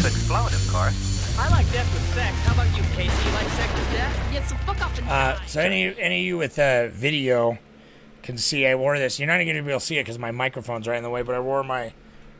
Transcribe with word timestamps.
To 0.00 0.06
explode, 0.06 0.52
of 0.52 0.68
course. 0.72 1.36
I 1.38 1.48
like 1.50 1.70
death 1.72 1.92
with 1.94 2.14
sex. 2.14 2.36
How 2.44 2.54
about 2.54 2.76
you, 2.76 2.82
Casey? 2.94 3.28
You 3.28 3.34
like 3.34 3.48
sex 3.48 3.72
with 3.74 3.90
death? 3.92 4.30
Yeah, 4.32 4.44
so 4.44 4.54
fuck 4.56 4.80
off 4.80 4.98
and 4.98 5.08
Uh, 5.08 5.44
so 5.46 5.60
any 5.60 5.98
any 5.98 6.20
of 6.20 6.26
you 6.26 6.36
with 6.38 6.58
uh, 6.58 6.88
video 6.88 7.58
can 8.22 8.36
see 8.38 8.66
I 8.66 8.74
wore 8.74 8.98
this. 8.98 9.18
You're 9.18 9.26
not 9.28 9.36
going 9.36 9.48
to 9.56 9.62
be 9.62 9.70
able 9.70 9.80
to 9.80 9.84
see 9.86 9.96
it 9.98 10.02
because 10.02 10.18
my 10.18 10.30
microphone's 10.30 10.86
right 10.86 10.96
in 10.96 11.02
the 11.02 11.10
way. 11.10 11.22
But 11.22 11.34
I 11.34 11.40
wore 11.40 11.62
my 11.64 11.92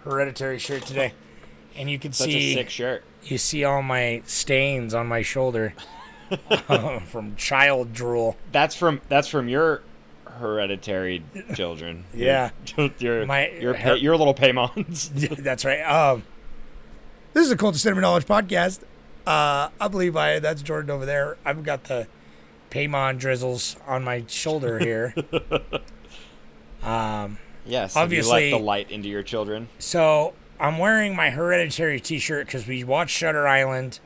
hereditary 0.04 0.58
shirt 0.58 0.84
today, 0.86 1.12
and 1.76 1.90
you 1.90 1.98
can 1.98 2.12
Such 2.12 2.28
see 2.28 2.52
a 2.52 2.54
sick 2.54 2.70
shirt. 2.70 3.04
you 3.22 3.38
see 3.38 3.64
all 3.64 3.82
my 3.82 4.22
stains 4.26 4.94
on 4.94 5.06
my 5.06 5.22
shoulder 5.22 5.74
from 7.06 7.34
child 7.36 7.92
drool. 7.92 8.36
That's 8.52 8.74
from 8.74 9.00
that's 9.08 9.28
from 9.28 9.48
your 9.48 9.82
hereditary 10.38 11.22
children. 11.54 12.04
Yeah. 12.14 12.50
your 12.76 12.90
your 12.98 13.26
My- 13.26 13.50
your, 13.50 13.74
pay, 13.74 13.96
your 13.96 14.16
little 14.16 14.34
Paimons. 14.34 15.08
That's 15.38 15.64
right. 15.64 15.80
Um, 15.82 16.24
this 17.34 17.44
is 17.46 17.50
a 17.52 17.56
Cult 17.56 17.74
of 17.74 17.80
Cinema 17.80 18.00
Knowledge 18.00 18.26
podcast. 18.26 18.80
Uh, 19.26 19.68
I 19.80 19.88
believe 19.88 20.16
I 20.16 20.38
that's 20.38 20.62
Jordan 20.62 20.90
over 20.90 21.04
there. 21.06 21.36
I've 21.44 21.62
got 21.62 21.84
the 21.84 22.06
Paimon 22.70 23.18
drizzles 23.18 23.76
on 23.86 24.02
my 24.04 24.24
shoulder 24.26 24.78
here. 24.78 25.14
um, 26.82 27.38
yes, 27.64 27.96
obviously- 27.96 28.48
you 28.48 28.54
let 28.54 28.58
the 28.58 28.64
light 28.64 28.90
into 28.90 29.08
your 29.08 29.22
children. 29.22 29.68
so 29.78 30.34
I'm 30.60 30.78
wearing 30.78 31.16
my 31.16 31.30
hereditary 31.30 32.00
T-shirt 32.00 32.46
because 32.46 32.66
we 32.66 32.84
watched 32.84 33.16
Shutter 33.16 33.46
Island, 33.46 33.98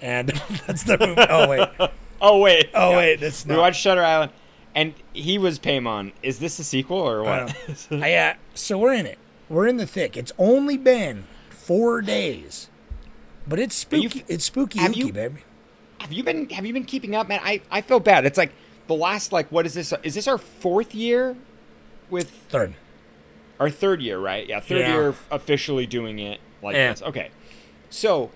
and 0.00 0.28
that's 0.66 0.84
the 0.84 0.98
movie. 0.98 1.26
Oh 1.28 1.48
wait, 1.48 1.68
Oh 2.20 2.38
wait, 2.40 2.70
oh 2.74 2.90
Yeah. 2.90 2.96
wait, 2.96 3.20
that's 3.20 3.44
we 3.46 3.56
watched 3.56 3.80
Shutter 3.80 4.02
Island, 4.04 4.32
and 4.74 4.94
he 5.12 5.38
was 5.38 5.58
Paimon. 5.58 6.12
Is 6.22 6.38
this 6.38 6.58
a 6.58 6.64
sequel 6.64 6.98
or 6.98 7.22
what? 7.22 7.54
I, 7.90 8.14
uh, 8.14 8.34
so 8.54 8.78
we're 8.78 8.94
in 8.94 9.06
it. 9.06 9.18
We're 9.48 9.66
in 9.66 9.76
the 9.78 9.86
thick. 9.86 10.16
It's 10.16 10.32
only 10.38 10.76
been 10.76 11.24
four 11.50 12.00
days, 12.02 12.68
but 13.46 13.58
it's 13.58 13.74
spooky. 13.74 14.20
f- 14.20 14.24
it's 14.28 14.44
spooky, 14.44 14.78
have 14.78 14.94
you- 14.94 15.12
baby. 15.12 15.40
have 16.00 16.12
you 16.12 16.22
been 16.22 16.48
Have 16.50 16.64
you 16.66 16.72
been 16.72 16.84
keeping 16.84 17.14
up, 17.14 17.28
man? 17.28 17.40
I 17.42 17.60
I 17.70 17.80
feel 17.80 18.00
bad. 18.00 18.24
It's 18.26 18.38
like 18.38 18.52
the 18.86 18.94
last 18.94 19.32
like 19.32 19.50
what 19.52 19.66
is 19.66 19.74
this? 19.74 19.92
Is 20.02 20.14
this 20.14 20.28
our 20.28 20.38
fourth 20.38 20.94
year 20.94 21.36
with 22.10 22.30
Third. 22.48 22.74
our 23.58 23.70
third 23.70 24.00
year, 24.02 24.18
right? 24.18 24.46
Yeah, 24.46 24.60
third 24.60 24.78
Yeah. 24.80 24.92
year 24.94 25.14
officially 25.30 25.86
doing 25.86 26.18
it 26.18 26.40
like 26.62 26.74
Yeah. 26.76 26.90
this. 26.92 27.02
Okay, 27.02 27.30
so 27.90 28.30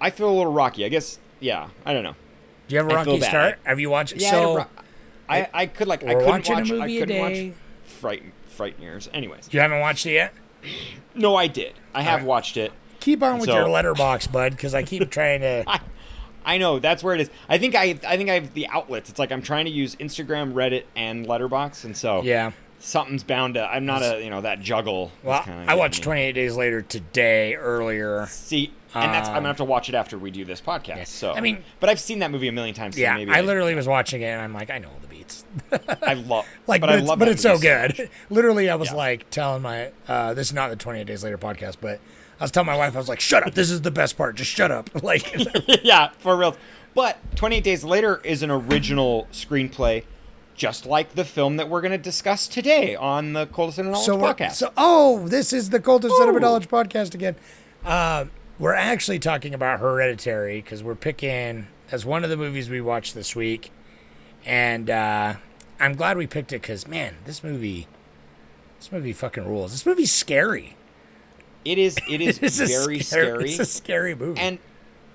I 0.00 0.10
feel 0.10 0.28
a 0.28 0.36
little 0.36 0.52
rocky. 0.52 0.84
I 0.84 0.88
guess. 0.88 1.18
Yeah, 1.40 1.68
I 1.86 1.92
don't 1.94 2.04
know. 2.04 2.14
Do 2.68 2.74
you 2.74 2.78
have 2.78 2.86
a 2.90 2.94
I 2.94 3.04
feel 3.04 3.12
rocky 3.14 3.20
bad. 3.20 3.28
start? 3.30 3.58
Have 3.64 3.80
you 3.80 3.90
watched? 3.90 4.14
Yeah, 4.16 4.30
so 4.30 4.36
had 4.36 4.44
a 4.44 4.56
ro- 4.58 4.66
I 5.28 5.48
I 5.54 5.66
could 5.66 5.88
like 5.88 6.02
I 6.04 6.06
we're 6.14 6.20
couldn't 6.20 6.28
watching 6.28 6.54
a 6.54 6.58
watch 6.60 6.68
movie 6.70 6.82
I 6.82 6.86
a 6.86 7.00
couldn't 7.00 7.16
day. 7.16 7.48
watch 7.48 7.56
Fright 8.00 8.22
Fright 8.48 8.78
Years. 8.78 9.08
Anyways, 9.14 9.48
you 9.52 9.60
haven't 9.60 9.80
watched 9.80 10.06
it 10.06 10.12
yet. 10.12 10.34
no, 11.14 11.34
I 11.36 11.46
did. 11.46 11.74
I 11.94 12.02
have 12.02 12.12
Alright. 12.20 12.26
watched 12.26 12.56
it. 12.56 12.72
Keep 13.00 13.22
on 13.22 13.38
with 13.38 13.48
So- 13.48 13.56
your 13.56 13.66
Letterboxd, 13.68 14.30
bud, 14.32 14.52
because 14.52 14.74
I 14.74 14.82
keep 14.82 15.10
trying 15.10 15.40
to. 15.40 15.64
I, 15.68 15.80
I 16.44 16.58
know 16.58 16.78
that's 16.78 17.02
where 17.04 17.14
it 17.14 17.20
is. 17.20 17.30
I 17.48 17.58
think 17.58 17.74
I 17.74 17.98
I 18.06 18.16
think 18.16 18.30
I 18.30 18.34
have 18.34 18.54
the 18.54 18.66
outlets. 18.68 19.10
It's 19.10 19.18
like 19.18 19.30
I'm 19.32 19.42
trying 19.42 19.66
to 19.66 19.70
use 19.70 19.94
Instagram, 19.96 20.52
Reddit, 20.54 20.84
and 20.96 21.26
Letterboxd, 21.26 21.84
and 21.84 21.96
so 21.96 22.22
Yeah. 22.22 22.52
something's 22.78 23.22
bound 23.24 23.54
to. 23.54 23.64
I'm 23.64 23.84
not 23.84 24.02
a 24.02 24.22
you 24.22 24.30
know 24.30 24.40
that 24.40 24.60
juggle. 24.60 25.12
Well, 25.22 25.44
I 25.46 25.74
watched 25.74 25.96
getting 25.96 26.04
28. 26.04 26.32
Days 26.32 26.56
Later 26.56 26.80
today 26.82 27.56
earlier. 27.56 28.26
See, 28.30 28.72
and 28.94 29.12
that's 29.12 29.28
I'm 29.28 29.36
gonna 29.36 29.48
have 29.48 29.58
to 29.58 29.64
watch 29.64 29.88
it 29.90 29.94
after 29.94 30.18
we 30.18 30.30
do 30.30 30.44
this 30.46 30.60
podcast. 30.62 30.96
Yeah. 30.96 31.04
So 31.04 31.32
I 31.32 31.40
mean- 31.40 31.62
but 31.78 31.90
I've 31.90 32.00
seen 32.00 32.20
that 32.20 32.30
movie 32.30 32.48
a 32.48 32.52
million 32.52 32.74
times. 32.74 32.94
So 32.96 33.02
Yeah, 33.02 33.16
maybe 33.16 33.32
I 33.32 33.42
literally 33.42 33.74
was 33.74 33.86
watching 33.86 34.22
it 34.22 34.26
and 34.26 34.40
I'm 34.40 34.54
like, 34.54 34.70
I 34.70 34.78
know 34.78 34.88
all 34.88 34.98
the 35.02 35.08
beats. 35.08 35.44
I 36.02 36.14
love 36.14 36.46
Like, 36.66 36.80
but, 36.80 36.86
but, 36.88 36.90
I 36.90 36.98
it's, 36.98 37.06
love 37.08 37.18
but 37.18 37.28
it's 37.28 37.42
so 37.42 37.58
good. 37.58 38.08
literally, 38.30 38.70
I 38.70 38.76
was 38.76 38.88
Yeah. 38.90 38.96
like 38.96 39.28
telling 39.30 39.60
my, 39.62 39.92
uh, 40.08 40.32
this 40.34 40.48
is 40.48 40.54
not 40.54 40.70
the 40.70 40.76
28 40.76 41.06
Days 41.06 41.22
Later 41.22 41.38
podcast, 41.38 41.76
but 41.80 42.00
I 42.40 42.44
was 42.44 42.50
telling 42.50 42.66
my 42.66 42.76
wife, 42.76 42.94
I 42.94 42.98
was 42.98 43.08
like, 43.08 43.20
shut 43.20 43.46
up. 43.46 43.52
This 43.54 43.70
is 43.70 43.82
the 43.82 43.90
best 43.90 44.16
part. 44.16 44.34
Just 44.34 44.50
shut 44.50 44.70
up. 44.70 44.88
Like, 45.02 45.34
yeah, 45.82 46.10
for 46.18 46.36
real. 46.36 46.56
But 46.94 47.18
28 47.36 47.62
Days 47.62 47.84
Later 47.84 48.20
is 48.24 48.42
an 48.42 48.50
original 48.50 49.26
screenplay, 49.32 50.04
just 50.54 50.86
like 50.86 51.14
the 51.14 51.24
film 51.24 51.56
that 51.56 51.68
we're 51.68 51.80
going 51.80 51.92
to 51.92 51.98
discuss 51.98 52.46
today 52.48 52.94
on 52.96 53.32
the 53.34 53.46
Coldest 53.46 53.78
and 53.78 53.90
Knowledge 53.90 54.06
so 54.06 54.16
podcast. 54.18 54.52
so 54.52 54.72
oh, 54.76 55.26
this 55.28 55.52
is 55.52 55.70
the 55.70 55.80
Cult 55.80 56.04
of 56.04 56.12
Cinema 56.12 56.38
Ooh. 56.38 56.40
Knowledge 56.40 56.68
podcast 56.68 57.14
again. 57.14 57.36
Uh, 57.84 58.26
we're 58.58 58.74
actually 58.74 59.18
talking 59.18 59.54
about 59.54 59.80
Hereditary 59.80 60.60
because 60.60 60.82
we're 60.82 60.94
picking 60.94 61.66
as 61.90 62.04
one 62.04 62.24
of 62.24 62.30
the 62.30 62.36
movies 62.36 62.68
we 62.70 62.80
watched 62.80 63.14
this 63.14 63.34
week, 63.34 63.72
and 64.44 64.90
uh, 64.90 65.34
I'm 65.78 65.94
glad 65.94 66.16
we 66.16 66.26
picked 66.26 66.52
it 66.52 66.62
because 66.62 66.86
man, 66.86 67.16
this 67.24 67.42
movie, 67.42 67.86
this 68.78 68.92
movie 68.92 69.12
fucking 69.12 69.46
rules. 69.46 69.72
This 69.72 69.86
movie's 69.86 70.12
scary. 70.12 70.76
It 71.64 71.78
is 71.78 71.96
it 72.08 72.20
is 72.20 72.38
It's 72.42 72.58
very 72.58 73.00
scary, 73.00 73.00
scary. 73.00 73.50
It's 73.50 73.58
a 73.58 73.64
scary 73.64 74.14
movie. 74.14 74.40
and 74.40 74.58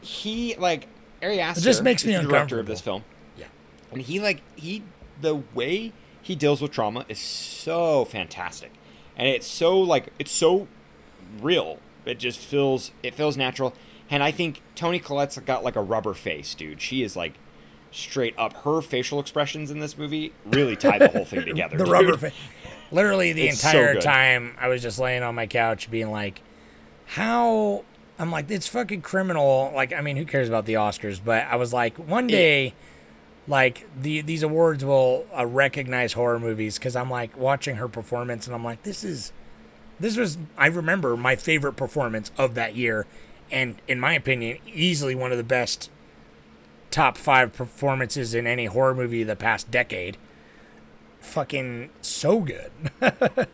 he 0.01 0.55
like 0.55 0.87
Ari 1.23 1.39
Aster 1.39 1.61
just 1.61 1.83
makes 1.83 2.05
me 2.05 2.15
the 2.15 2.23
director 2.23 2.59
of 2.59 2.65
this 2.67 2.81
film. 2.81 3.03
yeah, 3.37 3.45
And 3.91 4.01
he 4.01 4.19
like 4.19 4.41
he 4.55 4.83
the 5.21 5.35
way 5.53 5.93
he 6.21 6.35
deals 6.35 6.61
with 6.61 6.71
trauma 6.71 7.05
is 7.09 7.19
so 7.19 8.05
fantastic. 8.05 8.71
And 9.17 9.27
it's 9.27 9.47
so 9.47 9.79
like 9.79 10.09
it's 10.19 10.31
so 10.31 10.67
real. 11.41 11.79
It 12.05 12.19
just 12.19 12.37
feels 12.39 12.91
it 13.01 13.15
feels 13.15 13.37
natural. 13.37 13.73
And 14.09 14.21
I 14.21 14.29
think 14.31 14.61
Toni 14.75 14.99
Collette's 14.99 15.37
got 15.39 15.63
like 15.63 15.75
a 15.75 15.81
rubber 15.81 16.13
face, 16.13 16.53
dude. 16.53 16.79
She 16.81 17.01
is 17.01 17.15
like 17.15 17.33
straight 17.91 18.35
up 18.37 18.53
her 18.57 18.81
facial 18.81 19.19
expressions 19.21 19.71
in 19.71 19.79
this 19.79 19.97
movie 19.97 20.33
really 20.45 20.75
tie 20.75 20.99
the 20.99 21.07
whole 21.07 21.23
thing 21.25 21.45
together. 21.45 21.77
the 21.77 21.85
dude. 21.85 21.91
rubber 21.93 22.17
face. 22.17 22.33
Literally 22.91 23.33
the 23.33 23.47
It's 23.47 23.63
entire 23.63 23.93
good. 23.93 24.01
time 24.03 24.55
I 24.59 24.67
was 24.67 24.81
just 24.81 24.99
laying 24.99 25.23
on 25.23 25.35
my 25.35 25.47
couch 25.47 25.89
being 25.89 26.11
like, 26.11 26.41
how 27.05 27.83
I'm 28.17 28.31
like, 28.31 28.49
it's 28.49 28.67
fucking 28.67 29.01
criminal. 29.01 29.71
Like, 29.75 29.93
I 29.93 30.01
mean, 30.01 30.17
who 30.17 30.25
cares 30.25 30.47
about 30.47 30.65
the 30.65 30.73
Oscars? 30.75 31.19
But 31.23 31.45
I 31.49 31.55
was 31.55 31.73
like, 31.73 31.97
one 31.97 32.27
day, 32.27 32.73
like 33.47 33.87
the 33.99 34.21
these 34.21 34.43
awards 34.43 34.83
will 34.83 35.25
uh, 35.37 35.45
recognize 35.45 36.13
horror 36.13 36.39
movies 36.39 36.79
because 36.79 36.95
I'm 36.95 37.09
like 37.09 37.37
watching 37.37 37.75
her 37.75 37.87
performance 37.87 38.47
and 38.47 38.55
I'm 38.55 38.63
like, 38.63 38.83
this 38.83 39.03
is 39.03 39.31
this 39.99 40.17
was 40.17 40.37
I 40.57 40.67
remember 40.67 41.15
my 41.15 41.35
favorite 41.35 41.73
performance 41.73 42.31
of 42.37 42.55
that 42.55 42.75
year, 42.75 43.05
and 43.51 43.75
in 43.87 43.99
my 43.99 44.13
opinion, 44.13 44.57
easily 44.65 45.13
one 45.15 45.31
of 45.31 45.37
the 45.37 45.43
best 45.43 45.89
top 46.91 47.17
five 47.17 47.53
performances 47.53 48.33
in 48.33 48.47
any 48.47 48.65
horror 48.65 48.95
movie 48.95 49.21
of 49.21 49.27
the 49.27 49.35
past 49.35 49.69
decade. 49.69 50.17
Fucking 51.25 51.89
so 52.01 52.39
good. 52.41 52.71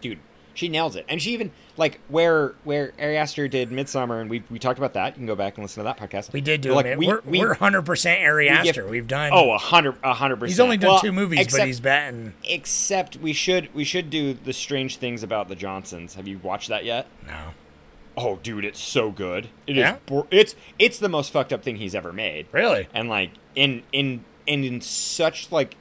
dude 0.00 0.18
she 0.52 0.68
nails 0.68 0.94
it 0.94 1.04
and 1.08 1.20
she 1.20 1.32
even 1.32 1.50
like 1.76 1.98
where 2.08 2.54
where 2.62 2.92
Ari 3.00 3.16
Aster 3.16 3.48
did 3.48 3.70
Midsommar 3.70 4.20
and 4.20 4.30
we 4.30 4.44
we 4.50 4.58
talked 4.60 4.78
about 4.78 4.92
that 4.94 5.08
you 5.08 5.12
can 5.14 5.26
go 5.26 5.34
back 5.34 5.56
and 5.56 5.64
listen 5.64 5.82
to 5.82 5.84
that 5.84 5.98
podcast 5.98 6.32
We 6.32 6.40
did 6.42 6.60
do 6.60 6.74
like 6.74 6.86
it. 6.86 6.96
we, 6.98 7.08
we're, 7.08 7.20
we, 7.24 7.40
we're 7.40 7.54
100% 7.56 8.22
Ari 8.22 8.44
we 8.44 8.48
give- 8.50 8.68
Aster. 8.68 8.86
We've 8.86 9.08
done. 9.08 9.30
oh 9.34 9.50
a 9.52 9.58
hundred 9.58 9.96
a 10.04 10.12
hundred 10.14 10.36
percent 10.36 10.50
he's 10.50 10.60
only 10.60 10.76
done 10.76 10.90
Well, 10.90 11.00
two 11.00 11.10
movies, 11.12 11.40
except, 11.40 11.60
but 11.62 11.66
he's 11.66 11.80
batting. 11.80 12.34
except 12.44 13.16
we 13.16 13.32
should 13.32 13.74
we 13.74 13.82
should 13.84 14.10
do 14.10 14.34
the 14.34 14.52
strange 14.52 14.98
things 14.98 15.22
about 15.24 15.48
the 15.48 15.56
Johnsons 15.56 16.14
have 16.14 16.28
you 16.28 16.38
watched 16.38 16.68
that 16.68 16.84
yet 16.84 17.06
No. 17.26 17.48
oh 18.16 18.38
dude 18.42 18.64
it's 18.64 18.80
so 18.80 19.10
good 19.10 19.48
It 19.66 19.72
is. 19.72 19.78
Yeah? 19.78 19.96
bor- 20.06 20.28
it's 20.30 20.54
it's 20.78 20.98
the 20.98 21.08
most 21.08 21.32
fucked 21.32 21.52
up 21.52 21.64
thing 21.64 21.76
he's 21.76 21.94
ever 21.96 22.12
made 22.12 22.46
Really? 22.52 22.86
and 22.94 23.08
like 23.08 23.30
in 23.56 23.82
in 23.90 24.24
and 24.46 24.64
in 24.64 24.80
such 24.82 25.50
like 25.50 25.74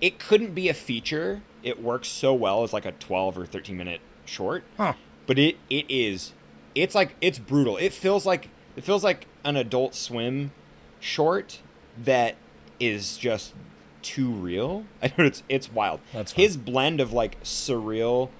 it 0.00 0.18
couldn't 0.18 0.54
be 0.54 0.68
a 0.68 0.74
feature. 0.74 1.42
It 1.62 1.82
works 1.82 2.08
so 2.08 2.32
well 2.34 2.62
as 2.62 2.72
like 2.72 2.84
a 2.86 2.92
12 2.92 3.38
or 3.38 3.46
13 3.46 3.76
minute 3.76 4.00
short. 4.24 4.64
Huh. 4.76 4.94
but 5.26 5.38
it 5.38 5.56
it 5.68 5.86
is 5.88 6.32
it's 6.74 6.94
like 6.94 7.16
it's 7.20 7.38
brutal. 7.38 7.76
It 7.76 7.92
feels 7.92 8.24
like 8.24 8.48
it 8.76 8.84
feels 8.84 9.02
like 9.04 9.26
an 9.44 9.56
adult 9.56 9.94
swim 9.94 10.52
short 11.00 11.60
that 11.98 12.36
is 12.78 13.16
just 13.16 13.54
too 14.02 14.30
real. 14.30 14.84
I 15.02 15.08
know 15.18 15.24
it's 15.24 15.42
it's 15.48 15.72
wild. 15.72 16.00
That's 16.12 16.32
fun. 16.32 16.42
his 16.44 16.56
blend 16.56 17.00
of 17.00 17.12
like 17.12 17.42
surreal 17.42 18.30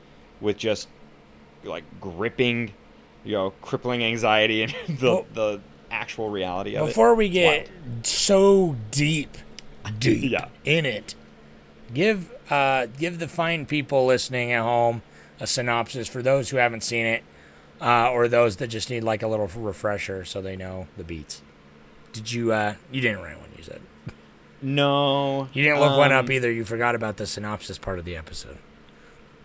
with 0.40 0.56
just 0.56 0.88
like 1.64 1.84
gripping 2.00 2.72
you 3.24 3.32
know 3.32 3.50
crippling 3.60 4.02
anxiety 4.02 4.62
and 4.62 4.74
the 4.88 5.06
Well- 5.06 5.26
the 5.34 5.60
actual 5.90 6.30
reality 6.30 6.76
of 6.76 6.84
it. 6.84 6.90
Before 6.90 7.14
we 7.16 7.28
get 7.28 7.68
so 8.04 8.76
deep, 8.92 9.36
deep 9.98 10.30
Yeah. 10.30 10.46
in 10.64 10.86
it, 10.86 11.16
give 11.92 12.30
uh 12.50 12.86
give 12.98 13.18
the 13.18 13.28
fine 13.28 13.66
people 13.66 14.06
listening 14.06 14.52
at 14.52 14.62
home 14.62 15.02
a 15.38 15.46
synopsis 15.46 16.08
for 16.08 16.22
those 16.22 16.50
who 16.50 16.56
haven't 16.58 16.82
seen 16.82 17.06
it 17.06 17.22
uh, 17.80 18.10
or 18.10 18.28
those 18.28 18.56
that 18.56 18.68
just 18.68 18.90
need 18.90 19.02
like 19.02 19.22
a 19.22 19.26
little 19.26 19.46
refresher 19.46 20.24
so 20.24 20.42
they 20.42 20.54
know 20.56 20.86
the 20.98 21.04
beats. 21.04 21.40
Did 22.12 22.30
you? 22.32 22.52
uh 22.52 22.74
You 22.90 23.00
didn't 23.00 23.22
write 23.22 23.38
one. 23.40 23.48
You 23.56 23.62
said 23.62 23.80
No, 24.62 25.48
you 25.52 25.62
didn't 25.62 25.80
look 25.80 25.96
one 25.96 26.12
um, 26.12 26.24
up 26.24 26.30
either. 26.30 26.50
You 26.50 26.64
forgot 26.64 26.94
about 26.94 27.16
the 27.16 27.26
synopsis 27.26 27.78
part 27.78 27.98
of 27.98 28.04
the 28.04 28.16
episode. 28.16 28.58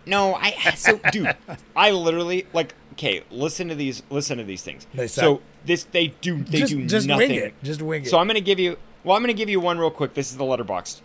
No, 0.04 0.34
I 0.34 0.50
so 0.74 1.00
dude, 1.10 1.34
I 1.76 1.90
literally 1.90 2.46
like 2.52 2.74
okay, 2.92 3.24
listen 3.30 3.68
to 3.68 3.74
these 3.74 4.02
listen 4.10 4.38
to 4.38 4.44
these 4.44 4.62
things. 4.62 4.86
They 4.94 5.06
so 5.08 5.40
this 5.64 5.84
they 5.84 6.08
do 6.20 6.42
they 6.42 6.58
Just- 6.58 6.72
do 6.72 6.86
just 6.86 7.08
wing 7.08 7.30
it. 7.30 7.54
Just 7.62 7.82
wing 7.82 8.02
it. 8.04 8.08
So 8.08 8.18
I'm 8.18 8.26
gonna 8.26 8.40
give 8.40 8.58
you 8.60 8.78
well, 9.02 9.16
I'm 9.16 9.22
gonna 9.22 9.32
give 9.32 9.48
you 9.48 9.60
one 9.60 9.78
real 9.78 9.90
quick. 9.90 10.14
This 10.14 10.30
is 10.30 10.36
the 10.36 10.44
Letterboxd. 10.44 11.00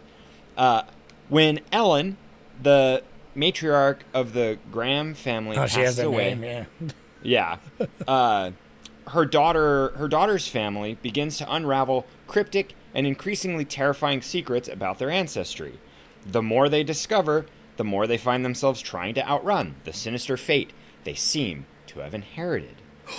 Uh 0.57 0.83
when 1.31 1.62
Ellen, 1.72 2.18
the 2.62 3.01
matriarch 3.36 4.00
of 4.13 4.33
the 4.33 4.60
Graham 4.72 5.13
family, 5.16 5.57
Oh, 5.57 5.66
has 5.66 5.98
away. 5.98 6.36
name. 6.36 6.44
Yeah. 6.44 6.66
Yeah. 7.24 7.57
Uh, 8.07 8.51
her 9.10 9.25
daughter, 9.25 9.89
her 9.95 10.07
daughter's 10.07 10.48
family 10.48 10.95
begins 11.04 11.38
to 11.38 11.54
unravel 11.54 12.07
cryptic 12.25 12.74
and 12.95 13.06
increasingly 13.06 13.63
terrifying 13.63 14.22
secrets 14.24 14.68
about 14.68 14.98
their 14.98 15.12
ancestry. 15.12 15.80
The 16.25 16.42
more 16.42 16.68
they 16.68 16.83
discover, 16.83 17.45
the 17.77 17.84
more 17.84 18.07
they 18.07 18.18
find 18.18 18.44
themselves 18.44 18.81
trying 18.81 19.13
to 19.13 19.27
outrun 19.27 19.75
the 19.84 19.94
sinister 19.94 20.36
fate 20.36 20.74
they 21.04 21.13
seem 21.13 21.68
to 21.88 22.00
have 22.00 22.13
inherited. 22.13 22.75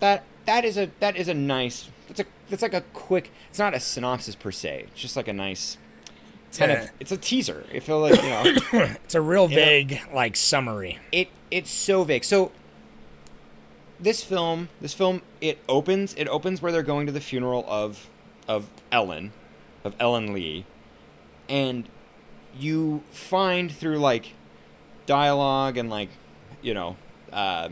That 0.00 0.24
that 0.46 0.64
is 0.64 0.76
a 0.76 0.90
that 1.00 1.16
is 1.16 1.28
a 1.28 1.34
nice. 1.34 1.88
That's 2.08 2.20
a 2.20 2.24
that's 2.50 2.62
like 2.62 2.74
a 2.74 2.82
quick. 2.92 3.30
It's 3.48 3.58
not 3.58 3.74
a 3.74 3.80
synopsis 3.80 4.34
per 4.34 4.50
se. 4.50 4.86
It's 4.88 5.00
just 5.00 5.16
like 5.16 5.28
a 5.28 5.32
nice. 5.32 5.78
Kind 6.58 6.72
Yeah. 6.72 6.82
of, 6.84 6.90
it's 7.00 7.12
a 7.12 7.16
teaser. 7.16 7.64
It 7.72 7.82
feels 7.82 8.10
like 8.10 8.22
you 8.22 8.28
know. 8.30 8.86
It's 9.04 9.14
a 9.14 9.20
real 9.20 9.48
vague 9.48 10.00
like 10.14 10.36
summary. 10.36 10.98
it 11.12 11.28
it's 11.50 11.70
so 11.70 12.04
vague. 12.04 12.24
So 12.24 12.52
this 14.00 14.22
film, 14.24 14.68
this 14.80 14.92
film, 14.94 15.22
it 15.40 15.58
opens. 15.68 16.14
It 16.14 16.26
opens 16.28 16.60
where 16.60 16.72
they're 16.72 16.82
going 16.82 17.06
to 17.06 17.12
the 17.12 17.20
funeral 17.20 17.64
of 17.68 18.08
of 18.48 18.68
Ellen, 18.92 19.32
of 19.84 19.94
Ellen 20.00 20.32
Leigh, 20.34 20.64
and 21.48 21.88
you 22.58 23.02
find 23.10 23.70
through 23.72 23.98
like 23.98 24.34
dialogue 25.06 25.76
and 25.76 25.88
like 25.90 26.08
you 26.62 26.74
know 26.74 26.96
uh, 27.32 27.68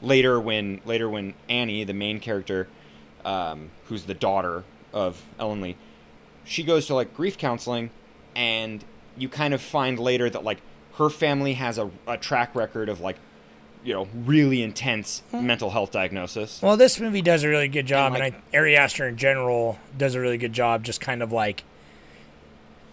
later 0.00 0.38
when 0.40 0.80
later 0.84 1.08
when 1.08 1.34
Annie, 1.48 1.84
the 1.84 1.94
main 1.94 2.20
character, 2.20 2.68
um, 3.24 3.70
who's 3.86 4.04
the 4.04 4.14
daughter 4.14 4.64
of 4.92 5.22
Ellen 5.38 5.60
Leigh, 5.62 5.76
she 6.44 6.62
goes 6.62 6.86
to 6.86 6.94
like 6.94 7.14
grief 7.14 7.38
counseling, 7.38 7.90
and 8.34 8.84
you 9.16 9.28
kind 9.28 9.54
of 9.54 9.60
find 9.60 9.98
later 9.98 10.28
that 10.30 10.44
like 10.44 10.60
her 10.94 11.08
family 11.10 11.54
has 11.54 11.78
a, 11.78 11.90
a 12.06 12.16
track 12.16 12.54
record 12.54 12.88
of 12.88 13.00
like 13.00 13.16
you 13.84 13.92
know 13.92 14.08
really 14.14 14.62
intense 14.62 15.22
hmm. 15.30 15.46
mental 15.46 15.70
health 15.70 15.90
diagnosis. 15.90 16.60
Well, 16.62 16.76
this 16.76 17.00
movie 17.00 17.22
does 17.22 17.42
a 17.44 17.48
really 17.48 17.68
good 17.68 17.86
job, 17.86 18.14
and, 18.14 18.22
like- 18.22 18.42
I, 18.52 18.56
Ari 18.56 18.76
Aster 18.76 19.08
in 19.08 19.16
general 19.16 19.78
does 19.96 20.14
a 20.14 20.20
really 20.20 20.38
good 20.38 20.52
job, 20.52 20.84
just 20.84 21.00
kind 21.00 21.22
of 21.22 21.32
like 21.32 21.64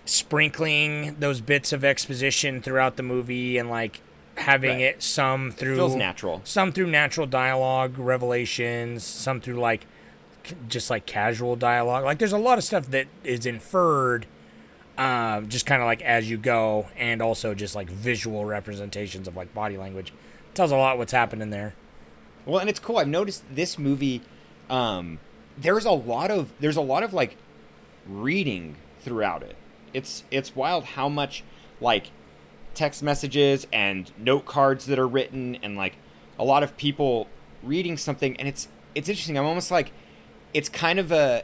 sprinkling 0.06 1.16
those 1.20 1.42
bits 1.42 1.72
of 1.72 1.84
exposition 1.86 2.62
throughout 2.62 2.98
the 2.98 3.04
movie, 3.04 3.58
and 3.58 3.70
like 3.70 4.02
having 4.36 4.78
Right. 4.78 4.82
it 4.82 5.04
some 5.04 5.52
through 5.52 5.76
feels 5.76 5.96
natural. 5.96 6.42
some 6.44 6.72
through 6.72 6.88
natural 6.88 7.28
dialogue, 7.28 7.98
revelations, 7.98 9.04
some 9.04 9.42
through 9.42 9.60
like 9.60 9.86
just 10.68 10.90
like 10.90 11.06
casual 11.06 11.56
dialogue. 11.56 12.04
Like 12.04 12.18
there's 12.20 12.34
a 12.34 12.38
lot 12.38 12.58
of 12.58 12.64
stuff 12.64 12.88
that 12.88 13.08
is 13.24 13.46
inferred, 13.46 14.26
um, 15.00 15.48
just 15.48 15.66
kind 15.66 15.82
of 15.82 15.86
like 15.86 16.02
as 16.02 16.30
you 16.30 16.38
go, 16.38 16.88
and 16.98 17.22
also 17.22 17.56
just 17.56 17.74
like 17.74 17.90
visual 17.90 18.44
representations 18.44 19.30
of 19.30 19.36
like 19.38 19.54
body 19.54 19.78
language. 19.78 20.14
Tells 20.54 20.72
a 20.72 20.76
lot 20.76 20.98
what's 20.98 21.14
happening 21.14 21.52
there. 21.52 21.74
Well, 22.46 22.60
and 22.60 22.70
it's 22.70 22.80
cool. 22.80 22.98
I've 22.98 23.08
noticed 23.08 23.44
this 23.50 23.80
movie. 23.80 24.22
Um, 24.70 25.20
there's 25.58 25.86
a 25.86 25.92
lot 25.92 26.32
of 26.32 26.52
there's 26.60 26.76
a 26.76 26.82
lot 26.82 27.04
of 27.04 27.14
like 27.14 27.38
reading 28.06 28.76
throughout 29.00 29.42
it. 29.42 29.56
It's 29.94 30.26
it's 30.32 30.54
wild 30.54 30.84
how 30.84 31.08
much 31.08 31.46
like 31.80 32.12
text 32.74 33.02
messages 33.02 33.68
and 33.72 34.12
note 34.18 34.46
cards 34.46 34.86
that 34.88 35.00
are 35.00 35.08
written 35.08 35.56
and 35.64 35.78
like 35.78 35.96
a 36.38 36.44
lot 36.44 36.62
of 36.62 36.76
people 36.76 37.28
reading 37.64 37.96
something 37.96 38.36
and 38.36 38.50
it's 38.50 38.68
it's 38.96 39.08
interesting. 39.08 39.38
I'm 39.38 39.46
almost 39.46 39.72
like 39.72 39.94
it's 40.54 40.68
kind 40.68 41.00
of 41.00 41.14
a 41.14 41.44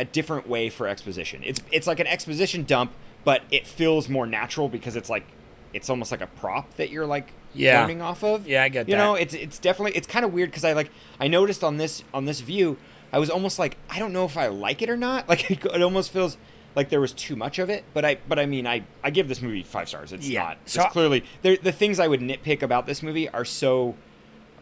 a 0.00 0.04
different 0.04 0.48
way 0.48 0.68
for 0.70 0.86
exposition. 0.88 1.42
It's 1.44 1.60
it's 1.70 1.86
like 1.86 2.00
an 2.00 2.06
exposition 2.06 2.64
dump, 2.64 2.92
but 3.24 3.42
it 3.50 3.66
feels 3.66 4.08
more 4.08 4.26
natural 4.26 4.68
because 4.68 4.96
it's 4.96 5.10
like 5.10 5.24
it's 5.72 5.88
almost 5.88 6.10
like 6.10 6.20
a 6.20 6.26
prop 6.26 6.74
that 6.76 6.90
you're 6.90 7.06
like 7.06 7.32
Yeah. 7.54 7.80
learning 7.82 8.02
off 8.02 8.24
of. 8.24 8.46
Yeah, 8.46 8.62
I 8.64 8.68
get 8.68 8.80
you 8.80 8.84
that. 8.84 8.90
You 8.92 8.96
know, 8.96 9.14
it's 9.14 9.34
it's 9.34 9.58
definitely 9.58 9.92
it's 9.96 10.06
kind 10.06 10.24
of 10.24 10.32
weird 10.32 10.50
because 10.50 10.64
I 10.64 10.72
like 10.72 10.90
I 11.20 11.28
noticed 11.28 11.62
on 11.62 11.76
this 11.76 12.02
on 12.14 12.24
this 12.24 12.40
view, 12.40 12.76
I 13.12 13.18
was 13.18 13.30
almost 13.30 13.58
like 13.58 13.76
I 13.88 13.98
don't 13.98 14.12
know 14.12 14.24
if 14.24 14.36
I 14.36 14.46
like 14.48 14.82
it 14.82 14.88
or 14.90 14.96
not. 14.96 15.28
Like 15.28 15.50
it, 15.50 15.64
it 15.64 15.82
almost 15.82 16.10
feels 16.12 16.36
like 16.76 16.88
there 16.88 17.00
was 17.00 17.12
too 17.12 17.36
much 17.36 17.58
of 17.58 17.68
it. 17.70 17.84
But 17.94 18.04
I 18.04 18.18
but 18.28 18.38
I 18.38 18.46
mean 18.46 18.66
I 18.66 18.84
I 19.04 19.10
give 19.10 19.28
this 19.28 19.42
movie 19.42 19.62
five 19.62 19.88
stars. 19.88 20.12
It's 20.12 20.28
Yeah. 20.28 20.42
not. 20.44 20.58
It's 20.64 20.72
So- 20.74 20.84
clearly 20.84 21.24
there 21.42 21.56
the 21.56 21.72
things 21.72 22.00
I 22.00 22.08
would 22.08 22.20
nitpick 22.20 22.62
about 22.62 22.86
this 22.86 23.02
movie 23.02 23.28
are 23.28 23.44
so 23.44 23.94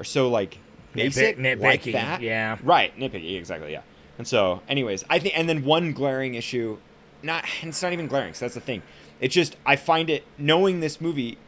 are 0.00 0.04
so 0.04 0.28
like 0.28 0.58
basic 0.94 1.36
Nitpick- 1.38 1.60
like 1.60 1.82
nitpicky, 1.82 1.92
that. 1.92 2.22
yeah. 2.22 2.56
Right, 2.62 2.96
nitpicky 2.98 3.36
exactly. 3.38 3.72
Yeah. 3.72 3.82
And 4.18 4.26
so, 4.26 4.62
anyways, 4.68 5.04
I 5.08 5.18
think 5.18 5.38
and 5.38 5.48
then 5.48 5.64
one 5.64 5.92
glaring 5.92 6.34
issue, 6.34 6.78
not 7.22 7.44
it's 7.62 7.82
not 7.82 7.92
even 7.92 8.06
glaring. 8.08 8.34
So 8.34 8.44
that's 8.44 8.54
the 8.54 8.60
thing. 8.60 8.82
It's 9.20 9.34
just 9.34 9.56
I 9.64 9.76
find 9.76 10.10
it 10.10 10.24
knowing 10.36 10.80
this 10.80 11.00
movie 11.00 11.38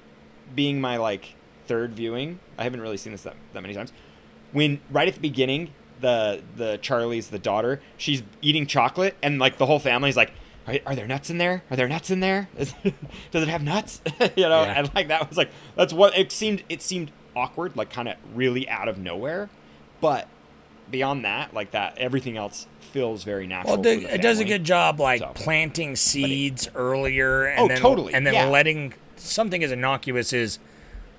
being 0.54 0.80
my 0.80 0.96
like 0.96 1.34
third 1.66 1.94
viewing. 1.94 2.38
I 2.58 2.64
haven't 2.64 2.80
really 2.80 2.96
seen 2.96 3.12
this 3.12 3.22
that, 3.22 3.34
that 3.52 3.60
many 3.62 3.74
times. 3.74 3.92
When 4.52 4.80
right 4.90 5.06
at 5.08 5.14
the 5.14 5.20
beginning, 5.20 5.70
the 6.00 6.42
the 6.56 6.78
Charlie's 6.78 7.28
the 7.28 7.38
daughter, 7.38 7.80
she's 7.96 8.22
eating 8.42 8.66
chocolate, 8.66 9.16
and 9.22 9.38
like 9.38 9.58
the 9.58 9.66
whole 9.66 9.78
family's 9.78 10.16
like, 10.16 10.32
"Are, 10.66 10.76
are 10.86 10.94
there 10.96 11.06
nuts 11.06 11.28
in 11.30 11.38
there? 11.38 11.62
Are 11.70 11.76
there 11.76 11.88
nuts 11.88 12.10
in 12.10 12.20
there? 12.20 12.48
Is- 12.56 12.74
Does 13.30 13.42
it 13.42 13.48
have 13.48 13.62
nuts?" 13.62 14.00
you 14.36 14.48
know, 14.48 14.62
Yeah. 14.62 14.78
and 14.80 14.94
like 14.94 15.08
that 15.08 15.28
was 15.28 15.36
like 15.38 15.50
that's 15.76 15.92
what 15.92 16.16
it 16.18 16.30
seemed. 16.32 16.62
It 16.68 16.82
seemed 16.82 17.10
awkward, 17.36 17.76
like 17.76 17.90
kind 17.90 18.08
of 18.08 18.16
really 18.34 18.68
out 18.68 18.88
of 18.88 18.98
nowhere, 18.98 19.48
but 20.00 20.26
beyond 20.90 21.24
that, 21.24 21.54
like 21.54 21.70
that, 21.72 21.96
everything 21.98 22.36
else 22.36 22.66
feels 22.80 23.22
very 23.24 23.46
natural. 23.46 23.74
Well, 23.74 23.82
the, 23.82 24.00
the 24.00 24.14
it 24.14 24.22
does 24.22 24.40
a 24.40 24.44
good 24.44 24.64
job 24.64 24.98
like 25.00 25.20
So. 25.20 25.30
planting 25.34 25.94
seeds 25.96 26.68
earlier, 26.74 27.44
and 27.46 27.60
Oh, 27.60 27.68
then 27.68 27.78
totally, 27.78 28.14
and 28.14 28.26
then 28.26 28.34
yeah. 28.34 28.46
letting 28.46 28.94
something 29.16 29.62
as 29.62 29.70
innocuous 29.72 30.32
as 30.32 30.58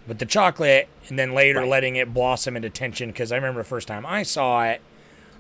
with 0.07 0.19
the 0.19 0.25
chocolate, 0.25 0.89
and 1.09 1.17
then 1.17 1.33
later 1.33 1.59
Right. 1.59 1.69
letting 1.69 1.95
it 1.95 2.13
blossom 2.13 2.55
into 2.55 2.69
tension. 2.69 3.09
Because 3.11 3.31
I 3.31 3.35
remember 3.35 3.61
the 3.61 3.67
first 3.69 3.87
time 3.87 4.05
I 4.05 4.23
saw 4.23 4.63
it, 4.65 4.81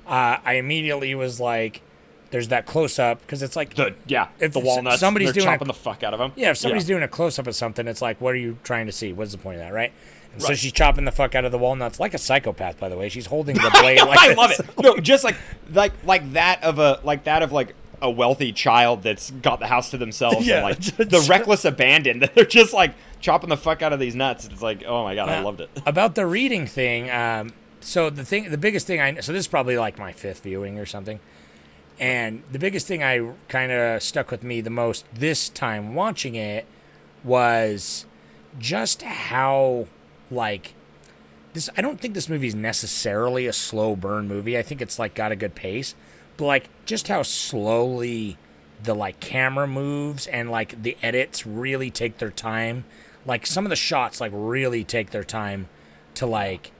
uh, 0.07 0.37
I 0.45 0.53
immediately 0.53 1.13
was 1.15 1.39
like, 1.39 1.81
"There's 2.29 2.47
that 2.49 2.65
close 2.65 2.97
up," 2.99 3.21
because 3.21 3.41
it's 3.41 3.55
like 3.55 3.73
The 3.75 3.95
yeah, 4.05 4.27
If 4.39 4.53
the 4.53 4.59
walnuts. 4.59 4.99
somebody's 4.99 5.33
doing 5.33 5.47
a- 5.47 5.51
chopping 5.51 5.67
the 5.67 5.73
fuck 5.73 6.03
out 6.03 6.13
of 6.13 6.19
them. 6.19 6.31
Yeah, 6.35 6.51
if 6.51 6.57
somebody's 6.57 6.85
doing 6.85 7.03
a 7.03 7.07
close 7.07 7.37
up 7.39 7.47
of 7.47 7.55
something, 7.55 7.87
it's 7.87 8.01
like, 8.01 8.21
what 8.21 8.33
are 8.33 8.37
you 8.37 8.57
trying 8.63 8.85
to 8.85 8.91
see? 8.93 9.11
What's 9.11 9.31
the 9.31 9.37
point 9.37 9.57
of 9.57 9.63
that, 9.63 9.73
right? 9.73 9.91
And 10.33 10.41
so 10.41 10.53
she's 10.53 10.71
chopping 10.71 11.05
the 11.05 11.11
fuck 11.11 11.35
out 11.35 11.43
of 11.45 11.51
the 11.51 11.57
walnuts 11.57 11.99
like 11.99 12.13
a 12.13 12.17
psychopath, 12.17 12.79
by 12.79 12.87
the 12.89 12.97
way. 12.97 13.09
She's 13.09 13.25
holding 13.25 13.55
the 13.55 13.69
blade 13.81 13.99
like 13.99 14.19
I 14.19 14.27
this. 14.29 14.37
love 14.37 14.51
it. 14.51 14.65
No, 14.81 14.97
just 14.97 15.23
like 15.23 15.35
like 15.73 15.91
like 16.05 16.33
that 16.33 16.63
of 16.63 16.79
a 16.79 16.99
like 17.03 17.25
that 17.25 17.43
of 17.43 17.51
like 17.51 17.75
a 18.01 18.09
wealthy 18.09 18.51
child 18.51 19.03
that's 19.03 19.29
got 19.29 19.59
the 19.59 19.67
house 19.67 19.91
to 19.91 19.97
themselves 19.97 20.47
Yeah, 20.47 20.55
and 20.55 20.63
like 20.63 20.79
the 20.79 21.25
reckless 21.29 21.65
abandon 21.65 22.19
that 22.19 22.33
they're 22.33 22.45
just 22.45 22.73
like 22.73 22.93
chopping 23.19 23.49
the 23.49 23.57
fuck 23.57 23.81
out 23.81 23.93
of 23.93 23.99
these 23.99 24.15
nuts. 24.15 24.45
It's 24.45 24.61
like, 24.61 24.83
oh 24.85 25.03
my 25.03 25.13
god, 25.15 25.29
I 25.29 25.37
Uh, 25.37 25.43
loved 25.43 25.61
it. 25.61 25.69
About 25.85 26.15
the 26.15 26.25
reading 26.25 26.65
thing, 26.65 27.11
um, 27.11 27.53
so 27.79 28.09
the 28.09 28.23
thing, 28.25 28.49
the 28.49 28.57
biggest 28.57 28.87
thing 28.87 28.99
I, 29.01 29.19
so 29.19 29.31
this 29.33 29.41
is 29.41 29.47
probably 29.47 29.77
like 29.77 29.99
my 29.99 30.13
fifth 30.13 30.41
viewing 30.43 30.79
or 30.79 30.85
something, 30.87 31.19
and 31.99 32.41
the 32.51 32.57
biggest 32.57 32.87
thing 32.87 33.03
I 33.03 33.33
kind 33.49 33.71
of 33.71 34.01
stuck 34.01 34.31
with 34.31 34.43
me 34.43 34.61
the 34.61 34.69
most 34.71 35.05
this 35.13 35.49
time 35.49 35.93
watching 35.93 36.33
it 36.35 36.65
was 37.23 38.05
just 38.57 39.01
how 39.03 39.85
like 40.31 40.73
this. 41.53 41.69
I 41.77 41.81
don't 41.81 41.99
think 41.99 42.13
this 42.13 42.29
movie 42.29 42.47
is 42.47 42.55
necessarily 42.55 43.47
a 43.47 43.53
slow 43.53 43.95
burn 43.95 44.27
movie. 44.27 44.57
I 44.57 44.61
think 44.61 44.81
it's 44.81 44.99
like 44.99 45.13
got 45.13 45.31
a 45.31 45.35
good 45.35 45.55
pace, 45.55 45.95
but 46.37 46.45
like 46.45 46.69
just 46.85 47.07
how 47.07 47.23
slowly 47.23 48.37
the 48.81 48.93
like 48.93 49.19
camera 49.19 49.67
moves 49.67 50.27
and 50.27 50.49
like 50.49 50.81
the 50.81 50.97
edits 51.01 51.45
really 51.45 51.91
take 51.91 52.17
their 52.17 52.31
time. 52.31 52.85
Like 53.25 53.45
some 53.45 53.65
of 53.65 53.69
the 53.69 53.75
shots 53.75 54.19
like 54.19 54.31
really 54.33 54.83
take 54.83 55.11
their 55.11 55.23
time 55.23 55.67
to 56.15 56.25
like 56.25 56.71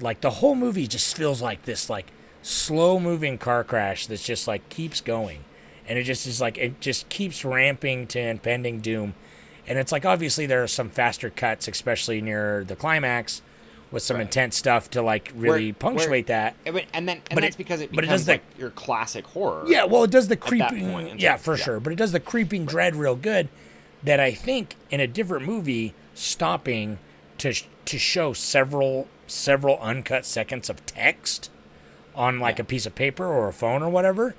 like 0.00 0.20
the 0.20 0.30
whole 0.30 0.54
movie 0.54 0.86
just 0.86 1.16
feels 1.16 1.40
like 1.40 1.62
this 1.62 1.88
like 1.88 2.12
slow 2.42 3.00
moving 3.00 3.38
car 3.38 3.64
crash 3.64 4.06
that's 4.06 4.24
just 4.24 4.46
like 4.46 4.68
keeps 4.68 5.00
going 5.00 5.44
and 5.88 5.98
it 5.98 6.04
just 6.04 6.26
is 6.26 6.40
like 6.40 6.58
it 6.58 6.80
just 6.80 7.08
keeps 7.08 7.44
ramping 7.44 8.06
to 8.06 8.20
impending 8.20 8.80
doom 8.80 9.14
and 9.68 9.78
it's 9.78 9.92
like 9.92 10.04
obviously 10.04 10.46
there 10.46 10.62
are 10.62 10.68
some 10.68 10.88
faster 10.90 11.30
cuts 11.30 11.68
especially 11.68 12.20
near 12.20 12.64
the 12.64 12.76
climax 12.76 13.42
with 13.90 14.02
some 14.02 14.20
intense 14.20 14.56
stuff 14.56 14.90
to 14.90 15.00
like 15.02 15.32
really 15.34 15.66
Where- 15.66 15.74
punctuate 15.74 16.28
where- 16.28 16.38
that 16.38 16.56
And 16.66 16.84
and 16.92 17.08
then 17.08 17.16
and 17.30 17.34
But 17.34 17.40
that's 17.42 17.54
it- 17.54 17.58
because 17.58 17.80
it 17.80 17.92
but 17.92 18.04
it 18.04 18.08
does 18.08 18.24
the- 18.26 18.32
like 18.32 18.42
your 18.58 18.70
classic 18.70 19.26
horror. 19.26 19.64
yeah, 19.66 19.84
well, 19.84 20.04
it 20.04 20.10
does 20.10 20.28
the 20.28 20.36
creeping. 20.36 21.18
yeah, 21.18 21.36
for 21.36 21.56
yeah. 21.56 21.64
sure. 21.64 21.80
But 21.80 21.92
it 21.92 21.96
does 21.96 22.12
the 22.12 22.20
creeping 22.20 22.66
dread 22.66 22.96
real 22.96 23.16
good. 23.16 23.48
That 24.02 24.20
I 24.20 24.32
think 24.32 24.76
in 24.90 25.00
a 25.00 25.06
different 25.06 25.46
movie, 25.46 25.94
stopping 26.14 26.98
to 27.38 27.52
to 27.84 27.98
show 27.98 28.32
several 28.32 29.06
several 29.26 29.78
uncut 29.78 30.24
seconds 30.26 30.68
of 30.70 30.84
text 30.86 31.50
on 32.14 32.38
like 32.40 32.58
a 32.58 32.64
piece 32.64 32.86
of 32.86 32.94
paper 32.94 33.24
or 33.26 33.48
a 33.48 33.52
phone 33.52 33.82
or 33.82 33.88
whatever. 33.90 34.34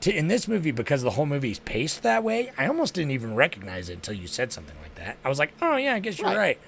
To, 0.00 0.16
in 0.16 0.28
this 0.28 0.48
movie, 0.48 0.70
because 0.70 1.02
the 1.02 1.10
whole 1.10 1.26
movie's 1.26 1.58
paced 1.58 2.02
that 2.04 2.24
way, 2.24 2.52
I 2.56 2.66
almost 2.66 2.94
didn't 2.94 3.10
even 3.10 3.34
recognize 3.34 3.90
it 3.90 3.94
until 3.94 4.14
you 4.14 4.26
said 4.26 4.50
something 4.52 4.76
like 4.82 4.94
that. 4.94 5.18
I 5.24 5.28
was 5.28 5.38
like, 5.38 5.52
"Oh 5.60 5.76
yeah, 5.76 5.94
I 5.94 5.98
guess 5.98 6.18
you're 6.18 6.28
Right. 6.28 6.36
right." 6.38 6.58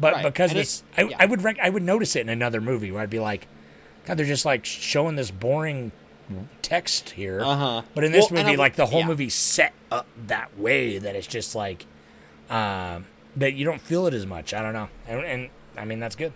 But 0.00 0.14
Right. 0.14 0.24
because 0.24 0.52
And 0.52 0.60
this, 0.60 0.82
it- 0.96 1.04
I, 1.04 1.08
yeah. 1.08 1.16
I 1.20 1.26
would 1.26 1.42
rec- 1.42 1.58
I 1.60 1.68
would 1.68 1.82
notice 1.82 2.16
it 2.16 2.20
in 2.20 2.28
another 2.30 2.60
movie 2.62 2.90
where 2.90 3.02
I'd 3.02 3.10
be 3.10 3.18
like, 3.20 3.46
"God, 4.06 4.16
they're 4.16 4.24
just 4.24 4.46
like 4.46 4.64
showing 4.64 5.16
this 5.16 5.30
boring 5.30 5.92
text 6.62 7.10
here." 7.10 7.40
Uh-huh. 7.42 7.82
But 7.94 8.04
in 8.04 8.12
this 8.12 8.30
Well, 8.30 8.42
movie, 8.42 8.56
like 8.56 8.76
the 8.76 8.86
whole 8.86 9.00
yeah. 9.00 9.06
movie's 9.06 9.34
set 9.34 9.74
up 9.90 10.06
that 10.26 10.56
way 10.58 10.98
that 10.98 11.14
it's 11.14 11.26
just 11.26 11.54
like, 11.54 11.84
um, 12.48 13.04
that 13.36 13.52
you 13.52 13.64
don't 13.66 13.80
feel 13.82 14.06
it 14.06 14.14
as 14.14 14.24
much. 14.26 14.54
I 14.54 14.62
don't 14.62 14.72
know, 14.72 14.88
and, 15.06 15.20
and 15.26 15.50
I 15.76 15.84
mean 15.84 15.98
that's 16.00 16.16
good. 16.16 16.32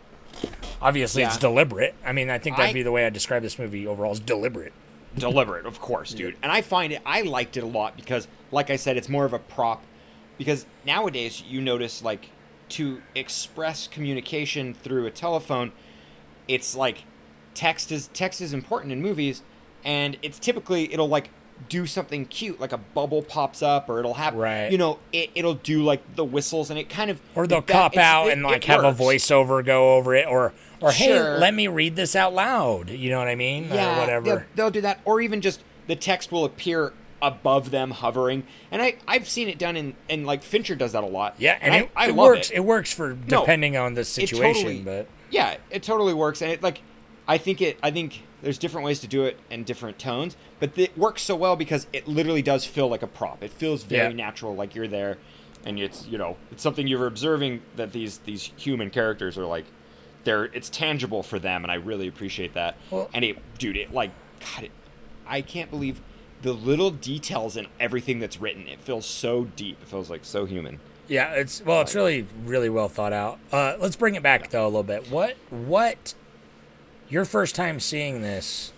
Obviously, 0.80 1.22
it's 1.22 1.36
deliberate. 1.38 1.94
I 2.04 2.12
mean, 2.12 2.28
I 2.30 2.38
think 2.38 2.56
that'd 2.56 2.70
I- 2.70 2.74
be 2.74 2.82
the 2.82 2.92
way 2.92 3.06
I 3.06 3.10
describe 3.10 3.42
this 3.42 3.58
movie 3.58 3.86
overall. 3.86 4.12
Is 4.12 4.20
deliberate. 4.20 4.72
Deliberate, 5.16 5.66
of 5.66 5.80
course, 5.80 6.12
dude. 6.14 6.36
And 6.42 6.50
I 6.52 6.62
find 6.62 6.92
it, 6.92 7.02
I 7.04 7.22
liked 7.22 7.56
it 7.56 7.62
a 7.62 7.66
lot 7.66 7.96
because, 7.96 8.28
like 8.50 8.70
I 8.70 8.76
said, 8.76 8.96
it's 8.96 9.08
more 9.08 9.24
of 9.24 9.32
a 9.32 9.38
prop. 9.38 9.84
Because 10.38 10.66
nowadays, 10.86 11.42
you 11.46 11.60
notice, 11.60 12.02
like, 12.02 12.30
to 12.70 13.02
express 13.14 13.86
communication 13.86 14.72
through 14.74 15.06
a 15.06 15.10
telephone, 15.10 15.72
it's 16.48 16.74
like 16.74 17.04
text 17.54 17.92
is 17.92 18.08
text 18.08 18.40
is 18.40 18.52
important 18.54 18.92
in 18.92 19.02
movies, 19.02 19.42
and 19.84 20.16
it's 20.22 20.38
typically 20.38 20.92
it'll 20.92 21.08
like 21.08 21.28
do 21.68 21.86
something 21.86 22.24
cute, 22.24 22.58
like 22.58 22.72
a 22.72 22.78
bubble 22.78 23.22
pops 23.22 23.62
up, 23.62 23.88
or 23.90 23.98
it'll 24.00 24.14
have, 24.14 24.34
Right. 24.34 24.72
you 24.72 24.78
know, 24.78 24.98
it, 25.12 25.30
it'll 25.34 25.54
do 25.54 25.82
like 25.84 26.16
the 26.16 26.24
whistles, 26.24 26.70
and 26.70 26.78
it 26.78 26.88
kind 26.88 27.10
of 27.10 27.20
Or 27.34 27.46
they'll 27.46 27.60
that- 27.60 27.72
cop 27.72 27.92
it's- 27.92 28.04
out 28.04 28.28
it- 28.28 28.32
and 28.32 28.40
it 28.42 28.46
like 28.48 28.64
have 28.64 28.82
a 28.84 28.92
voiceover 28.92 29.64
go 29.64 29.94
over 29.96 30.14
it, 30.14 30.26
or 30.26 30.52
or 30.82 30.92
hey, 30.92 31.06
Sure. 31.06 31.38
let 31.38 31.54
me 31.54 31.68
read 31.68 31.96
this 31.96 32.14
out 32.16 32.34
loud. 32.34 32.90
You 32.90 33.10
know 33.10 33.18
what 33.18 33.28
I 33.28 33.34
mean? 33.34 33.68
yeah, 33.68 33.96
or 33.96 34.00
whatever. 34.00 34.24
They'll, 34.24 34.42
they'll 34.54 34.70
do 34.70 34.80
that, 34.82 35.00
or 35.04 35.20
even 35.20 35.40
just 35.40 35.62
the 35.86 35.96
text 35.96 36.30
will 36.32 36.44
appear 36.44 36.92
above 37.20 37.70
them 37.70 37.92
hovering. 37.92 38.44
And 38.70 38.82
I 38.82 38.96
I've 39.06 39.28
seen 39.28 39.48
it 39.48 39.58
done 39.58 39.76
in 39.76 39.94
and 40.10 40.26
like 40.26 40.42
Fincher 40.42 40.74
does 40.74 40.92
that 40.92 41.04
a 41.04 41.06
lot. 41.06 41.36
Yeah, 41.38 41.56
and, 41.60 41.72
I, 41.74 41.78
it, 41.78 41.90
I 41.94 42.04
it 42.08 42.14
love 42.16 42.26
works. 42.26 42.50
It. 42.50 42.56
It. 42.56 42.64
works 42.64 42.92
for 42.92 43.12
depending 43.14 43.76
on 43.76 43.94
the 43.94 44.04
situation, 44.04 44.62
totally- 44.64 44.82
but 44.82 45.06
yeah, 45.30 45.56
it 45.70 45.82
totally 45.82 46.14
works, 46.14 46.42
and 46.42 46.50
it 46.50 46.62
like 46.62 46.82
I 47.28 47.38
think 47.38 47.62
it 47.62 47.78
I 47.82 47.90
think 47.92 48.22
there's 48.42 48.58
different 48.58 48.84
ways 48.84 48.98
to 49.00 49.06
do 49.06 49.22
it 49.24 49.38
and 49.52 49.64
different 49.64 50.00
tones, 50.00 50.36
but 50.58 50.76
it 50.76 50.98
works 50.98 51.22
so 51.22 51.36
well 51.36 51.54
because 51.54 51.86
it 51.92 52.08
literally 52.08 52.42
does 52.42 52.64
feel 52.64 52.88
like 52.88 53.02
a 53.02 53.06
prop. 53.06 53.40
It 53.44 53.52
feels 53.52 53.84
very 53.84 54.08
Yeah. 54.08 54.16
natural, 54.16 54.56
like 54.56 54.74
you're 54.74 54.88
there, 54.88 55.18
and 55.64 55.78
it's 55.78 56.04
you 56.08 56.18
know 56.18 56.36
it's 56.50 56.60
something 56.62 56.88
you're 56.88 57.06
observing 57.06 57.62
that 57.76 57.92
these 57.92 58.18
these 58.18 58.50
human 58.56 58.90
characters 58.90 59.38
are 59.38 59.46
like 59.46 59.64
they're 60.24 60.44
it's 60.46 60.68
tangible 60.70 61.22
for 61.22 61.38
them, 61.38 61.64
and 61.64 61.70
I 61.70 61.76
really 61.76 62.08
appreciate 62.08 62.54
that. 62.54 62.76
Well- 62.90 63.10
and 63.14 63.24
it, 63.24 63.38
dude, 63.58 63.76
it 63.76 63.92
like 63.92 64.10
God, 64.40 64.64
it, 64.64 64.70
I 65.26 65.40
can't 65.40 65.70
believe 65.70 66.00
the 66.42 66.52
little 66.52 66.90
details 66.90 67.56
in 67.56 67.68
everything 67.78 68.18
that's 68.18 68.40
written. 68.40 68.66
It 68.66 68.80
feels 68.80 69.06
so 69.06 69.44
deep. 69.56 69.78
It 69.82 69.88
feels 69.88 70.10
like 70.10 70.24
so 70.24 70.44
human. 70.44 70.80
yeah, 71.08 71.32
it's 71.34 71.64
well, 71.64 71.80
it's 71.82 71.94
really 71.94 72.26
really 72.44 72.68
well 72.68 72.88
thought 72.88 73.12
out. 73.12 73.38
Uh, 73.52 73.76
let's 73.78 73.96
bring 73.96 74.14
it 74.14 74.22
back 74.22 74.50
though 74.50 74.64
a 74.64 74.66
little 74.68 74.82
bit. 74.82 75.10
What 75.10 75.36
what 75.50 76.14
your 77.08 77.24
first 77.24 77.54
time 77.54 77.78
seeing 77.80 78.22
this? 78.22 78.72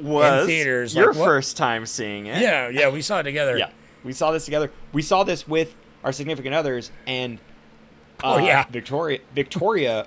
Was 0.00 0.42
in 0.42 0.46
theaters, 0.48 0.94
your 0.94 1.12
like, 1.12 1.24
first 1.24 1.56
time 1.56 1.84
seeing 1.84 2.26
it? 2.26 2.40
Yeah, 2.40 2.68
yeah, 2.68 2.88
we 2.88 3.02
saw 3.02 3.18
it 3.20 3.24
together. 3.24 3.58
Yeah, 3.58 3.70
we 4.04 4.12
saw 4.12 4.30
this 4.30 4.44
together. 4.44 4.70
We 4.92 5.02
saw 5.02 5.24
this 5.24 5.48
with 5.48 5.74
our 6.04 6.12
significant 6.12 6.54
others, 6.54 6.92
and 7.06 7.38
uh, 8.22 8.34
Oh, 8.34 8.38
yeah. 8.38 8.64
Victoria. 8.70 9.18
Victoria 9.34 10.06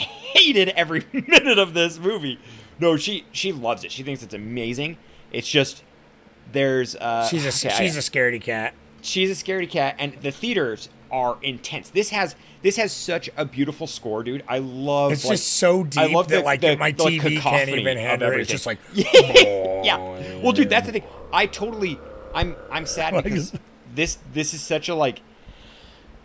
hated 0.00 0.68
every 0.70 1.04
minute 1.12 1.58
of 1.58 1.74
this 1.74 1.98
movie. 1.98 2.38
No, 2.78 2.96
she 2.96 3.24
she 3.32 3.52
loves 3.52 3.84
it. 3.84 3.92
She 3.92 4.02
thinks 4.02 4.22
it's 4.22 4.34
amazing. 4.34 4.96
It's 5.32 5.48
just 5.48 5.84
there's 6.52 6.96
uh, 6.96 7.26
she's 7.28 7.44
a 7.44 7.68
okay, 7.68 7.76
she's 7.76 7.96
a 7.96 8.00
scaredy 8.00 8.40
cat. 8.40 8.74
she's 9.02 9.30
a 9.30 9.44
scaredy 9.44 9.68
cat, 9.70 9.96
and 9.98 10.14
the 10.22 10.30
theaters 10.30 10.88
are 11.10 11.38
intense. 11.42 11.90
This 11.90 12.10
has 12.10 12.34
this 12.62 12.76
has 12.76 12.92
such 12.92 13.28
a 13.36 13.44
beautiful 13.44 13.86
score, 13.86 14.22
dude. 14.22 14.42
I 14.48 14.58
love. 14.58 15.12
It's 15.12 15.24
like- 15.24 15.34
just 15.38 15.48
so 15.54 15.80
I 15.80 15.84
deep 15.84 16.12
love 16.12 16.28
that 16.28 16.38
the- 16.40 16.44
like 16.44 16.60
the- 16.60 16.76
my 16.76 16.92
the, 16.92 17.02
like, 17.04 17.12
TV 17.14 17.40
can't 17.40 17.68
even 17.68 17.96
handle 17.96 18.30
it. 18.32 18.40
It's 18.40 18.50
just 18.50 18.66
like 18.66 18.78
yeah. 18.94 19.96
Well, 20.42 20.52
dude, 20.52 20.70
that's 20.70 20.86
the 20.86 20.92
thing. 20.92 21.04
I 21.32 21.46
totally, 21.46 21.98
I'm, 22.34 22.56
I'm 22.72 22.86
sad 22.86 23.14
because 23.24 23.52
this, 23.94 24.18
this 24.32 24.52
is 24.54 24.60
such 24.62 24.88
a 24.88 24.94
like, 24.94 25.20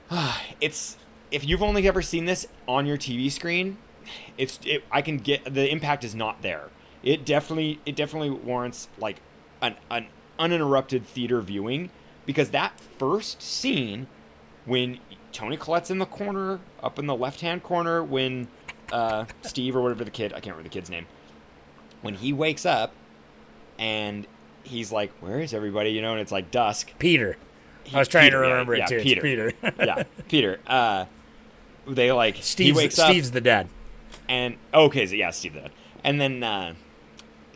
it's 0.61 0.97
if 1.35 1.45
you've 1.45 1.61
only 1.61 1.85
ever 1.85 2.01
seen 2.01 2.23
this 2.23 2.47
on 2.65 2.85
your 2.85 2.97
TV 2.97 3.29
screen, 3.29 3.77
it's, 4.37 4.57
it, 4.65 4.85
I 4.89 5.01
can 5.01 5.17
get 5.17 5.53
the 5.53 5.69
impact 5.69 6.05
is 6.05 6.15
not 6.15 6.41
there. 6.41 6.69
It 7.03 7.25
definitely, 7.25 7.81
it 7.85 7.93
definitely 7.97 8.29
warrants 8.29 8.87
like 8.97 9.17
an, 9.61 9.75
an 9.91 10.07
uninterrupted 10.39 11.05
theater 11.05 11.41
viewing 11.41 11.89
because 12.25 12.51
that 12.51 12.79
first 12.97 13.41
scene 13.41 14.07
when 14.63 14.99
Toni 15.33 15.57
Collette's 15.57 15.91
in 15.91 15.99
the 15.99 16.05
corner, 16.05 16.61
up 16.81 16.97
in 16.97 17.05
the 17.05 17.15
left 17.15 17.41
hand 17.41 17.63
corner, 17.63 18.01
when 18.01 18.47
uh, 18.93 19.25
Steve 19.41 19.75
or 19.75 19.81
whatever 19.81 20.05
the 20.05 20.11
kid, 20.11 20.31
I 20.31 20.35
can't 20.35 20.55
remember 20.55 20.63
the 20.63 20.73
kid's 20.73 20.89
name, 20.89 21.05
when 22.01 22.15
he 22.15 22.31
wakes 22.31 22.65
up 22.65 22.93
and 23.77 24.25
he's 24.63 24.89
like, 24.89 25.11
"Where 25.19 25.41
is 25.41 25.53
everybody?" 25.53 25.91
You 25.91 26.01
know, 26.01 26.13
and 26.13 26.21
it's 26.21 26.31
like 26.31 26.49
dusk. 26.49 26.93
Peter. 26.97 27.35
I 27.93 27.99
was 27.99 28.07
trying 28.07 28.27
Peter, 28.27 28.41
to 28.41 28.47
remember 28.49 28.75
yeah, 28.75 28.85
it 28.85 28.87
too. 28.87 29.01
Peter. 29.01 29.47
It's 29.47 29.59
Peter. 29.61 29.85
yeah, 29.85 30.03
Peter. 30.29 30.59
Uh, 30.65 31.05
they 31.87 32.11
like 32.11 32.37
Steve 32.41 32.75
wakes 32.75 32.97
up 32.99 33.09
Steve's 33.09 33.31
the 33.31 33.41
dad. 33.41 33.67
and 34.29 34.55
okay, 34.73 35.05
so 35.05 35.15
yeah, 35.15 35.29
Steve 35.31 35.53
that, 35.55 35.71
and 36.03 36.19
then 36.19 36.43
uh, 36.43 36.73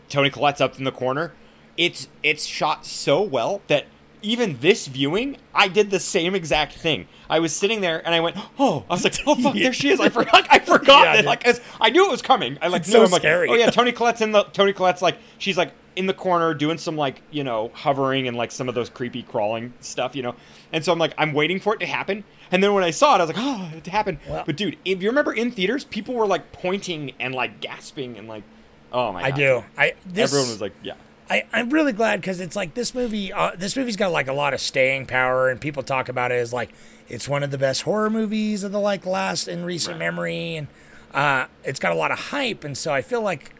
Toni 0.09 0.29
Collette's 0.29 0.61
up 0.61 0.77
in 0.77 0.83
the 0.83 0.91
corner. 0.91 1.33
It's 1.77 2.07
it's 2.23 2.45
shot 2.45 2.85
so 2.85 3.21
well 3.21 3.61
that 3.67 3.85
even 4.21 4.57
this 4.59 4.87
viewing, 4.87 5.37
I 5.55 5.69
did 5.69 5.91
the 5.91 5.99
same 5.99 6.35
exact 6.35 6.73
thing. 6.73 7.07
I 7.29 7.39
was 7.39 7.55
sitting 7.55 7.79
there 7.79 8.05
and 8.05 8.13
I 8.13 8.19
went, 8.19 8.35
oh, 8.59 8.83
I 8.89 8.93
was 8.95 9.03
like, 9.05 9.15
oh 9.25 9.35
fuck, 9.35 9.53
there 9.53 9.71
she 9.71 9.89
is. 9.91 10.01
I 10.01 10.09
forgot, 10.09 10.45
I 10.49 10.59
forgot 10.59 11.05
Yeah, 11.05 11.21
that. 11.21 11.25
Like, 11.25 11.47
I 11.79 11.89
knew 11.89 12.05
it 12.05 12.11
was 12.11 12.21
coming. 12.21 12.57
I 12.61 12.67
like, 12.67 12.81
It's 12.81 12.91
so 12.91 13.01
I'm 13.05 13.11
like, 13.11 13.21
scary. 13.21 13.47
oh 13.47 13.53
yeah, 13.53 13.69
Toni 13.69 13.93
Collette's 13.93 14.19
in 14.19 14.33
the 14.33 14.43
Toni 14.43 14.73
Collette's 14.73 15.01
like, 15.01 15.17
she's 15.37 15.57
like 15.57 15.71
in 15.95 16.05
the 16.05 16.13
corner 16.13 16.53
doing 16.53 16.77
some 16.77 16.95
like 16.95 17.21
you 17.31 17.43
know 17.43 17.71
hovering 17.73 18.27
and 18.27 18.35
like 18.37 18.51
some 18.51 18.69
of 18.69 18.75
those 18.75 18.89
creepy 18.89 19.23
crawling 19.23 19.73
stuff, 19.79 20.15
you 20.15 20.23
know. 20.23 20.35
And 20.71 20.83
so 20.83 20.91
I'm 20.91 20.99
like, 20.99 21.13
I'm 21.17 21.33
waiting 21.33 21.59
for 21.59 21.73
it 21.73 21.79
to 21.79 21.85
happen. 21.85 22.23
And 22.51 22.63
then 22.63 22.73
when 22.73 22.83
I 22.83 22.91
saw 22.91 23.15
it, 23.15 23.19
I 23.19 23.25
was 23.25 23.35
like, 23.35 23.37
oh, 23.39 23.71
it 23.75 23.87
happened. 23.87 24.19
Well- 24.27 24.43
but 24.45 24.55
dude, 24.55 24.77
if 24.85 25.01
you 25.01 25.09
remember 25.09 25.33
in 25.33 25.51
theaters, 25.51 25.83
people 25.83 26.15
were 26.15 26.27
like 26.27 26.51
pointing 26.51 27.13
and 27.19 27.33
like 27.35 27.59
gasping 27.61 28.17
and 28.17 28.27
like, 28.27 28.43
oh 28.91 29.11
my 29.13 29.21
god. 29.21 29.27
I 29.27 29.35
do. 29.35 29.63
I 29.77 29.93
this, 30.05 30.31
Everyone 30.31 30.49
was 30.49 30.61
like, 30.61 30.73
yeah. 30.81 30.93
I, 31.29 31.45
I'm 31.53 31.69
really 31.69 31.93
glad 31.93 32.21
because 32.21 32.39
it's 32.39 32.55
like 32.55 32.73
this 32.73 32.95
movie. 32.95 33.31
Uh, 33.31 33.51
this 33.55 33.75
movie's 33.77 33.95
got 33.95 34.11
like 34.11 34.27
a 34.27 34.33
lot 34.33 34.53
of 34.55 34.59
staying 34.59 35.05
power, 35.05 35.49
and 35.49 35.61
people 35.61 35.83
talk 35.83 36.09
about 36.09 36.31
it 36.31 36.35
as 36.35 36.51
like 36.51 36.71
it's 37.07 37.27
one 37.29 37.43
of 37.43 37.51
the 37.51 37.57
best 37.57 37.83
horror 37.83 38.09
movies 38.09 38.63
of 38.63 38.71
the 38.71 38.79
like 38.79 39.05
last 39.05 39.47
in 39.47 39.63
recent 39.63 39.99
memory, 39.99 40.55
and 40.55 40.67
uh, 41.13 41.45
it's 41.63 41.79
got 41.79 41.91
a 41.91 41.95
lot 41.95 42.09
of 42.11 42.17
hype. 42.17 42.63
And 42.63 42.75
so 42.75 42.91
I 42.91 43.03
feel 43.03 43.21
like 43.21 43.53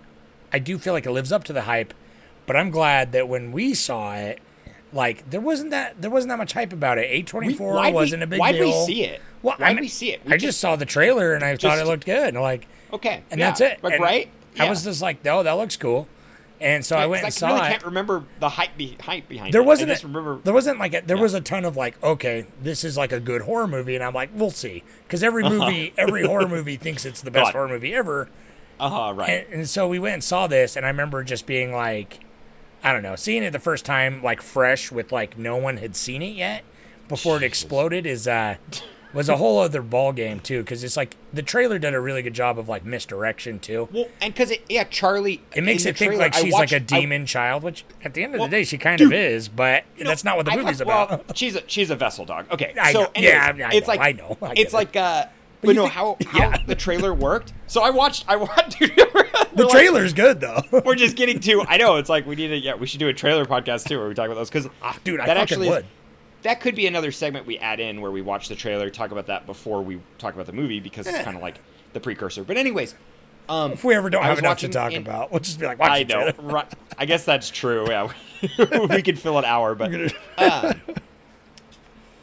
I 0.52 0.58
do 0.58 0.80
feel 0.80 0.94
like 0.94 1.06
it 1.06 1.12
lives 1.12 1.32
up 1.32 1.44
to 1.44 1.54
the 1.54 1.62
hype. 1.62 1.94
But 2.50 2.56
I'm 2.58 2.72
glad 2.72 3.12
that 3.12 3.28
when 3.30 3.52
we 3.52 3.76
saw 3.76 4.16
it, 4.16 4.40
like 4.92 5.30
there 5.30 5.40
wasn't 5.40 5.70
that 5.70 6.02
there 6.02 6.10
wasn't 6.10 6.30
that 6.30 6.40
much 6.40 6.54
hype 6.54 6.74
about 6.74 6.98
it. 6.98 7.12
We- 7.12 7.22
A24 7.24 7.60
why'd 7.76 7.86
we- 7.88 7.94
wasn't 7.94 8.24
a 8.24 8.28
big 8.28 8.40
Why 8.40 8.54
did 8.54 8.62
we 8.62 8.72
see 8.88 9.04
it? 9.04 9.22
Well, 9.44 9.56
Why'd 9.58 9.78
I 9.78 9.82
we 9.82 9.88
see 9.88 10.12
it? 10.14 10.22
We 10.26 10.34
I 10.34 10.38
just- 10.38 10.46
just 10.46 10.60
saw 10.60 10.76
the 10.76 10.86
trailer 10.88 11.34
and 11.36 11.44
I 11.46 11.56
thought 11.58 11.78
it 11.78 11.86
looked 11.86 12.06
good. 12.08 12.34
Like 12.34 12.68
Okay. 12.92 13.22
and 13.30 13.40
yeah. 13.40 13.50
that's 13.50 13.62
it. 13.62 13.84
Like 13.84 13.94
And 13.94 14.02
right? 14.04 14.30
I 14.60 14.68
was 14.68 14.84
just 14.84 15.00
like, 15.00 15.20
oh, 15.28 15.44
that 15.44 15.52
looks 15.54 15.78
cool. 15.78 16.08
And 16.60 16.84
so 16.84 16.98
I 16.98 17.06
went 17.06 17.20
and 17.22 17.28
I 17.28 17.30
saw 17.30 17.50
really 17.54 17.68
it. 17.68 17.70
can't 17.70 17.86
remember 17.86 18.24
the 18.40 18.50
hype, 18.50 18.76
be- 18.76 18.98
hype 19.00 19.30
behind 19.30 19.54
there 19.54 19.62
it. 19.62 19.66
wasn't 19.66 19.92
I 19.92 19.94
just 19.94 20.04
a, 20.04 20.08
remember. 20.08 20.40
there 20.44 20.54
wasn't 20.56 20.80
like 20.80 20.94
a, 20.96 21.02
there 21.06 21.16
Yeah. 21.18 21.22
was 21.24 21.34
a 21.36 21.42
ton 21.42 21.64
of 21.66 21.78
like 21.78 22.04
okay 22.04 22.48
this 22.62 22.84
is 22.84 22.98
like 22.98 23.12
a 23.14 23.20
good 23.22 23.44
horror 23.44 23.66
movie 23.68 23.96
and 23.96 24.04
i'm 24.04 24.14
like 24.14 24.30
we'll 24.34 24.52
see 24.52 24.84
because 25.08 25.24
every 25.24 25.44
movie 25.44 25.94
every 25.98 26.26
horror 26.26 26.48
movie 26.56 26.76
thinks 26.76 27.06
it's 27.06 27.22
the 27.22 27.32
best 27.32 27.46
God. 27.46 27.52
horror 27.54 27.68
movie 27.70 27.94
ever 27.94 28.28
Uh 28.78 28.90
huh. 28.90 29.14
Right. 29.14 29.46
and, 29.48 29.54
and 29.54 29.70
so 29.70 29.88
we 29.88 30.00
went 30.00 30.16
and 30.16 30.24
saw 30.24 30.48
this 30.48 30.76
and 30.76 30.86
i 30.86 30.90
remember 30.90 31.24
just 31.24 31.46
being 31.46 31.72
like 31.72 32.20
i 32.84 32.92
don't 32.94 33.04
know 33.04 33.16
seeing 33.16 33.44
it 33.44 33.52
the 33.52 33.60
first 33.60 33.86
time 33.86 34.22
like 34.24 34.42
fresh 34.42 34.92
with 34.92 35.12
like 35.12 35.38
no 35.38 35.56
one 35.58 35.78
had 35.78 35.96
seen 35.96 36.22
it 36.22 36.36
yet 36.36 36.64
before 37.08 37.38
it 37.38 37.44
exploded 37.44 38.06
is 38.06 38.28
uh 38.28 38.56
was 39.12 39.28
a 39.28 39.38
whole 39.38 39.58
other 39.58 39.82
ball 39.82 40.14
game 40.14 40.40
too 40.40 40.62
because 40.62 40.84
it's 40.84 40.96
like 40.96 41.16
the 41.34 41.42
trailer 41.42 41.80
did 41.80 41.96
a 41.96 42.00
really 42.00 42.22
good 42.22 42.36
job 42.36 42.60
of 42.60 42.70
like 42.70 42.86
misdirection 42.86 43.58
too 43.58 43.90
well, 43.92 44.06
and 44.22 44.32
because 44.32 44.52
it, 44.52 44.64
yeah, 44.70 44.84
Charlie. 44.84 45.42
it 45.56 45.64
makes 45.64 45.84
it 45.88 45.98
think 45.98 46.10
trailer, 46.12 46.26
like 46.26 46.36
she's 46.36 46.54
watched- 46.54 46.72
like 46.72 46.82
a 46.82 46.86
demon 46.86 47.26
child 47.26 47.64
which 47.64 47.84
at 48.04 48.14
the 48.14 48.24
end 48.24 48.36
of 48.36 48.40
Well, 48.40 48.48
the 48.48 48.58
day 48.58 48.64
she 48.64 48.78
kind 48.78 49.00
dude, 49.00 49.08
of 49.08 49.14
is 49.14 49.50
but 49.50 49.84
No, 49.98 50.06
that's 50.06 50.24
not 50.24 50.38
what 50.38 50.46
the 50.46 50.52
I 50.52 50.58
movie's 50.58 50.80
love- 50.82 51.08
about 51.10 51.10
Well, 51.10 51.24
she's 51.36 51.56
a 51.56 51.64
she's 51.66 51.90
a 51.90 51.96
vessel 51.96 52.24
dog. 52.24 52.46
Okay, 52.52 52.76
I 52.80 52.94
so 52.94 53.02
know. 53.06 53.12
anyways, 53.16 53.34
Yeah, 53.34 53.46
I 53.46 53.70
I 53.70 53.72
it's 53.74 53.88
know, 53.88 53.92
like 53.94 54.00
I 54.00 54.12
know, 54.12 54.38
I 54.44 54.54
it's 54.56 54.74
it. 54.74 54.78
like 54.78 54.96
uh, 54.96 55.26
but, 55.62 55.70
you 55.70 55.74
no, 55.76 55.82
think- 55.84 55.94
how 55.94 56.18
how 56.28 56.40
yeah. 56.40 56.64
the 56.66 56.76
trailer 56.76 57.14
worked. 57.14 57.54
So 57.68 57.82
I 57.82 57.90
watched. 57.90 58.26
I 58.28 58.36
watched. 58.38 58.80
the 58.80 59.68
trailer's 59.70 60.14
good 60.14 60.40
though 60.40 60.62
We're 60.86 60.96
just 60.96 61.16
getting 61.16 61.40
to. 61.42 61.64
I 61.68 61.78
know 61.78 61.98
it's 61.98 62.10
like 62.10 62.26
we 62.26 62.36
need 62.36 62.48
to. 62.50 62.58
Yeah, 62.58 62.76
we 62.76 62.88
should 62.88 63.00
do 63.00 63.08
a 63.08 63.14
trailer 63.14 63.46
podcast 63.46 63.88
too, 63.88 63.98
where 64.00 64.08
we 64.08 64.14
talk 64.14 64.26
about 64.28 64.36
those 64.36 64.50
because 64.50 64.68
Ah, 64.82 64.98
dude, 65.04 65.20
I 65.20 65.26
that 65.28 65.38
actually 65.38 65.68
is- 65.70 65.84
that 66.44 66.62
could 66.62 66.74
be 66.76 66.88
another 66.88 67.12
segment 67.12 67.46
we 67.46 67.58
add 67.58 67.80
in 67.82 68.00
where 68.00 68.12
we 68.12 68.22
watch 68.22 68.48
the 68.48 68.56
trailer, 68.56 68.90
talk 68.90 69.12
about 69.12 69.28
that 69.28 69.46
before 69.46 69.82
we 69.82 70.00
talk 70.20 70.34
about 70.34 70.46
the 70.46 70.54
movie 70.54 70.80
because 70.80 71.06
it's 71.06 71.20
kind 71.20 71.36
of 71.36 71.44
like 71.44 71.60
the 71.92 72.00
precursor. 72.00 72.46
But 72.46 72.56
anyways, 72.56 72.96
um, 73.50 73.74
If 73.74 73.84
we 73.84 73.94
ever 73.96 74.10
don't 74.10 74.24
I 74.24 74.28
have 74.28 74.40
enough 74.40 74.60
to 74.60 74.70
talk 74.70 74.94
about, 74.94 75.32
we'll 75.32 75.42
just 75.42 75.60
be 75.60 75.66
like, 75.66 75.80
watch 75.80 75.92
I 75.92 76.04
the 76.06 76.14
know. 76.14 76.32
trailer. 76.32 76.50
Right. 76.54 76.74
I 76.98 77.06
guess 77.06 77.26
that's 77.26 77.50
true. 77.50 77.86
Yeah, 77.90 78.10
we 78.90 79.02
could 79.02 79.20
fill 79.20 79.38
an 79.38 79.44
hour, 79.44 79.76
but 79.76 79.92
uh, 80.38 80.74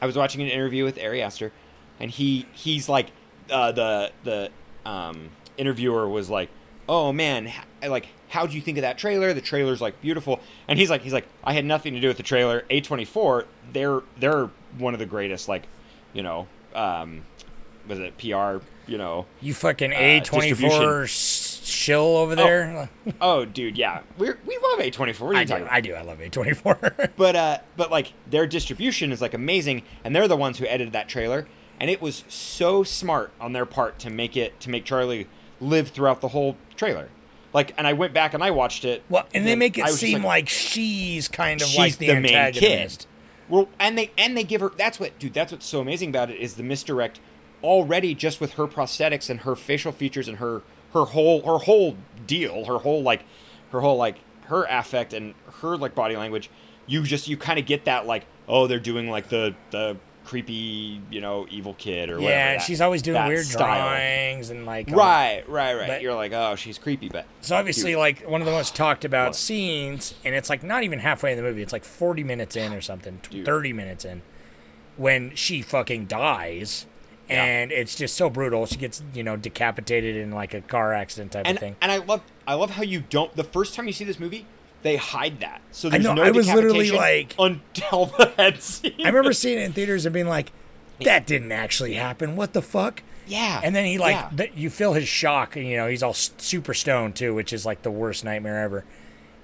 I 0.00 0.07
was 0.07 0.16
watching 0.16 0.40
an 0.43 0.49
interview 0.49 0.85
with 0.85 0.99
Ari 0.99 1.23
Aster, 1.23 1.52
and 2.00 2.11
he 2.11 2.47
he's 2.55 2.88
like 2.88 3.11
uh, 3.50 3.73
the 3.73 4.12
the 4.25 4.50
um, 4.88 5.31
interviewer 5.57 6.09
was 6.09 6.29
like, 6.31 6.49
"Oh 6.88 7.12
man, 7.12 7.49
h- 7.49 7.88
like 7.91 8.09
how'd 8.29 8.53
you 8.53 8.61
think 8.61 8.79
of 8.79 8.83
that 8.83 8.99
trailer? 8.99 9.33
The 9.35 9.41
trailer's 9.41 9.81
like 9.81 10.00
beautiful." 10.00 10.41
And 10.69 10.79
he's 10.79 10.91
like, 10.91 11.03
he's 11.03 11.12
like, 11.12 11.26
"I 11.45 11.53
had 11.53 11.65
nothing 11.65 11.95
to 11.95 12.00
do 12.00 12.09
with 12.09 12.17
the 12.17 12.23
trailer. 12.23 12.65
A24, 12.71 13.47
they're 13.73 14.00
they're 14.19 14.50
one 14.79 14.95
of 14.95 15.00
the 15.00 15.07
greatest 15.07 15.49
like, 15.49 15.67
you 16.12 16.23
know, 16.23 16.47
um, 16.75 17.23
was 17.88 17.99
it 17.99 18.17
PR, 18.19 18.59
you 18.87 18.99
know, 18.99 19.26
You 19.41 19.55
fucking 19.55 19.93
uh, 19.93 19.97
A 19.97 20.21
twenty 20.21 20.53
four 20.53 21.03
distribution. 21.03 21.65
shill 21.67 22.17
over 22.17 22.35
there. 22.35 22.88
Oh, 23.21 23.45
dude, 23.45 23.79
yeah, 23.79 24.03
we 24.19 24.31
we 24.45 24.59
love 24.59 24.81
A24. 24.81 25.21
What 25.21 25.29
are 25.29 25.33
you 25.35 25.38
I 25.38 25.45
do. 25.45 25.49
talking 25.49 25.62
about? 25.65 25.75
I 25.75 25.81
do. 25.81 25.95
I 25.95 26.03
love 26.03 26.21
A 26.21 26.29
twenty 26.29 26.53
four. 26.53 26.76
but 27.17 27.37
uh 27.37 27.59
but 27.76 27.91
like 27.91 28.12
their 28.29 28.47
distribution 28.47 29.12
is 29.12 29.21
like 29.23 29.33
amazing 29.35 29.83
and 30.05 30.15
they're 30.15 30.29
the 30.29 30.37
ones 30.37 30.59
who 30.59 30.67
edited 30.67 30.93
that 30.95 31.09
trailer 31.09 31.47
and 31.80 31.90
it 31.90 32.00
was 32.00 32.25
so 32.28 32.83
smart 32.83 33.30
on 33.40 33.52
their 33.52 33.66
part 33.66 33.99
to 34.00 34.11
make 34.11 34.37
it 34.37 34.59
to 34.61 34.71
make 34.71 34.85
charlie 34.85 35.26
live 35.61 35.88
throughout 35.88 36.21
the 36.21 36.28
whole 36.28 36.56
trailer. 36.76 37.09
Like 37.52 37.73
and 37.78 37.87
i 37.87 37.92
went 37.95 38.12
back 38.12 38.35
and 38.35 38.42
i 38.42 38.50
watched 38.50 38.85
it. 38.85 39.02
Well, 39.09 39.26
and 39.33 39.47
they 39.47 39.56
make 39.56 39.78
it 39.78 39.83
I 39.83 39.85
was 39.85 40.00
just 40.00 40.12
seem 40.12 40.23
like, 40.23 40.49
she's 40.49 41.28
kind 41.28 41.62
of 41.62 41.68
she's 41.68 41.78
like 41.78 41.99
the, 41.99 42.09
the 42.09 42.21
main 42.21 42.35
antagonist. 42.35 43.00
kid 43.00 43.06
well 43.49 43.68
and 43.78 43.97
they 43.97 44.11
and 44.18 44.37
they 44.37 44.45
give 44.45 44.61
her 44.61 44.71
that's 44.76 44.99
what 45.00 45.18
dude 45.18 45.33
that's 45.33 45.52
what's 45.52 45.66
so 45.66 45.80
amazing 45.80 46.11
about 46.11 46.30
it 46.30 46.38
is 46.38 46.54
the 46.54 46.62
misdirect 46.62 47.21
already 47.62 48.14
just 48.14 48.40
with 48.40 48.54
her 48.54 48.66
prosthetics 48.66 49.30
and 49.30 49.40
her 49.40 49.56
facial 49.56 49.92
features 49.92 50.28
and 50.28 50.38
her 50.38 50.62
her 50.92 51.04
whole 51.04 51.42
her 51.42 51.64
whole 51.64 51.97
deal 52.26 52.64
her 52.66 52.78
whole 52.78 53.02
like 53.02 53.25
her 53.71 53.80
whole 53.80 53.97
like 53.97 54.18
her 54.47 54.64
affect 54.68 55.12
and 55.12 55.35
her 55.61 55.76
like 55.76 55.95
body 55.95 56.16
language 56.16 56.50
you 56.87 57.02
just 57.02 57.28
you 57.28 57.37
kind 57.37 57.59
of 57.59 57.66
get 57.66 57.85
that 57.85 58.06
like 58.06 58.26
oh 58.49 58.66
they're 58.66 58.78
doing 58.78 59.09
like 59.09 59.28
the 59.28 59.54
the 59.71 59.97
creepy 60.26 61.00
you 61.11 61.21
know 61.21 61.47
evil 61.50 61.75
kid 61.75 62.11
or 62.11 62.16
whatever 62.21 62.30
Yeah, 62.54 62.59
she's 62.59 62.80
always 62.80 63.00
doing 63.00 63.25
weird 63.26 63.47
style. 63.47 63.66
drawings 63.88 64.50
and 64.50 64.66
like 64.66 64.90
all- 64.90 64.99
right 64.99 65.49
right 65.49 65.75
right 65.75 66.02
you're 66.02 66.14
like 66.14 66.33
oh 66.33 66.56
she's 66.56 66.76
creepy 66.78 67.09
but 67.09 67.25
So 67.40 67.56
obviously, 67.56 67.97
like 67.97 68.23
one 68.28 68.40
of 68.40 68.47
the 68.47 68.52
most 68.52 68.75
talked 68.76 69.04
about 69.04 69.28
What? 69.28 69.37
scenes, 69.37 70.14
and 70.25 70.35
it's 70.35 70.50
like 70.50 70.62
not 70.62 70.83
even 70.83 70.99
halfway 70.99 71.30
in 71.33 71.37
the 71.37 71.42
movie. 71.45 71.62
It's 71.62 71.73
like 71.73 71.85
forty 71.85 72.25
minutes 72.25 72.56
in 72.56 72.73
or 72.75 72.80
something, 72.80 73.21
Dude. 73.30 73.47
thirty 73.47 73.73
minutes 73.73 74.04
in, 74.04 74.23
when 74.97 75.35
she 75.35 75.62
fucking 75.62 76.06
dies, 76.06 76.87
Yeah. 77.28 77.45
and 77.45 77.73
it's 77.73 77.95
just 77.95 78.16
so 78.16 78.28
brutal. 78.28 78.66
She 78.66 78.76
gets 78.76 79.02
you 79.14 79.23
know 79.23 79.37
decapitated 79.37 80.16
in 80.16 80.33
like 80.33 80.54
a 80.54 80.61
car 80.61 80.92
accident 80.92 81.33
type 81.33 81.47
and 81.47 81.56
of 81.56 81.61
thing. 81.61 81.76
and 81.80 81.92
I 81.92 81.99
love 81.99 82.23
I 82.47 82.54
love 82.54 82.71
how 82.71 82.83
you 82.83 83.00
don't 83.09 83.35
the 83.37 83.45
first 83.45 83.75
time 83.75 83.87
you 83.87 83.92
see 83.92 84.04
this 84.04 84.18
movie 84.18 84.47
they 84.87 84.97
hide 84.97 85.40
that 85.40 85.61
so 85.73 85.88
there's 85.90 86.05
know, 86.05 86.14
no 86.14 86.23
I 86.23 86.31
was 86.31 86.47
literally 86.52 86.90
like- 86.90 87.35
until 87.38 88.07
the 88.19 88.33
head 88.37 88.62
scene. 88.62 88.95
I 89.05 89.09
remember 89.09 89.33
seeing 89.33 89.59
it 89.59 89.62
in 89.64 89.73
theaters 89.73 90.07
and 90.07 90.12
being 90.14 90.28
like, 90.28 90.52
"That 91.02 91.26
didn't 91.26 91.52
actually 91.52 91.95
happen. 91.95 92.37
What 92.37 92.52
the 92.52 92.62
fuck?" 92.62 93.02
yeah 93.28 93.61
And 93.64 93.75
then 93.75 93.85
he 93.87 93.99
like 93.99 94.14
yeah. 94.14 94.31
th- 94.37 94.52
you 94.55 94.71
feel 94.71 94.93
his 94.93 95.09
shock, 95.09 95.57
and 95.57 95.66
you 95.66 95.76
know 95.76 95.88
he's 95.88 96.02
all 96.02 96.14
super 96.14 96.73
stoned 96.75 97.16
too, 97.16 97.35
which 97.35 97.52
is 97.52 97.66
like 97.66 97.83
the 97.83 97.90
worst 97.90 98.25
nightmare 98.25 98.62
ever. 98.62 98.85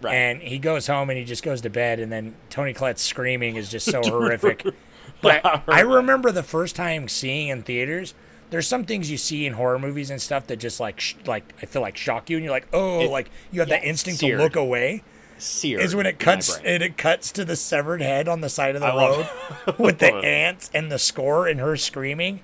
Right. 0.01 0.15
And 0.15 0.41
he 0.43 0.59
goes 0.59 0.87
home 0.89 1.11
and 1.11 1.19
he 1.19 1.25
just 1.25 1.43
goes 1.43 1.61
to 1.63 1.71
bed, 1.71 2.01
and 2.01 2.11
then 2.11 2.35
Toni 2.51 2.73
Collette's 2.73 3.03
screaming 3.03 3.57
is 3.57 3.69
just 3.71 3.87
so 3.91 4.01
horrific. 4.03 4.65
But 5.21 5.43
Yeah, 5.45 5.61
I 5.69 5.81
remember 5.83 6.33
the 6.33 6.43
first 6.43 6.75
time 6.75 7.07
seeing 7.09 7.47
in 7.49 7.63
theaters. 7.63 8.13
There's 8.51 8.67
some 8.67 8.85
things 8.85 9.09
you 9.11 9.17
see 9.17 9.47
in 9.47 9.53
horror 9.55 9.79
movies 9.79 10.11
and 10.11 10.21
stuff 10.21 10.49
that 10.49 10.57
just 10.57 10.79
like 10.81 10.99
sh- 11.01 11.15
like 11.27 11.55
I 11.63 11.67
feel 11.67 11.81
like 11.83 11.97
shock 11.97 12.29
you, 12.29 12.37
and 12.37 12.45
you're 12.45 12.53
like, 12.53 12.67
oh, 12.73 13.01
It- 13.03 13.11
like 13.11 13.31
you 13.53 13.61
have 13.61 13.69
that 13.69 13.85
instinct 13.85 14.19
seared. 14.21 14.39
to 14.39 14.45
look 14.45 14.57
away. 14.57 15.03
Seared 15.43 15.83
Is 15.83 15.95
when 15.95 16.07
it 16.07 16.19
cuts 16.19 16.57
and 16.65 16.83
it 16.83 16.97
cuts 16.97 17.33
to 17.33 17.45
the 17.45 17.57
severed 17.57 18.01
head 18.01 18.29
on 18.29 18.41
the 18.41 18.49
side 18.49 18.75
of 18.75 18.81
the 18.81 18.87
I 18.89 18.97
road 18.97 19.79
with 19.79 19.99
the 19.99 20.13
ants 20.15 20.71
and 20.73 20.91
the 20.91 20.99
score 20.99 21.47
and 21.47 21.61
her 21.61 21.77
screaming. 21.77 22.41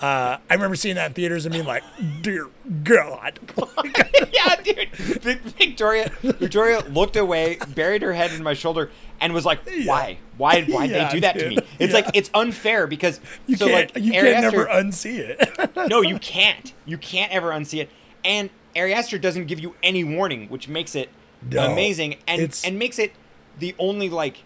Uh, 0.00 0.38
I 0.50 0.54
remember 0.54 0.74
seeing 0.76 0.96
that 0.96 1.06
in 1.06 1.12
theaters 1.14 1.46
and 1.46 1.52
being 1.52 1.64
like, 1.64 1.84
"Dear 2.20 2.48
God!" 2.82 3.38
yeah, 4.32 4.56
dude. 4.60 4.90
Vic- 4.96 5.40
Victoria, 5.42 6.10
Victoria 6.20 6.80
looked 6.90 7.16
away, 7.16 7.58
buried 7.74 8.02
her 8.02 8.12
head 8.12 8.32
in 8.32 8.42
my 8.42 8.54
shoulder, 8.54 8.90
and 9.20 9.32
was 9.32 9.46
like, 9.46 9.60
"Why? 9.84 10.18
Why? 10.36 10.62
Why 10.64 10.88
did 10.88 10.96
Yeah, 10.96 11.08
they 11.08 11.14
do 11.14 11.20
that 11.20 11.38
to 11.38 11.48
me?" 11.48 11.58
It's 11.78 11.92
Yeah. 11.94 12.00
like 12.00 12.06
it's 12.12 12.28
unfair 12.34 12.88
because 12.88 13.20
You 13.46 13.56
so 13.56 13.68
can't, 13.68 13.94
like 13.94 14.04
you 14.04 14.14
Ari 14.14 14.32
can't 14.32 14.42
never 14.42 14.66
unsee 14.66 15.18
it. 15.20 15.88
no, 15.88 16.00
you 16.02 16.18
can't. 16.18 16.72
You 16.84 16.98
can't 16.98 17.32
ever 17.32 17.50
unsee 17.50 17.80
it. 17.80 17.88
And 18.24 18.50
Ari 18.76 18.92
Aster 18.92 19.16
doesn't 19.16 19.46
give 19.46 19.60
you 19.60 19.74
any 19.82 20.02
warning, 20.02 20.48
which 20.48 20.66
makes 20.66 20.96
it 20.96 21.08
No, 21.50 21.72
amazing 21.72 22.16
and 22.26 22.60
and 22.64 22.78
makes 22.78 22.98
it 22.98 23.12
the 23.58 23.74
only 23.78 24.08
like 24.08 24.44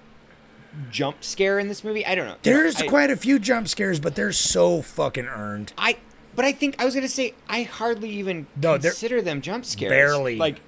jump 0.90 1.24
scare 1.24 1.58
in 1.58 1.68
this 1.68 1.82
movie. 1.84 2.04
I 2.04 2.14
don't 2.14 2.26
know. 2.26 2.36
There's 2.42 2.80
I, 2.80 2.86
quite 2.86 3.10
a 3.10 3.16
few 3.16 3.38
jump 3.38 3.68
scares, 3.68 4.00
but 4.00 4.14
they're 4.14 4.32
so 4.32 4.82
fucking 4.82 5.26
earned. 5.26 5.72
I 5.78 5.96
but 6.34 6.44
I 6.44 6.52
think 6.52 6.76
I 6.80 6.84
was 6.84 6.94
gonna 6.94 7.08
say 7.08 7.34
I 7.48 7.62
hardly 7.62 8.10
even 8.10 8.46
No, 8.60 8.78
consider 8.78 9.22
them 9.22 9.40
jump 9.40 9.64
scares. 9.64 9.90
Barely. 9.90 10.36
Like 10.36 10.60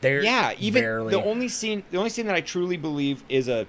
They're 0.00 0.22
yeah, 0.22 0.52
even 0.58 0.82
barely. 0.82 1.10
the 1.10 1.22
only 1.22 1.48
scene 1.48 1.82
the 1.90 1.98
only 1.98 2.10
scene 2.10 2.26
that 2.26 2.36
I 2.36 2.40
truly 2.40 2.76
believe 2.76 3.24
is 3.28 3.48
a 3.48 3.66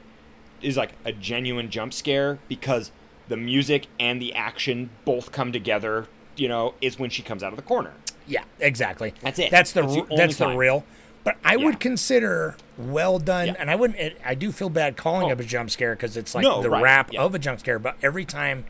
is 0.61 0.77
like 0.77 0.93
a 1.05 1.11
genuine 1.11 1.69
jump 1.69 1.93
scare 1.93 2.39
because 2.47 2.91
the 3.27 3.37
music 3.37 3.87
and 3.99 4.21
the 4.21 4.33
action 4.33 4.89
both 5.05 5.31
come 5.31 5.51
together, 5.51 6.07
you 6.35 6.47
know, 6.47 6.73
is 6.81 6.97
when 6.97 7.09
she 7.09 7.21
comes 7.21 7.43
out 7.43 7.53
of 7.53 7.57
the 7.57 7.63
corner. 7.63 7.93
Yeah, 8.25 8.43
exactly. 8.59 9.13
That's 9.21 9.39
it. 9.39 9.51
That's 9.51 9.71
the 9.71 9.81
That's 9.81 9.93
the 9.95 10.01
r- 10.01 10.07
that's 10.17 10.37
the, 10.37 10.47
real. 10.55 10.83
But 11.27 11.35
I 11.43 11.55
Yeah. 11.57 11.65
would 11.65 11.81
consider 11.81 12.55
well 12.77 13.19
done, 13.19 13.47
Yeah. 13.47 13.55
and 13.59 13.69
I 13.69 13.75
wouldn't. 13.75 13.99
It, 13.99 14.17
I 14.23 14.33
do 14.33 14.53
feel 14.53 14.69
bad 14.69 14.95
calling 14.95 15.27
Oh. 15.27 15.31
it 15.33 15.41
a 15.41 15.43
jump 15.43 15.69
scare 15.69 15.93
because 15.93 16.15
it's 16.15 16.33
like 16.33 16.43
No, 16.43 16.61
the 16.61 16.69
right, 16.69 16.81
wrap 16.81 17.11
yeah. 17.11 17.19
of 17.19 17.35
a 17.35 17.39
jump 17.39 17.59
scare. 17.59 17.79
But 17.79 17.97
every 18.01 18.23
time 18.23 18.63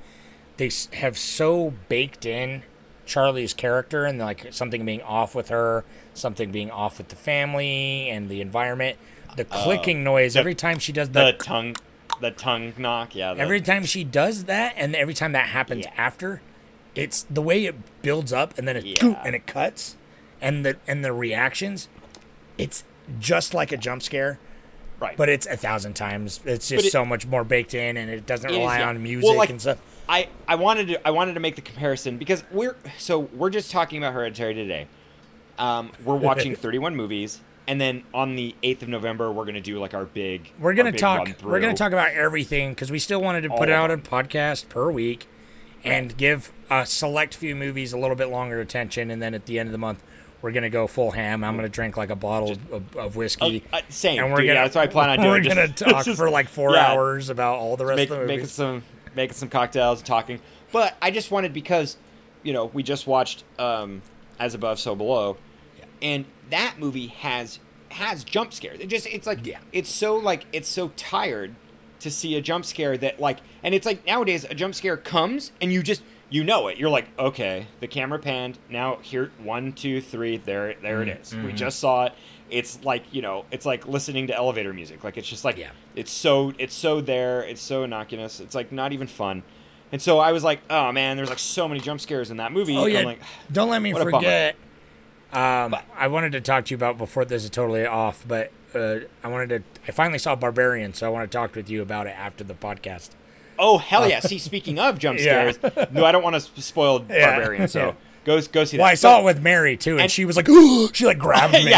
they 0.58 0.72
have 0.94 1.20
so 1.20 1.74
baked 1.88 2.26
in 2.26 2.64
Charlie's 3.06 3.54
character 3.54 4.06
and 4.06 4.18
like 4.18 4.48
something 4.52 4.84
being 4.86 5.04
off 5.04 5.36
with 5.36 5.50
her, 5.50 5.86
something 6.16 6.52
being 6.52 6.72
off 6.72 6.98
with 6.98 7.10
the 7.10 7.16
family 7.16 8.10
and 8.10 8.28
the 8.28 8.42
environment, 8.42 8.98
the 9.36 9.46
clicking 9.46 10.04
noise 10.04 10.36
Uh, 10.36 10.38
the- 10.38 10.40
every 10.40 10.56
time 10.56 10.80
she 10.80 10.92
does 10.92 11.10
The 11.12 11.26
the 11.26 11.34
tongue 11.34 11.76
the 12.22 12.32
tongue 12.32 12.74
knock, 12.80 13.14
yeah. 13.14 13.36
The, 13.36 13.42
every 13.42 13.62
time 13.62 13.86
she 13.86 14.04
does 14.04 14.46
that 14.46 14.74
and 14.78 14.96
every 14.96 15.14
time 15.14 15.34
that 15.34 15.50
happens 15.50 15.86
Yeah. 15.86 15.92
after 15.96 16.42
it's 16.96 17.22
the 17.30 17.44
way 17.44 17.66
it 17.66 17.76
builds 18.02 18.34
up 18.34 18.58
and 18.58 18.68
then 18.68 18.78
it 18.78 18.84
Yeah. 18.86 19.22
and 19.24 19.36
it 19.36 19.46
cuts 19.46 19.96
and 20.42 20.66
the 20.66 20.78
and 20.88 21.06
the 21.06 21.14
reactions 21.14 21.88
it's 22.58 22.84
just 23.20 23.54
like 23.54 23.72
a 23.72 23.78
jump 23.78 24.02
scare 24.04 24.40
right. 25.00 25.16
but 25.18 25.30
it's 25.30 25.46
a 25.48 25.56
thousand 25.58 25.94
times 25.94 26.40
it's 26.46 26.68
just 26.68 26.88
it- 26.88 26.92
so 26.92 27.06
much 27.06 27.26
more 27.26 27.44
baked 27.44 27.74
in 27.74 27.98
and 27.98 28.10
it 28.10 28.26
doesn't 28.26 28.50
It 28.50 28.54
is, 28.54 28.60
rely 28.60 28.80
yeah. 28.80 28.90
on 28.90 29.02
music 29.02 29.26
Well, 29.28 29.38
like, 29.38 29.50
and 29.50 29.62
stuff 29.62 29.80
I, 30.10 30.30
I 30.48 30.56
wanted 30.56 30.88
to 30.88 31.08
I 31.08 31.12
wanted 31.12 31.34
to 31.34 31.40
make 31.42 31.56
the 31.58 31.62
comparison 31.62 32.18
because 32.18 32.44
we're 32.52 32.76
so 32.98 33.20
we're 33.20 33.50
just 33.50 33.72
talking 33.72 33.98
about 33.98 34.14
Hereditary 34.14 34.54
today. 34.54 34.88
Um, 35.60 35.92
we're 36.06 36.16
watching 36.16 36.56
31 36.56 36.96
movies, 36.96 37.42
and 37.68 37.82
then 37.82 38.04
on 38.14 38.36
the 38.38 38.56
8th 38.64 38.84
of 38.84 38.88
November 38.88 39.32
we're 39.34 39.44
gonna 39.44 39.60
do 39.60 39.80
like 39.80 39.94
our 39.94 40.06
big. 40.06 40.54
we're 40.60 40.74
gonna 40.74 40.92
big 40.94 41.02
talk 41.02 41.30
we're 41.44 41.60
gonna 41.60 41.74
talk 41.74 41.92
about 41.92 42.12
everything 42.12 42.70
because 42.70 42.90
we 42.90 43.00
still 43.00 43.22
wanted 43.22 43.42
to 43.42 43.50
put 43.50 43.70
out 43.70 43.92
a 43.92 43.98
podcast 43.98 44.70
per 44.70 44.90
week 44.90 45.28
and 45.84 46.16
give 46.16 46.54
a 46.70 46.86
select 46.86 47.36
few 47.36 47.54
movies 47.54 47.92
a 47.92 47.98
little 47.98 48.16
bit 48.16 48.30
longer 48.30 48.62
attention 48.62 49.12
and 49.12 49.22
then 49.22 49.34
at 49.34 49.46
the 49.46 49.60
end 49.60 49.68
of 49.68 49.72
the 49.74 49.78
month 49.78 50.02
we're 50.42 50.52
gonna 50.52 50.70
go 50.70 50.88
full 50.88 51.12
ham 51.12 51.44
i'm 51.44 51.56
gonna 51.56 51.68
drink 51.70 51.98
like 51.98 52.10
a 52.10 52.16
bottle 52.16 52.52
of, 52.72 52.96
of 52.96 53.16
whiskey 53.16 53.64
Uh, 53.74 53.82
same. 53.90 54.24
and 54.24 54.32
we're 54.32 54.40
dude, 54.40 54.48
gonna 54.48 54.60
yeah, 54.60 54.64
that's 54.64 54.76
what 54.76 54.84
I 54.84 54.88
plan 54.88 55.10
on 55.10 55.18
doing. 55.20 55.30
We're 55.32 55.40
Just- 55.42 55.56
gonna 55.56 55.68
talk 55.94 56.06
just- 56.06 56.18
for 56.18 56.30
like 56.30 56.48
four 56.50 56.74
yeah, 56.74 56.88
hours 56.92 57.30
about 57.30 57.58
all 57.58 57.76
the 57.78 57.86
rest 57.86 57.98
Make, 57.98 58.10
of 58.12 58.20
the 58.20 58.26
making 58.26 58.46
some 58.48 58.84
making 59.16 59.34
some 59.36 59.50
cocktails, 59.50 60.00
and 60.00 60.06
talking. 60.06 60.40
But 60.72 60.96
I 61.02 61.10
just 61.12 61.32
wanted 61.32 61.54
because, 61.54 61.98
you 62.44 62.54
know, 62.54 62.66
we 62.66 62.84
just 62.84 63.08
watched 63.08 63.44
um, 63.58 64.02
As 64.38 64.54
Above, 64.54 64.80
So 64.80 64.96
Below, 64.96 65.38
and 66.02 66.26
that 66.52 66.76
movie 66.78 67.08
has 67.08 67.60
has 67.90 68.24
jump 68.24 68.54
scares. 68.54 68.80
It 68.80 68.88
just 68.88 69.08
it's 69.08 69.26
like 69.26 69.46
Yeah. 69.46 69.60
it's 69.72 69.90
so 69.90 70.16
like 70.18 70.46
it's 70.54 70.68
so 70.70 70.90
tired 70.98 71.56
to 72.02 72.12
see 72.12 72.36
a 72.36 72.42
jump 72.42 72.64
scare 72.66 72.96
that 72.98 73.20
like 73.20 73.40
and 73.64 73.74
it's 73.74 73.86
like 73.86 74.06
nowadays 74.06 74.44
a 74.44 74.54
jump 74.54 74.76
scare 74.76 74.98
comes 74.98 75.52
and 75.62 75.74
you 75.74 75.82
just 75.82 76.04
you 76.30 76.44
know 76.44 76.68
it. 76.68 76.78
You're 76.78 76.90
like, 76.90 77.08
okay, 77.18 77.68
the 77.80 77.88
camera 77.88 78.20
panned. 78.20 78.60
Now 78.70 78.98
here, 79.02 79.32
one, 79.42 79.74
two, 79.74 80.02
three. 80.02 80.38
There, 80.38 80.76
there 80.82 81.02
it 81.02 81.10
is. 81.10 81.32
Mm-hmm. 81.34 81.46
We 81.48 81.54
just 81.54 81.80
saw 81.80 82.06
it. 82.06 82.14
It's 82.50 82.84
like 82.84 83.04
you 83.14 83.22
know, 83.22 83.46
it's 83.52 83.66
like 83.66 83.88
listening 83.88 84.28
to 84.28 84.36
elevator 84.36 84.74
music. 84.74 85.04
Like 85.04 85.18
it's 85.18 85.28
just 85.28 85.44
like 85.46 85.58
Yeah. 85.58 85.72
it's 85.96 86.12
so 86.12 86.54
it's 86.58 86.74
so 86.76 87.02
there. 87.02 87.42
It's 87.44 87.62
so 87.62 87.84
innocuous. 87.84 88.40
It's 88.40 88.56
like 88.56 88.72
not 88.72 88.94
even 88.94 89.08
fun. 89.08 89.44
And 89.92 90.02
so 90.02 90.20
I 90.20 90.32
was 90.34 90.44
like, 90.44 90.60
oh 90.70 90.92
man, 90.92 91.16
there's 91.18 91.30
like 91.30 91.40
so 91.40 91.68
many 91.68 91.80
jump 91.80 92.02
scares 92.02 92.30
in 92.32 92.38
that 92.38 92.52
movie. 92.52 92.78
oh 92.78 92.86
yeah, 92.86 93.00
I'm 93.00 93.06
like, 93.06 93.22
don't 93.52 93.70
let 93.70 93.82
me 93.82 93.94
what 93.94 94.02
a 94.02 94.06
bummer. 94.06 94.18
forget. 94.20 94.56
Um, 95.32 95.76
I 95.96 96.08
wanted 96.08 96.32
to 96.34 96.42
talk 96.42 96.66
to 96.66 96.72
you 96.72 96.76
about 96.78 96.98
before 96.98 97.26
this 97.26 97.44
is 97.44 97.50
totally 97.50 97.86
off, 97.86 98.24
but 98.26 98.52
uh, 98.74 99.00
I 99.24 99.28
wanted 99.28 99.50
to. 99.50 99.82
I 99.88 99.92
finally 99.92 100.20
saw 100.20 100.36
Barbarian, 100.36 100.94
so 100.94 101.06
I 101.06 101.10
want 101.10 101.30
to 101.30 101.38
talk 101.38 101.54
with 101.56 101.70
you 101.70 101.82
about 101.82 102.08
it 102.08 102.12
after 102.18 102.44
the 102.46 102.54
podcast. 102.54 103.10
Oh 103.60 103.78
hell 103.78 104.04
uh, 104.04 104.08
yeah! 104.08 104.20
See, 104.20 104.38
speaking 104.40 104.80
of 104.80 105.00
jump 105.00 105.20
scares, 105.22 105.58
no, 105.92 106.06
I 106.06 106.12
don't 106.12 106.24
want 106.24 106.36
to 106.36 106.62
spoil. 106.62 107.00
Barbarian, 107.08 107.68
so 107.68 107.96
go 108.26 108.40
go 108.42 108.64
see 108.64 108.78
that. 108.78 108.84
Well, 108.84 108.92
I 108.92 108.96
saw 108.96 109.20
it 109.22 109.24
with 109.26 109.42
Mary 109.42 109.78
too, 109.78 109.94
and, 109.94 110.02
and- 110.02 110.12
she 110.12 110.26
was 110.26 110.36
like, 110.38 110.48
"Ooh," 110.50 110.90
she 110.94 111.06
like 111.06 111.18
grabbed 111.20 111.54
me. 111.66 111.74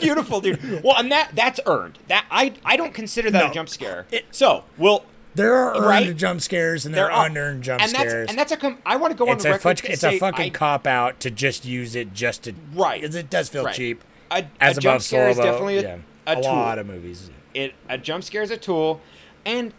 Beautiful, 0.00 0.40
dude. 0.40 0.82
Well, 0.82 0.96
and 0.98 1.10
that 1.12 1.30
that's 1.34 1.60
earned. 1.66 1.98
That 2.08 2.24
I 2.30 2.54
I 2.64 2.76
don't 2.76 2.94
consider 2.94 3.30
that 3.30 3.44
No. 3.44 3.50
a 3.50 3.54
jump 3.54 3.68
scare. 3.68 4.06
It- 4.10 4.26
so 4.30 4.64
well, 4.78 5.04
there 5.34 5.54
are 5.54 5.74
earned 5.76 5.86
Right? 5.86 6.16
jump 6.16 6.40
scares 6.40 6.84
and 6.84 6.94
there, 6.94 7.04
there 7.06 7.12
are 7.12 7.26
unearned 7.26 7.62
jump 7.62 7.80
and 7.82 7.90
scares. 7.90 8.12
that's 8.12 8.30
and 8.30 8.38
that's 8.38 8.52
a 8.52 8.56
com- 8.56 8.78
I 8.84 8.96
want 8.96 9.12
to 9.12 9.16
go 9.16 9.28
on 9.28 9.34
it's 9.36 9.44
the 9.44 9.50
a 9.50 9.52
record. 9.52 9.78
fuck, 9.80 9.86
to 9.86 9.92
it's 9.92 10.04
a 10.04 10.18
fucking 10.18 10.44
I- 10.46 10.50
cop 10.50 10.86
out 10.86 11.20
to 11.20 11.30
just 11.30 11.64
use 11.64 11.94
it 11.96 12.12
just 12.12 12.42
to 12.44 12.54
Right. 12.74 13.02
It 13.02 13.30
does 13.30 13.48
feel 13.48 13.64
Right. 13.64 13.74
cheap. 13.74 14.02
A, 14.30 14.44
As 14.60 14.76
a 14.76 14.80
above, 14.80 14.82
jump 14.82 15.02
scare 15.02 15.26
so 15.34 15.40
is 15.40 15.44
definitely 15.44 15.76
a, 15.78 15.82
yeah. 15.82 15.96
a, 16.26 16.34
tool. 16.36 16.44
lot 16.44 16.78
of 16.78 16.86
movies. 16.86 17.30
it 17.54 17.74
a 17.88 17.98
jump 17.98 18.24
scare 18.24 18.42
is 18.42 18.50
a 18.50 18.56
tool 18.56 19.00
and 19.44 19.72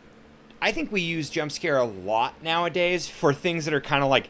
i 0.63 0.71
think 0.71 0.91
we 0.91 1.01
use 1.01 1.29
jump 1.29 1.51
scare 1.51 1.77
a 1.77 1.83
lot 1.83 2.41
nowadays 2.41 3.07
for 3.07 3.33
things 3.33 3.65
that 3.65 3.73
are 3.73 3.81
kind 3.81 4.03
of 4.03 4.09
like 4.09 4.29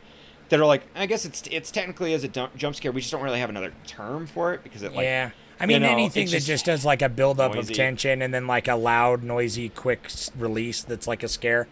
that 0.50 0.60
are 0.60 0.66
like 0.66 0.84
i 0.96 1.06
guess 1.06 1.24
it's 1.26 1.44
it's 1.52 1.72
technically 1.72 2.14
as 2.14 2.24
a 2.24 2.28
jump 2.28 2.76
scare 2.76 2.92
we 2.92 3.00
just 3.02 3.12
don't 3.12 3.22
really 3.24 3.40
have 3.40 3.50
another 3.50 3.72
term 3.88 4.28
for 4.28 4.54
it 4.54 4.64
because 4.64 4.82
it 4.84 4.94
like 4.94 5.06
yeah. 5.06 5.32
I 5.60 5.66
you 5.66 5.68
mean, 5.68 5.84
know, 5.84 5.90
anything 5.92 6.24
it's 6.24 6.32
that 6.34 6.42
just 6.44 6.66
does 6.66 6.84
like 6.84 7.02
a 7.02 7.08
build 7.08 7.40
up 7.40 7.56
of 7.56 7.72
tension 7.72 8.22
and 8.24 8.34
then 8.34 8.48
like 8.48 8.68
a 8.68 8.76
loud, 8.76 9.24
noisy, 9.24 9.70
quick 9.70 10.10
release 10.38 10.84
that's 10.84 11.08
like 11.08 11.22
a 11.24 11.28
scare. 11.30 11.68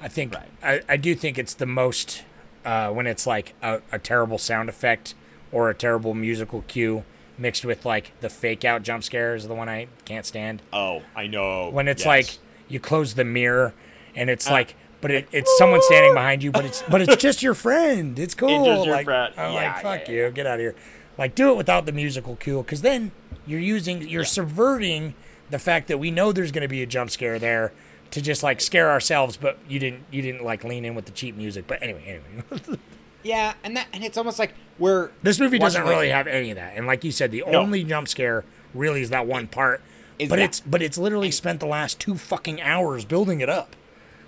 I 0.00 0.08
think 0.08 0.36
I, 0.62 0.82
I 0.88 0.96
do 0.98 1.14
think 1.16 1.38
it's 1.38 1.54
the 1.54 1.66
most 1.66 2.22
uh, 2.66 2.90
when 2.90 3.06
it's 3.08 3.26
like 3.26 3.54
a, 3.62 3.80
a 3.90 3.98
terrible 3.98 4.36
sound 4.38 4.68
effect 4.68 5.14
or 5.50 5.70
a 5.70 5.74
terrible 5.74 6.12
musical 6.14 6.62
cue 6.68 7.02
mixed 7.38 7.64
with 7.64 7.84
like 7.86 8.12
the 8.20 8.28
fake 8.28 8.64
out 8.64 8.82
jump 8.82 9.02
scare 9.02 9.34
is 9.34 9.48
the 9.48 9.54
one 9.54 9.68
I 9.70 9.88
can't 10.04 10.26
stand. 10.26 10.62
oh 10.72 11.02
i 11.16 11.26
know 11.26 11.70
when 11.70 11.88
it's 11.88 12.02
Yes. 12.02 12.06
like 12.06 12.38
you 12.68 12.78
close 12.80 13.14
the 13.14 13.24
mirror 13.24 13.74
and 14.14 14.28
it's 14.30 14.48
uh, 14.48 14.52
like 14.52 14.74
but 15.00 15.10
it, 15.12 15.28
it's 15.32 15.56
someone 15.58 15.80
standing 15.82 16.12
behind 16.14 16.42
you 16.42 16.50
but 16.50 16.64
it's 16.64 16.82
but 16.88 17.00
it's 17.00 17.16
just 17.16 17.42
your 17.42 17.54
friend. 17.54 18.18
It's 18.18 18.34
cool 18.42 18.64
just 18.64 18.84
your 18.86 18.94
like, 18.96 19.04
friend. 19.04 19.32
I'm 19.36 19.52
Yeah, 19.52 19.72
like 19.74 19.82
fuck 19.82 20.08
yeah, 20.08 20.26
you 20.26 20.30
get 20.30 20.46
out 20.46 20.54
of 20.54 20.60
here. 20.60 20.74
Like 21.16 21.34
do 21.34 21.50
it 21.50 21.56
without 21.56 21.86
the 21.86 21.92
musical 21.92 22.36
cue 22.36 22.58
because 22.62 22.82
then 22.82 23.12
you're 23.46 23.60
using 23.60 24.08
you're 24.08 24.24
subverting 24.24 25.14
the 25.50 25.58
fact 25.58 25.88
that 25.88 25.98
we 25.98 26.10
know 26.10 26.32
there's 26.32 26.52
going 26.52 26.62
to 26.62 26.68
be 26.68 26.82
a 26.82 26.86
jump 26.86 27.10
scare 27.10 27.38
there 27.38 27.72
to 28.10 28.20
just 28.22 28.42
like 28.42 28.60
scare 28.60 28.90
ourselves 28.90 29.36
but 29.36 29.58
you 29.68 29.78
didn't 29.78 30.02
you 30.10 30.20
didn't 30.22 30.42
like 30.44 30.64
lean 30.64 30.84
in 30.84 30.94
with 30.94 31.04
the 31.06 31.12
cheap 31.12 31.36
music. 31.36 31.66
But 31.66 31.82
anyway 31.82 32.20
anyway. 32.50 32.78
Yeah 33.24 33.54
and 33.64 33.76
that 33.76 33.88
and 33.92 34.04
it's 34.04 34.16
almost 34.16 34.38
like 34.38 34.54
we're 34.78 35.10
this 35.24 35.40
movie 35.40 35.58
doesn't 35.58 35.82
really 35.82 36.08
have 36.10 36.26
any 36.28 36.50
of 36.50 36.56
that 36.56 36.76
and 36.76 36.86
like 36.86 37.02
you 37.02 37.10
said 37.10 37.30
the 37.32 37.42
No. 37.46 37.58
only 37.60 37.82
jump 37.82 38.06
scare 38.08 38.44
really 38.74 39.02
is 39.02 39.10
that 39.10 39.26
one 39.26 39.48
part 39.48 39.82
Is 40.18 40.28
but 40.28 40.36
that- 40.36 40.44
it's 40.44 40.60
but 40.60 40.82
it's 40.82 40.98
literally 40.98 41.30
spent 41.30 41.60
the 41.60 41.66
last 41.66 42.00
two 42.00 42.16
fucking 42.16 42.60
hours 42.60 43.04
building 43.04 43.40
it 43.40 43.48
up 43.48 43.76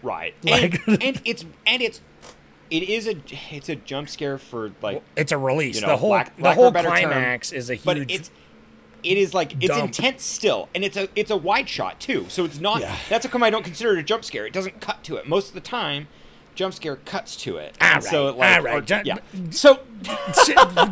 right 0.02 0.34
Like- 0.42 0.86
and, 0.86 1.02
and 1.02 1.20
it's 1.24 1.44
and 1.66 1.82
it's 1.82 2.00
it 2.70 2.84
is 2.84 3.08
a 3.08 3.16
it's 3.50 3.68
a 3.68 3.74
jump 3.76 4.08
scare 4.08 4.38
for 4.38 4.70
like 4.80 5.02
It's 5.16 5.32
a 5.32 5.38
release. 5.38 5.76
you 5.76 5.82
know, 5.82 5.88
the 5.88 5.96
whole 5.96 6.10
lack- 6.10 6.36
the 6.36 6.42
lack 6.44 6.54
whole 6.56 6.70
better 6.70 6.88
term, 6.88 6.98
climax 6.98 7.52
is 7.52 7.68
a 7.70 7.74
huge. 7.74 7.84
but 7.84 7.96
it's 7.98 8.30
it 9.02 9.16
is 9.18 9.32
like 9.34 9.54
it's 9.60 9.66
dump. 9.68 9.84
intense 9.86 10.22
still 10.22 10.68
and 10.74 10.84
it's 10.84 10.96
a 10.96 11.08
it's 11.16 11.30
a 11.30 11.36
wide 11.36 11.68
shot 11.68 11.98
too 11.98 12.26
so 12.28 12.44
it's 12.44 12.60
not 12.60 12.80
Yeah. 12.82 12.94
that's 13.08 13.24
how 13.26 13.32
come 13.32 13.42
i 13.42 13.48
don't 13.50 13.64
consider 13.64 13.94
it 13.96 13.98
a 13.98 14.02
jump 14.02 14.24
scare 14.24 14.46
it 14.46 14.52
doesn't 14.52 14.80
cut 14.80 15.02
to 15.04 15.16
it 15.16 15.26
most 15.26 15.48
of 15.48 15.54
the 15.54 15.60
time 15.60 16.06
jump 16.54 16.74
scare 16.74 16.96
cuts 16.96 17.36
to 17.36 17.56
it 17.56 17.74
All 17.80 17.86
And 17.88 18.04
so 18.04 18.24
right, 18.26 18.34
it, 18.34 18.36
like, 18.38 18.56
all 18.58 18.62
right. 18.64 18.90
or- 18.92 19.02
yeah 19.04 19.16
so 19.50 19.80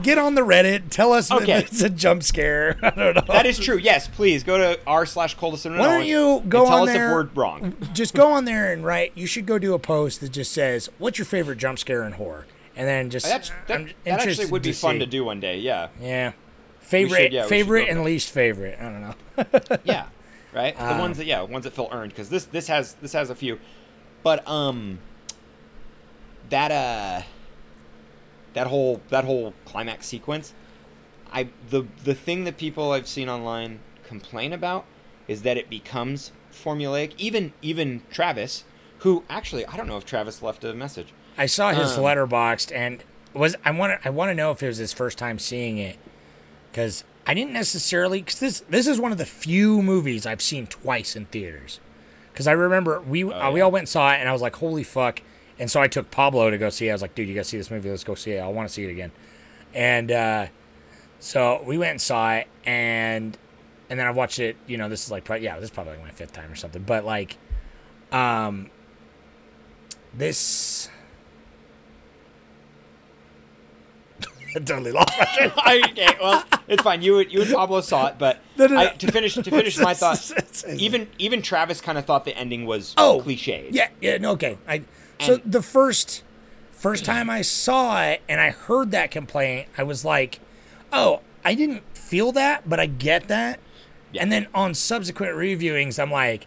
get 0.02 0.18
on 0.18 0.34
the 0.34 0.42
Reddit. 0.42 0.90
Tell 0.90 1.12
us 1.12 1.30
Okay. 1.30 1.52
if 1.58 1.72
it's 1.72 1.82
a 1.82 1.88
jump 1.90 2.22
scare. 2.22 2.78
I 2.82 2.90
don't 2.90 3.14
know. 3.16 3.22
that 3.28 3.46
is 3.46 3.58
true 3.58 3.78
yes 3.78 4.06
please 4.08 4.42
go 4.44 4.58
to 4.58 4.78
r 4.86 5.06
slash 5.06 5.34
coldest 5.34 5.64
Why 5.64 5.76
don't 5.76 6.06
you 6.06 6.42
go 6.48 6.60
and 6.60 6.68
tell 6.68 6.82
on 6.82 6.88
us 6.88 6.94
there? 6.94 7.06
if 7.08 7.12
we're 7.14 7.42
wrong 7.42 7.74
just 7.94 8.14
go 8.14 8.32
on 8.32 8.44
there 8.44 8.72
and 8.72 8.84
write. 8.84 9.12
You 9.14 9.26
should 9.26 9.46
go 9.46 9.58
do 9.58 9.74
a 9.74 9.78
post 9.78 10.20
that 10.20 10.30
just 10.30 10.52
says, 10.52 10.88
"What's 10.98 11.18
your 11.18 11.24
favorite 11.26 11.58
jump 11.58 11.78
scare 11.78 12.04
in 12.04 12.12
horror?" 12.12 12.46
And 12.76 12.86
then 12.86 13.10
just 13.10 13.26
that's, 13.26 13.50
that, 13.66 13.86
that 14.04 14.20
actually 14.20 14.46
would 14.46 14.62
be 14.62 14.72
fun 14.72 14.94
see. 14.96 14.98
to 15.00 15.06
do 15.06 15.24
one 15.24 15.40
day 15.40 15.58
yeah 15.58 15.88
Yeah, 16.00 16.32
favorite, 16.80 17.32
yeah, 17.32 17.46
favorite, 17.46 17.88
and 17.88 17.98
there. 17.98 18.04
least 18.04 18.30
favorite. 18.30 18.78
I 18.80 18.82
don't 18.84 19.00
know. 19.00 19.76
yeah 19.84 20.06
right 20.54 20.76
the 20.76 20.92
Um, 20.92 20.98
ones 20.98 21.16
that 21.18 21.26
yeah 21.26 21.42
ones 21.42 21.64
that 21.64 21.72
feel 21.74 21.88
earned 21.92 22.10
because 22.12 22.28
this 22.30 22.44
this 22.44 22.68
has 22.68 22.94
this 22.94 23.12
has 23.12 23.30
a 23.30 23.34
few 23.34 23.58
but 24.22 24.46
um 24.48 24.98
that 26.50 26.70
uh 26.70 27.22
that 28.54 28.66
whole 28.66 29.00
that 29.08 29.24
whole 29.24 29.52
climax 29.64 30.06
sequence 30.06 30.54
i 31.32 31.48
the 31.70 31.84
the 32.04 32.14
thing 32.14 32.44
that 32.44 32.56
people 32.56 32.92
i've 32.92 33.08
seen 33.08 33.28
online 33.28 33.80
complain 34.04 34.52
about 34.52 34.84
is 35.26 35.42
that 35.42 35.58
it 35.58 35.68
becomes 35.68 36.32
formulaic. 36.50 37.12
Even 37.18 37.52
even 37.60 38.02
travis 38.10 38.64
who 39.00 39.22
actually 39.28 39.66
i 39.66 39.76
don't 39.76 39.86
know 39.86 39.98
if 39.98 40.04
travis 40.04 40.42
left 40.42 40.64
a 40.64 40.72
message. 40.74 41.12
I 41.36 41.46
saw 41.46 41.72
his 41.72 41.96
Um, 41.96 42.04
Letterboxd 42.04 42.72
and 42.74 43.04
was 43.34 43.54
I 43.64 43.70
want 43.70 44.00
to 44.00 44.08
I 44.08 44.10
want 44.10 44.30
to 44.30 44.34
know 44.34 44.50
if 44.50 44.62
it 44.62 44.66
was 44.66 44.78
his 44.78 44.92
first 44.92 45.18
time 45.18 45.38
seeing 45.38 45.76
it 45.78 45.98
because 46.72 47.04
I 47.26 47.34
didn't 47.34 47.52
necessarily 47.52 48.22
because 48.22 48.40
this 48.40 48.60
this 48.70 48.86
is 48.86 48.98
one 48.98 49.12
of 49.12 49.18
the 49.18 49.26
few 49.26 49.82
movies 49.82 50.26
I've 50.26 50.42
seen 50.42 50.66
twice 50.66 51.14
in 51.14 51.26
theaters. 51.26 51.78
Because 52.32 52.46
I 52.46 52.52
remember 52.52 53.00
we 53.02 53.24
uh, 53.24 53.50
we 53.50 53.60
all 53.60 53.70
went 53.70 53.82
and 53.82 53.88
saw 53.88 54.12
it 54.12 54.16
and 54.16 54.28
I 54.28 54.32
was 54.32 54.40
like 54.42 54.56
holy 54.56 54.82
fuck 54.82 55.20
and 55.58 55.70
so 55.70 55.80
I 55.80 55.88
took 55.88 56.10
Pablo 56.10 56.50
to 56.50 56.58
go 56.58 56.70
see 56.70 56.88
it 56.88 56.90
I 56.90 56.94
was 56.94 57.02
like 57.02 57.14
dude 57.14 57.28
you 57.28 57.34
gotta 57.34 57.44
see 57.44 57.56
this 57.58 57.70
movie 57.70 57.90
let's 57.90 58.04
go 58.04 58.14
see 58.14 58.32
it 58.32 58.40
I 58.40 58.48
want 58.48 58.68
to 58.68 58.72
see 58.74 58.84
it 58.84 58.90
again 58.90 59.12
and 59.74 60.10
uh, 60.10 60.46
so 61.20 61.62
we 61.66 61.76
went 61.78 61.90
and 61.92 62.00
saw 62.00 62.34
it 62.34 62.46
and 62.64 63.36
and 63.90 63.98
then 63.98 64.06
I 64.06 64.10
watched 64.10 64.38
it 64.38 64.56
you 64.66 64.76
know 64.78 64.88
this 64.88 65.04
is 65.04 65.10
like 65.10 65.24
probably 65.24 65.44
yeah 65.44 65.56
this 65.56 65.64
is 65.64 65.70
probably 65.70 65.94
like 65.94 66.02
my 66.02 66.10
fifth 66.10 66.32
time 66.32 66.50
or 66.52 66.56
something 66.56 66.82
but 66.82 67.04
like 67.04 67.36
um 68.12 68.70
this 70.14 70.88
I 74.56 74.60
totally 74.64 74.92
lost 74.92 75.12
my 75.18 75.24
train 75.36 75.50
of 75.50 75.58
I, 75.58 75.82
okay, 75.90 76.08
well, 76.20 76.42
it's 76.68 76.82
fine. 76.82 77.02
You 77.02 77.18
and- 77.18 77.30
you 77.30 77.42
and 77.42 77.52
Pablo 77.52 77.82
saw 77.82 78.06
it, 78.06 78.14
but 78.18 78.40
No, 78.56 78.66
no, 78.66 78.74
no. 78.76 78.80
I, 78.80 78.86
to 78.88 79.12
finish 79.12 79.34
to 79.34 79.42
finish 79.42 79.78
my 79.78 79.92
thought, 79.92 80.16
It's- 80.16 80.64
it's- 80.64 80.80
even 80.80 81.06
even 81.18 81.42
Travis 81.42 81.80
kind 81.82 81.98
of 81.98 82.06
thought 82.06 82.24
the 82.24 82.36
ending 82.36 82.64
was 82.64 82.94
Oh, 82.96 83.22
cliched. 83.24 83.68
Yeah, 83.72 83.90
yeah, 84.00 84.16
no, 84.16 84.30
okay. 84.32 84.56
I 84.66 84.82
so 85.20 85.36
the 85.44 85.62
first 85.62 86.22
first 86.72 87.04
time 87.04 87.28
I 87.28 87.42
saw 87.42 88.02
it 88.04 88.22
and 88.28 88.40
I 88.40 88.50
heard 88.50 88.90
that 88.92 89.10
complaint, 89.10 89.68
I 89.76 89.82
was 89.82 90.04
like, 90.04 90.40
"Oh, 90.92 91.20
I 91.44 91.54
didn't 91.54 91.82
feel 91.96 92.32
that, 92.32 92.68
but 92.68 92.78
I 92.80 92.86
get 92.86 93.28
that." 93.28 93.60
Yeah. 94.12 94.22
And 94.22 94.32
then 94.32 94.46
on 94.54 94.74
subsequent 94.74 95.34
reviewings, 95.34 96.00
I'm 96.00 96.10
like, 96.10 96.46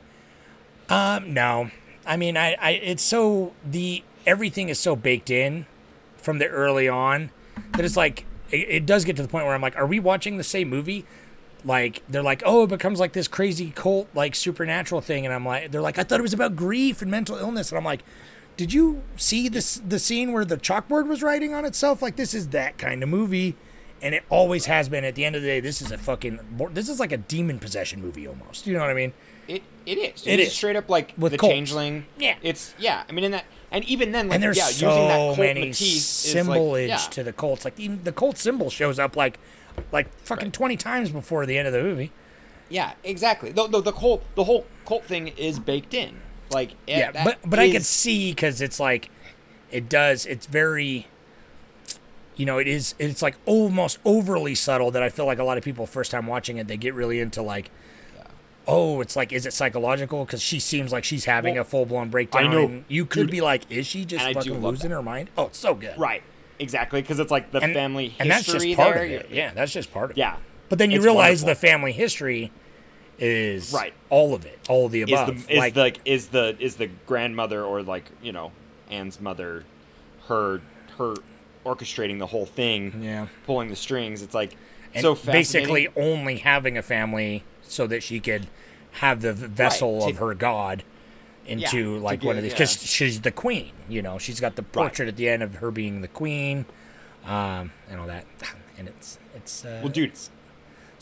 "Um, 0.89 1.33
no. 1.33 1.71
I 2.05 2.17
mean, 2.17 2.37
I, 2.37 2.55
I 2.59 2.71
it's 2.71 3.03
so 3.03 3.53
the 3.65 4.03
everything 4.25 4.69
is 4.69 4.79
so 4.79 4.95
baked 4.95 5.29
in 5.29 5.65
from 6.17 6.39
the 6.39 6.47
early 6.47 6.87
on 6.87 7.31
that 7.73 7.85
it's 7.85 7.97
like 7.97 8.25
it, 8.51 8.67
it 8.69 8.85
does 8.85 9.05
get 9.05 9.15
to 9.17 9.21
the 9.21 9.27
point 9.27 9.45
where 9.45 9.53
I'm 9.55 9.61
like, 9.61 9.75
are 9.75 9.85
we 9.85 9.99
watching 9.99 10.37
the 10.37 10.43
same 10.43 10.69
movie? 10.69 11.05
Like 11.63 12.01
they're 12.09 12.23
like, 12.23 12.41
oh, 12.45 12.63
it 12.63 12.69
becomes 12.69 12.99
like 12.99 13.13
this 13.13 13.27
crazy 13.27 13.71
cult 13.75 14.07
like 14.15 14.35
supernatural 14.35 15.01
thing, 15.01 15.25
and 15.25 15.33
I'm 15.33 15.45
like, 15.45 15.71
they're 15.71 15.81
like, 15.81 15.99
I 15.99 16.03
thought 16.03 16.19
it 16.19 16.23
was 16.23 16.33
about 16.33 16.55
grief 16.55 17.01
and 17.01 17.11
mental 17.11 17.37
illness, 17.37 17.71
and 17.71 17.77
I'm 17.77 17.85
like, 17.85 18.03
did 18.61 18.73
you 18.73 19.01
see 19.15 19.49
this 19.49 19.81
the 19.83 19.97
scene 19.97 20.33
where 20.33 20.45
the 20.45 20.55
chalkboard 20.55 21.07
was 21.07 21.23
writing 21.23 21.51
on 21.51 21.65
itself? 21.65 21.99
Like 21.99 22.15
this 22.15 22.35
is 22.35 22.49
that 22.49 22.77
kind 22.77 23.01
of 23.01 23.09
movie, 23.09 23.55
and 24.03 24.13
it 24.13 24.23
always 24.29 24.65
has 24.65 24.87
been. 24.87 25.03
At 25.03 25.15
the 25.15 25.25
end 25.25 25.35
of 25.35 25.41
the 25.41 25.47
day, 25.47 25.59
this 25.61 25.81
is 25.81 25.91
a 25.91 25.97
fucking 25.97 26.39
this 26.71 26.87
is 26.87 26.99
like 26.99 27.11
a 27.11 27.17
demon 27.17 27.57
possession 27.57 28.03
movie 28.03 28.27
almost. 28.27 28.67
You 28.67 28.75
know 28.75 28.81
what 28.81 28.91
I 28.91 28.93
mean? 28.93 29.13
It 29.47 29.63
it 29.87 29.97
is. 29.97 30.27
It 30.27 30.39
It's 30.39 30.51
is. 30.51 30.55
straight 30.55 30.75
up 30.75 30.89
like 30.89 31.15
With 31.17 31.31
the 31.31 31.39
changeling. 31.39 32.05
Yeah. 32.19 32.35
It's 32.43 32.75
yeah. 32.77 33.03
I 33.09 33.11
mean, 33.13 33.23
in 33.23 33.31
that 33.31 33.45
and 33.71 33.83
even 33.85 34.11
then, 34.11 34.27
like 34.27 34.35
and 34.35 34.43
there's 34.43 34.57
yeah, 34.57 34.65
so 34.65 34.89
using 34.89 35.07
that 35.07 35.39
many 35.39 35.73
symbolage 35.73 36.89
like, 36.91 36.99
yeah. 36.99 37.09
to 37.09 37.23
the 37.23 37.33
cults. 37.33 37.65
Like 37.65 37.79
even 37.79 38.03
the 38.03 38.11
cult 38.11 38.37
symbol 38.37 38.69
shows 38.69 38.99
up 38.99 39.15
like 39.15 39.39
like 39.91 40.13
fucking 40.19 40.49
Right. 40.49 40.53
twenty 40.53 40.77
times 40.77 41.09
before 41.09 41.47
the 41.47 41.57
end 41.57 41.67
of 41.67 41.73
the 41.73 41.81
movie. 41.81 42.11
Yeah, 42.69 42.93
exactly. 43.03 43.51
The, 43.51 43.65
the, 43.67 43.81
the 43.81 43.91
cult 43.91 44.23
the 44.35 44.43
whole 44.43 44.67
cult 44.85 45.05
thing 45.05 45.29
is 45.29 45.57
baked 45.57 45.95
in. 45.95 46.21
Like 46.51 46.71
it- 46.87 46.97
yeah, 46.97 47.11
that 47.11 47.23
but 47.25 47.37
but 47.49 47.59
I 47.59 47.69
can 47.71 47.81
see 47.81 48.31
because 48.31 48.61
it's 48.61 48.79
like 48.79 49.09
it 49.71 49.87
does. 49.89 50.25
It's 50.25 50.45
very, 50.45 51.07
you 52.35 52.45
know, 52.45 52.57
it 52.57 52.67
is. 52.67 52.95
It's 52.99 53.21
like 53.21 53.35
almost 53.45 53.99
overly 54.05 54.55
subtle 54.55 54.91
that 54.91 55.03
I 55.03 55.09
feel 55.09 55.25
like 55.25 55.39
a 55.39 55.43
lot 55.43 55.57
of 55.57 55.63
people 55.63 55.85
first 55.85 56.11
time 56.11 56.27
watching 56.27 56.57
it 56.57 56.67
they 56.67 56.77
get 56.77 56.93
really 56.93 57.19
into 57.19 57.41
like. 57.41 57.69
Oh, 58.67 59.01
it's 59.01 59.15
like, 59.15 59.33
is 59.33 59.47
it 59.47 59.53
psychological? 59.53 60.23
Because 60.23 60.39
she 60.41 60.59
seems 60.59 60.91
like 60.91 61.03
she's 61.03 61.25
having 61.25 61.55
Well, 61.55 61.63
a 61.63 61.65
full 61.65 61.85
blown 61.87 62.09
breakdown. 62.09 62.43
I 62.45 62.47
know. 62.47 62.65
And 62.65 62.85
you 62.87 63.07
could 63.07 63.23
Dude, 63.23 63.31
be 63.31 63.41
like, 63.41 63.69
is 63.71 63.87
she 63.87 64.05
just 64.05 64.23
and 64.23 64.37
I 64.37 64.39
do 64.39 64.51
fucking 64.51 64.63
losing 64.63 64.89
that. 64.91 64.97
her 64.97 65.01
mind? 65.01 65.29
Oh, 65.35 65.47
it's 65.47 65.57
so 65.57 65.73
good. 65.73 65.97
right 65.97 66.21
exactly 66.59 67.01
because 67.01 67.17
it's 67.17 67.31
like 67.31 67.51
the 67.51 67.59
And, 67.59 67.73
family 67.73 68.09
history 68.09 68.21
and 68.21 68.29
that's 68.31 68.45
just 68.45 68.75
part 68.77 68.95
there. 68.95 69.05
of 69.05 69.11
it. 69.11 69.29
Yeah, 69.31 69.51
that's 69.51 69.73
just 69.73 69.91
part 69.91 70.11
of 70.11 70.17
Yeah. 70.17 70.33
it. 70.33 70.37
Yeah. 70.37 70.39
But 70.69 70.77
then 70.77 70.91
you 70.91 70.97
It's 70.97 71.03
realize 71.05 71.41
wonderful. 71.41 71.59
the 71.61 71.67
family 71.67 71.91
history 71.91 72.51
is 73.21 73.71
Right. 73.71 73.93
all 74.09 74.33
of 74.33 74.45
it, 74.45 74.59
all 74.67 74.87
of 74.87 74.91
the 74.91 75.03
is 75.03 75.11
above. 75.11 75.47
the 75.47 75.53
is 75.53 75.57
like, 75.59 75.73
the 75.75 75.79
like 75.79 75.99
is 76.05 76.27
the 76.27 76.55
is 76.59 76.75
the 76.75 76.87
grandmother 77.05 77.63
or 77.63 77.83
like 77.83 78.05
you 78.21 78.31
know 78.33 78.51
Anne's 78.89 79.21
mother, 79.21 79.63
her 80.27 80.61
her 80.97 81.15
orchestrating 81.65 82.17
the 82.19 82.25
whole 82.27 82.45
thing, 82.47 83.01
Yeah. 83.01 83.27
pulling 83.45 83.69
the 83.69 83.75
strings. 83.75 84.21
It's 84.21 84.33
like 84.33 84.55
and 84.93 85.01
so 85.03 85.15
basically 85.15 85.87
only 85.95 86.37
having 86.37 86.77
a 86.77 86.81
family 86.81 87.43
so 87.61 87.87
that 87.87 88.03
she 88.03 88.19
could 88.19 88.47
have 88.93 89.21
the 89.21 89.31
vessel 89.33 90.01
Right, 90.01 90.09
of 90.11 90.17
her 90.17 90.33
god 90.33 90.83
into 91.47 91.67
to 91.71 91.97
like 91.99 92.23
one 92.23 92.37
of 92.37 92.43
these 92.43 92.51
because 92.53 92.75
yeah. 92.81 92.87
she's 92.87 93.21
the 93.21 93.31
queen. 93.31 93.71
You 93.87 94.01
know, 94.01 94.17
she's 94.17 94.39
got 94.39 94.55
the 94.55 94.63
portrait 94.63 95.07
at 95.07 95.15
the 95.15 95.29
end 95.29 95.43
of 95.43 95.55
her 95.55 95.71
being 95.71 96.01
the 96.01 96.07
queen, 96.07 96.65
um, 97.25 97.71
and 97.89 97.99
all 97.99 98.07
that. 98.07 98.25
And 98.77 98.87
it's 98.87 99.19
it's 99.35 99.63
uh, 99.63 99.79
Well, 99.83 99.91
dude, 99.91 100.13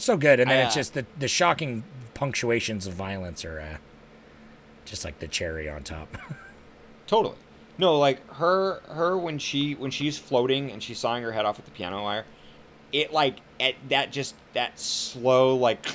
so 0.03 0.17
good. 0.17 0.39
And 0.39 0.49
then 0.49 0.59
I, 0.59 0.67
it's 0.67 0.75
uh, 0.75 0.79
just 0.79 0.93
the 0.93 1.05
the 1.17 1.27
shocking 1.27 1.83
punctuations 2.13 2.87
of 2.87 2.93
violence 2.93 3.45
are 3.45 3.59
uh, 3.59 3.77
just 4.85 5.05
like 5.05 5.19
the 5.19 5.27
cherry 5.27 5.69
on 5.69 5.83
top. 5.83 6.17
Totally. 7.07 7.35
No, 7.77 7.97
like 7.97 8.27
her 8.33 8.81
her 8.89 9.17
when 9.17 9.39
she 9.39 9.73
when 9.75 9.91
she's 9.91 10.17
floating 10.17 10.71
and 10.71 10.83
she's 10.83 10.99
sawing 10.99 11.23
her 11.23 11.31
head 11.31 11.45
off 11.45 11.57
with 11.57 11.65
the 11.65 11.71
piano 11.71 12.03
wire, 12.03 12.25
it 12.91 13.13
like 13.13 13.37
at 13.59 13.75
that 13.89 14.11
just 14.11 14.35
that 14.53 14.77
slow 14.77 15.55
like 15.55 15.85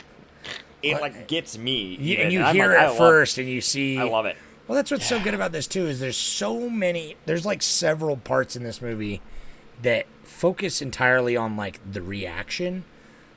it 0.82 1.00
like 1.00 1.28
gets 1.28 1.58
me. 1.58 1.96
You, 2.00 2.16
and 2.16 2.32
you 2.32 2.42
I'm 2.42 2.54
hear 2.54 2.74
like, 2.74 2.92
it 2.92 2.96
first, 2.96 3.38
and 3.38 3.48
you 3.48 3.60
see. 3.60 3.98
I 3.98 4.04
love 4.04 4.26
it. 4.26 4.36
Well, 4.66 4.76
that's 4.76 4.90
what's 4.90 5.06
so 5.06 5.20
good 5.20 5.34
about 5.34 5.52
this 5.52 5.66
too 5.66 5.86
is 5.86 6.00
there's 6.00 6.16
so 6.16 6.70
many. 6.70 7.16
There's 7.26 7.44
like 7.44 7.62
several 7.62 8.16
parts 8.16 8.56
in 8.56 8.62
this 8.62 8.80
movie 8.80 9.20
that 9.82 10.06
focus 10.22 10.80
entirely 10.80 11.36
on 11.36 11.56
like 11.56 11.80
the 11.90 12.02
reaction. 12.02 12.84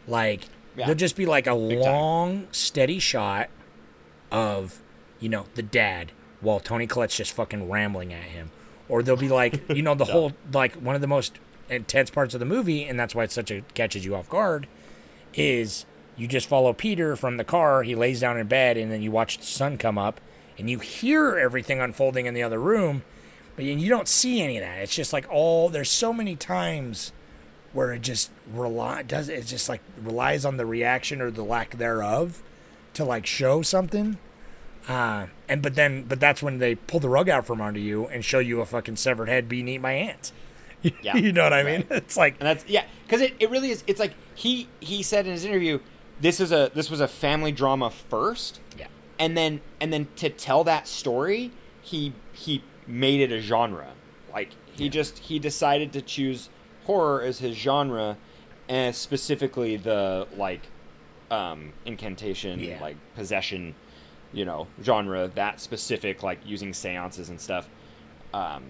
Like 0.08 0.44
Yeah. 0.78 0.86
there'll 0.86 0.98
just 0.98 1.16
be 1.16 1.26
like 1.26 1.48
a 1.48 1.52
time. 1.52 1.80
long, 1.80 2.48
steady 2.52 3.00
shot 3.00 3.50
of 4.32 4.82
you 5.20 5.28
know 5.28 5.48
the 5.56 5.64
dad 5.64 6.12
while 6.40 6.60
Toni 6.60 6.86
Collette's 6.86 7.18
just 7.18 7.34
fucking 7.34 7.70
rambling 7.70 8.14
at 8.14 8.24
him, 8.24 8.52
or 8.88 9.02
there'll 9.02 9.20
be 9.20 9.28
like 9.30 9.68
you 9.70 9.82
know 9.82 9.96
the 9.96 10.06
whole 10.14 10.34
like 10.54 10.76
one 10.76 10.96
of 10.96 11.02
the 11.02 11.08
most 11.08 11.40
intense 11.70 12.10
parts 12.10 12.34
of 12.34 12.40
the 12.40 12.46
movie, 12.46 12.84
and 12.86 13.00
that's 13.00 13.16
why 13.16 13.24
it's 13.24 13.34
such 13.34 13.52
a 13.52 13.62
catches 13.74 14.06
you 14.06 14.16
off 14.16 14.30
guard 14.30 14.68
is 15.34 15.86
you 16.16 16.28
just 16.28 16.48
follow 16.48 16.74
Peter 16.74 17.16
from 17.16 17.38
the 17.38 17.44
car. 17.44 17.84
He 17.84 17.96
lays 17.96 18.20
down 18.20 18.38
in 18.38 18.48
bed, 18.48 18.78
and 18.78 18.92
then 18.92 19.02
you 19.02 19.12
watch 19.12 19.38
the 19.38 19.46
sun 19.46 19.78
come 19.78 19.98
up, 19.98 20.22
and 20.58 20.70
you 20.70 20.80
hear 20.80 21.38
everything 21.38 21.80
unfolding 21.80 22.26
in 22.26 22.34
the 22.34 22.44
other 22.44 22.60
room, 22.60 23.04
but 23.56 23.66
you 23.66 23.74
you 23.74 23.90
don't 23.90 24.08
see 24.08 24.42
any 24.42 24.58
of 24.58 24.64
that. 24.64 24.78
It's 24.80 24.96
just 24.96 25.12
like 25.14 25.26
all 25.30 25.70
there's 25.70 25.90
so 25.90 26.14
many 26.14 26.36
times 26.36 27.12
where 27.78 27.94
it 27.94 28.02
just 28.02 28.32
rely 28.52 29.04
does 29.04 29.30
it 29.30 29.46
just 29.46 29.70
like 29.70 29.82
relies 30.02 30.44
on 30.44 30.58
the 30.58 30.66
reaction 30.66 31.22
or 31.22 31.30
the 31.30 31.44
lack 31.44 31.78
thereof 31.78 32.42
to 32.96 33.06
like 33.06 33.28
show 33.28 33.62
something. 33.62 34.18
Uh, 34.88 35.28
and 35.48 35.62
but 35.62 35.76
then 35.76 36.02
but 36.02 36.20
that's 36.20 36.42
when 36.42 36.58
they 36.58 36.74
pull 36.74 37.00
the 37.00 37.08
rug 37.08 37.30
out 37.30 37.46
from 37.46 37.62
under 37.62 37.80
you 37.80 38.08
and 38.08 38.26
show 38.26 38.40
you 38.40 38.62
a 38.62 38.66
fucking 38.66 38.96
severed 38.96 39.30
head 39.30 39.48
being 39.48 39.68
eaten 39.68 39.84
by 39.84 39.94
ants. 39.94 40.34
Yeah. 41.04 41.18
you 41.18 41.32
know 41.32 41.44
what 41.44 41.54
I 41.54 41.62
mean? 41.62 41.86
It's 41.92 42.18
like 42.18 42.38
And 42.40 42.48
that's 42.48 42.66
yeah, 42.68 42.86
because 43.06 43.22
it, 43.22 43.36
it 43.40 43.52
really 43.52 43.70
is. 43.70 43.84
It's 43.86 44.00
like 44.00 44.14
he 44.34 44.68
he 44.80 45.04
said 45.04 45.28
in 45.28 45.34
his 45.34 45.46
interview, 45.46 45.80
this 46.20 46.40
is 46.40 46.52
a 46.52 46.72
this 46.74 46.90
was 46.90 47.00
a 47.00 47.08
family 47.08 47.52
drama 47.52 47.92
first, 47.92 48.60
yeah. 48.76 48.88
and 49.20 49.38
then 49.38 49.62
and 49.80 49.94
then 49.94 50.08
to 50.16 50.32
tell 50.32 50.64
that 50.64 50.88
story, 50.88 51.52
he 51.84 52.14
he 52.34 52.64
made 52.88 53.20
it 53.22 53.32
a 53.32 53.40
genre. 53.40 53.94
Like 54.34 54.50
he 54.72 54.90
just 54.90 55.20
he 55.20 55.38
decided 55.38 55.94
to 55.94 56.02
choose 56.02 56.50
horror 56.88 57.22
as 57.22 57.40
his 57.40 57.56
genre, 57.56 58.18
and 58.68 58.96
specifically 58.96 59.78
the 59.78 60.28
like 60.36 60.62
um 61.30 61.74
incantation 61.86 62.60
Yeah. 62.60 62.80
like 62.82 62.96
possession 63.16 63.76
you 64.34 64.46
know 64.46 64.68
genre 64.82 65.28
that 65.36 65.60
specific 65.60 66.24
like 66.24 66.40
using 66.46 66.74
seances 66.74 67.28
and 67.30 67.40
stuff 67.40 67.68
um 68.34 68.64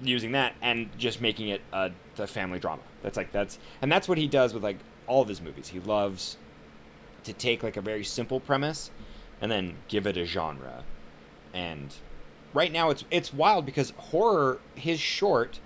using 0.00 0.32
that 0.32 0.54
and 0.62 0.88
just 0.98 1.20
making 1.20 1.48
it 1.48 1.60
a 1.72 1.90
the 2.16 2.26
family 2.26 2.58
drama. 2.60 2.82
That's 3.02 3.16
like 3.16 3.32
that's 3.32 3.58
and 3.80 3.90
that's 3.90 4.08
what 4.08 4.18
he 4.18 4.26
does 4.28 4.54
with 4.54 4.62
like 4.62 4.78
all 5.08 5.22
of 5.22 5.28
his 5.28 5.40
movies. 5.40 5.68
He 5.68 5.80
loves 5.80 6.36
to 7.24 7.32
take 7.32 7.62
like 7.62 7.76
a 7.76 7.80
very 7.80 8.04
simple 8.04 8.38
premise 8.40 8.90
and 9.40 9.50
then 9.50 9.74
give 9.88 10.06
it 10.06 10.16
a 10.16 10.24
genre. 10.24 10.84
And 11.54 11.94
right 12.54 12.70
now 12.72 12.90
it's 12.90 13.04
it's 13.10 13.32
wild 13.34 13.66
because 13.66 13.90
horror 13.96 14.58
his 14.76 15.00
short 15.00 15.58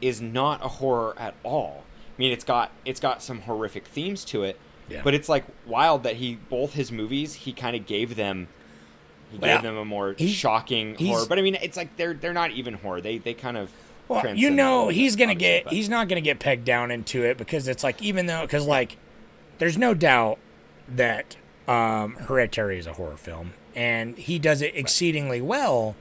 is 0.00 0.20
not 0.20 0.64
a 0.64 0.68
horror 0.68 1.14
at 1.18 1.34
all. 1.42 1.84
I 2.16 2.20
mean 2.20 2.32
it's 2.32 2.44
got 2.44 2.70
it's 2.84 3.00
got 3.00 3.22
some 3.22 3.42
horrific 3.42 3.86
themes 3.86 4.24
to 4.26 4.42
it. 4.44 4.58
Yeah. 4.88 5.02
But 5.04 5.14
it's 5.14 5.28
like 5.28 5.44
wild 5.66 6.02
that 6.02 6.16
he 6.16 6.34
both 6.48 6.74
his 6.74 6.90
movies 6.92 7.34
he 7.34 7.52
kind 7.52 7.76
of 7.76 7.86
gave 7.86 8.16
them 8.16 8.48
he 9.30 9.38
Well, 9.38 9.56
gave 9.56 9.62
them 9.62 9.76
a 9.76 9.84
more 9.84 10.14
he's- 10.18 10.32
shocking 10.34 10.96
horror. 10.96 11.24
But 11.28 11.38
I 11.38 11.42
mean, 11.42 11.54
it's 11.62 11.76
like 11.76 11.96
they're 11.96 12.14
they're 12.14 12.32
not 12.32 12.50
even 12.50 12.74
horror. 12.74 13.00
They 13.00 13.18
they 13.18 13.34
kind 13.34 13.56
of 13.56 13.70
Well, 14.08 14.34
you 14.34 14.50
know, 14.50 14.88
he's 14.88 15.14
gonna 15.16 15.34
get 15.36 15.64
but- 15.64 15.72
he's 15.72 15.88
not 15.88 16.08
gonna 16.08 16.20
get 16.20 16.40
pegged 16.40 16.64
down 16.64 16.90
into 16.90 17.22
it 17.24 17.38
because 17.38 17.68
it's 17.68 17.84
like 17.84 18.02
even 18.02 18.26
though 18.26 18.42
because 18.42 18.66
like 18.66 18.96
there's 19.58 19.78
no 19.78 19.94
doubt 19.94 20.38
that 20.88 21.36
um, 21.68 22.14
Hereditary 22.16 22.78
is 22.78 22.86
a 22.88 22.94
horror 22.94 23.16
film 23.16 23.52
and 23.76 24.18
he 24.18 24.38
does 24.40 24.60
it 24.62 24.74
exceedingly 24.74 25.40
well, 25.40 25.94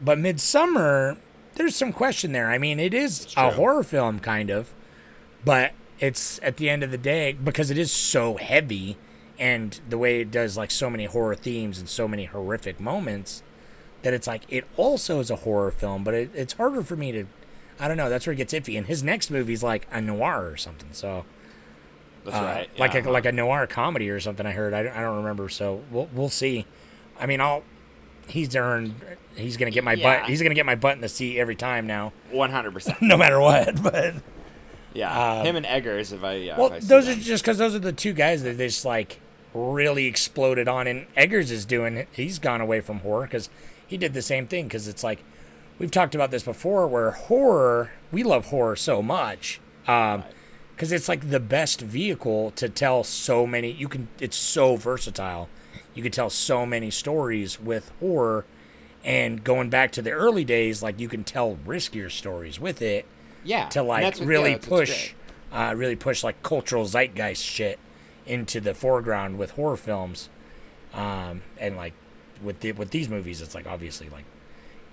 but 0.00 0.16
Midsommar 0.18 1.16
there's 1.58 1.76
some 1.76 1.92
question 1.92 2.32
there. 2.32 2.50
I 2.50 2.56
mean, 2.56 2.80
it 2.80 2.94
is 2.94 3.26
a 3.36 3.50
horror 3.50 3.82
film 3.82 4.20
kind 4.20 4.48
of, 4.48 4.72
but 5.44 5.72
it's 5.98 6.38
at 6.42 6.56
the 6.56 6.70
end 6.70 6.82
of 6.82 6.90
the 6.90 6.98
day 6.98 7.32
because 7.32 7.70
it 7.70 7.76
is 7.76 7.90
so 7.92 8.36
heavy 8.36 8.96
and 9.38 9.80
the 9.88 9.98
way 9.98 10.20
it 10.20 10.30
does 10.30 10.56
like 10.56 10.70
so 10.70 10.88
many 10.88 11.04
horror 11.04 11.34
themes 11.34 11.78
and 11.78 11.88
so 11.88 12.08
many 12.08 12.24
horrific 12.24 12.80
moments 12.80 13.42
that 14.02 14.14
it's 14.14 14.26
like 14.26 14.42
it 14.48 14.64
also 14.76 15.20
is 15.20 15.30
a 15.30 15.36
horror 15.36 15.70
film, 15.70 16.04
but 16.04 16.14
it, 16.14 16.30
it's 16.34 16.54
harder 16.54 16.82
for 16.82 16.96
me 16.96 17.12
to. 17.12 17.26
I 17.80 17.86
don't 17.86 17.96
know. 17.96 18.08
That's 18.08 18.26
where 18.26 18.32
it 18.32 18.36
gets 18.36 18.52
iffy. 18.52 18.76
And 18.76 18.86
his 18.86 19.02
next 19.02 19.30
movie's 19.30 19.62
like 19.62 19.86
a 19.90 20.00
noir 20.00 20.48
or 20.48 20.56
something. 20.56 20.88
So 20.92 21.24
That's 22.24 22.36
uh, 22.36 22.40
right. 22.40 22.78
like 22.78 22.94
a 22.94 23.10
like 23.10 23.26
a 23.26 23.32
noir 23.32 23.66
comedy 23.66 24.10
or 24.10 24.20
something. 24.20 24.46
I 24.46 24.52
heard. 24.52 24.74
I 24.74 24.84
don't, 24.84 24.96
I 24.96 25.00
don't 25.02 25.16
remember. 25.16 25.48
So 25.48 25.82
we'll 25.90 26.08
we'll 26.12 26.28
see. 26.28 26.66
I 27.18 27.26
mean, 27.26 27.40
I'll. 27.40 27.64
He's 28.28 28.54
earned. 28.56 28.94
He's 29.36 29.56
gonna 29.56 29.70
get 29.70 29.84
my 29.84 29.94
Yeah. 29.94 30.20
butt. 30.20 30.28
He's 30.30 30.42
gonna 30.42 30.54
get 30.54 30.66
my 30.66 30.74
butt 30.74 30.94
in 30.96 31.00
the 31.00 31.08
seat 31.08 31.38
every 31.38 31.56
time 31.56 31.86
now, 31.86 32.12
one 32.30 32.50
hundred 32.50 32.72
percent. 32.74 33.00
no 33.02 33.16
matter 33.16 33.40
what. 33.40 33.80
But 33.82 34.14
Yeah, 34.94 35.42
him 35.42 35.56
and 35.56 35.66
Eggers. 35.66 36.12
If 36.12 36.24
I 36.24 36.34
yeah, 36.34 36.58
well, 36.58 36.72
I 36.72 36.80
those 36.80 37.08
are 37.08 37.14
just 37.14 37.42
because 37.44 37.58
those 37.58 37.74
are 37.74 37.78
the 37.78 37.92
two 37.92 38.12
guys 38.12 38.42
that 38.42 38.58
they 38.58 38.66
just 38.68 38.84
like 38.84 39.20
really 39.54 40.06
exploded 40.06 40.68
on. 40.68 40.86
And 40.86 41.06
Eggers 41.16 41.50
is 41.50 41.64
doing. 41.64 42.06
He's 42.12 42.38
gone 42.38 42.60
away 42.60 42.80
from 42.80 43.00
horror 43.00 43.24
because 43.24 43.48
he 43.86 43.96
did 43.96 44.12
the 44.14 44.22
same 44.22 44.46
thing. 44.46 44.64
Because 44.66 44.88
it's 44.88 45.04
like 45.04 45.22
we've 45.78 45.90
talked 45.90 46.14
about 46.14 46.30
this 46.30 46.42
before, 46.42 46.86
where 46.88 47.12
horror 47.12 47.92
we 48.10 48.22
love 48.22 48.46
horror 48.46 48.76
so 48.76 49.02
much. 49.02 49.60
Um, 49.86 50.24
because 50.74 50.92
it's 50.92 51.08
like 51.08 51.30
the 51.30 51.40
best 51.40 51.80
vehicle 51.80 52.52
to 52.52 52.68
tell 52.68 53.02
so 53.04 53.46
many. 53.46 53.70
You 53.72 53.88
can. 53.88 54.08
It's 54.20 54.36
so 54.36 54.76
versatile. 54.76 55.48
You 55.98 56.04
could 56.04 56.12
tell 56.12 56.30
so 56.30 56.64
many 56.64 56.92
stories 56.92 57.60
with 57.60 57.90
horror. 57.98 58.44
And 59.04 59.42
going 59.42 59.68
back 59.68 59.90
to 59.92 60.02
the 60.02 60.12
early 60.12 60.44
days, 60.44 60.80
like 60.80 61.00
you 61.00 61.08
can 61.08 61.24
tell 61.24 61.58
riskier 61.66 62.08
stories 62.08 62.60
with 62.60 62.80
it 62.80 63.04
yeah 63.42 63.68
to 63.70 63.82
like 63.82 64.04
what- 64.04 64.20
really 64.24 64.52
yeah, 64.52 64.58
push, 64.58 65.14
uh, 65.52 65.74
really 65.76 65.96
push 65.96 66.22
like 66.22 66.40
cultural 66.44 66.84
zeitgeist 66.84 67.42
shit 67.44 67.80
into 68.26 68.60
the 68.60 68.74
foreground 68.74 69.38
with 69.38 69.50
horror 69.52 69.76
films, 69.76 70.28
um, 70.94 71.42
and 71.58 71.76
like 71.76 71.94
with 72.40 72.60
the, 72.60 72.70
with 72.70 72.90
these 72.92 73.08
movies, 73.08 73.42
it's 73.42 73.56
like 73.56 73.66
obviously 73.66 74.08
like 74.08 74.24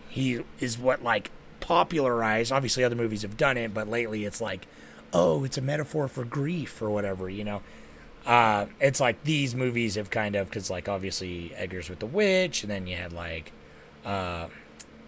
he 0.10 0.42
is 0.60 0.80
what 0.80 1.04
like 1.04 1.30
popularized. 1.60 2.52
Obviously, 2.52 2.84
other 2.84 2.96
movies 2.96 3.22
have 3.22 3.38
done 3.38 3.58
it, 3.58 3.76
but 3.76 3.88
lately 3.88 4.26
it's 4.26 4.42
like, 4.42 4.66
oh, 5.14 5.44
it's 5.44 5.58
a 5.58 5.62
metaphor 5.62 6.08
for 6.08 6.24
grief 6.24 6.82
or 6.82 6.90
whatever, 6.90 7.30
you 7.30 7.44
know. 7.44 7.62
Uh, 8.26 8.66
it's 8.80 9.00
like 9.00 9.24
these 9.24 9.54
movies 9.54 9.96
have 9.96 10.10
kind 10.10 10.36
of 10.36 10.48
because 10.50 10.70
like 10.70 10.90
obviously 10.90 11.54
Eggers 11.56 11.90
with 11.90 12.00
the 12.00 12.06
witch, 12.08 12.64
and 12.64 12.72
then 12.72 12.88
you 12.88 12.96
had 12.96 13.14
like 13.14 13.52
uh, 14.04 14.48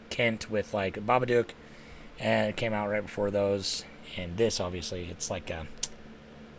Kent 0.10 0.50
with 0.52 0.74
like 0.74 0.96
Babadook, 1.06 1.50
and 2.20 2.50
it 2.50 2.56
came 2.58 2.74
out 2.74 2.90
right 2.90 3.02
before 3.04 3.32
those. 3.32 3.84
And 4.18 4.38
this 4.38 4.60
obviously 4.60 5.08
it's 5.10 5.30
like 5.30 5.50
uh, 5.52 5.64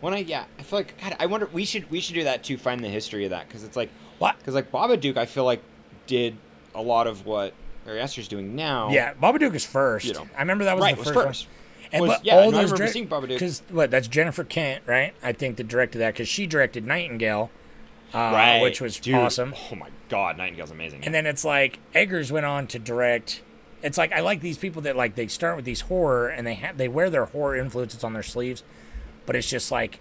When 0.01 0.13
I 0.13 0.17
yeah, 0.19 0.45
I 0.57 0.63
feel 0.63 0.79
like 0.79 1.01
God. 1.01 1.15
I 1.19 1.25
wonder 1.27 1.47
we 1.51 1.65
should 1.65 1.89
we 1.89 1.99
should 2.01 2.15
do 2.15 2.25
that 2.25 2.43
too. 2.43 2.57
Find 2.57 2.83
the 2.83 2.89
history 2.89 3.23
of 3.23 3.29
that 3.31 3.47
because 3.47 3.63
it's 3.63 3.77
like 3.77 3.89
what? 4.17 4.37
because 4.37 4.53
like 4.53 4.71
Babadook, 4.71 5.17
I 5.17 5.25
feel 5.25 5.45
like 5.45 5.61
did 6.07 6.35
a 6.75 6.81
lot 6.81 7.07
of 7.07 7.25
what 7.25 7.53
Ari 7.87 7.99
Aster's 8.01 8.27
doing 8.27 8.55
now. 8.55 8.89
Yeah, 8.91 9.13
Babadook 9.13 9.55
is 9.55 9.65
first. 9.65 10.05
You 10.05 10.13
know. 10.13 10.27
I 10.37 10.41
remember 10.41 10.65
that 10.65 10.75
was 10.75 10.83
Right, 10.83 10.95
the 10.95 10.99
was 10.99 11.07
first, 11.09 11.25
first. 11.27 11.47
one. 11.47 11.55
And 11.91 12.01
Was- 12.01 12.17
but 12.17 12.25
yeah, 12.25 12.37
all 12.37 12.51
those 12.51 12.71
Babadook. 12.71 13.27
because 13.27 13.63
what 13.69 13.89
that's 13.91 14.07
Jennifer 14.07 14.43
Kent, 14.43 14.83
right? 14.85 15.13
I 15.23 15.31
think 15.31 15.57
that 15.57 15.67
directed 15.67 15.99
that 15.99 16.13
because 16.13 16.27
she 16.27 16.45
directed 16.45 16.85
Nightingale, 16.85 17.49
uh, 18.13 18.17
right, 18.17 18.61
which 18.61 18.79
was 18.79 18.99
Dude, 18.99 19.15
awesome. 19.15 19.55
Oh 19.71 19.75
my 19.75 19.89
God, 20.07 20.37
Nightingale's 20.37 20.71
amazing. 20.71 21.03
And 21.03 21.13
then 21.13 21.25
it's 21.25 21.43
like 21.43 21.79
Eggers 21.95 22.31
went 22.31 22.45
on 22.45 22.67
to 22.67 22.79
direct. 22.79 23.41
It's 23.81 23.97
like 23.97 24.11
I 24.11 24.19
like 24.19 24.41
these 24.41 24.57
people 24.57 24.81
that 24.83 24.95
like 24.95 25.15
they 25.15 25.27
start 25.27 25.55
with 25.55 25.65
these 25.65 25.81
horror 25.81 26.27
and 26.29 26.45
they 26.45 26.55
have 26.55 26.77
they 26.77 26.87
wear 26.87 27.09
their 27.09 27.25
horror 27.25 27.55
influences 27.55 28.03
on 28.03 28.13
their 28.13 28.23
sleeves, 28.23 28.63
but 29.25 29.35
it's 29.35 29.49
just 29.49 29.71
like 29.71 29.99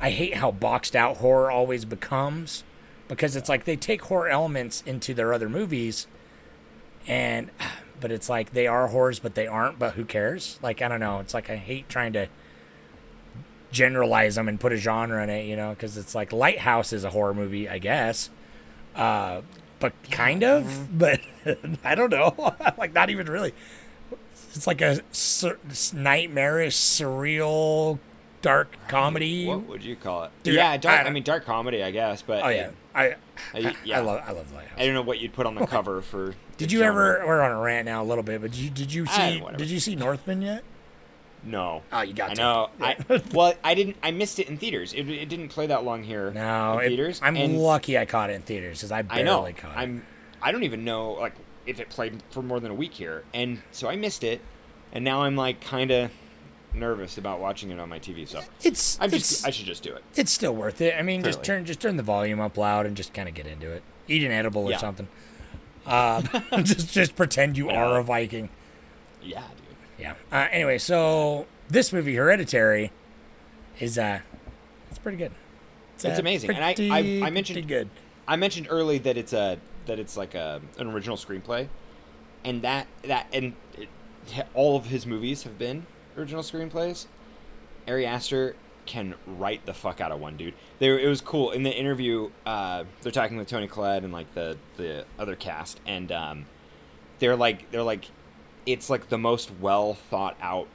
I 0.00 0.10
hate 0.10 0.34
how 0.36 0.52
boxed 0.52 0.94
out 0.94 1.16
horror 1.16 1.50
always 1.50 1.84
becomes 1.84 2.62
because 3.08 3.34
it's 3.34 3.48
like 3.48 3.64
they 3.64 3.76
take 3.76 4.02
horror 4.02 4.28
elements 4.28 4.82
into 4.86 5.14
their 5.14 5.32
other 5.32 5.48
movies 5.48 6.06
and 7.06 7.50
but 8.00 8.10
it's 8.12 8.28
like 8.28 8.52
they 8.52 8.66
are 8.66 8.88
horrors 8.88 9.18
but 9.18 9.34
they 9.34 9.46
aren't 9.46 9.78
but 9.78 9.94
who 9.94 10.04
cares 10.04 10.58
like 10.62 10.82
i 10.82 10.88
don't 10.88 11.00
know 11.00 11.18
it's 11.20 11.34
like 11.34 11.50
i 11.50 11.56
hate 11.56 11.88
trying 11.88 12.12
to 12.12 12.26
generalize 13.70 14.34
them 14.36 14.48
and 14.48 14.58
put 14.58 14.72
a 14.72 14.76
genre 14.76 15.22
in 15.22 15.28
it 15.28 15.44
you 15.44 15.54
know 15.56 15.70
because 15.70 15.96
it's 15.96 16.14
like 16.14 16.32
lighthouse 16.32 16.92
is 16.92 17.04
a 17.04 17.10
horror 17.10 17.34
movie 17.34 17.68
i 17.68 17.78
guess 17.78 18.30
uh 18.96 19.40
but 19.80 19.92
kind 20.10 20.44
of. 20.44 20.88
But 20.98 21.20
I 21.84 21.94
don't 21.94 22.10
know. 22.10 22.54
like 22.78 22.92
not 22.92 23.10
even 23.10 23.26
really. 23.26 23.54
It's 24.54 24.66
like 24.66 24.80
a 24.80 25.00
sur- 25.12 25.58
nightmarish, 25.94 26.74
surreal, 26.74 27.98
dark 28.42 28.76
comedy. 28.88 29.46
What 29.46 29.66
would 29.68 29.84
you 29.84 29.94
call 29.94 30.24
it? 30.24 30.30
Dude, 30.42 30.54
yeah, 30.54 30.76
dark. 30.76 31.00
I 31.00 31.08
I, 31.08 31.10
mean, 31.10 31.22
dark 31.22 31.44
comedy, 31.44 31.82
I 31.82 31.90
guess. 31.90 32.22
But 32.22 32.42
Oh 32.42 32.48
yeah, 32.48 32.70
I 32.98 33.14
I, 33.54 33.76
yeah. 33.84 33.98
I 33.98 34.00
love 34.00 34.22
I 34.26 34.32
love 34.32 34.52
Lighthouse. 34.52 34.78
I 34.78 34.84
don't 34.86 34.94
know 34.94 35.02
what 35.02 35.18
you'd 35.20 35.32
put 35.32 35.46
on 35.46 35.54
the 35.54 35.66
cover 35.66 36.00
for. 36.02 36.34
Did 36.56 36.72
you 36.72 36.80
genre. 36.80 37.16
ever? 37.18 37.26
We're 37.26 37.40
on 37.40 37.52
a 37.52 37.60
rant 37.60 37.86
now 37.86 38.02
a 38.02 38.04
little 38.06 38.24
bit, 38.24 38.40
but 38.40 38.50
did 38.50 38.60
you 38.60 38.70
did 38.70 38.92
you 38.92 39.04
Ah, 39.08 39.16
see 39.16 39.42
did 39.56 39.68
you 39.70 39.80
see 39.80 39.94
Northman 39.94 40.42
yet? 40.42 40.64
No. 41.44 41.82
Oh, 41.92 42.00
you 42.02 42.14
got 42.14 42.30
I 42.30 42.34
to. 42.34 42.40
know. 42.40 42.70
I 42.80 42.96
well, 43.32 43.54
I 43.62 43.74
didn't. 43.74 43.96
I 44.02 44.10
missed 44.10 44.38
it 44.40 44.48
in 44.48 44.58
theaters. 44.58 44.92
It, 44.92 45.08
it 45.08 45.28
didn't 45.28 45.48
play 45.50 45.68
that 45.68 45.84
long 45.84 46.02
here. 46.02 46.32
No, 46.32 46.78
it- 46.78 46.88
theaters. 46.88 47.20
I'm 47.22 47.36
and 47.36 47.56
lucky 47.58 47.96
I 47.96 48.04
caught 48.06 48.30
it 48.30 48.34
in 48.34 48.42
theaters 48.42 48.78
because 48.78 48.90
I 48.92 48.98
I 48.98 49.02
barely 49.02 49.24
know. 49.24 49.58
caught 49.58 49.70
it. 49.76 49.78
I'm. 49.78 50.04
I 50.42 50.50
don't 50.52 50.64
even 50.64 50.84
know 50.84 51.12
like 51.12 51.34
if 51.66 51.78
it 51.80 51.88
played 51.90 52.22
for 52.30 52.42
more 52.42 52.58
than 52.60 52.70
a 52.72 52.74
week 52.74 52.92
here, 52.94 53.22
and 53.32 53.62
so 53.70 53.88
I 53.88 53.94
missed 53.96 54.24
it, 54.24 54.40
and 54.92 55.04
now 55.04 55.22
I'm 55.22 55.36
like 55.36 55.60
kind 55.60 55.90
of 55.92 56.10
nervous 56.74 57.18
about 57.18 57.40
watching 57.40 57.70
it 57.70 57.78
on 57.80 57.88
my 57.88 57.98
TV. 57.98 58.26
So 58.28 58.42
It's 58.62 58.98
I'm 59.00 59.12
it's. 59.12 59.44
I 59.44 59.50
should 59.50 59.66
just 59.66 59.82
do 59.82 59.94
it. 59.94 60.02
it's 60.16 60.30
still 60.30 60.54
worth 60.54 60.80
it. 60.80 60.94
I 60.98 61.02
mean, 61.02 61.22
just 61.22 61.42
turn 61.42 61.64
just 61.64 61.80
turn 61.80 61.96
the 61.96 62.02
volume 62.02 62.40
up 62.40 62.56
loud 62.56 62.86
and 62.86 62.96
just 62.96 63.12
kind 63.14 63.28
of 63.28 63.34
get 63.34 63.46
into 63.46 63.70
it. 63.70 63.82
Eat 64.06 64.22
an 64.24 64.30
edible 64.32 64.66
or 64.66 64.70
Yeah. 64.72 64.78
something. 64.78 65.08
Um, 65.86 66.28
just 66.64 66.92
just 66.92 67.16
pretend 67.16 67.56
you 67.56 67.68
Yeah. 67.70 67.82
are 67.84 67.98
a 67.98 68.02
Viking. 68.04 68.50
Yeah, 69.22 69.42
dude. 69.56 69.76
Yeah. 69.98 70.14
Uh, 70.30 70.46
anyway, 70.50 70.78
so 70.78 71.46
this 71.68 71.92
movie 71.92 72.14
Hereditary 72.14 72.92
is 73.80 73.98
uh, 73.98 74.20
it's 74.90 74.98
pretty 74.98 75.18
good. 75.18 75.32
It's 75.96 76.04
uh, 76.04 76.16
amazing, 76.18 76.50
and 76.50 76.64
I- 76.64 76.74
I- 76.78 77.26
I 77.26 77.30
mentioned- 77.30 77.66
good. 77.66 77.88
I 78.28 78.36
mentioned 78.36 78.68
early 78.70 78.98
that 78.98 79.16
it's 79.16 79.32
a 79.32 79.58
that 79.86 79.98
it's 79.98 80.16
like 80.16 80.34
a 80.34 80.60
an 80.78 80.88
original 80.88 81.16
screenplay, 81.16 81.66
and 82.44 82.62
that 82.62 82.86
that 83.04 83.26
and 83.32 83.54
it, 83.76 83.88
all 84.54 84.76
of 84.76 84.86
his 84.86 85.06
movies 85.06 85.42
have 85.44 85.58
been 85.58 85.86
original 86.18 86.42
screenplays. 86.42 87.06
Ari 87.86 88.04
Aster 88.06 88.56
can 88.86 89.14
write 89.26 89.64
the 89.66 89.74
fuck 89.74 90.00
out 90.00 90.12
of 90.12 90.20
one, 90.20 90.36
dude. 90.36 90.54
There, 90.78 90.98
it 90.98 91.06
was 91.08 91.20
cool 91.20 91.50
in 91.52 91.62
the 91.62 91.70
interview. 91.74 92.30
Uh, 92.44 92.84
they're 93.02 93.12
talking 93.12 93.36
with 93.36 93.48
Toni 93.48 93.66
Collette 93.68 94.04
and 94.04 94.12
like 94.12 94.32
the 94.34 94.56
the 94.76 95.04
other 95.18 95.36
cast, 95.36 95.80
and 95.86 96.10
um, 96.12 96.46
they're 97.18 97.36
like 97.36 97.70
they're 97.70 97.82
like 97.82 98.06
it's 98.66 98.90
like 98.90 99.08
the 99.08 99.18
most 99.18 99.50
well 99.60 99.94
thought 99.94 100.36
out 100.40 100.68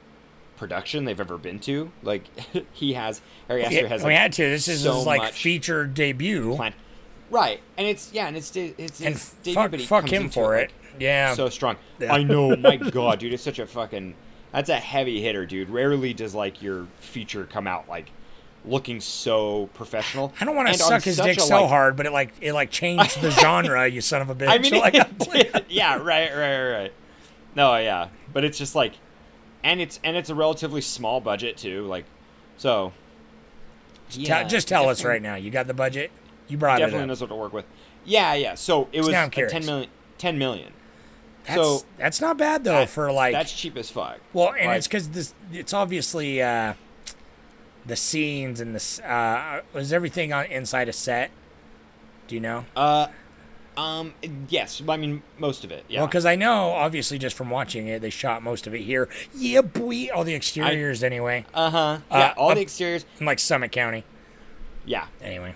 production 0.56 1.04
they've 1.04 1.20
ever 1.20 1.38
been 1.38 1.58
to. 1.60 1.90
Like 2.02 2.24
he 2.72 2.94
has 2.94 3.20
Ari 3.48 3.64
Aster 3.64 3.88
has 3.88 4.02
we 4.02 4.10
like, 4.10 4.18
had 4.18 4.32
to. 4.34 4.42
This 4.42 4.68
is 4.68 4.82
so 4.82 4.96
his 4.96 5.06
like 5.06 5.32
feature 5.32 5.86
debut, 5.86 6.54
plan. 6.56 6.74
Right, 7.30 7.60
and 7.76 7.86
it's 7.86 8.12
yeah, 8.12 8.26
and 8.28 8.36
it's 8.36 8.50
de- 8.50 8.74
it's 8.78 9.00
and 9.00 9.14
his 9.14 9.30
debut, 9.42 9.54
fuck, 9.54 9.70
but 9.70 9.80
he 9.80 9.86
fuck 9.86 10.00
comes 10.02 10.12
him 10.12 10.28
for 10.30 10.56
it. 10.56 10.70
like, 10.92 11.00
Yeah. 11.00 11.34
so 11.34 11.48
strong. 11.48 11.76
Yeah. 11.98 12.12
I 12.12 12.22
know, 12.22 12.54
my 12.56 12.76
god, 12.90 13.18
dude, 13.18 13.32
it's 13.32 13.42
such 13.42 13.58
a 13.58 13.66
fucking 13.66 14.14
that's 14.54 14.70
a 14.70 14.76
heavy 14.76 15.20
hitter, 15.20 15.44
dude. 15.44 15.68
Rarely 15.68 16.14
does 16.14 16.34
like 16.34 16.62
your 16.62 16.86
feature 17.00 17.44
come 17.44 17.66
out 17.66 17.88
like 17.88 18.10
looking 18.64 19.00
so 19.00 19.68
professional. 19.74 20.32
I 20.40 20.44
don't 20.46 20.56
want 20.56 20.68
to 20.68 20.72
and 20.72 20.80
suck 20.80 21.02
his 21.02 21.18
dick 21.18 21.36
a, 21.38 21.40
so 21.40 21.60
like- 21.62 21.68
hard, 21.68 21.96
but 21.96 22.06
it 22.06 22.12
like 22.12 22.32
it 22.40 22.52
like 22.54 22.70
changed 22.70 23.20
the 23.20 23.30
genre. 23.42 23.86
You 23.86 24.00
son 24.00 24.22
of 24.22 24.30
a 24.30 24.34
bitch. 24.34 24.48
I 24.48 24.58
mean, 24.58 24.74
like, 24.80 24.94
it 24.94 25.64
yeah, 25.68 25.96
right, 25.96 26.30
right, 26.32 26.70
right. 26.70 26.92
No, 27.54 27.76
yeah, 27.76 28.08
but 28.32 28.44
it's 28.44 28.56
just 28.56 28.74
like, 28.74 28.94
and 29.62 29.80
it's 29.80 30.00
and 30.02 30.16
it's 30.16 30.30
a 30.30 30.34
relatively 30.34 30.80
small 30.80 31.20
budget 31.20 31.56
too. 31.56 31.84
Like, 31.86 32.04
so. 32.56 32.92
tell- 34.10 34.48
just 34.48 34.68
tell 34.68 34.88
us 34.88 35.04
right 35.04 35.20
now. 35.20 35.34
You 35.34 35.50
got 35.50 35.66
the 35.66 35.74
budget. 35.74 36.10
You 36.48 36.56
brought 36.58 36.78
Definitely 36.78 37.00
it 37.00 37.02
up. 37.02 37.08
knows 37.08 37.20
what 37.20 37.28
to 37.30 37.34
work 37.36 37.52
with. 37.52 37.64
Yeah, 38.04 38.34
yeah. 38.34 38.54
So 38.54 38.88
it 38.92 39.00
was 39.00 39.08
now 39.08 39.20
I'm 39.20 39.24
like 39.26 39.32
curious. 39.32 39.52
10 39.52 39.64
million. 39.66 39.90
10 40.18 40.38
million. 40.38 40.72
That's, 41.46 41.60
so 41.60 41.82
that's 41.98 42.20
not 42.20 42.38
bad 42.38 42.64
though 42.64 42.72
that- 42.80 42.90
for 42.90 43.12
like 43.12 43.32
that's 43.34 43.52
cheap 43.52 43.76
as 43.76 43.90
fuck. 43.90 44.18
well, 44.32 44.54
and 44.58 44.66
Like, 44.68 44.78
it's 44.78 44.86
because 44.88 45.08
this 45.10 45.34
it's 45.52 45.72
obviously 45.74 46.40
uh, 46.42 46.74
the 47.86 47.96
scenes 47.96 48.60
and 48.60 48.74
this 48.74 48.98
uh, 49.00 49.60
was 49.72 49.92
everything 49.92 50.32
on 50.32 50.46
inside 50.46 50.88
a 50.88 50.92
set. 50.92 51.30
Do 52.28 52.34
you 52.34 52.40
know? 52.40 52.64
Uh, 52.74 53.08
um, 53.76 54.14
yes. 54.48 54.80
I 54.88 54.96
mean, 54.96 55.22
most 55.38 55.64
of 55.64 55.70
it. 55.70 55.84
Yeah. 55.88 56.00
Well, 56.00 56.06
because 56.06 56.24
I 56.24 56.36
know 56.36 56.70
obviously 56.70 57.18
just 57.18 57.36
from 57.36 57.50
watching 57.50 57.86
it, 57.88 58.00
they 58.00 58.08
shot 58.08 58.42
most 58.42 58.66
of 58.66 58.74
it 58.74 58.80
here. 58.82 59.08
Yeah, 59.36 59.60
boy, 59.60 60.08
all 60.14 60.24
the 60.24 60.34
exteriors 60.34 61.02
anyway, 61.02 61.44
uh 61.52 61.70
huh. 61.70 61.78
Uh, 61.78 61.98
Yeah. 62.10 62.34
all 62.38 62.50
up- 62.50 62.56
the 62.56 62.62
exteriors. 62.62 63.04
in 63.20 63.26
like 63.26 63.38
Summit 63.38 63.70
County 63.72 64.04
Yeah. 64.86 65.06
anyway, 65.20 65.54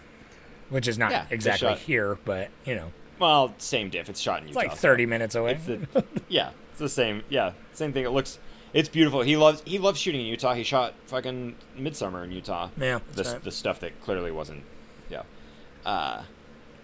which 0.68 0.86
is 0.86 0.98
not 0.98 1.12
Yeah, 1.12 1.24
exactly 1.30 1.74
here, 1.76 2.18
but 2.26 2.50
you 2.66 2.74
know, 2.74 2.92
Well, 3.18 3.54
same 3.58 3.90
diff. 3.90 4.08
It's 4.08 4.20
shot 4.20 4.38
in 4.42 4.48
it's 4.48 4.56
Utah. 4.56 4.60
like 4.68 4.70
so 4.72 4.76
thirty 4.76 5.06
minutes 5.06 5.34
away. 5.34 5.52
It's 5.52 5.66
the, 5.66 6.04
yeah. 6.28 6.50
It's 6.70 6.78
the 6.78 6.88
same. 6.88 7.22
Yeah. 7.28 7.52
Same 7.72 7.92
thing. 7.92 8.04
It 8.04 8.10
looks. 8.10 8.38
It's 8.74 8.88
beautiful. 8.88 9.22
He 9.22 9.36
loves. 9.36 9.62
He 9.64 9.78
loves 9.78 9.98
shooting 9.98 10.20
in 10.20 10.26
Utah. 10.26 10.54
He 10.54 10.62
shot 10.62 10.94
fucking 11.06 11.56
Midsommar 11.78 12.24
in 12.24 12.32
Utah. 12.32 12.68
Yeah, 12.78 13.00
The 13.14 13.24
right. 13.24 13.42
the 13.44 13.50
stuff 13.50 13.80
that 13.80 14.00
clearly 14.02 14.30
wasn't. 14.30 14.62
Yeah. 15.10 15.22
Uh, 15.86 16.22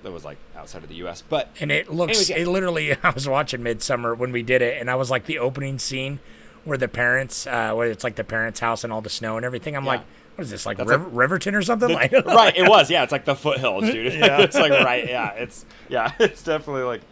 that 0.03 0.13
was 0.13 0.25
like 0.25 0.39
outside 0.57 0.83
of 0.83 0.89
the 0.89 0.97
U.S. 0.97 1.23
But 1.27 1.49
And 1.61 1.71
it 1.71 1.91
looks, 1.93 2.11
Anyways, 2.13 2.31
yeah. 2.31 2.37
it 2.39 2.49
literally, 2.49 2.95
I 3.03 3.11
was 3.11 3.29
watching 3.29 3.61
Midsommar 3.61 4.17
when 4.17 4.33
we 4.33 4.43
did 4.43 4.63
it, 4.63 4.81
and 4.81 4.91
I 4.91 4.95
was 4.97 5.11
like 5.11 5.25
the 5.27 5.39
opening 5.39 5.79
scene 5.79 6.21
where 6.65 6.79
the 6.79 6.89
parents, 6.89 7.47
uh, 7.47 7.73
where 7.75 7.89
it's 7.91 8.05
like 8.05 8.15
the 8.17 8.25
parents' 8.25 8.61
house 8.61 8.85
and 8.85 8.93
all 8.93 9.01
the 9.03 9.11
snow 9.11 9.37
and 9.37 9.45
everything. 9.45 9.77
I'm 9.77 9.85
Yeah. 9.85 9.91
like, 9.93 10.01
what 10.35 10.45
is 10.45 10.51
this, 10.51 10.67
like 10.67 10.79
River, 10.79 10.99
Riverton 10.99 11.55
or 11.55 11.63
something? 11.63 11.89
like, 11.93 12.13
right, 12.13 12.57
it 12.57 12.69
was. 12.69 12.91
Yeah, 12.91 13.03
it's 13.03 13.13
like 13.13 13.25
the 13.25 13.35
foothills, 13.37 13.85
dude. 13.85 14.13
Yeah. 14.15 14.41
it's 14.43 14.57
like 14.57 14.73
right. 14.73 15.09
Yeah, 15.09 15.31
it's 15.33 15.65
yeah, 15.89 16.13
it's 16.19 16.43
definitely 16.43 16.83
like 16.83 17.03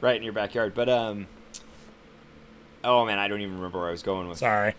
right 0.00 0.16
in 0.16 0.22
your 0.22 0.32
backyard. 0.32 0.74
But 0.74 0.88
um, 0.88 1.26
oh 2.84 3.04
man, 3.04 3.18
I 3.18 3.28
don't 3.28 3.40
even 3.40 3.56
remember 3.56 3.78
where 3.78 3.88
I 3.88 3.90
was 3.90 4.02
going 4.02 4.28
with 4.28 4.38
Sorry. 4.38 4.74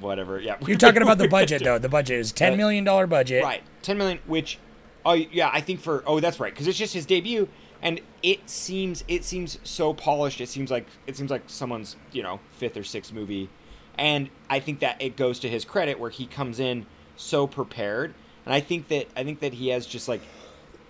whatever. 0.00 0.40
Yeah, 0.40 0.56
You're 0.66 0.76
talking 0.76 1.02
about 1.02 1.18
the 1.18 1.28
budget, 1.28 1.62
though. 1.62 1.78
The 1.78 1.88
budget 1.88 2.18
is 2.18 2.32
$10 2.32 2.56
million 2.56 2.84
budget. 2.84 3.42
right? 3.42 3.62
Ten 3.82 3.98
million, 3.98 4.18
which 4.26 4.58
oh 5.04 5.12
yeah, 5.14 5.50
I 5.52 5.60
think 5.60 5.80
for 5.80 6.02
oh 6.06 6.18
that's 6.20 6.40
right 6.40 6.52
because 6.52 6.66
it's 6.66 6.78
just 6.78 6.92
his 6.94 7.06
debut, 7.06 7.48
and 7.80 8.00
it 8.24 8.50
seems 8.50 9.04
it 9.06 9.22
seems 9.24 9.58
so 9.62 9.94
polished. 9.94 10.40
It 10.40 10.48
seems 10.48 10.70
like 10.72 10.86
it 11.06 11.16
seems 11.16 11.30
like 11.30 11.42
someone's 11.46 11.94
you 12.10 12.24
know 12.24 12.40
fifth 12.56 12.76
or 12.76 12.82
sixth 12.82 13.12
movie, 13.12 13.48
and 13.96 14.28
I 14.50 14.58
think 14.58 14.80
that 14.80 15.00
it 15.00 15.16
goes 15.16 15.38
to 15.40 15.48
his 15.48 15.64
credit 15.64 16.00
where 16.00 16.10
he 16.10 16.26
comes 16.26 16.58
in 16.58 16.86
so 17.16 17.46
prepared, 17.46 18.14
and 18.44 18.54
I 18.54 18.60
think 18.60 18.88
that 18.88 19.08
I 19.16 19.24
think 19.24 19.40
that 19.40 19.54
he 19.54 19.68
has 19.68 19.86
just 19.86 20.08
like 20.08 20.20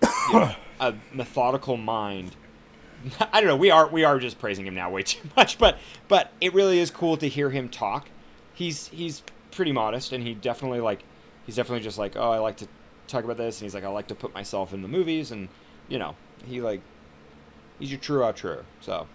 you 0.01 0.33
know, 0.39 0.55
a 0.79 0.93
methodical 1.13 1.77
mind. 1.77 2.35
I 3.31 3.39
don't 3.39 3.47
know. 3.47 3.55
We 3.55 3.71
are 3.71 3.87
we 3.87 4.03
are 4.03 4.19
just 4.19 4.39
praising 4.39 4.65
him 4.65 4.75
now 4.75 4.89
way 4.89 5.03
too 5.03 5.27
much, 5.35 5.57
but 5.57 5.77
but 6.07 6.31
it 6.41 6.53
really 6.53 6.79
is 6.79 6.91
cool 6.91 7.17
to 7.17 7.27
hear 7.27 7.49
him 7.49 7.69
talk. 7.69 8.09
He's 8.53 8.87
he's 8.89 9.23
pretty 9.51 9.71
modest, 9.71 10.11
and 10.13 10.23
he 10.23 10.33
definitely 10.33 10.81
like 10.81 11.03
he's 11.45 11.55
definitely 11.55 11.83
just 11.83 11.97
like 11.97 12.15
oh 12.15 12.31
I 12.31 12.39
like 12.39 12.57
to 12.57 12.67
talk 13.07 13.23
about 13.23 13.37
this, 13.37 13.59
and 13.59 13.65
he's 13.65 13.73
like 13.73 13.83
I 13.83 13.89
like 13.89 14.07
to 14.07 14.15
put 14.15 14.33
myself 14.33 14.73
in 14.73 14.81
the 14.81 14.87
movies, 14.87 15.31
and 15.31 15.49
you 15.87 15.99
know 15.99 16.15
he 16.45 16.61
like 16.61 16.81
he's 17.79 17.91
your 17.91 17.99
true 17.99 18.23
out 18.23 18.37
true. 18.37 18.63
So 18.81 19.07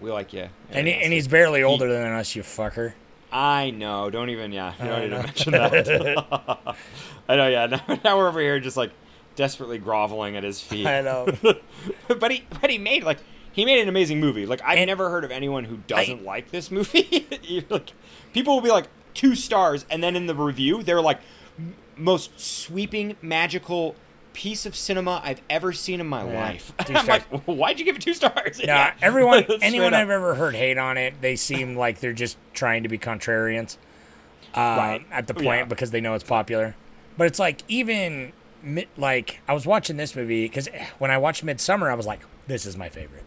we 0.00 0.10
like 0.10 0.32
you. 0.32 0.48
And, 0.70 0.86
he, 0.86 0.94
and 0.94 1.12
he's 1.12 1.28
barely 1.28 1.62
older 1.62 1.92
than 1.92 2.12
us, 2.12 2.34
you 2.34 2.42
fucker. 2.42 2.94
I 3.32 3.70
know. 3.70 4.10
Don't 4.10 4.30
even. 4.30 4.52
Yeah. 4.52 4.72
You 4.80 4.84
don't 4.86 4.94
I 4.94 5.00
need 5.02 5.10
to 5.10 5.22
mention 5.22 5.52
that. 5.52 6.76
I 7.28 7.36
know. 7.36 7.48
Yeah. 7.48 7.66
Now, 7.66 8.00
now 8.04 8.18
we're 8.18 8.28
over 8.28 8.40
here 8.40 8.58
just 8.60 8.76
like 8.76 8.90
desperately 9.36 9.78
groveling 9.78 10.36
at 10.36 10.42
his 10.44 10.60
feet. 10.62 10.86
I 10.86 11.00
know. 11.00 11.26
but 12.08 12.30
he, 12.32 12.44
but 12.60 12.70
he 12.70 12.78
made 12.78 13.04
like 13.04 13.18
he 13.52 13.64
made 13.64 13.80
an 13.80 13.88
amazing 13.88 14.20
movie. 14.20 14.46
Like 14.46 14.62
I've 14.64 14.78
And- 14.78 14.88
never 14.88 15.10
heard 15.10 15.24
of 15.24 15.30
anyone 15.30 15.64
who 15.64 15.78
doesn't 15.86 16.24
like 16.24 16.50
this 16.50 16.70
movie. 16.70 17.26
Like, 17.68 17.92
people 18.32 18.54
will 18.54 18.62
be 18.62 18.70
like 18.70 18.86
two 19.14 19.34
stars, 19.34 19.84
and 19.90 20.02
then 20.02 20.16
in 20.16 20.26
the 20.26 20.34
review 20.34 20.82
they're 20.82 21.00
like 21.00 21.20
most 21.96 22.38
sweeping, 22.40 23.16
magical 23.22 23.94
piece 24.40 24.64
of 24.64 24.74
cinema 24.74 25.20
I've 25.22 25.42
ever 25.50 25.70
seen 25.70 26.00
in 26.00 26.06
my 26.06 26.24
Yeah, 26.24 26.40
life. 26.40 26.72
I'm 26.88 27.06
like, 27.06 27.24
why'd 27.46 27.78
you 27.78 27.84
give 27.84 27.96
it 27.96 28.00
two 28.02 28.14
stars? 28.14 28.58
Nah, 28.58 28.64
Yeah. 28.64 28.94
everyone, 29.02 29.44
anyone 29.60 29.92
up. 29.92 30.00
I've 30.00 30.08
ever 30.08 30.34
heard 30.34 30.54
hate 30.54 30.78
on 30.78 30.96
it, 30.96 31.20
they 31.20 31.36
seem 31.36 31.76
like 31.84 32.00
they're 32.00 32.14
just 32.14 32.38
trying 32.54 32.82
to 32.84 32.88
be 32.88 32.96
contrarians 32.96 33.76
uh, 34.54 34.60
Right. 34.60 35.06
at 35.12 35.26
the 35.26 35.34
point 35.34 35.44
Yeah. 35.46 35.64
because 35.66 35.90
they 35.90 36.00
know 36.00 36.14
it's 36.14 36.24
popular. 36.24 36.74
But 37.18 37.26
it's 37.26 37.38
like 37.38 37.60
even 37.68 38.32
like 38.96 39.40
I 39.46 39.52
was 39.52 39.66
watching 39.66 39.98
this 39.98 40.16
movie 40.16 40.46
because 40.46 40.70
when 40.98 41.10
I 41.10 41.18
watched 41.18 41.44
Midsommar, 41.44 41.90
I 41.90 41.94
was 41.94 42.06
like, 42.06 42.20
"This 42.46 42.64
is 42.64 42.78
my 42.78 42.88
favorite," 42.88 43.24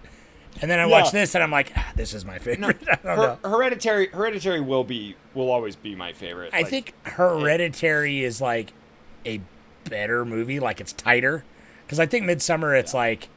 and 0.64 0.72
then 0.72 0.80
I 0.80 0.88
watched 0.88 1.12
this 1.12 1.36
and 1.36 1.44
I'm 1.44 1.52
like, 1.52 1.72
ah, 1.76 1.92
"This 1.96 2.16
is 2.16 2.26
my 2.26 2.40
favorite." 2.40 2.80
Don't 2.84 3.02
Her- 3.04 3.38
Hereditary, 3.44 4.08
Hereditary 4.08 4.62
will 4.62 4.84
be 4.84 5.16
will 5.36 5.52
always 5.52 5.76
be 5.76 5.94
my 5.96 6.12
favorite. 6.14 6.52
I 6.54 6.62
Like, 6.62 6.70
think 6.70 6.94
Hereditary 7.04 8.24
is 8.24 8.42
like 8.42 8.74
a 9.28 9.42
better 9.94 10.26
movie, 10.26 10.60
like 10.60 10.82
it's 10.82 10.94
tighter. 10.94 11.44
Because 11.86 12.00
I 12.00 12.06
think 12.08 12.26
Midsommar, 12.26 12.80
it's 12.80 12.94
like, 12.94 13.30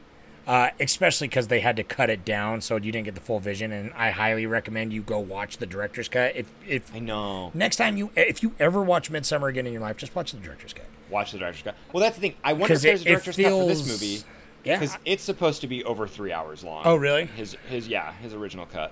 uh, 0.47 0.69
especially 0.79 1.27
because 1.27 1.47
they 1.49 1.59
had 1.59 1.75
to 1.75 1.83
cut 1.83 2.09
it 2.09 2.23
down, 2.25 2.61
so 2.61 2.77
you 2.77 2.91
didn't 2.91 3.05
get 3.05 3.13
the 3.15 3.21
full 3.21 3.39
vision. 3.39 3.71
And 3.71 3.91
I 3.93 4.09
highly 4.11 4.45
recommend 4.45 4.93
you 4.93 5.01
go 5.01 5.19
watch 5.19 5.57
the 5.57 5.65
director's 5.65 6.07
cut. 6.09 6.35
If 6.35 6.49
if 6.67 6.95
I 6.95 6.99
know. 6.99 7.51
next 7.53 7.75
time 7.75 7.97
you 7.97 8.09
if 8.15 8.41
you 8.41 8.53
ever 8.59 8.81
watch 8.81 9.11
Midsommar 9.11 9.49
again 9.49 9.67
in 9.67 9.73
your 9.73 9.81
life, 9.81 9.97
just 9.97 10.15
watch 10.15 10.31
the 10.31 10.37
director's 10.39 10.73
cut. 10.73 10.85
Watch 11.09 11.31
the 11.33 11.37
director's 11.37 11.63
cut. 11.63 11.75
Well, 11.93 12.01
that's 12.01 12.15
the 12.15 12.21
thing. 12.21 12.35
I 12.43 12.53
wonder 12.53 12.73
if 12.75 12.81
there's 12.81 13.01
it, 13.01 13.07
a 13.07 13.09
director's 13.11 13.35
cut 13.35 13.51
for 13.51 13.65
this 13.67 13.87
movie. 13.87 14.23
Yeah. 14.63 14.79
because 14.79 14.97
it's 15.05 15.23
supposed 15.23 15.61
to 15.61 15.67
be 15.67 15.83
over 15.85 16.07
three 16.07 16.33
hours 16.33 16.63
long. 16.63 16.81
Oh, 16.85 16.95
really? 16.95 17.25
His 17.25 17.55
his 17.69 17.87
yeah 17.87 18.13
his 18.13 18.33
original 18.33 18.65
cut. 18.65 18.91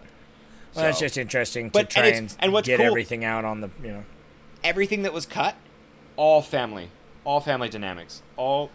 Well, 0.76 0.86
that's 0.86 1.00
just 1.00 1.18
interesting 1.18 1.70
to 1.70 1.74
But- 1.74 1.80
and 1.82 1.90
try 1.90 2.08
and, 2.08 2.36
and 2.40 2.54
what's 2.54 2.68
get 2.68 2.78
cool- 2.78 2.86
everything 2.86 3.24
out 3.26 3.44
on 3.46 3.62
the 3.62 3.70
you 3.82 3.92
know. 3.92 4.04
everything 4.64 5.02
that 5.04 5.14
was 5.14 5.26
cut, 5.26 5.56
all 6.18 6.42
family, 6.42 6.90
all 7.26 7.42
family 7.42 7.68
dynamics, 7.70 8.22
all. 8.38 8.70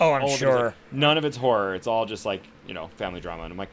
Oh, 0.00 0.12
I'm 0.12 0.22
all 0.22 0.28
of 0.28 0.34
it 0.34 0.38
sure. 0.38 0.64
like- 0.64 0.74
none 0.90 1.16
of 1.18 1.24
it's 1.24 1.36
horror. 1.36 1.74
It's 1.76 1.86
all 1.86 2.06
just 2.06 2.26
like 2.26 2.42
you 2.66 2.74
know 2.74 2.88
family 2.96 3.20
drama, 3.20 3.44
and 3.44 3.52
I'm 3.52 3.58
like, 3.58 3.68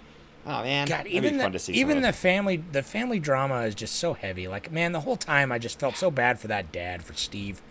oh 0.45 0.61
man, 0.63 0.85
God, 0.87 1.07
even 1.07 1.37
the, 1.37 1.49
to 1.49 1.57
see. 1.59 1.73
even 1.73 2.01
the 2.01 2.13
family 2.13 2.57
the 2.71 2.83
family 2.83 3.19
drama 3.19 3.61
is 3.61 3.73
just 3.73 3.95
so 3.95 4.13
heavy. 4.13 4.47
Like, 4.47 4.71
man, 4.71 4.91
the 4.91 4.99
whole 5.01 5.15
time 5.17 5.51
I 5.51 5.57
just 5.57 5.79
felt 5.79 5.95
so 5.97 6.11
bad 6.11 6.39
for 6.39 6.47
that 6.47 6.71
dad 6.71 7.03
for 7.03 7.13
Steve. 7.13 7.61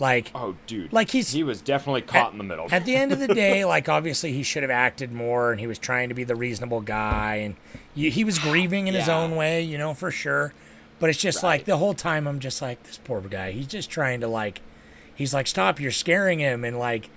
Like, 0.00 0.32
Oh, 0.34 0.56
dude. 0.66 0.92
Like, 0.92 1.10
he's- 1.10 1.30
he 1.30 1.44
was 1.44 1.62
definitely 1.62 2.02
caught 2.02 2.26
at, 2.26 2.32
in 2.32 2.38
the 2.38 2.42
middle. 2.44 2.66
At 2.72 2.84
the 2.84 2.96
end 2.96 3.12
of 3.12 3.20
the 3.20 3.28
day, 3.34 3.64
like 3.64 3.88
obviously 3.88 4.32
he 4.32 4.42
should 4.42 4.64
have 4.64 4.70
acted 4.70 5.12
more, 5.12 5.52
and 5.52 5.60
he 5.60 5.68
was 5.68 5.78
trying 5.78 6.08
to 6.08 6.16
be 6.16 6.24
the 6.24 6.34
reasonable 6.34 6.80
guy, 6.80 7.36
and 7.36 7.54
you, 7.94 8.10
he 8.10 8.24
was 8.24 8.40
grieving 8.40 8.88
in 8.88 8.94
his 8.94 9.08
own 9.08 9.36
way, 9.36 9.62
you 9.62 9.78
know, 9.78 9.94
for 9.94 10.10
sure. 10.10 10.52
But 10.98 11.10
it's 11.10 11.18
just 11.20 11.44
like 11.44 11.64
the 11.64 11.76
whole 11.76 11.94
time 11.94 12.26
I'm 12.26 12.40
just 12.40 12.60
like 12.60 12.82
this 12.82 12.98
poor 12.98 13.20
guy. 13.20 13.52
He's 13.52 13.68
just 13.68 13.88
trying 13.88 14.20
to 14.20 14.26
like, 14.28 14.60
he's 15.14 15.32
like 15.34 15.46
stop, 15.46 15.80
you're 15.80 15.90
scaring 15.90 16.38
him, 16.38 16.64
and 16.64 16.78
like 16.78 17.08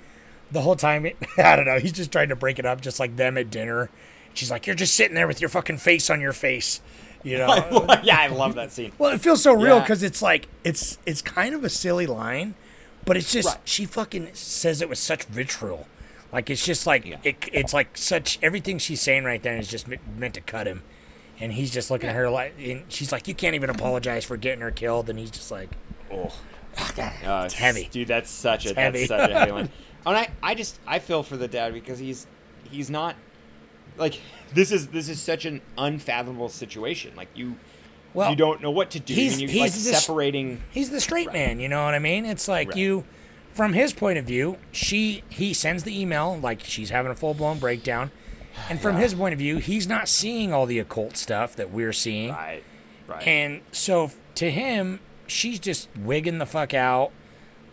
the 0.51 0.61
whole 0.61 0.75
time 0.75 1.05
I 1.37 1.55
don't 1.55 1.65
know, 1.65 1.79
he's 1.79 1.91
just 1.93 2.11
trying 2.11 2.29
to 2.29 2.35
break 2.35 2.59
it 2.59 2.65
up, 2.65 2.81
just 2.81 2.99
like 2.99 3.15
them 3.15 3.37
at 3.37 3.49
dinner. 3.49 3.89
She's 4.33 4.51
like, 4.51 4.67
you're 4.67 4.75
just 4.75 4.93
sitting 4.95 5.15
there 5.15 5.27
with 5.27 5.41
your 5.41 5.49
fucking 5.49 5.77
face 5.77 6.09
on 6.11 6.21
your 6.21 6.31
face, 6.33 6.79
you 7.23 7.37
know. 7.39 7.47
yeah, 8.03 8.19
I 8.19 8.27
love 8.27 8.53
that 8.55 8.71
scene. 8.71 8.91
Well, 8.99 9.11
it 9.13 9.21
feels 9.21 9.41
so 9.41 9.53
real 9.53 9.77
Yeah. 9.77 9.81
because 9.81 10.03
it's 10.03 10.21
like 10.21 10.47
it's 10.63 10.97
it's 11.05 11.21
kind 11.21 11.55
of 11.55 11.63
a 11.63 11.69
silly 11.69 12.05
line, 12.05 12.53
but 13.05 13.17
it's 13.17 13.31
just 13.31 13.47
Right. 13.47 13.57
she 13.65 13.85
fucking 13.85 14.29
says 14.33 14.81
it 14.81 14.89
with 14.89 14.99
such 14.99 15.23
vitriol. 15.25 15.87
Like 16.31 16.49
it's 16.49 16.63
just 16.65 16.85
like 16.85 17.05
it, 17.23 17.37
it's 17.51 17.73
like 17.73 17.97
such 17.97 18.37
everything 18.43 18.77
she's 18.79 19.01
saying 19.01 19.23
right 19.23 19.41
there 19.41 19.57
is 19.57 19.67
just 19.67 19.87
me- 19.87 19.97
meant 20.17 20.33
to 20.35 20.41
cut 20.41 20.67
him, 20.67 20.83
and 21.39 21.53
he's 21.53 21.71
just 21.71 21.89
looking 21.89 22.09
at 22.09 22.15
her 22.15 22.29
like, 22.29 22.53
and 22.59 22.83
she's 22.89 23.11
like, 23.11 23.27
you 23.27 23.33
can't 23.33 23.55
even 23.55 23.69
apologize 23.71 24.23
for 24.25 24.37
getting 24.37 24.61
her 24.61 24.69
killed, 24.71 25.09
and 25.09 25.17
he's 25.17 25.31
just 25.31 25.49
like, 25.51 25.69
Oh, 26.11 26.31
God, 26.95 27.13
oh, 27.25 27.43
it's 27.43 27.53
heavy. 27.53 27.88
dude. 27.91 28.07
That's 28.07 28.30
such 28.30 28.65
a 28.65 28.73
heavy. 28.73 29.05
that's 29.05 29.09
such 29.09 29.30
a 29.32 29.34
heavy 29.34 29.51
line. 29.51 29.69
And 30.05 30.15
I, 30.15 30.30
I 30.41 30.55
just 30.55 30.80
I 30.88 30.99
feel 30.99 31.21
for 31.21 31.36
the 31.36 31.49
dad 31.49 31.73
because 31.73 31.99
he's 31.99 32.28
he's 32.71 32.89
not 32.89 33.15
like 33.97 34.19
this 34.53 34.71
is 34.71 34.88
this 34.88 35.09
is 35.09 35.19
such 35.21 35.43
an 35.45 35.61
unfathomable 35.78 36.47
situation. 36.49 37.13
Like 37.17 37.28
you 37.36 37.57
Well, 38.13 38.30
you 38.30 38.36
don't 38.38 38.61
know 38.61 38.71
what 38.71 38.91
to 38.91 39.01
do. 39.01 39.13
he's- 39.13 39.34
and 39.34 39.41
you 39.41 39.47
he's 39.49 39.59
like 39.61 39.71
this- 39.73 40.01
separating. 40.05 40.63
He's 40.71 40.91
the 40.91 41.01
straight 41.01 41.34
man, 41.34 41.59
you 41.59 41.67
know 41.67 41.84
what 41.84 41.93
I 41.93 41.99
mean? 41.99 42.25
It's 42.25 42.47
like 42.47 42.69
Right. 42.69 42.78
you 42.78 43.03
from 43.53 43.73
his 43.73 43.91
point 43.91 44.17
of 44.17 44.23
view, 44.25 44.57
she 44.71 45.23
he 45.30 45.53
sends 45.53 45.84
the 45.84 45.99
email 45.99 46.39
like 46.41 46.63
she's 46.63 46.89
having 46.91 47.11
a 47.11 47.15
full 47.15 47.34
blown 47.34 47.59
breakdown. 47.59 48.11
And 48.69 48.80
from 48.82 48.95
his 48.95 49.13
point 49.13 49.34
of 49.34 49.39
view, 49.39 49.57
he's 49.57 49.88
not 49.88 50.07
seeing 50.07 50.53
all 50.53 50.65
the 50.65 50.80
occult 50.80 51.17
stuff 51.17 51.55
that 51.57 51.69
we're 51.69 51.91
seeing. 51.93 52.32
Right, 52.32 52.63
right. 53.07 53.28
And 53.28 53.61
so 53.73 54.11
to 54.36 54.49
him, 54.49 54.99
she's 55.28 55.59
just 55.59 55.89
wigging 55.97 56.38
the 56.38 56.45
fuck 56.45 56.73
out. 56.73 57.11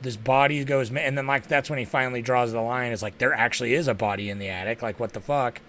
This 0.03 0.17
body 0.17 0.63
goes, 0.65 0.91
and 0.91 1.17
then 1.17 1.27
like 1.27 1.49
that's 1.49 1.71
when 1.71 1.79
he 1.79 1.85
finally 1.85 2.21
draws 2.21 2.53
the 2.53 2.61
line. 2.61 2.93
It's 2.93 3.03
like 3.03 3.19
there 3.19 3.33
actually 3.33 3.75
is 3.75 3.89
a 3.89 3.95
body 3.95 4.29
in 4.29 4.39
the 4.39 4.49
attic. 4.49 4.83
Like 4.83 5.01
what 5.01 5.13
the 5.13 5.21
fuck? 5.21 5.61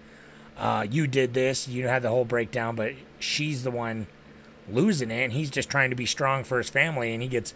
Uh, 0.58 0.86
you 0.90 1.08
did 1.08 1.34
this. 1.34 1.68
You 1.68 1.88
had 1.88 2.02
the 2.02 2.10
whole 2.10 2.26
breakdown, 2.26 2.76
but 2.76 2.94
she's 3.20 3.64
the 3.64 3.72
one 3.72 4.08
losing 4.70 5.12
it, 5.12 5.24
and 5.24 5.34
he's 5.34 5.50
just 5.50 5.70
trying 5.70 5.90
to 5.90 5.96
be 5.96 6.06
strong 6.06 6.44
for 6.44 6.58
his 6.58 6.70
family, 6.70 7.14
and 7.14 7.22
he 7.22 7.30
gets 7.30 7.54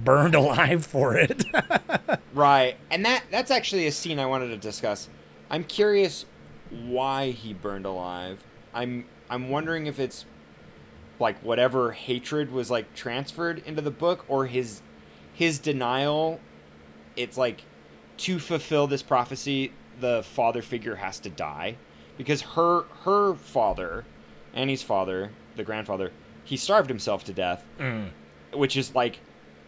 burned 0.00 0.34
alive 0.36 0.86
for 0.86 1.16
it. 1.16 1.44
Right, 2.32 2.76
and 2.92 3.04
that 3.04 3.24
that's 3.32 3.50
actually 3.50 3.88
a 3.88 3.92
scene 3.92 4.20
I 4.20 4.26
wanted 4.26 4.48
to 4.48 4.56
discuss. 4.56 5.08
I'm 5.50 5.64
curious 5.64 6.26
why 6.70 7.30
he 7.32 7.52
burned 7.52 7.86
alive. 7.86 8.44
I'm 8.72 9.04
I'm 9.28 9.50
wondering 9.50 9.86
if 9.86 9.98
it's 9.98 10.26
like 11.20 11.38
whatever 11.40 11.92
hatred 11.92 12.50
was 12.50 12.70
like 12.70 12.94
transferred 12.94 13.62
into 13.66 13.82
the 13.82 13.90
book 13.90 14.24
or 14.28 14.46
his 14.46 14.82
his 15.32 15.58
denial. 15.58 16.40
It's 17.16 17.36
like 17.36 17.64
to 18.18 18.38
fulfill 18.38 18.86
this 18.86 19.02
prophecy, 19.02 19.72
the 20.00 20.22
father 20.22 20.62
figure 20.62 20.96
has 20.96 21.18
to 21.20 21.30
die 21.30 21.76
because 22.16 22.42
her 22.42 22.82
her 23.04 23.34
father, 23.34 24.04
Annie's 24.54 24.82
father, 24.82 25.30
the 25.56 25.64
grandfather, 25.64 26.12
he 26.44 26.56
starved 26.56 26.88
himself 26.88 27.24
to 27.24 27.32
death, 27.32 27.64
mm. 27.78 28.10
which 28.52 28.76
is 28.76 28.94
like 28.94 29.20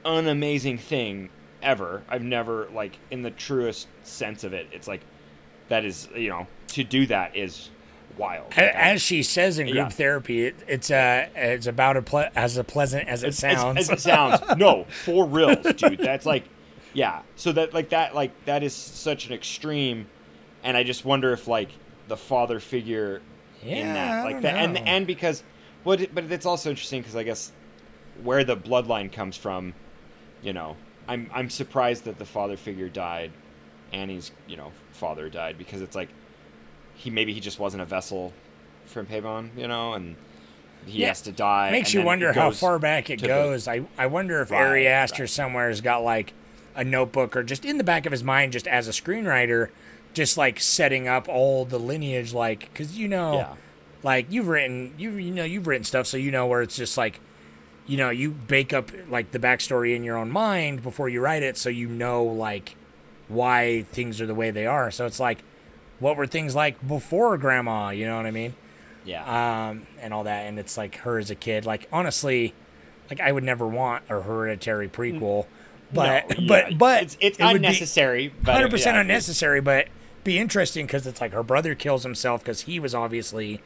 an 0.05 0.29
amazing 0.29 0.79
thing 0.79 1.31
ever. 1.63 2.03
I've 2.09 2.23
never 2.23 2.69
like 2.71 2.99
in 3.11 3.23
the 3.23 3.31
truest 3.31 3.89
sense 4.03 4.45
of 4.45 4.53
it. 4.53 4.69
It's 4.73 4.89
like 4.89 5.03
that 5.69 5.85
is 5.85 6.09
you 6.15 6.29
know 6.29 6.47
to 6.69 6.85
do 6.85 7.07
that 7.07 7.37
is 7.37 7.71
wild. 8.19 8.53
As 8.57 9.01
she 9.03 9.23
says 9.23 9.59
in 9.59 9.67
group 9.67 9.77
Yeah. 9.77 9.89
therapy, 9.89 10.47
it, 10.47 10.57
it's 10.69 10.91
uh, 10.91 11.29
it's 11.35 11.67
about 11.67 11.97
a 11.97 12.03
ple- 12.03 12.29
as 12.35 12.57
a 12.57 12.65
pleasant 12.65 13.09
as 13.09 13.23
it 13.23 13.29
As- 13.29 13.45
as- 13.45 13.59
sounds. 13.61 13.79
As, 13.79 13.91
it 13.91 14.01
sounds. 14.01 14.41
No, 14.59 14.85
for 15.05 15.27
reals, 15.27 15.65
dude. 15.75 15.99
That's 15.99 16.27
like, 16.27 16.45
yeah. 16.95 17.23
So 17.37 17.53
that 17.53 17.73
like 17.75 17.91
that 17.91 18.15
like 18.15 18.33
that 18.45 18.63
is 18.63 18.75
such 18.75 19.27
an 19.27 19.33
extreme, 19.33 20.07
and 20.63 20.77
I 20.77 20.83
just 20.85 21.05
wonder 21.05 21.33
if 21.33 21.49
like 21.49 21.71
the 22.09 22.17
father 22.17 22.61
figure 22.61 23.23
in 23.63 23.79
Yeah, 23.87 23.95
that 23.95 24.25
like 24.25 24.43
that 24.43 24.55
and 24.57 24.77
and 24.79 25.07
because, 25.07 25.43
but 25.85 26.15
but 26.15 26.25
it's 26.31 26.47
also 26.47 26.71
interesting 26.71 27.01
because 27.01 27.17
I 27.17 27.23
guess 27.23 27.53
where 28.23 28.45
the 28.45 28.57
bloodline 28.57 29.11
comes 29.11 29.37
from, 29.37 29.75
you 30.43 30.53
know, 30.53 30.77
I'm 31.09 31.31
I'm 31.33 31.49
surprised 31.49 32.05
that 32.05 32.19
the 32.19 32.25
father 32.27 32.57
figure 32.57 32.89
died, 32.89 33.33
Annie's 33.93 34.33
you 34.47 34.57
know 34.57 34.73
father 34.93 35.29
died 35.31 35.57
because 35.59 35.81
it's 35.81 35.97
like 35.97 36.09
he 37.03 37.11
maybe 37.11 37.33
he 37.35 37.41
just 37.41 37.59
wasn't 37.59 37.83
a 37.83 37.87
vessel 37.87 38.33
from 38.87 39.07
Paimon, 39.07 39.51
you 39.57 39.67
know, 39.67 39.95
and 39.95 40.17
he 40.87 41.01
Yeah. 41.01 41.09
has 41.09 41.23
to 41.23 41.33
die. 41.33 41.71
Makes 41.71 41.93
you 41.95 42.03
wonder 42.03 42.33
how 42.33 42.51
far 42.51 42.79
back 42.79 43.11
it 43.11 43.19
to 43.19 43.23
the- 43.23 43.29
goes. 43.29 43.67
I, 43.69 43.83
I 43.99 44.07
wonder 44.07 44.41
if 44.41 44.51
Right, 44.51 44.63
Ari 44.63 44.87
Aster 44.89 45.25
right. 45.25 45.31
somewhere 45.31 45.69
has 45.69 45.81
got 45.81 46.03
like 46.03 46.33
a 46.75 46.85
notebook 46.85 47.37
or 47.37 47.43
just 47.43 47.65
in 47.65 47.79
the 47.79 47.85
back 47.85 48.07
of 48.07 48.13
his 48.13 48.23
mind, 48.25 48.53
just 48.53 48.67
as 48.67 48.89
a 48.89 48.93
screenwriter, 48.93 49.69
just 50.15 50.37
like 50.37 50.61
setting 50.61 51.09
up 51.09 51.29
all 51.29 51.65
the 51.65 51.79
lineage, 51.79 52.33
like 52.33 52.61
because 52.73 52.97
you 52.99 53.09
know, 53.09 53.35
Yeah. 53.35 53.49
like 54.03 54.27
you've 54.31 54.49
written 54.49 54.93
you 54.99 55.11
you 55.13 55.33
know 55.33 55.45
you've 55.45 55.67
written 55.67 55.85
stuff, 55.85 56.07
so 56.07 56.17
you 56.17 56.31
know 56.31 56.47
where 56.47 56.63
it's 56.63 56.77
just 56.77 56.97
like, 56.99 57.21
you 57.87 57.97
know, 57.97 58.11
you 58.11 58.31
bake 58.31 58.73
up 58.73 58.91
like 59.09 59.33
the 59.33 59.39
backstory 59.39 59.95
in 59.97 60.05
your 60.05 60.17
own 60.17 60.31
mind 60.31 60.83
before 60.83 61.09
you 61.09 61.21
write 61.21 61.43
it, 61.43 61.57
so 61.57 61.69
you 61.69 61.89
know 61.89 62.23
like 62.25 62.77
why 63.29 63.85
things 63.93 64.21
are 64.21 64.27
the 64.27 64.35
way 64.35 64.51
they 64.51 64.67
are. 64.67 64.91
So 64.91 65.07
it's 65.07 65.19
like, 65.21 65.39
what 66.03 66.17
were 66.17 66.27
things 66.27 66.55
like 66.55 66.87
before 66.87 67.39
Grandma? 67.39 67.91
You 67.91 68.07
know 68.07 68.17
what 68.17 68.27
I 68.27 68.31
mean? 68.31 68.55
Yeah. 69.05 69.69
um, 69.71 69.87
and 70.01 70.13
all 70.15 70.25
that. 70.25 70.47
And 70.47 70.59
it's 70.59 70.77
like 70.77 70.97
her 70.99 71.19
as 71.19 71.31
a 71.31 71.35
kid. 71.35 71.65
Like 71.65 71.89
honestly, 71.93 72.55
like 73.11 73.21
I 73.21 73.33
would 73.33 73.45
never 73.45 73.67
want 73.67 74.05
a 74.09 74.21
hereditary 74.21 74.89
prequel, 74.89 75.47
but 75.93 76.29
No, 76.31 76.37
yeah, 76.39 76.49
but 76.49 76.79
but 76.79 77.03
it's 77.03 77.17
it's 77.21 77.39
it 77.39 77.43
unnecessary. 77.45 78.33
but 78.43 78.53
Hundred 78.55 78.71
percent 78.71 78.95
yeah, 78.97 79.01
unnecessary, 79.03 79.61
but 79.61 79.89
be 80.25 80.39
interesting 80.39 80.87
because 80.87 81.07
it's 81.07 81.21
like 81.21 81.33
her 81.33 81.43
brother 81.43 81.75
kills 81.75 82.03
himself 82.05 82.43
because 82.45 82.63
he 82.63 82.79
was 82.79 82.95
obviously 82.95 83.61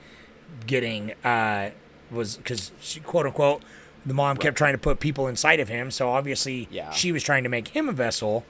getting 0.66 1.12
uh 1.24 1.70
was 2.10 2.36
because 2.36 2.70
she 2.80 3.00
quote 3.00 3.26
unquote 3.26 3.62
the 4.04 4.14
mom 4.14 4.36
kept 4.36 4.56
trying 4.56 4.72
to 4.72 4.78
put 4.78 5.00
people 5.00 5.26
inside 5.26 5.58
of 5.60 5.68
him, 5.68 5.90
so 5.90 6.08
obviously 6.10 6.68
Yeah. 6.70 6.92
she 6.92 7.10
was 7.12 7.22
trying 7.24 7.42
to 7.42 7.48
make 7.48 7.68
him 7.68 7.88
a 7.88 7.92
vessel. 7.92 8.44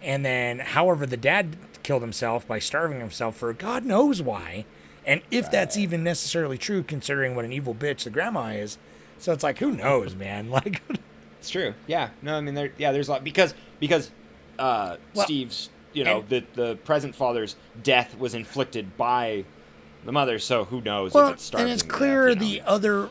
And 0.00 0.24
then, 0.24 0.60
however, 0.60 1.06
the 1.06 1.16
dad 1.16 1.56
killed 1.82 2.02
himself 2.02 2.46
by 2.46 2.58
starving 2.58 3.00
himself 3.00 3.36
for 3.36 3.52
God 3.52 3.84
knows 3.84 4.20
why. 4.22 4.64
And 5.04 5.20
if 5.30 5.50
that's 5.50 5.76
even 5.76 6.04
necessarily 6.04 6.56
true, 6.58 6.82
considering 6.82 7.34
what 7.34 7.44
an 7.44 7.52
evil 7.52 7.74
bitch 7.74 8.04
the 8.04 8.10
grandma 8.10 8.48
is. 8.50 8.78
So 9.18 9.32
it's 9.32 9.42
like, 9.42 9.58
who 9.58 9.72
knows, 9.72 10.14
man? 10.14 10.50
Like, 10.50 10.80
It's 11.40 11.50
true. 11.50 11.74
Yeah. 11.88 12.10
No, 12.22 12.36
I 12.36 12.40
mean 12.40 12.54
there. 12.54 12.72
Yeah, 12.78 12.92
there's 12.92 13.08
a 13.08 13.12
lot 13.12 13.24
because 13.24 13.52
because 13.80 14.10
uh, 14.60 14.96
Well, 15.14 15.24
Steve's 15.24 15.70
you 15.92 16.04
know 16.04 16.20
and- 16.20 16.28
the 16.28 16.44
the 16.54 16.76
present 16.84 17.14
father's 17.16 17.56
death 17.82 18.16
was 18.16 18.34
inflicted 18.34 18.96
by 18.96 19.44
the 20.04 20.12
mother. 20.12 20.38
So 20.38 20.64
who 20.64 20.80
knows 20.82 21.14
well, 21.14 21.28
if 21.28 21.34
it's 21.34 21.44
starving 21.44 21.64
and 21.70 21.72
it's 21.72 21.82
clear 21.82 22.32
death, 22.34 22.42
you 22.44 22.60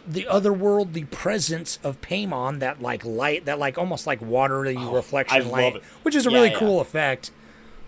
the 0.07 0.23
know? 0.23 0.29
other, 0.29 0.53
world, 0.53 0.93
the 0.93 1.03
presence 1.05 1.77
of 1.83 1.99
Paimon, 1.99 2.59
that 2.59 2.81
like 2.81 3.03
light, 3.03 3.43
that 3.45 3.59
like 3.59 3.77
almost 3.77 4.07
like 4.07 4.21
watery 4.21 4.77
reflection 4.77 5.41
Oh, 5.41 5.43
love 5.43 5.51
light, 5.51 5.75
it. 5.77 5.83
which 6.03 6.15
is 6.15 6.25
a 6.25 6.29
Yeah, 6.31 6.37
really 6.37 6.51
yeah. 6.51 6.59
cool 6.59 6.79
effect. 6.79 7.31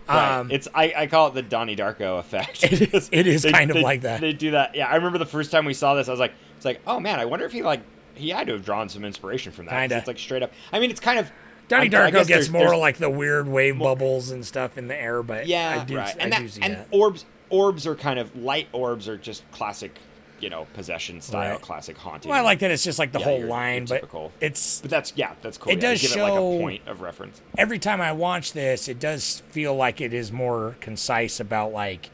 Right. 0.08 0.38
Um, 0.38 0.50
it's 0.50 0.68
I, 0.74 0.92
I 0.96 1.06
call 1.06 1.28
it 1.28 1.34
the 1.34 1.42
Donnie 1.42 1.76
Darko 1.76 2.18
effect. 2.18 2.62
It 2.70 2.94
is, 2.94 3.08
it 3.12 3.26
is 3.26 3.42
They- 3.42 3.52
kind 3.52 3.70
of 3.70 3.76
they- 3.76 3.82
like 3.82 4.02
that. 4.02 4.20
They 4.20 4.32
do 4.32 4.50
that. 4.52 4.74
Yeah, 4.74 4.86
I 4.88 4.96
remember 4.96 5.18
the 5.18 5.26
first 5.26 5.50
time 5.50 5.64
we 5.64 5.74
saw 5.74 5.94
this, 5.94 6.08
I 6.08 6.10
was 6.10 6.20
like, 6.20 6.32
it's 6.56 6.64
like, 6.64 6.80
oh 6.86 7.00
man, 7.00 7.18
I 7.20 7.24
wonder 7.24 7.44
if 7.46 7.52
he 7.52 7.62
like 7.62 7.80
he 8.14 8.28
had 8.30 8.46
to 8.48 8.52
have 8.52 8.64
drawn 8.64 8.88
some 8.88 9.04
inspiration 9.04 9.50
from 9.52 9.66
that. 9.66 9.90
It's 9.90 10.06
like 10.06 10.18
straight 10.18 10.42
up. 10.42 10.52
I 10.72 10.78
mean, 10.78 10.90
it's 10.90 11.00
kind 11.00 11.18
of 11.18 11.30
Donnie 11.68 11.88
Darko 11.88 12.12
gets 12.12 12.28
there's- 12.28 12.50
more 12.50 12.62
there's- 12.66 12.78
like 12.80 12.98
the 12.98 13.08
weird 13.10 13.48
wave 13.48 13.78
bubbles 13.78 14.30
and 14.30 14.44
stuff 14.44 14.76
in 14.76 14.88
the 14.88 15.00
air, 15.00 15.22
but 15.22 15.46
Yeah, 15.46 15.80
I 15.80 15.84
do, 15.84 15.96
right. 15.96 16.14
I 16.14 16.22
And 16.22 16.32
that 16.32 16.50
see 16.50 16.60
and 16.62 16.74
that. 16.74 16.88
orbs 16.90 17.24
orbs 17.50 17.86
are 17.86 17.94
kind 17.94 18.18
of 18.18 18.34
light 18.36 18.68
orbs 18.72 19.08
are 19.08 19.16
just 19.16 19.50
classic, 19.52 19.98
you 20.44 20.50
know, 20.50 20.66
possession 20.74 21.20
style, 21.22 21.52
Right. 21.52 21.60
classic 21.62 21.96
haunting. 21.96 22.28
Well, 22.30 22.38
I 22.38 22.42
like 22.42 22.58
that 22.58 22.70
it's 22.70 22.84
just 22.84 22.98
like 22.98 23.12
the 23.12 23.18
Yeah, 23.18 23.24
whole 23.24 23.38
your- 23.40 23.48
line, 23.48 23.86
your 23.86 24.00
but 24.00 24.30
it's 24.42 24.80
But 24.82 24.90
that's 24.90 25.12
yeah, 25.16 25.32
that's 25.40 25.56
cool. 25.56 25.72
It 25.72 25.76
yeah, 25.82 25.90
does 25.90 26.02
give 26.02 26.10
it 26.12 26.20
like 26.20 26.28
show- 26.32 26.52
a 26.54 26.58
point 26.60 26.82
of 26.86 27.00
reference. 27.00 27.40
every 27.56 27.78
time 27.78 28.00
I 28.02 28.12
watch 28.12 28.52
this, 28.52 28.86
it 28.86 29.00
does 29.00 29.42
feel 29.50 29.74
like 29.74 30.00
it 30.02 30.12
is 30.12 30.30
more 30.30 30.76
concise 30.80 31.40
about 31.40 31.72
like 31.72 32.10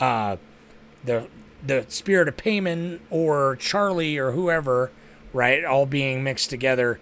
uh, 0.00 0.36
the 1.04 1.28
the 1.66 1.86
spirit 1.88 2.28
of 2.28 2.36
Paimon 2.36 3.00
or 3.10 3.56
Charlie 3.56 4.18
or 4.18 4.32
whoever, 4.32 4.90
right, 5.32 5.64
all 5.64 5.86
being 5.86 6.22
mixed 6.22 6.50
together, 6.50 7.00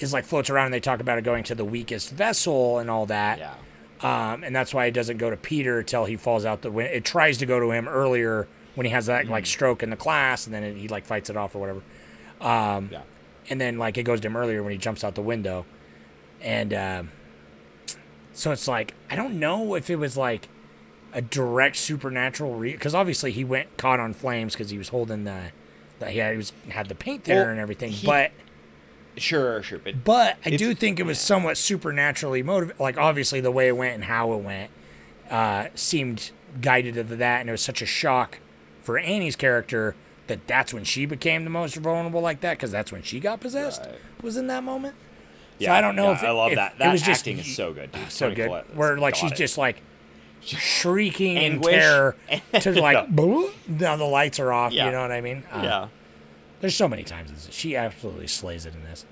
is 0.00 0.12
like 0.14 0.24
floats 0.24 0.48
around 0.48 0.66
and 0.66 0.74
they 0.74 0.80
talk 0.80 1.00
about 1.00 1.18
it 1.18 1.22
going 1.24 1.44
to 1.44 1.54
the 1.54 1.64
weakest 1.66 2.10
vessel 2.12 2.78
and 2.78 2.88
all 2.88 3.04
that. 3.06 3.38
Yeah. 3.38 3.54
Um, 4.00 4.42
and 4.42 4.56
that's 4.56 4.72
why 4.72 4.86
it 4.86 4.92
doesn't 4.92 5.18
go 5.18 5.28
to 5.30 5.36
Peter 5.36 5.80
until 5.80 6.06
he 6.06 6.16
falls 6.16 6.44
out 6.46 6.62
the 6.62 6.70
window. 6.70 6.90
It 6.92 7.04
tries 7.04 7.36
to 7.38 7.46
go 7.46 7.60
to 7.60 7.70
him 7.70 7.86
earlier 7.86 8.48
when 8.74 8.86
he 8.86 8.92
has 8.92 9.06
that 9.06 9.26
like 9.28 9.46
stroke 9.46 9.82
in 9.82 9.90
the 9.90 9.96
class, 9.96 10.46
and 10.46 10.54
then 10.54 10.62
it, 10.62 10.76
he 10.76 10.88
like 10.88 11.04
fights 11.04 11.30
it 11.30 11.36
off 11.36 11.54
or 11.54 11.58
whatever. 11.58 11.82
Um, 12.40 12.88
Yeah. 12.92 13.02
And 13.50 13.60
then 13.60 13.76
like 13.78 13.98
it 13.98 14.04
goes 14.04 14.20
to 14.20 14.28
him 14.28 14.36
earlier 14.36 14.62
when 14.62 14.72
he 14.72 14.78
jumps 14.78 15.02
out 15.04 15.14
the 15.14 15.22
window, 15.22 15.66
and 16.40 16.72
um 16.74 17.10
so 18.32 18.50
it's 18.52 18.68
like 18.68 18.94
I 19.10 19.16
don't 19.16 19.38
know 19.38 19.74
if 19.74 19.90
it 19.90 19.96
was 19.96 20.16
like 20.16 20.48
a 21.12 21.20
direct 21.20 21.76
supernatural 21.76 22.58
because 22.60 22.94
obviously 22.94 23.32
he 23.32 23.44
went 23.44 23.76
caught 23.76 24.00
on 24.00 24.14
flames 24.14 24.54
because 24.54 24.70
he 24.70 24.78
was 24.78 24.88
holding 24.88 25.24
the, 25.24 25.50
the 25.98 26.10
he, 26.10 26.18
had, 26.20 26.30
he 26.32 26.36
was 26.38 26.52
had 26.70 26.88
the 26.88 26.94
paint 26.94 27.24
there 27.24 27.42
Well, 27.42 27.50
and 27.50 27.60
everything, 27.60 27.90
he- 27.90 28.06
but. 28.06 28.32
Sure, 29.18 29.62
sure, 29.62 29.78
but 29.78 30.04
But 30.04 30.38
I 30.42 30.48
do 30.56 30.74
think 30.74 30.98
it 30.98 31.02
was 31.04 31.18
somewhat 31.20 31.58
supernaturally 31.58 32.42
motivated. 32.42 32.80
Like 32.80 32.96
obviously 32.96 33.42
the 33.42 33.50
way 33.50 33.68
it 33.68 33.76
went 33.76 33.94
and 33.94 34.04
how 34.04 34.32
it 34.32 34.38
went 34.38 34.70
uh, 35.30 35.66
seemed 35.74 36.30
guided 36.62 36.94
to 36.94 37.02
that, 37.02 37.40
and 37.40 37.50
it 37.50 37.52
was 37.52 37.60
such 37.60 37.82
a 37.82 37.86
shock 37.86 38.38
for 38.82 38.98
Annie's 38.98 39.36
character 39.36 39.94
that 40.26 40.46
that's 40.46 40.72
when 40.72 40.84
she 40.84 41.06
became 41.06 41.44
the 41.44 41.50
most 41.50 41.76
vulnerable 41.76 42.20
like 42.20 42.40
that 42.40 42.56
because 42.58 42.70
that's 42.70 42.92
when 42.92 43.02
she 43.02 43.18
got 43.20 43.40
possessed. 43.40 43.86
Was 44.22 44.36
in 44.36 44.46
that 44.48 44.62
moment. 44.62 44.94
so 45.58 45.64
Yeah, 45.64 45.74
I 45.74 45.80
don't 45.80 45.96
know 45.96 46.06
yeah, 46.10 46.16
if 46.16 46.22
it, 46.22 46.26
I 46.26 46.30
love 46.30 46.52
if 46.52 46.56
that. 46.56 46.72
It 46.74 46.78
That 46.78 46.92
was 46.92 47.02
just 47.02 47.20
acting 47.22 47.38
is 47.38 47.54
so 47.56 47.72
good, 47.72 47.90
dude. 47.92 48.10
so 48.10 48.26
Toni 48.26 48.36
good. 48.36 48.46
Collette 48.46 48.76
Where 48.76 48.98
like 48.98 49.14
she's 49.14 49.32
it. 49.32 49.36
just 49.36 49.58
like 49.58 49.82
shrieking 50.42 51.36
in 51.36 51.60
terror 51.60 52.16
to 52.60 52.72
like. 52.80 53.08
"Boo," 53.08 53.50
now 53.68 53.96
the 53.96 54.04
lights 54.04 54.38
are 54.40 54.52
off. 54.52 54.72
Yeah. 54.72 54.86
You 54.86 54.92
know 54.92 55.02
what 55.02 55.12
I 55.12 55.20
mean? 55.20 55.44
Uh, 55.52 55.60
yeah. 55.62 55.88
there's 56.60 56.74
so 56.76 56.88
many 56.88 57.02
times 57.04 57.48
she 57.50 57.76
absolutely 57.76 58.26
slays 58.26 58.66
it 58.66 58.74
in 58.74 58.82
this. 58.84 59.04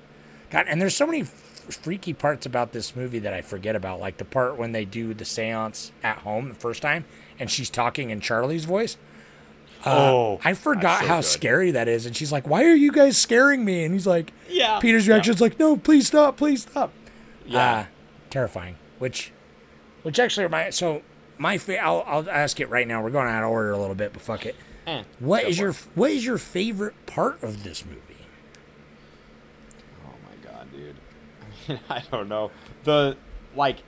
God, 0.50 0.66
and 0.68 0.80
there's 0.80 0.96
so 0.96 1.06
many 1.06 1.20
f- 1.22 1.28
freaky 1.28 2.12
parts 2.12 2.46
about 2.46 2.72
this 2.72 2.96
movie 2.96 3.20
that 3.20 3.32
I 3.32 3.42
forget 3.42 3.76
about, 3.76 4.00
like 4.00 4.16
the 4.16 4.24
part 4.24 4.56
when 4.56 4.72
they 4.72 4.84
do 4.84 5.14
the 5.14 5.24
séance 5.24 5.90
at 6.02 6.18
home 6.18 6.48
the 6.48 6.54
first 6.56 6.82
time, 6.82 7.04
and 7.38 7.48
she's 7.50 7.70
talking 7.70 8.10
in 8.10 8.20
Charlie's 8.20 8.64
voice. 8.64 8.96
Oh, 9.86 10.40
I 10.44 10.54
forgot 10.54 11.00
so 11.02 11.06
how 11.08 11.16
good. 11.16 11.24
scary 11.24 11.70
that 11.72 11.88
is, 11.88 12.06
and 12.06 12.16
she's 12.16 12.30
like, 12.32 12.46
"Why 12.46 12.64
are 12.64 12.74
you 12.74 12.92
guys 12.92 13.16
scaring 13.16 13.64
me?" 13.64 13.84
And 13.84 13.94
he's 13.94 14.06
like, 14.06 14.32
Yeah, 14.48 14.78
Peter's 14.80 15.06
yeah. 15.06 15.14
reaction's 15.14 15.40
like, 15.40 15.58
"No, 15.58 15.76
please 15.76 16.06
stop, 16.06 16.36
please 16.36 16.62
stop." 16.62 16.92
Yeah. 17.46 17.72
Uh, 17.72 17.84
terrifying. 18.30 18.76
Which, 18.98 19.32
which 20.02 20.18
actually 20.18 20.44
reminds. 20.44 20.76
So 20.76 21.02
my 21.38 21.56
fa- 21.58 21.78
I'll 21.82 22.04
I'll 22.06 22.28
ask 22.30 22.60
it 22.60 22.68
right 22.68 22.86
now. 22.86 23.02
We're 23.02 23.10
going 23.10 23.28
out 23.28 23.42
of 23.44 23.50
order 23.50 23.70
a 23.70 23.78
little 23.78 23.94
bit, 23.94 24.12
but 24.12 24.22
fuck 24.22 24.44
it. 24.46 24.56
Eh, 24.86 25.02
What 25.18 25.42
go 25.42 25.48
is 25.48 25.56
for 25.56 25.62
your 25.62 25.70
it. 25.70 25.86
what 25.94 26.10
is 26.10 26.24
your 26.26 26.38
favorite 26.38 26.94
part 27.06 27.42
of 27.42 27.62
this 27.64 27.84
movie? 27.84 28.00
Oh 30.06 30.12
my 30.24 30.50
god, 30.50 30.70
dude. 30.72 30.96
I 31.68 31.72
mean, 31.72 31.80
I 31.88 32.02
don't 32.10 32.28
know. 32.28 32.50
The 32.84 33.16
like 33.56 33.78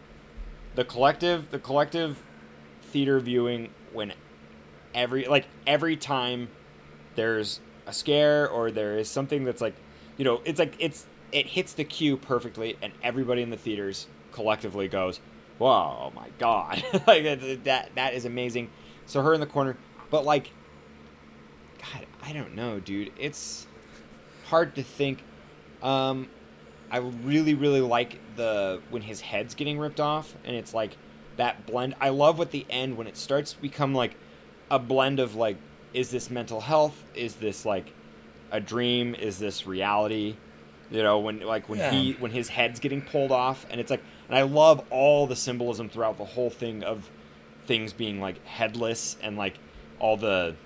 the 0.75 0.85
collective 0.85 1.51
the 1.51 1.59
collective 1.59 2.23
theater 2.85 3.21
viewing 3.21 3.71
when 3.93 4.13
every 4.95 5.27
like 5.27 5.47
every 5.67 5.97
time 5.97 6.49
there's 7.15 7.61
a 7.87 7.93
scare 7.93 8.49
or 8.49 8.71
there 8.71 8.99
is 8.99 9.09
something 9.09 9.45
that's 9.45 9.61
like 9.61 9.75
you 10.17 10.25
know, 10.25 10.41
it's 10.45 10.59
like 10.59 10.75
it's 10.79 11.07
it 11.31 11.47
hits 11.47 11.73
the 11.73 11.85
cue 11.85 12.17
perfectly 12.17 12.77
and 12.83 12.93
everybody 13.03 13.43
in 13.43 13.51
the 13.51 13.57
theaters 13.57 14.07
collectively 14.33 14.89
goes, 14.89 15.21
"Whoa, 15.59 15.71
oh 15.71 16.13
my 16.15 16.29
god." 16.39 16.85
like 17.07 17.25
that 17.65 17.95
that 17.95 18.15
is 18.15 18.25
amazing. 18.25 18.71
So 19.07 19.23
her 19.23 19.35
in 19.35 19.41
the 19.41 19.47
corner, 19.47 19.77
but 20.11 20.25
like 20.25 20.51
god, 21.79 22.07
I 22.23 22.33
don't 22.33 22.55
know, 22.55 22.81
dude. 22.81 23.13
It's 23.19 23.67
hard 24.47 24.75
to 24.77 24.83
think 24.83 25.23
um, 25.83 26.29
I 26.91 26.99
really, 26.99 27.55
really 27.55 27.81
like 27.81 28.19
the 28.37 28.81
when 28.91 29.03
his 29.03 29.21
head's 29.21 29.55
getting 29.55 29.79
ripped 29.79 30.01
off, 30.01 30.35
and 30.45 30.55
it's 30.55 30.73
like 30.73 30.97
that 31.37 31.67
blend. 31.67 31.95
I 32.01 32.11
love 32.11 32.39
what 32.39 32.51
the 32.51 32.67
end 32.71 32.97
when 32.97 33.07
it 33.07 33.17
starts 33.17 33.55
to 33.55 33.61
become 33.61 33.95
like 33.95 34.15
a 34.73 34.79
blend 34.79 35.21
of 35.21 35.37
like, 35.37 35.59
is 35.93 36.11
this 36.11 36.31
mental 36.31 36.61
health? 36.61 37.05
Is 37.15 37.37
this 37.37 37.65
like 37.65 37.93
a 38.51 38.59
dream? 38.59 39.15
Is 39.15 39.39
this 39.39 39.67
reality? 39.67 40.35
You 40.91 41.03
know, 41.03 41.21
when 41.21 41.41
like 41.41 41.69
when 41.69 41.79
he 41.93 42.13
when 42.15 42.33
his 42.33 42.49
head's 42.49 42.81
getting 42.81 43.03
pulled 43.03 43.31
off, 43.31 43.67
and 43.71 43.81
it's 43.81 43.91
like, 43.91 44.03
and 44.29 44.37
I 44.37 44.43
love 44.43 44.85
all 44.91 45.27
the 45.27 45.37
symbolism 45.37 45.89
throughout 45.89 46.19
the 46.19 46.25
whole 46.25 46.51
thing 46.51 46.83
of 46.83 47.11
things 47.67 47.93
being 47.93 48.21
like 48.21 48.45
headless 48.47 49.17
and 49.23 49.37
like 49.37 49.59
all 50.01 50.17
the 50.17 50.57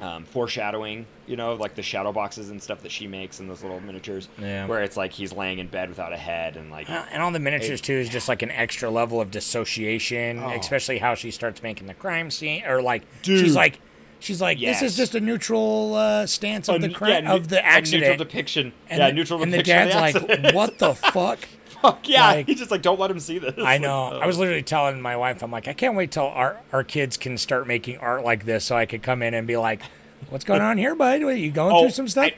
um, 0.00 0.24
foreshadowing, 0.24 1.06
you 1.26 1.36
know, 1.36 1.54
like 1.54 1.74
the 1.74 1.82
shadow 1.82 2.12
boxes 2.12 2.50
and 2.50 2.62
stuff 2.62 2.82
that 2.82 2.92
she 2.92 3.06
makes 3.06 3.40
and 3.40 3.48
those 3.48 3.62
little 3.62 3.80
miniatures. 3.80 4.28
Yeah. 4.38 4.66
Where 4.66 4.82
it's 4.82 4.96
like 4.96 5.12
he's 5.12 5.32
laying 5.32 5.58
in 5.58 5.68
bed 5.68 5.88
without 5.88 6.12
a 6.12 6.16
head 6.16 6.56
and 6.56 6.70
like. 6.70 6.88
Uh, 6.90 7.04
And 7.12 7.22
all 7.22 7.30
the 7.30 7.38
miniatures 7.40 7.80
too 7.80 7.94
is 7.94 8.08
just 8.08 8.28
like 8.28 8.42
an 8.42 8.50
extra 8.50 8.90
level 8.90 9.20
of 9.20 9.30
dissociation, 9.30 10.40
Oh. 10.42 10.50
especially 10.50 10.98
how 10.98 11.14
she 11.14 11.30
starts 11.30 11.62
making 11.62 11.86
the 11.86 11.94
crime 11.94 12.30
scene, 12.30 12.64
or 12.66 12.82
like 12.82 13.02
Dude. 13.22 13.40
she's 13.40 13.56
like, 13.56 13.78
she's 14.20 14.40
like, 14.40 14.58
this 14.58 14.82
is 14.82 14.96
just 14.96 15.14
a 15.14 15.20
neutral 15.20 15.94
uh, 15.94 16.26
stance 16.26 16.68
of 16.68 16.76
a 16.76 16.78
the 16.88 16.88
crime 16.94 17.24
yeah, 17.24 17.32
of 17.34 17.48
the 17.48 17.58
a 17.58 17.62
accident. 17.66 18.02
neutral 18.02 18.18
depiction. 18.26 18.72
and 18.88 18.98
yeah, 18.98 19.08
the, 19.08 19.12
neutral 19.14 19.42
and 19.42 19.52
the 19.52 19.62
dad's 19.62 20.14
of 20.16 20.26
the 20.26 20.36
like, 20.42 20.54
what 20.54 20.78
the 20.78 20.94
fuck? 21.12 21.40
Fuck 21.84 22.08
yeah! 22.08 22.26
like- 22.28 22.46
he's 22.46 22.58
just 22.58 22.70
like, 22.70 22.80
don't 22.82 22.98
let 22.98 23.10
him 23.10 23.20
see 23.20 23.38
this. 23.38 23.54
I 23.58 23.76
know. 23.78 24.08
Like, 24.10 24.22
I 24.22 24.26
was 24.26 24.38
literally 24.38 24.62
telling 24.62 25.00
my 25.02 25.16
wife, 25.16 25.42
I'm 25.42 25.50
like, 25.50 25.68
I 25.68 25.72
can't 25.74 25.94
wait 25.94 26.10
till 26.12 26.24
our 26.24 26.58
our 26.72 26.82
kids 26.82 27.16
can 27.16 27.36
start 27.36 27.66
making 27.66 27.98
art 27.98 28.24
like 28.24 28.44
this, 28.46 28.64
so 28.64 28.74
I 28.76 28.86
could 28.86 29.02
come 29.02 29.22
in 29.22 29.34
and 29.34 29.46
be 29.46 29.56
like, 29.56 29.82
"What's 30.30 30.44
going 30.44 30.62
on 30.62 30.78
here, 30.78 30.94
bud? 30.94 31.22
What, 31.22 31.36
you 31.38 31.50
going 31.50 31.74
Oh, 31.76 31.82
through 31.82 31.90
some 31.90 32.08
stuff?" 32.08 32.30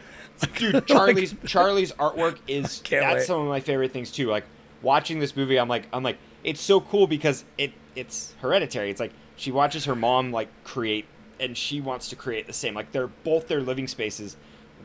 I- 0.42 0.46
dude, 0.58 0.86
Charlie's 0.88 1.34
Charlie's 1.46 1.92
artwork 1.92 2.38
is 2.48 2.80
that's 2.90 3.14
wait. 3.14 3.22
some 3.26 3.40
of 3.42 3.48
my 3.48 3.60
favorite 3.60 3.92
things 3.92 4.10
too. 4.10 4.28
Like 4.28 4.44
watching 4.82 5.18
this 5.20 5.36
movie, 5.36 5.58
I'm 5.58 5.68
like, 5.68 5.86
I'm 5.92 6.02
like, 6.02 6.18
it's 6.44 6.60
so 6.60 6.80
cool 6.80 7.06
because 7.06 7.44
it 7.56 7.72
it's 7.94 8.34
hereditary. 8.42 8.90
It's 8.90 9.00
like 9.00 9.12
she 9.36 9.52
watches 9.52 9.84
her 9.84 9.94
mom 9.94 10.32
like 10.32 10.48
create, 10.64 11.06
and 11.38 11.56
she 11.56 11.80
wants 11.80 12.08
to 12.08 12.16
create 12.16 12.46
the 12.48 12.52
same. 12.52 12.74
Like 12.74 12.90
they're 12.92 13.06
both 13.06 13.46
their 13.48 13.60
living 13.60 13.86
spaces 13.86 14.36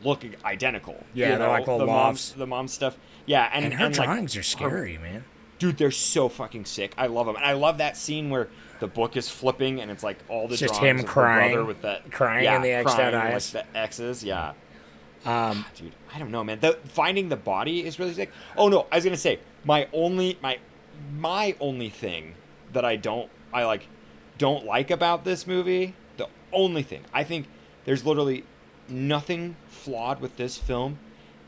look 0.04 0.24
identical. 0.44 1.04
Yeah, 1.14 1.26
you 1.26 1.30
they're 1.32 1.46
know, 1.46 1.52
like 1.52 1.60
little 1.66 1.78
the 1.80 1.86
mom's 1.86 2.32
the 2.32 2.46
mom 2.46 2.68
stuff. 2.68 2.96
Yeah, 3.26 3.48
and, 3.52 3.64
and 3.66 3.74
her 3.74 3.86
like, 3.86 3.94
drawings 3.94 4.34
are 4.36 4.40
her- 4.40 4.42
scary, 4.44 4.98
man. 4.98 5.24
dude, 5.58 5.76
they're 5.78 5.90
so 5.90 6.28
fucking 6.28 6.64
sick. 6.64 6.92
I 6.98 7.06
love 7.06 7.26
them, 7.26 7.36
and 7.36 7.44
I 7.44 7.52
love 7.52 7.78
that 7.78 7.96
scene 7.96 8.30
where 8.30 8.48
the 8.80 8.88
book 8.88 9.16
is 9.16 9.28
flipping 9.28 9.80
and 9.80 9.90
it's 9.92 10.02
like 10.02 10.18
all 10.28 10.48
the 10.48 10.54
It's 10.54 10.60
just 10.62 10.76
him 10.78 10.98
of 11.00 11.06
crying- 11.06 11.52
brother 11.52 11.64
with 11.64 11.82
that 11.82 12.10
crying 12.10 12.44
yeah, 12.44 12.56
and 12.56 12.64
the 12.64 12.70
X'd 12.72 12.98
out 12.98 13.14
eyes. 13.14 13.54
like 13.54 13.64
the 13.72 13.78
X's. 13.78 14.24
Yeah, 14.24 14.54
Um, 15.24 15.64
dude, 15.76 15.92
I 16.12 16.18
don't 16.18 16.32
know, 16.32 16.42
man. 16.42 16.58
The 16.60 16.78
finding 16.84 17.28
the 17.28 17.36
body 17.36 17.84
is 17.86 17.98
really 18.00 18.12
sick. 18.14 18.30
Oh 18.56 18.68
no, 18.68 18.86
I 18.90 18.96
was 18.96 19.04
gonna 19.04 19.16
say 19.16 19.38
my 19.64 19.86
only 19.92 20.36
my 20.42 20.58
my 21.16 21.54
only 21.60 21.90
thing 21.90 22.34
that 22.72 22.84
I 22.84 22.96
don't 22.96 23.30
I 23.52 23.62
like 23.64 23.86
don't 24.38 24.64
like 24.66 24.90
about 24.90 25.24
this 25.24 25.46
movie. 25.46 25.94
The 26.16 26.26
only 26.52 26.82
thing 26.82 27.04
I 27.14 27.22
think 27.22 27.46
there's 27.84 28.04
literally 28.04 28.42
nothing 28.88 29.54
flawed 29.68 30.20
with 30.20 30.36
this 30.36 30.58
film, 30.58 30.98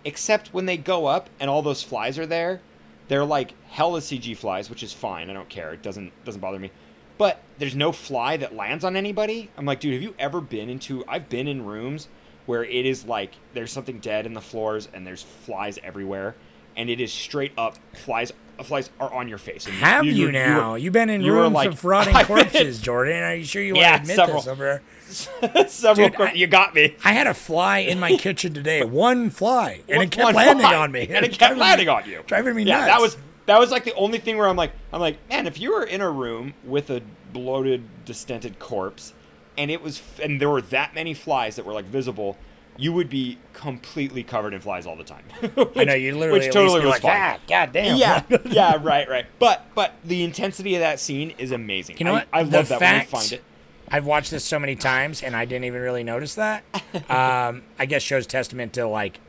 except 0.05 0.52
when 0.52 0.66
they 0.66 0.76
go 0.76 1.07
up 1.07 1.30
and 1.40 1.50
all 1.50 1.62
those 1.62 1.82
flies 1.82 2.18
are 2.18 2.26
there. 2.26 2.61
They're 3.09 3.24
like 3.24 3.55
hella 3.68 4.00
CG 4.00 4.36
flies, 4.36 4.70
which 4.70 4.82
is 4.82 4.92
fine. 4.92 5.30
I 5.30 5.34
don't 5.34 5.48
care. 5.48 5.72
It 5.72 5.82
doesn't 5.82 6.12
doesn't 6.24 6.40
bother 6.40 6.59
me. 6.59 6.70
But 7.16 7.42
there's 7.59 7.76
no 7.76 7.92
fly 7.92 8.36
that 8.38 8.55
lands 8.55 8.84
on 8.84 8.96
anybody. 8.96 9.50
I'm 9.57 9.66
like, 9.66 9.80
dude, 9.80 9.92
have 9.94 10.02
you 10.02 10.14
ever 10.18 10.40
been 10.40 10.68
into? 10.68 11.05
I've 11.07 11.28
been 11.28 11.46
in 11.46 11.64
rooms 11.64 12.09
where 12.46 12.64
it 12.64 12.86
is 12.86 13.05
like 13.05 13.32
there's 13.55 13.72
something 13.72 13.98
dead 14.00 14.26
in 14.26 14.34
the 14.34 14.40
floors 14.40 14.88
and 14.92 15.07
there's 15.07 15.22
flies 15.22 15.78
everywhere, 15.82 16.34
and 16.76 16.90
it 16.90 17.00
is 17.00 17.12
straight 17.12 17.52
up 17.57 17.78
flies. 17.94 18.32
Flies 18.62 18.90
are 19.00 19.12
on 19.12 19.28
your 19.28 19.38
face. 19.38 19.66
And 19.66 19.74
have 19.76 20.05
you, 20.05 20.12
you- 20.12 20.26
you 20.26 20.32
now? 20.32 20.74
You 20.76 20.84
have 20.84 20.92
been 20.92 21.11
in 21.11 21.22
you 21.22 21.32
rooms 21.32 21.55
like- 21.55 21.68
of 21.68 21.84
rotting 21.84 22.14
corpses, 22.26 22.80
Jordan. 22.80 23.22
Are 23.22 23.34
you 23.34 23.44
sure 23.44 23.62
you 23.62 23.74
Yeah, 23.76 23.92
want 23.92 24.05
to 24.07 24.12
admit 24.12 24.16
several. 24.16 24.38
this 24.38 24.46
over 24.48 24.64
here? 24.64 24.82
Several. 25.68 26.09
Dude, 26.09 26.16
cor- 26.16 26.28
I- 26.28 26.32
you 26.32 26.46
got 26.46 26.74
me. 26.74 26.96
I 27.05 27.12
had 27.12 27.26
a 27.26 27.34
fly 27.34 27.78
in 27.78 27.98
my 28.00 28.16
kitchen 28.16 28.55
today. 28.55 28.84
One 28.84 29.30
fly, 29.30 29.80
and 29.88 29.98
One- 29.98 30.07
it 30.07 30.11
kept 30.12 30.34
landing 30.34 30.66
fly, 30.66 30.74
on 30.76 30.92
me. 30.92 31.07
and 31.11 31.24
it 31.26 31.32
kept 31.38 31.55
me- 31.55 31.61
landing 31.61 31.88
on 31.88 32.09
you, 32.09 32.22
driving 32.26 32.55
me 32.57 32.62
yeah, 32.64 32.78
nuts. 32.78 32.86
that 32.88 33.00
was 33.00 33.16
that 33.46 33.59
was 33.61 33.70
like 33.70 33.84
the 33.84 33.94
only 33.94 34.18
thing 34.18 34.38
where 34.38 34.48
I'm 34.48 34.57
like, 34.57 34.72
I'm 34.92 35.00
like, 35.00 35.18
man, 35.28 35.46
if 35.46 35.61
you 35.61 35.72
were 35.74 35.84
in 35.84 36.00
a 36.00 36.11
room 36.11 36.55
with 36.64 36.88
a 36.90 37.02
bloated, 37.32 38.05
distended 38.07 38.59
corpse, 38.59 39.12
and 39.59 39.70
it 39.70 39.82
was, 39.82 40.00
and 40.22 40.40
there 40.40 40.48
were 40.48 40.62
that 40.62 40.94
many 40.94 41.12
flies 41.12 41.57
that 41.57 41.66
were 41.66 41.74
like 41.74 41.84
visible, 41.84 42.38
you 42.77 42.93
would 42.93 43.09
be 43.09 43.39
completely 43.53 44.22
covered 44.22 44.53
in 44.55 44.61
flies 44.61 44.87
all 44.87 44.97
the 44.97 45.05
time. 45.05 45.25
I 45.77 45.85
know 45.85 45.95
you 45.95 46.16
literally 46.16 46.41
which 46.41 46.53
totally 46.53 46.81
was 46.81 46.91
like, 46.91 47.03
fine. 47.03 47.12
ah, 47.14 47.39
god 47.49 47.72
damn. 47.72 47.97
Yeah, 47.97 48.22
yeah, 48.47 48.79
right, 48.83 49.09
right. 49.09 49.27
But 49.39 49.64
but 49.75 49.95
the 50.05 50.25
intensity 50.25 50.75
of 50.75 50.81
that 50.81 50.99
scene 51.01 51.31
is 51.39 51.53
amazing. 51.53 51.99
You 51.99 52.05
know 52.07 52.12
I, 52.12 52.14
what? 52.14 52.29
I 52.33 52.43
The 52.43 52.57
love 52.59 52.68
that 52.68 52.79
fact- 52.81 53.12
when 53.12 53.20
they 53.22 53.27
find 53.29 53.33
it. 53.33 53.45
I've 53.91 54.07
watched 54.07 54.31
this 54.31 54.45
so 54.45 54.59
many 54.59 54.77
times, 54.77 55.22
and 55.22 55.37
I 55.37 55.45
didn't 55.45 55.66
even 55.66 55.81
really 55.83 56.03
notice 56.05 56.35
that. 56.37 56.64
Um, 57.11 57.62
I 57.79 57.87
guess 57.87 58.03
shows 58.03 58.27
testament 58.27 58.72
to 58.75 58.87
like 58.87 59.20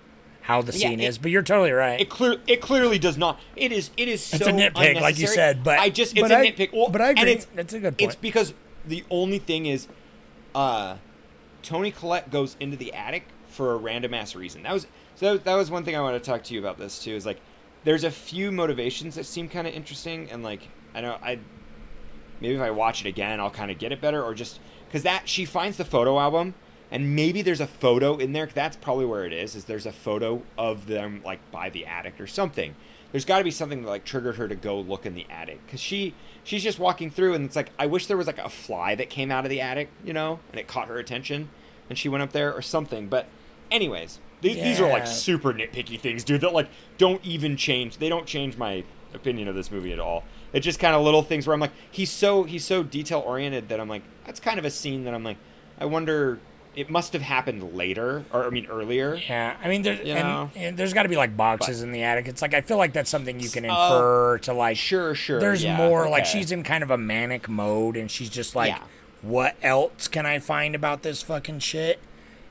how 0.42 0.62
the 0.62 0.72
Yeah, 0.72 0.90
scene 0.90 1.00
it- 1.02 1.08
is. 1.08 1.18
But 1.18 1.30
you're 1.32 1.44
totally 1.44 1.72
right. 1.72 2.00
It 2.00 2.10
clear 2.10 2.38
it 2.48 2.62
clearly 2.62 2.98
does 2.98 3.18
not. 3.18 3.40
It 3.56 3.72
is 3.72 3.92
it 3.98 4.08
is 4.08 4.24
so 4.24 4.38
It's 4.38 4.48
a 4.48 4.52
nitpick, 4.52 5.02
like 5.02 5.20
you 5.20 5.28
said, 5.28 5.64
but- 5.64 5.78
I 5.80 5.90
just 5.90 6.14
it's 6.14 6.22
but 6.22 6.32
a 6.32 6.38
I- 6.38 6.48
nitpick. 6.52 6.74
Well, 6.74 6.90
but 6.90 7.02
I 7.02 7.10
and 7.10 7.20
agree. 7.20 7.32
it's- 7.34 7.48
That's 7.54 7.74
a 7.74 7.80
good 7.80 7.98
point. 7.98 8.02
It's 8.12 8.16
because 8.16 8.54
the 8.86 9.04
only 9.12 9.40
thing 9.40 9.66
is, 9.66 9.88
uh, 10.56 10.98
Toni 11.64 11.92
Collette 11.92 12.30
goes 12.32 12.56
into 12.60 12.78
the 12.78 12.94
attic 12.94 13.24
for 13.56 13.74
a 13.74 13.78
random 13.78 14.14
ass 14.14 14.36
reason. 14.36 14.64
That 14.64 14.74
was 14.74 14.88
so 15.16 15.38
that 15.38 15.56
was 15.56 15.72
one 15.72 15.84
thing 15.84 15.96
I 15.96 16.02
want 16.02 16.22
to 16.22 16.30
talk 16.30 16.44
to 16.44 16.54
you 16.54 16.60
about 16.60 16.78
this 16.78 17.04
too. 17.04 17.16
Is 17.16 17.26
like, 17.26 17.40
there's 17.84 18.04
a 18.04 18.12
few 18.12 18.52
motivations 18.52 19.16
that 19.16 19.26
seem 19.26 19.50
kind 19.50 19.68
of 19.68 19.74
interesting, 19.74 20.30
and 20.30 20.44
like 20.44 20.68
I 20.94 21.02
know 21.02 21.18
I 21.22 21.40
maybe 22.42 22.56
if 22.56 22.62
I 22.62 22.72
watch 22.72 23.02
it 23.02 23.08
again, 23.08 23.40
I'll 23.40 23.50
kind 23.50 23.72
of 23.72 23.80
get 23.80 23.92
it 23.92 24.02
better, 24.02 24.22
or 24.22 24.34
just 24.34 24.60
because 24.88 25.04
that 25.04 25.28
she 25.28 25.46
finds 25.46 25.78
the 25.78 25.86
photo 25.86 26.20
album, 26.20 26.54
and 26.92 27.16
maybe 27.16 27.42
there's 27.42 27.62
a 27.62 27.68
photo 27.68 28.18
in 28.18 28.34
there. 28.34 28.48
That's 28.48 28.76
probably 28.76 29.06
where 29.06 29.26
it 29.26 29.34
is. 29.34 29.56
Is 29.56 29.66
there's 29.66 29.86
a 29.86 29.92
photo 29.92 30.44
of 30.58 30.88
them 30.88 31.22
like 31.24 31.40
by 31.52 31.70
the 31.70 31.86
attic 31.86 32.20
or 32.20 32.28
something. 32.28 32.76
There's 33.12 33.26
got 33.26 33.38
to 33.38 33.46
be 33.46 33.52
something 33.52 33.84
that 33.84 33.90
like 33.90 34.04
triggered 34.04 34.36
her 34.36 34.48
to 34.48 34.56
go 34.56 34.80
look 34.80 35.06
in 35.06 35.16
the 35.16 35.26
attic 35.30 35.66
because 35.66 35.80
she 35.80 36.14
she's 36.44 36.64
just 36.64 36.80
walking 36.80 37.10
through 37.10 37.34
and 37.34 37.46
it's 37.46 37.56
like 37.56 37.72
I 37.80 37.86
wish 37.86 38.08
there 38.08 38.18
was 38.18 38.28
like 38.28 38.38
a 38.38 38.50
fly 38.50 38.96
that 38.96 39.10
came 39.10 39.32
out 39.32 39.46
of 39.46 39.50
the 39.50 39.62
attic, 39.62 39.90
you 40.04 40.12
know, 40.12 40.40
and 40.52 40.60
it 40.60 40.68
caught 40.68 40.90
her 40.90 40.98
attention, 40.98 41.50
and 41.90 41.98
she 41.98 42.10
went 42.10 42.24
up 42.24 42.34
there 42.34 42.54
or 42.54 42.62
something. 42.62 43.08
But 43.08 43.28
anyways, 43.72 44.20
these, 44.42 44.56
these 44.62 44.80
are 44.80 44.90
like 44.90 45.08
super 45.08 45.54
nitpicky 45.54 46.00
things, 46.00 46.24
dude. 46.24 46.42
That 46.42 46.54
like 46.54 46.70
don't 46.98 47.24
even 47.26 47.58
change. 47.58 47.98
They 47.98 48.10
don't 48.10 48.26
change 48.26 48.58
my 48.58 48.84
opinion 49.14 49.48
of 49.48 49.56
this 49.56 49.72
movie 49.72 49.94
at 49.94 50.00
all. 50.00 50.24
It's 50.54 50.64
just 50.66 50.80
kind 50.80 50.96
of 50.96 51.04
little 51.04 51.24
things 51.24 51.48
where 51.48 51.54
I'm 51.54 51.60
like, 51.60 51.72
he's 51.90 52.12
so 52.12 52.44
he's 52.44 52.64
so 52.66 52.84
detail 52.84 53.20
oriented 53.26 53.70
that 53.70 53.80
I'm 53.80 53.90
like, 53.90 54.04
that's 54.26 54.40
kind 54.40 54.60
of 54.60 54.66
a 54.66 54.72
scene 54.72 55.04
that 55.06 55.14
I'm 55.14 55.24
like, 55.24 55.38
I 55.80 55.86
wonder. 55.86 56.40
It 56.76 56.90
must 56.90 57.14
have 57.14 57.22
happened 57.22 57.74
later, 57.74 58.26
or 58.34 58.46
I 58.46 58.50
mean 58.50 58.66
earlier. 58.66 59.16
Yeah, 59.16 59.56
I 59.64 59.70
mean, 59.70 59.84
there, 59.84 59.94
You 59.94 60.12
and, 60.12 60.50
and 60.58 60.78
there's 60.78 60.92
got 60.94 61.04
to 61.04 61.10
be 61.10 61.16
like 61.16 61.38
boxes 61.38 61.82
in 61.82 61.94
the 61.94 62.04
attic. 62.04 62.28
It's 62.28 62.42
like 62.42 62.54
I 62.54 62.60
feel 62.60 62.76
like 62.76 62.92
that's 62.92 63.10
something 63.10 63.40
you 63.40 63.50
can 63.50 63.64
infer 63.64 64.40
to 64.40 64.52
like. 64.52 64.76
Sure, 64.76 65.16
sure. 65.16 65.40
There's 65.40 65.64
yeah, 65.64 65.78
more 65.78 66.10
like 66.10 66.26
she's 66.26 66.52
in 66.52 66.64
kind 66.64 66.84
of 66.84 66.92
a 66.92 66.98
manic 66.98 67.48
mode, 67.48 67.96
and 67.96 68.12
she's 68.12 68.30
just 68.30 68.58
like, 68.58 68.72
Yeah. 68.72 68.82
"What 69.22 69.56
else 69.64 70.10
can 70.10 70.26
I 70.26 70.40
find 70.40 70.76
about 70.76 71.02
this 71.02 71.22
fucking 71.22 71.60
shit?" 71.60 71.98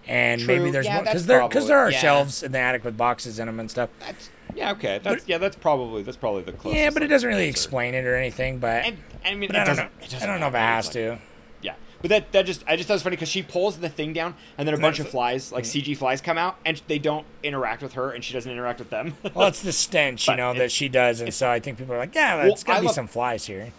And 0.07 0.40
True. 0.40 0.59
maybe 0.59 0.70
there's 0.70 0.86
Yeah, 0.86 0.96
more 0.96 1.05
because 1.05 1.26
there 1.26 1.42
because 1.48 1.66
there 1.66 1.78
are 1.78 1.90
yeah. 1.90 1.98
shelves 1.98 2.42
in 2.42 2.52
the 2.52 2.59
attic 2.59 2.84
with 2.84 2.96
boxes 2.96 3.38
in 3.38 3.46
them 3.46 3.59
and 3.61 3.70
stuff. 3.70 3.90
That's 4.00 4.30
yeah, 4.55 4.72
okay. 4.72 5.00
That's 5.02 5.26
yeah, 5.26 5.38
that's 5.38 5.57
probably 5.57 6.02
that's 6.02 6.16
probably 6.16 6.42
the 6.42 6.52
closest. 6.52 6.80
Yeah, 6.80 6.90
but 6.90 7.02
it 7.02 7.09
doesn't 7.09 7.28
really 7.28 7.46
answer. 7.48 7.50
explain 7.57 7.94
it 7.94 8.05
or 8.05 8.14
anything. 8.14 8.59
But 8.59 8.84
And 8.84 8.98
I 9.24 9.34
mean, 9.34 9.48
but 9.48 9.57
it 9.57 9.61
I 9.61 9.64
don't 9.64 9.76
doesn't. 9.76 10.12
know. 10.12 10.18
I 10.22 10.26
don't 10.26 10.40
know 10.40 10.48
if 10.48 10.55
it 10.55 10.59
has 10.59 10.88
to. 10.90 11.18
Yeah, 11.62 11.74
but 12.02 12.11
that 12.11 12.32
that 12.32 12.44
just 12.46 12.62
I 12.68 12.76
just 12.76 12.86
thought 12.86 12.94
it 12.94 12.96
was 12.96 13.02
funny 13.02 13.16
because 13.16 13.30
she 13.30 13.42
pulls 13.42 13.78
the 13.78 13.88
thing 13.88 14.12
down 14.12 14.34
and 14.59 14.68
then 14.68 14.74
a 14.74 14.78
bunch 14.78 15.00
of 15.00 15.09
flies 15.09 15.50
like 15.50 15.64
mm-hmm. 15.64 15.90
CG 15.92 15.96
flies 15.96 16.20
come 16.20 16.36
out 16.38 16.57
and 16.66 16.80
they 16.86 16.98
don't 16.98 17.24
interact 17.42 17.82
with 17.82 17.94
her 17.94 18.11
and 18.12 18.22
she 18.22 18.32
doesn't 18.34 18.52
interact 18.52 18.78
with 18.78 18.90
them. 18.90 19.14
Well, 19.34 19.48
it's 19.48 19.62
the 19.62 19.72
stench, 19.72 20.28
you 20.28 20.36
know, 20.36 20.52
that 20.55 20.70
she 20.70 20.88
does, 20.90 21.20
and 21.22 21.32
so 21.32 21.48
I 21.48 21.59
think 21.61 21.78
people 21.78 21.94
are 21.94 21.98
like, 21.98 22.14
"Yeah, 22.14 22.36
Well, 22.36 22.46
there's 22.48 22.62
got 22.62 22.74
to 22.74 22.78
I 22.78 22.80
be 22.82 22.86
love- 22.86 22.94
some 22.94 23.07
flies 23.09 23.46
here." 23.46 23.72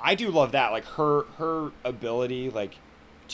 I 0.00 0.14
do 0.14 0.28
love 0.30 0.52
that 0.52 0.70
like 0.72 0.84
her 0.84 1.22
her 1.38 1.72
ability 1.84 2.50
like 2.50 2.76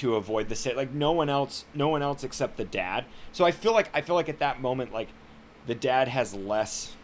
to 0.01 0.17
avoid 0.17 0.49
the 0.49 0.55
sit 0.55 0.77
like 0.77 0.93
no 0.93 1.13
one 1.13 1.29
else 1.29 1.65
no 1.75 1.89
one 1.89 2.03
else 2.03 2.25
except 2.25 2.57
the 2.57 2.65
dad. 2.65 3.05
So 3.33 3.45
I 3.45 3.51
feel 3.53 3.73
like 3.73 3.91
I 3.95 4.01
feel 4.01 4.15
like 4.17 4.29
at 4.29 4.39
that 4.41 4.61
moment 4.61 4.93
like 4.93 5.09
the 5.67 5.75
dad 5.75 6.09
has 6.09 6.35
less 6.35 6.95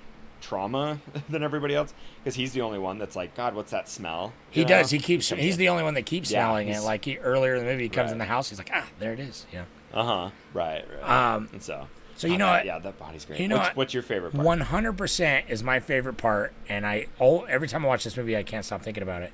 trauma 0.41 1.01
than 1.29 1.43
everybody 1.43 1.75
else 1.75 1.93
because 2.23 2.35
he's 2.35 2.53
the 2.53 2.61
only 2.61 2.79
one 2.79 2.99
that's 2.99 3.17
like 3.17 3.35
God, 3.35 3.55
what's 3.55 3.71
that 3.71 3.89
smell? 3.89 4.33
He 4.51 4.61
You 4.61 4.67
does. 4.67 4.91
He 4.91 4.99
keeps. 4.99 5.29
He's 5.31 5.57
the 5.57 5.69
only 5.69 5.83
one 5.83 5.95
that 5.95 6.07
keeps 6.07 6.31
Yeah, 6.31 6.45
smelling 6.47 6.69
it. 6.69 6.81
Like 6.81 7.05
he 7.05 7.19
earlier 7.19 7.55
in 7.57 7.65
the 7.65 7.71
movie, 7.71 7.85
he 7.85 7.89
comes 7.89 8.13
in 8.13 8.19
the 8.19 8.25
house. 8.25 8.49
He's 8.49 8.59
like, 8.59 8.71
"Ah, 8.73 8.87
there 8.99 9.13
it 9.13 9.21
is." 9.21 9.47
Yeah. 9.53 9.65
Uh 9.93 10.05
huh. 10.05 10.31
Right. 10.53 10.85
Right. 11.03 11.35
Um, 11.35 11.49
and 11.53 11.63
so. 11.63 11.87
so 12.17 12.27
you 12.27 12.39
know 12.39 12.47
that- 12.47 12.59
what? 12.59 12.67
Yeah, 12.67 12.79
that 12.79 12.99
body's 12.99 13.25
great. 13.25 13.41
You 13.41 13.49
know 13.49 13.57
what's, 13.57 13.69
what? 13.71 13.77
what's 13.77 13.95
your 13.95 14.03
favorite 14.03 14.33
part? 14.35 14.45
One 14.45 14.61
hundred 14.61 14.95
percent 14.99 15.47
is 15.49 15.63
my 15.63 15.81
favorite 15.81 16.17
part, 16.17 16.53
and 16.69 16.87
I 16.87 17.07
oh 17.21 17.43
every 17.45 17.69
time 17.69 17.85
I 17.85 17.89
watch 17.89 18.05
this 18.05 18.17
movie, 18.17 18.37
I 18.37 18.43
can't 18.43 18.65
stop 18.65 18.83
thinking 18.83 19.03
about 19.03 19.23
it, 19.23 19.33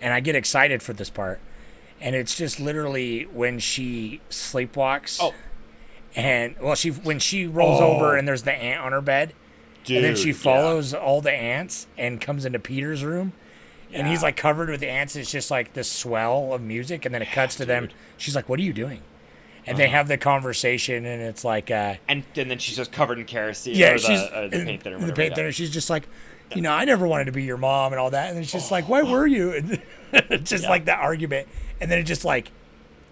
and 0.00 0.12
I 0.14 0.20
get 0.20 0.34
excited 0.36 0.82
for 0.82 0.92
this 0.92 1.10
part, 1.10 1.40
and 2.04 2.14
it's 2.14 2.36
just 2.36 2.60
literally 2.60 3.24
when 3.24 3.58
she 3.58 4.20
sleepwalks. 4.30 5.18
Oh. 5.20 5.34
And 6.14 6.54
well, 6.60 6.76
she 6.76 6.90
when 6.90 7.18
she 7.18 7.46
rolls 7.46 7.80
over 7.80 8.16
and 8.16 8.28
there's 8.28 8.44
the 8.44 8.52
ant 8.52 8.80
on 8.82 8.92
her 8.92 9.00
bed, 9.00 9.32
Dude, 9.84 9.96
and 9.96 10.04
then 10.04 10.16
she 10.16 10.28
yeah. 10.28 10.34
follows 10.34 10.94
all 10.94 11.20
the 11.20 11.32
ants 11.32 11.88
and 11.98 12.20
comes 12.20 12.44
into 12.44 12.60
Peter's 12.60 13.02
room, 13.02 13.32
and 13.92 14.06
he's 14.06 14.22
like 14.22 14.36
covered 14.36 14.68
with 14.68 14.84
ants. 14.84 15.16
It's 15.16 15.32
just 15.32 15.50
like 15.50 15.72
this 15.72 15.90
swell 15.90 16.52
of 16.54 16.62
music, 16.62 17.04
and 17.04 17.12
then 17.12 17.20
it 17.22 17.32
cuts 17.32 17.56
to 17.56 17.64
them. 17.64 17.88
She's 18.16 18.36
like, 18.36 18.48
"What 18.48 18.60
are 18.60 18.62
you 18.62 18.72
doing?" 18.72 19.02
And 19.66 19.76
they 19.78 19.88
have 19.88 20.06
the 20.08 20.18
conversation, 20.18 21.06
and 21.06 21.22
it's 21.22 21.42
like, 21.42 21.70
uh, 21.70 21.94
And, 22.06 22.22
and 22.36 22.50
then 22.50 22.58
she's 22.58 22.76
just 22.76 22.92
covered 22.92 23.18
in 23.18 23.24
kerosene. 23.24 23.74
yeah, 23.74 23.92
or 23.92 23.98
she's 23.98 24.20
the, 24.20 24.36
uh, 24.36 24.48
the 24.48 24.62
paint 24.62 24.82
thinner. 24.82 24.98
the 24.98 25.12
paint 25.14 25.30
yeah. 25.30 25.34
thinner. 25.36 25.52
She's 25.52 25.70
just 25.70 25.88
like, 25.88 26.06
you 26.54 26.60
know, 26.60 26.70
I 26.70 26.84
never 26.84 27.06
wanted 27.08 27.24
to 27.24 27.32
be 27.32 27.44
your 27.44 27.56
mom 27.56 27.94
and 27.94 27.98
all 27.98 28.10
that. 28.10 28.28
And 28.28 28.38
it's 28.38 28.52
just 28.52 28.70
like, 28.70 28.90
why 28.90 29.02
were 29.02 29.26
you? 29.26 29.78
Just 30.42 30.64
Yeah. 30.64 30.68
like 30.68 30.84
that 30.84 30.98
argument, 31.00 31.48
and 31.80 31.90
then 31.90 31.98
it 31.98 32.04
just 32.04 32.24
like, 32.24 32.50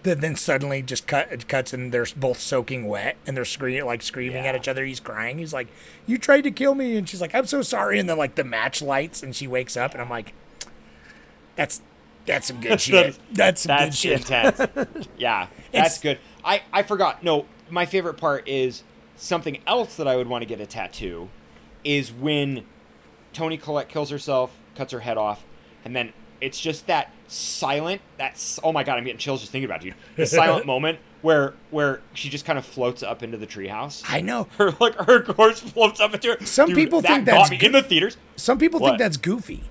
then 0.03 0.35
suddenly 0.35 0.81
just 0.81 1.07
cut 1.07 1.31
it 1.31 1.47
cuts 1.47 1.71
and 1.71 1.91
they're 1.93 2.05
both 2.17 2.37
soaking 2.39 2.87
wet 2.87 3.15
and 3.25 3.37
they're 3.37 3.45
screaming 3.45 3.85
like 3.85 4.01
screaming 4.01 4.45
at 4.45 4.53
each 4.55 4.67
other. 4.67 4.83
He's 4.85 4.99
crying. 4.99 5.37
He's 5.37 5.53
like, 5.53 5.69
"You 6.05 6.17
tried 6.17 6.41
to 6.41 6.51
kill 6.51 6.75
me," 6.75 6.97
and 6.97 7.07
she's 7.07 7.21
like, 7.21 7.33
"I'm 7.33 7.45
so 7.45 7.61
sorry." 7.61 7.99
And 7.99 8.09
then 8.09 8.17
like 8.17 8.35
the 8.35 8.43
match 8.43 8.81
lights 8.81 9.23
and 9.23 9.33
she 9.33 9.47
wakes 9.47 9.77
up 9.77 9.93
and 9.93 10.01
I'm 10.01 10.09
like, 10.09 10.33
"That's 11.55 11.81
that's 12.25 12.47
some 12.47 12.59
good 12.61 12.81
shit. 12.81 13.17
That's 13.31 13.61
some 13.61 13.77
good 13.77 13.85
That's 13.87 13.95
shit." 13.97 14.19
intense. 14.21 14.59
yeah, 15.17 15.47
that's 15.71 15.97
It's- 15.97 15.99
good. 16.01 16.19
I 16.43 16.61
I 16.73 16.83
forgot. 16.83 17.23
No, 17.23 17.45
my 17.69 17.85
favorite 17.85 18.15
part 18.15 18.47
is 18.47 18.83
something 19.15 19.59
else 19.65 19.95
that 19.95 20.07
I 20.07 20.17
would 20.17 20.27
want 20.27 20.41
to 20.41 20.45
get 20.45 20.59
a 20.59 20.65
tattoo 20.65 21.29
is 21.85 22.11
when 22.11 22.65
Toni 23.31 23.57
Collette 23.57 23.87
kills 23.89 24.09
herself, 24.09 24.51
cuts 24.75 24.91
her 24.91 24.99
head 25.01 25.17
off, 25.17 25.45
and 25.85 25.95
then 25.95 26.11
it's 26.43 26.59
just 26.59 26.87
that 26.87 27.11
silent. 27.27 28.01
That's 28.17 28.59
oh 28.63 28.71
my 28.71 28.83
god, 28.83 28.97
I'm 28.97 29.03
getting 29.03 29.17
chills 29.19 29.41
just 29.41 29.51
thinking 29.51 29.65
about 29.69 29.81
it, 29.81 29.89
dude. 29.89 29.95
The 30.17 30.25
silent 30.25 30.65
moment 30.67 30.99
where 31.21 31.53
where 31.71 32.01
she 32.13 32.29
just 32.29 32.45
kind 32.45 32.59
of 32.59 32.65
floats 32.65 33.01
up 33.01 33.23
into 33.23 33.37
the 33.37 33.47
treehouse. 33.47 34.03
I 34.07 34.21
know. 34.21 34.47
Her 34.57 34.71
like 34.79 34.95
her 34.95 35.21
corpse 35.21 35.59
floats 35.61 35.99
up 35.99 36.13
into 36.13 36.35
her. 36.37 36.45
Some 36.45 36.69
Dude, 36.69 36.75
people 36.77 37.01
that 37.01 37.07
think 37.13 37.25
that's 37.25 37.49
good. 37.49 37.63
in 37.63 37.71
the 37.71 37.81
theaters. 37.81 38.17
Some 38.35 38.57
people 38.57 38.79
What? 38.79 38.89
think 38.89 38.99
that's 38.99 39.17
goofy. 39.17 39.63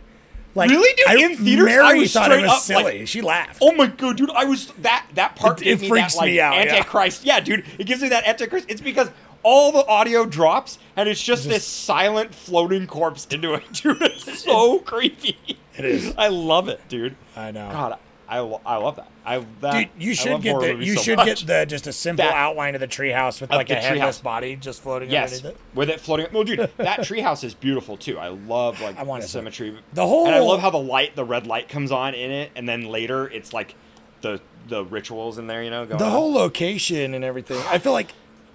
Like 0.54 0.68
Really, 0.70 0.94
dude? 0.96 1.06
I, 1.08 1.14
In 1.30 1.36
theaters, 1.38 1.64
I 1.66 1.68
Mary 1.68 1.98
was 2.00 2.12
thought 2.12 2.30
it 2.30 2.34
straight 2.34 2.42
was 2.42 2.50
up, 2.70 2.74
like- 2.76 2.84
silly. 2.92 3.06
she 3.06 3.22
laughed. 3.22 3.58
Oh 3.62 3.72
my 3.72 3.86
god, 3.86 4.18
dude! 4.18 4.30
I 4.32 4.44
was 4.44 4.66
that 4.80 5.06
that 5.14 5.34
part 5.36 5.62
It- 5.62 5.66
it 5.68 5.80
me 5.80 5.88
freaks 5.88 6.14
that 6.14 6.18
like 6.20 6.26
me 6.30 6.40
out, 6.40 6.54
yeah. 6.54 6.60
antichrist. 6.74 7.24
Yeah. 7.24 7.40
dude, 7.40 7.64
it 7.78 7.84
gives 7.86 8.02
me 8.02 8.08
that 8.08 8.26
antichrist. 8.26 8.66
It's 8.68 8.80
because 8.82 9.08
all 9.42 9.72
the 9.72 9.86
audio 9.86 10.24
drops 10.24 10.78
and 10.96 11.08
it's 11.08 11.22
just, 11.22 11.48
this 11.48 11.66
silent 11.66 12.34
floating 12.34 12.86
corpse 12.86 13.26
into 13.30 13.54
it, 13.54 13.64
dude. 13.72 14.00
It's 14.02 14.42
so 14.44 14.78
creepy. 14.80 15.36
It 15.76 15.84
is. 15.84 16.14
I 16.18 16.28
love 16.28 16.68
it, 16.68 16.80
dude. 16.88 17.16
I 17.34 17.50
know. 17.50 17.70
God, 17.70 17.98
I, 18.28 18.36
I 18.38 18.76
love 18.76 18.96
that. 18.96 19.08
I 19.24 19.38
that. 19.60 19.72
Dude, 19.72 20.02
you 20.02 20.14
should 20.14 20.42
get 20.42 20.58
the 20.60 20.74
you 20.76 20.96
so 20.96 21.02
should 21.02 21.16
much. 21.16 21.26
get 21.26 21.46
the 21.46 21.64
just 21.66 21.86
a 21.86 21.92
simple 21.92 22.24
That- 22.24 22.34
outline 22.34 22.74
of 22.74 22.80
the 22.80 22.88
treehouse 22.88 23.40
with 23.40 23.50
like 23.50 23.70
a 23.70 23.76
headless 23.76 24.18
treehouse. 24.18 24.22
body 24.22 24.56
just 24.56 24.82
floating 24.82 25.10
Yes, 25.10 25.36
underneath 25.38 25.54
it. 25.56 25.76
with 25.76 25.90
it 25.90 26.00
floating. 26.00 26.26
No, 26.32 26.42
dude, 26.42 26.58
that 26.78 27.00
treehouse 27.00 27.44
is 27.44 27.54
beautiful 27.54 27.96
too. 27.96 28.18
I 28.18 28.28
love 28.28 28.80
like 28.80 28.98
I 28.98 29.02
wanna 29.04 29.22
the 29.22 29.28
symmetry. 29.28 29.78
the 29.94 30.06
whole- 30.06 30.26
and 30.26 30.34
I 30.34 30.40
love 30.40 30.60
how 30.60 30.70
the 30.70 30.78
light, 30.78 31.14
the 31.16 31.24
red 31.24 31.46
light, 31.46 31.68
comes 31.68 31.92
on 31.92 32.14
in 32.14 32.30
it, 32.30 32.50
and 32.56 32.68
then 32.68 32.82
later 32.86 33.28
it's 33.28 33.52
like 33.52 33.74
the 34.22 34.40
the 34.68 34.84
rituals 34.84 35.38
in 35.38 35.46
there. 35.46 35.62
You 35.62 35.70
know, 35.70 35.86
going 35.86 35.98
The 35.98 36.04
on. 36.04 36.10
whole 36.10 36.32
location 36.32 37.14
and 37.14 37.24
everything. 37.24 37.60
I 37.70 37.78
feel 37.78 37.92
like 37.92 38.12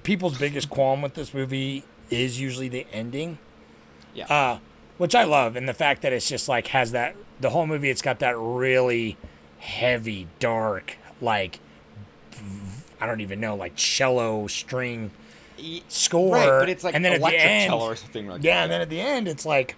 people's 0.08 0.38
biggest 0.38 0.70
qualm 0.70 1.02
with 1.02 1.16
this 1.16 1.34
movie 1.34 1.84
is 2.10 2.40
usually 2.40 2.70
the 2.70 2.88
ending. 2.94 3.38
Yeah. 4.14 4.26
Uh, 4.34 4.60
which 4.98 5.14
I 5.14 5.26
love, 5.26 5.58
and 5.58 5.68
the 5.68 5.74
fact 5.74 6.02
that 6.02 6.14
it's 6.14 6.28
just 6.30 6.48
like 6.48 6.68
has 6.68 6.94
that 6.94 7.16
the 7.42 7.50
whole 7.52 7.68
movie. 7.68 7.90
It's 7.90 8.02
got 8.02 8.20
that 8.20 8.36
really 8.38 9.18
heavy, 9.60 10.28
dark, 10.40 10.98
like 11.22 11.60
I 13.02 13.06
don't 13.06 13.20
even 13.22 13.40
know, 13.42 13.56
like 13.56 13.76
cello 13.76 14.48
string 14.48 15.12
score. 15.90 16.36
Right, 16.36 16.48
but 16.48 16.70
it's 16.70 16.84
like 16.86 16.96
and 16.96 17.04
then 17.06 17.14
at 17.14 17.22
the 17.22 17.38
end, 17.40 17.70
cello 17.70 17.86
or 17.86 17.96
something 17.98 18.28
like 18.28 18.44
yeah, 18.44 18.56
that. 18.56 18.64
and 18.64 18.72
then 18.72 18.82
at 18.82 18.90
the 18.90 19.02
end, 19.02 19.28
it's 19.28 19.46
like 19.46 19.76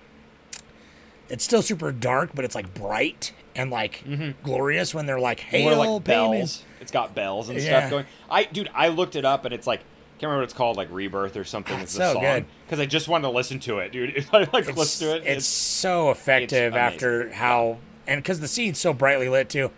it's 1.28 1.44
still 1.44 1.62
super 1.64 1.92
dark, 1.92 2.30
but 2.36 2.46
it's 2.46 2.56
like 2.56 2.74
bright 2.74 3.34
and 3.56 3.72
like 3.72 4.04
glorious 4.44 4.94
when 4.94 5.06
they're 5.08 5.20
like, 5.20 5.40
"Hail, 5.42 5.76
More 5.76 5.76
like 5.76 5.90
Paimon." 5.90 6.04
bells. 6.06 6.64
It's 6.80 6.92
got 6.92 7.14
bells 7.16 7.50
and 7.50 7.58
Yeah. 7.60 7.80
stuff 7.80 7.90
going. 7.90 8.06
I 8.30 8.44
dude, 8.46 8.70
I 8.74 8.88
looked 8.88 9.16
it 9.18 9.26
up 9.26 9.44
and 9.44 9.54
it's 9.54 9.68
like 9.68 9.82
can't 10.20 10.24
remember 10.24 10.42
what 10.42 10.44
it's 10.46 10.54
called, 10.54 10.78
like 10.78 10.90
Rebirth 10.92 11.38
or 11.38 11.44
something. 11.44 11.80
Is 11.80 11.92
so 11.92 12.14
song 12.14 12.22
good. 12.22 12.46
because 12.66 12.80
I 12.80 12.86
just 12.86 13.08
wanted 13.08 13.24
to 13.24 13.30
listen 13.32 13.60
to 13.62 13.80
it, 13.80 13.92
dude. 13.92 14.10
If 14.16 14.34
I 14.34 14.40
like 14.52 14.68
It's, 14.68 14.78
listen 14.78 15.08
to 15.08 15.16
it, 15.18 15.24
it's 15.26 15.46
so 15.46 16.12
effective 16.12 16.76
after 16.76 17.32
how 17.32 17.78
and 18.08 18.22
because 18.22 18.40
the 18.40 18.48
scene's 18.48 18.80
so 18.80 18.94
brightly 18.94 19.30
lit 19.30 19.50
too, 19.50 19.72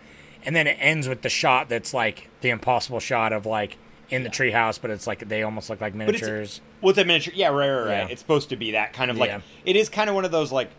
and 0.44 0.54
then 0.56 0.66
it 0.66 0.76
ends 0.80 1.06
with 1.08 1.22
the 1.22 1.28
shot 1.28 1.68
that's 1.68 1.94
like 1.94 2.28
the 2.40 2.50
impossible 2.50 2.98
shot 3.00 3.32
of 3.32 3.46
like 3.46 3.78
in 4.10 4.24
the 4.24 4.28
treehouse, 4.30 4.80
but 4.80 4.90
it's 4.90 5.06
like 5.06 5.28
they 5.28 5.42
almost 5.42 5.70
look 5.70 5.80
like 5.80 5.94
it's- 5.94 6.06
miniatures. 6.06 6.60
Well, 6.80 6.90
it's 6.90 6.98
a 6.98 7.04
miniature. 7.04 7.32
Yeah, 7.36 7.48
right, 7.48 7.70
right, 7.70 7.78
right. 7.84 7.88
Yeah. 7.90 8.06
It's 8.10 8.20
supposed 8.20 8.48
to 8.48 8.56
be 8.56 8.72
that 8.72 8.92
kind 8.92 9.10
of 9.10 9.16
like. 9.16 9.30
Yeah. 9.30 9.40
It 9.64 9.76
is 9.76 9.88
kind 9.88 10.08
of 10.10 10.16
one 10.16 10.24
of 10.24 10.32
those 10.32 10.50
like, 10.50 10.70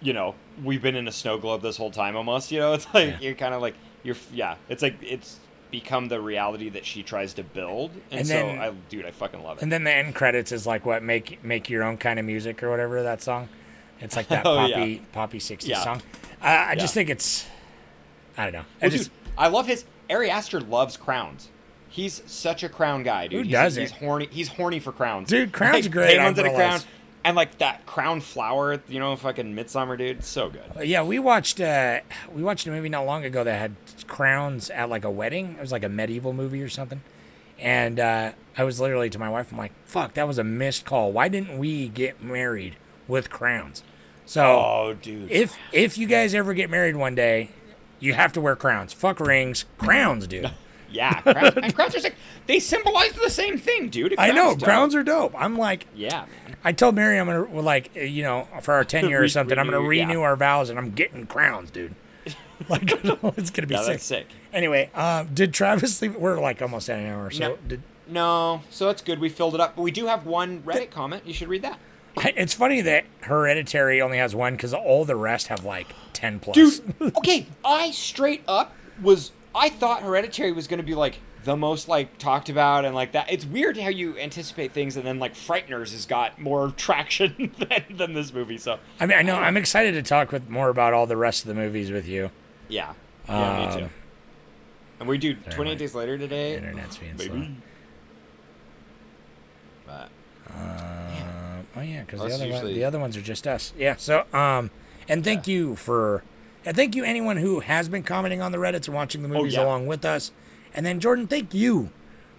you 0.00 0.12
know, 0.12 0.36
we've 0.62 0.80
been 0.80 0.94
in 0.94 1.08
a 1.08 1.12
snow 1.12 1.36
globe 1.38 1.60
this 1.62 1.76
whole 1.76 1.90
time 1.90 2.14
almost. 2.16 2.52
You 2.52 2.60
know, 2.60 2.72
it's 2.74 2.86
like 2.94 3.08
Yeah. 3.08 3.18
you're 3.20 3.34
kind 3.34 3.52
of 3.54 3.60
like 3.60 3.74
you're. 4.04 4.16
Yeah, 4.32 4.54
it's 4.68 4.82
like 4.82 4.94
it's 5.02 5.40
become 5.70 6.08
the 6.08 6.20
reality 6.20 6.68
that 6.70 6.84
she 6.86 7.02
tries 7.02 7.34
to 7.34 7.42
build, 7.42 7.90
and, 8.10 8.20
And 8.20 8.26
so 8.26 8.46
I, 8.48 8.72
dude, 8.88 9.04
I 9.04 9.10
fucking 9.10 9.42
love 9.42 9.58
it. 9.58 9.62
And 9.62 9.70
then 9.72 9.84
the 9.84 9.92
end 9.92 10.14
credits 10.14 10.52
is 10.52 10.66
like 10.66 10.86
what 10.86 11.02
make 11.02 11.42
make 11.44 11.68
your 11.68 11.82
own 11.82 11.96
kind 11.98 12.18
of 12.18 12.24
music 12.24 12.62
or 12.62 12.70
whatever 12.70 13.02
that 13.02 13.22
song. 13.22 13.48
It's 14.00 14.16
like 14.16 14.28
that 14.28 14.42
Oh, 14.46 14.56
poppy 14.56 14.90
yeah. 14.90 14.98
poppy 15.12 15.38
60s 15.38 15.66
Yeah. 15.66 15.82
song. 15.84 16.02
I, 16.40 16.70
I 16.72 16.74
just 16.74 16.94
think 16.94 17.10
it's 17.10 17.46
I 18.36 18.44
don't 18.44 18.52
know. 18.52 18.60
I 18.60 18.64
Well, 18.82 18.90
just 18.90 19.04
dude, 19.04 19.12
I 19.36 19.48
love 19.48 19.66
his. 19.66 19.84
Ari 20.10 20.30
Aster 20.30 20.60
loves 20.60 20.96
crowns. 20.96 21.50
He's 21.90 22.22
such 22.26 22.62
a 22.62 22.68
crown 22.68 23.02
guy, 23.02 23.26
dude. 23.26 23.38
Who 23.40 23.42
he's, 23.44 23.52
doesn't? 23.52 23.80
He's 23.82 23.90
horny. 23.92 24.28
He's 24.30 24.48
horny 24.48 24.78
for 24.78 24.92
crowns, 24.92 25.28
Dude, 25.28 25.52
crowns 25.52 25.74
like, 25.74 25.86
are 25.86 25.88
great, 25.88 26.08
Kate 26.10 26.20
I 26.20 26.32
Winslet 26.32 26.52
a 26.52 26.54
crown. 26.54 26.80
And 27.24 27.36
like 27.36 27.58
that 27.58 27.84
crown 27.84 28.20
flower, 28.20 28.80
you 28.88 28.98
know, 29.00 29.14
fucking 29.16 29.54
Midsommar, 29.54 29.98
dude. 29.98 30.24
So 30.24 30.50
good. 30.50 30.88
Yeah, 30.88 31.02
we 31.02 31.18
watched 31.18 31.60
uh 31.60 32.00
we 32.32 32.42
watched 32.42 32.66
a 32.66 32.70
movie 32.70 32.88
not 32.88 33.04
long 33.04 33.24
ago 33.24 33.44
that 33.44 33.58
had 33.58 33.74
crowns 34.06 34.70
at 34.70 34.88
like 34.88 35.04
a 35.04 35.10
wedding. 35.10 35.56
It 35.58 35.60
was 35.60 35.72
like 35.72 35.84
a 35.84 35.88
medieval 35.88 36.32
movie 36.32 36.62
or 36.62 36.68
something. 36.68 37.02
And 37.58 37.98
uh 38.00 38.32
I 38.56 38.64
was 38.64 38.80
literally 38.80 39.10
to 39.10 39.18
my 39.18 39.28
wife, 39.28 39.52
I'm 39.52 39.58
like, 39.58 39.72
fuck, 39.84 40.14
that 40.14 40.26
was 40.26 40.38
a 40.38 40.44
missed 40.44 40.84
call. 40.84 41.12
Why 41.12 41.28
didn't 41.28 41.58
we 41.58 41.88
get 41.88 42.22
married 42.22 42.76
with 43.06 43.30
crowns? 43.30 43.82
So 44.24 44.42
Oh, 44.44 44.96
dude. 45.00 45.30
if 45.30 45.56
if 45.72 45.98
you 45.98 46.06
guys 46.06 46.34
ever 46.34 46.54
get 46.54 46.70
married 46.70 46.96
one 46.96 47.14
day, 47.14 47.50
you 48.00 48.14
have 48.14 48.32
to 48.34 48.40
wear 48.40 48.56
crowns. 48.56 48.92
Fuck 48.92 49.20
rings, 49.20 49.64
crowns, 49.76 50.26
dude. 50.26 50.50
yeah, 50.90 51.20
crowns, 51.22 51.54
and 51.56 51.74
crowns 51.74 51.94
are 51.96 52.00
sick. 52.00 52.14
They 52.46 52.58
symbolize 52.60 53.12
the 53.12 53.30
same 53.30 53.58
thing, 53.58 53.88
dude. 53.88 54.14
I 54.18 54.28
know 54.32 54.34
crown's 54.54 54.56
dope. 54.58 54.64
crowns 54.66 54.94
are 54.94 55.02
dope. 55.02 55.34
I'm 55.36 55.56
like, 55.58 55.86
Yeah, 55.94 56.26
man. 56.46 56.56
I 56.64 56.72
told 56.72 56.94
Mary 56.94 57.18
I'm 57.18 57.26
gonna 57.26 57.44
well, 57.44 57.62
like 57.62 57.90
uh, 57.96 58.00
you 58.00 58.22
know 58.22 58.48
for 58.62 58.74
our 58.74 58.84
ten 58.84 59.08
year 59.08 59.22
or 59.22 59.28
something. 59.28 59.58
I'm 59.58 59.66
gonna 59.66 59.80
renew, 59.80 60.20
yeah. 60.20 60.24
our 60.26 60.36
vows 60.36 60.70
and 60.70 60.78
I'm 60.78 60.92
getting 60.92 61.26
crowns, 61.26 61.70
dude. 61.70 61.94
Like 62.68 62.82
it's 62.90 63.50
gonna 63.50 63.68
be 63.68 63.74
Yeah, 63.74 63.82
sick. 63.82 63.92
that's 63.92 64.04
sick. 64.04 64.26
Anyway, 64.52 64.90
um, 64.92 65.28
did 65.32 65.54
Travis 65.54 66.02
leave? 66.02 66.16
We're 66.16 66.40
like 66.40 66.60
almost 66.60 66.90
at 66.90 66.98
an 66.98 67.06
hour. 67.06 67.30
So 67.30 67.50
No. 67.50 67.56
did, 67.68 67.82
No, 68.08 68.62
so 68.68 68.86
that's 68.86 69.00
good. 69.00 69.20
We 69.20 69.28
filled 69.28 69.54
it 69.54 69.60
up, 69.60 69.76
but 69.76 69.82
we 69.82 69.92
do 69.92 70.06
have 70.06 70.26
one 70.26 70.62
Reddit 70.62 70.90
comment. 70.90 71.22
You 71.24 71.32
should 71.32 71.46
read 71.48 71.62
that. 71.62 71.78
it's 72.16 72.54
funny 72.54 72.80
that 72.80 73.04
Hereditary 73.20 74.02
only 74.02 74.18
has 74.18 74.34
one 74.34 74.54
because 74.54 74.74
all 74.74 75.04
the 75.04 75.14
rest 75.14 75.46
have 75.46 75.64
like 75.64 75.86
ten 76.12 76.40
plus. 76.40 76.56
Dude, 76.56 76.94
okay, 77.18 77.46
I 77.64 77.92
straight 77.92 78.42
up 78.48 78.74
was 79.00 79.30
I 79.58 79.68
thought 79.68 80.02
Hereditary 80.02 80.52
was 80.52 80.66
going 80.66 80.78
to 80.78 80.84
be 80.86 80.94
like 80.94 81.18
the 81.44 81.56
most 81.56 81.88
like 81.88 82.18
talked 82.18 82.48
about 82.48 82.84
and 82.84 82.94
like 82.94 83.12
that. 83.12 83.30
It's 83.32 83.44
weird 83.46 83.76
how 83.76 83.88
you 83.88 84.18
anticipate 84.18 84.72
things 84.72 84.96
and 84.96 85.06
then 85.06 85.18
like 85.18 85.34
Frighteners 85.34 85.92
has 85.92 86.06
got 86.06 86.40
more 86.40 86.70
traction 86.76 87.52
than, 87.58 87.84
than 87.96 88.12
this 88.14 88.32
movie. 88.32 88.58
So 88.58 88.78
I 89.00 89.06
mean, 89.06 89.18
I 89.18 89.22
know 89.22 89.36
I'm 89.36 89.56
excited 89.56 89.92
to 89.92 90.02
talk 90.02 90.32
with 90.32 90.48
more 90.48 90.68
about 90.68 90.94
all 90.94 91.06
the 91.06 91.16
rest 91.16 91.42
of 91.42 91.48
the 91.48 91.54
movies 91.54 91.90
with 91.90 92.06
you. 92.08 92.30
yeah, 92.68 92.94
yeah, 93.28 93.56
me 93.58 93.64
Um, 93.72 93.78
too. 93.80 93.88
And 95.00 95.08
we 95.08 95.16
do 95.18 95.36
my 95.46 95.52
28 95.52 95.78
days 95.78 95.94
later 95.94 96.18
today. 96.18 96.56
Internet's 96.56 96.96
being 96.98 97.16
slow. 97.18 97.46
But 99.86 100.10
Uh, 100.52 101.62
oh 101.76 101.80
yeah, 101.80 102.00
because 102.00 102.20
the 102.20 102.34
other 102.34 102.50
one, 102.50 102.74
the 102.74 102.84
other 102.84 102.98
ones 102.98 103.16
are 103.16 103.22
just 103.22 103.46
us. 103.46 103.72
Yeah. 103.78 103.96
So 103.96 104.24
um, 104.32 104.70
and 105.08 105.24
thank 105.24 105.46
you 105.46 105.76
for, 105.76 106.22
and 106.68 106.76
thank 106.76 106.94
you 106.94 107.02
anyone 107.04 107.36
who 107.38 107.60
has 107.60 107.88
been 107.88 108.02
commenting 108.02 108.40
on 108.42 108.52
the 108.52 108.58
Reddits 108.58 108.86
and 108.86 108.94
watching 108.94 109.22
the 109.22 109.28
movies 109.28 109.56
Oh, 109.56 109.62
yeah. 109.62 109.66
along 109.66 109.86
with 109.86 110.04
us, 110.04 110.30
and 110.74 110.84
then 110.86 111.00
Jordan, 111.00 111.26
thank 111.26 111.52
you. 111.54 111.90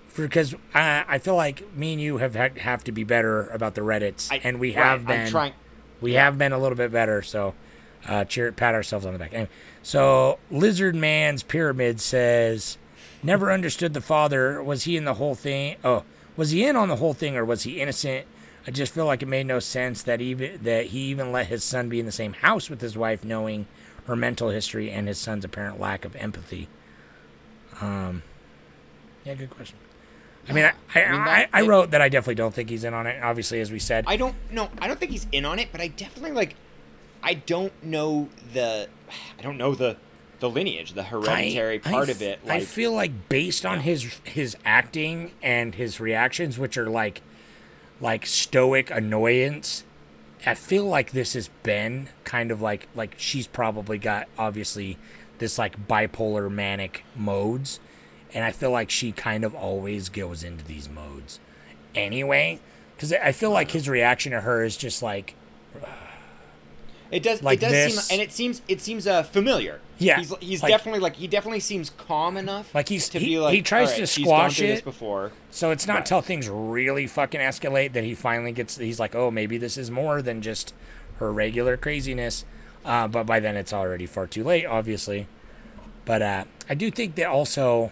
For, 0.07 0.23
because 0.23 0.55
I, 0.73 1.03
I 1.07 1.17
feel 1.19 1.35
like 1.35 1.75
me 1.75 1.93
and 1.93 2.01
you 2.01 2.17
have 2.17 2.35
ha- 2.35 2.49
have 2.59 2.83
to 2.85 2.91
be 2.91 3.03
better 3.03 3.47
about 3.47 3.75
the 3.75 3.81
Reddits, 3.81 4.31
I- 4.31 4.41
and 4.43 4.59
we 4.59 4.73
have 4.73 5.05
been. 5.05 5.27
trying- 5.29 5.53
We 6.01 6.13
have 6.13 6.37
been 6.37 6.51
a 6.53 6.57
little 6.57 6.77
bit 6.77 6.91
better, 6.91 7.21
so 7.21 7.53
uh, 8.07 8.23
cheer, 8.25 8.51
pat 8.51 8.73
ourselves 8.73 9.05
on 9.05 9.13
the 9.13 9.19
back. 9.19 9.33
Anyway, 9.33 9.49
so 9.83 10.39
Lizard 10.49 10.95
Man's 10.95 11.43
Pyramid 11.43 11.99
says, 11.99 12.77
never 13.21 13.51
understood 13.51 13.93
the 13.93 13.99
father. 14.01 14.63
Was 14.63 14.83
he 14.85 14.95
in 14.95 15.03
the 15.05 15.15
whole 15.15 15.35
thing? 15.35 15.75
Oh, 15.83 16.03
was 16.37 16.51
he 16.51 16.63
in 16.65 16.75
on 16.77 16.87
the 16.87 16.95
whole 16.95 17.13
thing, 17.13 17.35
or 17.35 17.43
was 17.43 17.63
he 17.63 17.81
innocent? 17.81 18.25
I 18.65 18.71
just 18.71 18.93
feel 18.93 19.05
like 19.05 19.21
it 19.21 19.27
made 19.27 19.45
no 19.47 19.59
sense 19.59 20.01
that 20.03 20.21
even 20.21 20.59
that 20.63 20.87
he 20.87 20.99
even 21.01 21.31
let 21.31 21.47
his 21.47 21.63
son 21.63 21.89
be 21.89 21.99
in 21.99 22.05
the 22.05 22.11
same 22.11 22.33
house 22.33 22.69
with 22.69 22.81
his 22.81 22.97
wife, 22.97 23.23
knowing 23.23 23.67
her 24.09 24.15
mental 24.15 24.49
history 24.49 24.89
and 24.91 25.07
his 25.07 25.17
son's 25.19 25.45
apparent 25.45 25.79
lack 25.79 26.03
of 26.03 26.15
empathy. 26.15 26.67
Um, 27.79 28.23
yeah, 29.23 29.35
good 29.35 29.51
question. 29.51 29.77
I 30.49 30.53
mean, 30.53 30.65
I, 30.65 30.73
I, 30.95 31.03
I 31.03 31.11
mean, 31.11 31.25
that- 31.25 31.49
I 31.53 31.61
it- 31.61 31.67
wrote 31.67 31.91
that 31.91 32.01
I 32.01 32.09
definitely 32.09 32.35
don't 32.35 32.53
think 32.53 32.69
he's 32.69 32.83
in 32.83 32.93
on 32.93 33.05
it. 33.07 33.21
Obviously, 33.23 33.61
as 33.61 33.71
we 33.71 33.79
said, 33.79 34.05
I 34.07 34.17
don't 34.17 34.35
no, 34.51 34.69
I 34.81 34.87
don't 34.87 34.99
think 34.99 35.11
he's 35.11 35.27
in 35.31 35.45
on 35.45 35.59
it, 35.59 35.69
but 35.71 35.79
I 35.79 35.87
definitely 35.87 36.31
like 36.31 36.55
I 37.21 37.35
don't 37.35 37.71
know 37.83 38.29
the 38.53 38.89
I 39.37 39.41
don't 39.43 39.57
know 39.57 39.75
the 39.75 39.97
the 40.39 40.49
lineage, 40.49 40.93
the 40.93 41.03
hereditary 41.03 41.75
I- 41.85 41.89
part 41.91 42.09
I 42.09 42.11
of 42.11 42.21
it. 42.23 42.39
f- 42.43 42.49
I 42.49 42.57
Like 42.59 42.63
feel 42.67 42.93
like 42.93 43.29
based 43.29 43.63
on 43.65 43.81
his 43.81 44.19
his 44.23 44.57
acting 44.65 45.33
and 45.43 45.75
his 45.75 45.99
reactions, 45.99 46.57
which 46.57 46.77
are 46.77 46.89
like 46.89 47.21
like 48.01 48.25
stoic 48.25 48.89
annoyance, 48.89 49.83
I 50.45 50.53
feel 50.55 50.85
like 50.85 51.11
this 51.11 51.33
has 51.33 51.49
been 51.63 52.09
kind 52.23 52.51
of 52.51 52.61
like 52.61 52.87
like 52.95 53.15
she's 53.17 53.47
probably 53.47 53.97
got 53.97 54.27
obviously 54.37 54.97
this 55.39 55.57
like 55.57 55.87
bipolar 55.87 56.49
manic 56.51 57.03
modes, 57.15 57.79
and 58.33 58.43
I 58.43 58.51
feel 58.51 58.71
like 58.71 58.89
she 58.89 59.11
kind 59.11 59.43
of 59.43 59.53
always 59.53 60.09
goes 60.09 60.43
into 60.43 60.63
these 60.63 60.89
modes 60.89 61.39
anyway. 61.93 62.59
Because 62.95 63.13
I 63.13 63.31
feel 63.31 63.51
like 63.51 63.71
his 63.71 63.87
reaction 63.87 64.33
to 64.33 64.41
her 64.41 64.63
is 64.63 64.75
just 64.75 65.01
like 65.01 65.35
It 67.11 67.23
does. 67.23 67.41
Like 67.41 67.57
it 67.57 67.61
does 67.61 67.71
this. 67.71 68.05
seem, 68.07 68.19
and 68.19 68.27
it 68.27 68.31
seems 68.31 68.61
it 68.67 68.81
seems 68.81 69.07
uh, 69.07 69.23
familiar. 69.23 69.79
Yeah, 69.97 70.17
he's 70.19 70.33
he's 70.39 70.61
like- 70.63 70.69
definitely 70.71 70.99
like 71.01 71.15
he 71.15 71.27
definitely 71.27 71.59
seems 71.59 71.89
calm 71.89 72.37
enough. 72.37 72.73
Like, 72.75 72.87
he's- 72.89 73.09
to 73.09 73.19
he- 73.19 73.25
be 73.35 73.39
like 73.39 73.55
he 73.55 73.61
tries 73.61 73.89
"All 73.89 73.95
to 73.95 74.01
right, 74.01 74.15
gone 74.15 74.51
squash 74.51 74.61
it." 74.61 74.83
before. 74.83 75.31
So 75.51 75.71
it's 75.71 75.87
not 75.87 75.95
Right. 75.97 76.05
till 76.05 76.21
things 76.21 76.47
really 76.49 77.07
fucking 77.07 77.39
escalate 77.41 77.93
that 77.93 78.03
he 78.03 78.13
finally 78.15 78.51
gets. 78.51 78.77
He's 78.77 78.99
like, 78.99 79.15
oh, 79.15 79.31
maybe 79.31 79.57
this 79.57 79.77
is 79.77 79.89
more 79.89 80.21
than 80.21 80.41
just 80.41 80.73
her 81.17 81.31
regular 81.33 81.77
craziness. 81.77 82.45
Uh, 82.85 83.07
but 83.07 83.25
by 83.25 83.39
then 83.39 83.57
it's 83.57 83.73
already 83.73 84.05
far 84.05 84.25
too 84.27 84.43
late, 84.43 84.65
obviously. 84.65 85.27
But 86.05 86.21
uh, 86.21 86.43
I 86.69 86.75
do 86.75 86.89
think 86.91 87.15
that 87.15 87.25
also, 87.27 87.91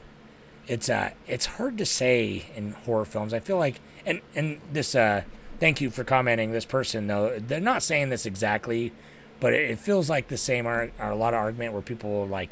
it's 0.68 0.89
uh, 0.89 1.09
it's 1.28 1.45
hard 1.45 1.78
to 1.80 1.86
say 1.86 2.45
in 2.55 2.72
horror 2.72 3.05
films. 3.05 3.34
I 3.34 3.39
feel 3.39 3.57
like, 3.57 3.80
and 4.05 4.22
and 4.36 4.59
this. 4.72 4.95
Uh, 4.95 5.24
thank 5.59 5.82
you 5.82 5.89
for 5.89 6.03
commenting. 6.03 6.51
This 6.51 6.65
person 6.65 7.07
though, 7.07 7.38
they're 7.38 7.59
not 7.59 7.84
saying 7.84 8.09
this 8.09 8.26
exactly, 8.26 8.93
but 9.40 9.54
it, 9.54 9.72
it 9.72 9.80
feels 9.80 10.10
like 10.10 10.28
the 10.28 10.38
same. 10.38 10.66
Are, 10.68 10.92
are 11.00 11.12
a 11.12 11.16
lot 11.16 11.34
of 11.34 11.40
argument 11.40 11.74
where 11.74 11.82
people 11.82 12.24
are 12.24 12.28
like, 12.28 12.52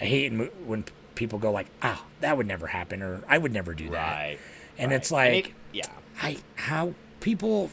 I 0.00 0.04
hate 0.04 0.30
when 0.66 0.84
people 1.14 1.38
go 1.38 1.50
like, 1.50 1.66
"Ah, 1.82 2.04
that 2.20 2.36
would 2.36 2.46
never 2.46 2.66
happen," 2.68 3.02
or 3.02 3.22
"I 3.28 3.38
would 3.38 3.52
never 3.52 3.74
do 3.74 3.90
that." 3.90 4.12
Right. 4.16 4.38
And 4.78 4.92
it's 4.92 5.10
like, 5.10 5.32
And 5.32 5.46
it- 5.46 5.52
yeah, 5.72 5.90
I 6.22 6.38
how 6.56 6.94
people. 7.20 7.70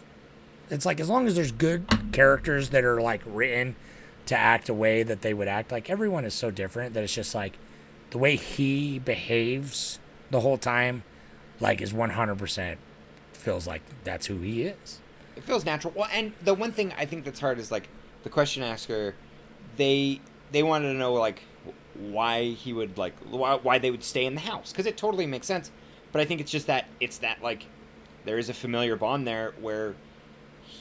It's 0.72 0.86
like 0.86 1.00
as 1.00 1.10
long 1.10 1.28
as 1.28 1.36
there's 1.36 1.52
good 1.52 1.86
characters 2.12 2.70
that 2.70 2.84
are 2.84 3.00
like 3.00 3.22
written 3.26 3.76
to 4.26 4.36
act 4.36 4.68
a 4.68 4.74
way 4.74 5.04
that 5.04 5.22
they 5.22 5.32
would 5.34 5.48
act, 5.48 5.72
like 5.72 5.90
everyone 5.92 6.26
is 6.26 6.34
so 6.34 6.50
different 6.50 6.96
that 6.96 7.04
it's 7.04 7.14
just 7.14 7.36
like 7.36 7.54
the 8.10 8.18
way 8.18 8.36
he 8.36 8.98
behaves 8.98 10.00
the 10.32 10.40
whole 10.40 10.58
time, 10.58 11.04
like 11.60 11.82
is 11.82 11.94
100% 11.94 12.78
feels 13.34 13.68
like 13.68 13.84
that's 14.04 14.26
who 14.26 14.40
he 14.40 14.64
is. 14.64 15.00
it 15.36 15.44
feels 15.44 15.64
natural. 15.66 15.94
Well, 15.96 16.10
and 16.12 16.34
the 16.44 16.56
one 16.56 16.72
thing 16.72 16.92
I 16.98 17.06
think 17.06 17.26
that's 17.26 17.40
hard 17.40 17.60
is 17.60 17.70
like 17.72 17.88
the 18.26 18.30
question 18.30 18.64
asker. 18.64 19.16
They 19.78 20.20
they 20.52 20.64
wanted 20.64 20.92
to 20.92 20.96
know 20.96 21.14
like 21.14 21.44
why 21.94 22.50
he 22.50 22.74
would 22.74 22.98
like 22.98 23.18
why, 23.30 23.56
why 23.56 23.78
they 23.78 23.92
would 23.92 24.04
stay 24.04 24.26
in 24.26 24.36
the 24.36 24.42
house 24.42 24.72
because 24.72 24.86
it 24.86 24.98
totally 24.98 25.28
makes 25.28 25.48
sense. 25.48 25.72
But 26.12 26.22
I 26.22 26.26
think 26.26 26.42
it's 26.42 26.52
just 26.52 26.68
that 26.68 26.88
it's 27.00 27.20
that 27.20 27.42
like 27.42 27.68
there 28.26 28.38
is 28.38 28.50
a 28.50 28.54
familiar 28.54 28.98
bond 28.98 29.26
there 29.26 29.54
where 29.62 29.96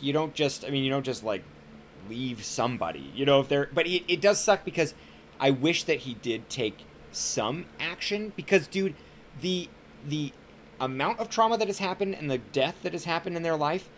you 0.00 0.12
don't 0.12 0.34
just 0.34 0.64
I 0.64 0.70
mean 0.70 0.82
you 0.82 0.90
don't 0.90 1.04
just 1.04 1.22
like 1.22 1.44
leave 2.08 2.44
somebody 2.44 3.10
you 3.14 3.24
know 3.24 3.40
if 3.40 3.48
they're 3.48 3.70
but 3.72 3.86
it, 3.86 4.04
it 4.08 4.20
does 4.20 4.42
suck 4.42 4.64
because 4.64 4.94
I 5.38 5.50
wish 5.50 5.84
that 5.84 6.00
he 6.00 6.14
did 6.14 6.50
take 6.50 6.84
some 7.12 7.66
action 7.78 8.32
because 8.36 8.66
dude 8.66 8.94
the 9.40 9.68
the 10.06 10.32
amount 10.80 11.18
of 11.18 11.28
trauma 11.28 11.56
that 11.58 11.66
has 11.66 11.78
happened 11.78 12.14
and 12.14 12.30
the 12.30 12.38
death 12.38 12.76
that 12.82 12.92
has 12.92 13.04
happened 13.04 13.36
in 13.36 13.42
their 13.42 13.56
life 13.56 13.88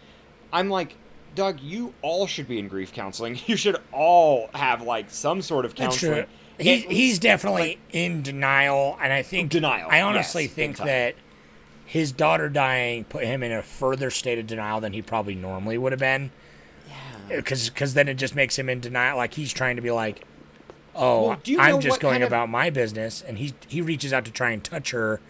I'm 0.53 0.69
like 0.69 0.97
Doug 1.37 1.61
you 1.61 1.95
all 2.03 2.27
should 2.27 2.49
be 2.49 2.59
in 2.59 2.67
grief 2.67 2.93
counseling 2.93 3.39
you 3.47 3.57
should 3.57 3.77
all 3.93 4.51
have 4.55 4.83
like 4.83 5.11
some 5.11 5.41
sort 5.43 5.65
of 5.65 5.77
counseling. 5.77 6.13
That's 6.13 6.27
true. 6.27 6.37
He, 6.59 6.81
he's 6.81 7.19
definitely 7.19 7.63
like, 7.63 7.79
in 7.93 8.23
denial, 8.23 8.99
and 9.01 9.13
I 9.13 9.23
think 9.23 9.51
Denial, 9.51 9.89
I 9.91 10.01
honestly 10.01 10.45
yes, 10.45 10.53
think 10.53 10.79
that 10.79 11.15
his 11.85 12.13
daughter 12.13 12.49
dying 12.49 13.05
put 13.05 13.25
him 13.25 13.43
in 13.43 13.53
a 13.53 13.63
further 13.63 14.11
state 14.11 14.39
of 14.39 14.47
denial 14.47 14.81
than 14.81 14.93
he 14.95 15.03
probably 15.03 15.35
normally 15.35 15.77
would 15.77 15.93
have 15.93 16.01
been. 16.01 16.31
Yeah. 17.29 17.37
Because 17.37 17.95
then 17.95 18.09
it 18.09 18.15
just 18.15 18.35
makes 18.35 18.59
him 18.59 18.71
in 18.71 18.81
denial, 18.81 19.19
like 19.19 19.35
he's 19.35 19.53
trying 19.53 19.77
to 19.77 19.83
be 19.83 19.91
like, 19.91 20.23
"Oh, 20.95 21.29
Well, 21.29 21.41
I'm 21.59 21.81
just 21.81 22.01
going 22.01 22.15
kind 22.15 22.25
of- 22.25 22.29
about 22.29 22.49
my 22.49 22.71
business," 22.71 23.23
and 23.27 23.37
he 23.37 23.53
he 23.69 23.83
reaches 23.83 24.13
out 24.15 24.25
to 24.25 24.31
try 24.31 24.51
and 24.51 24.65
touch 24.65 24.93
her, 24.93 25.21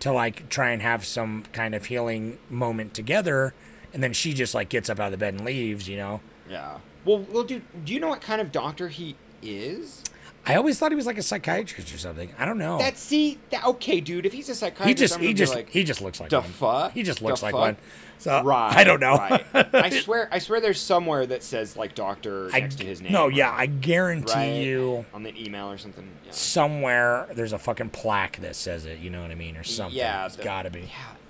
to 0.00 0.12
like 0.12 0.48
try 0.48 0.70
and 0.70 0.80
have 0.80 1.04
some 1.04 1.44
kind 1.52 1.74
of 1.74 1.86
healing 1.86 2.38
moment 2.48 2.94
together, 2.94 3.52
and 3.92 4.02
then 4.02 4.12
she 4.12 4.32
just 4.34 4.54
like 4.54 4.68
gets 4.68 4.88
up 4.90 4.98
out 5.00 5.06
of 5.06 5.12
the 5.12 5.18
bed 5.18 5.34
and 5.34 5.44
leaves. 5.44 5.88
You 5.88 5.96
know. 5.96 6.20
yeah 6.48 6.78
well 7.04 7.24
well 7.32 7.44
dude 7.44 7.62
do 7.84 7.94
you 7.94 8.00
know 8.00 8.08
what 8.08 8.20
kind 8.20 8.40
of 8.40 8.52
doctor 8.52 8.88
he 8.88 9.16
is 9.42 10.02
I 10.46 10.54
always 10.54 10.78
thought 10.78 10.90
he 10.90 10.96
was 10.96 11.06
like 11.06 11.18
a 11.18 11.22
psychiatrist 11.22 11.94
or 11.94 11.98
something. 11.98 12.32
I 12.38 12.46
don't 12.46 12.56
know. 12.56 12.78
That 12.78 12.96
see, 12.96 13.38
that, 13.50 13.62
okay, 13.64 14.00
dude. 14.00 14.24
If 14.24 14.32
he's 14.32 14.48
a 14.48 14.54
psychiatrist, 14.54 14.88
he 14.88 14.94
just 14.94 15.20
he 15.20 15.34
just 15.34 15.54
like, 15.54 15.68
he 15.68 15.84
just 15.84 16.00
looks 16.00 16.18
like 16.18 16.30
the 16.30 16.40
one. 16.40 16.50
fuck. 16.50 16.92
He 16.92 17.02
just 17.02 17.20
looks 17.20 17.42
like 17.42 17.52
fuck? 17.52 17.60
one. 17.60 17.76
So 18.16 18.42
Right. 18.42 18.74
I 18.74 18.84
don't 18.84 19.00
know. 19.00 19.16
right. 19.16 19.44
I 19.74 19.90
swear, 20.00 20.28
I 20.32 20.38
swear, 20.38 20.60
there's 20.60 20.80
somewhere 20.80 21.26
that 21.26 21.42
says 21.42 21.76
like 21.76 21.94
doctor 21.94 22.48
I, 22.54 22.60
next 22.60 22.76
to 22.76 22.86
his 22.86 23.02
name. 23.02 23.12
no, 23.12 23.28
yeah, 23.28 23.52
I 23.54 23.66
guarantee 23.66 24.32
right? 24.32 24.62
you 24.62 25.04
on 25.12 25.22
the 25.24 25.34
email 25.42 25.70
or 25.70 25.76
something. 25.76 26.08
Yeah. 26.24 26.32
somewhere 26.32 27.26
there's 27.34 27.52
a 27.52 27.58
fucking 27.58 27.90
plaque 27.90 28.38
that 28.38 28.56
says 28.56 28.86
it. 28.86 28.98
You 28.98 29.10
know 29.10 29.20
what 29.22 29.30
I 29.30 29.34
mean, 29.34 29.56
or 29.58 29.62
something. 29.62 29.96
Yeah, 29.98 30.24
it's 30.26 30.36
the- 30.36 30.42
gotta 30.42 30.70
be. 30.70 30.80
Yeah, 30.80 30.86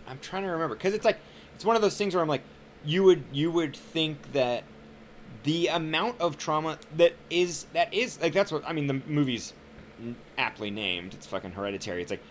I'm 0.07 0.19
trying 0.21 0.45
to 0.45 0.51
remember 0.51 0.77
because 0.77 0.95
it's 0.95 1.05
like 1.05 1.19
it's 1.61 1.65
one 1.67 1.77
of 1.77 1.83
those 1.83 1.99
things 1.99 2.15
where 2.15 2.23
I'm 2.23 2.29
like, 2.29 2.41
you 2.87 3.03
would 3.05 3.23
you 3.33 3.51
would 3.51 3.77
think 3.77 4.33
that 4.33 4.65
the 5.43 5.67
amount 5.67 6.19
of 6.19 6.39
trauma 6.39 6.79
that 6.97 7.13
is 7.29 7.67
that 7.75 7.93
is 7.93 8.19
like 8.23 8.33
that's 8.33 8.51
what 8.51 8.63
I 8.67 8.73
mean. 8.73 8.87
The 8.87 9.03
movie's 9.07 9.53
aptly 10.39 10.71
named. 10.71 11.13
It's 11.13 11.27
fucking 11.27 11.51
hereditary. 11.53 12.01
It's 12.01 12.11
like 12.11 12.23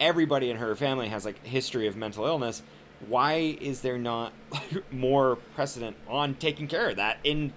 everybody 0.00 0.48
in 0.48 0.56
her 0.56 0.74
family 0.74 1.08
has 1.08 1.26
like 1.26 1.44
history 1.44 1.86
of 1.86 1.96
mental 1.96 2.24
illness. 2.24 2.62
Why 3.06 3.58
is 3.60 3.82
there 3.82 3.98
not 3.98 4.32
more 4.90 5.36
precedent 5.54 5.94
on 6.08 6.36
taking 6.36 6.66
care 6.66 6.88
of 6.88 6.96
that 6.96 7.18
in 7.24 7.52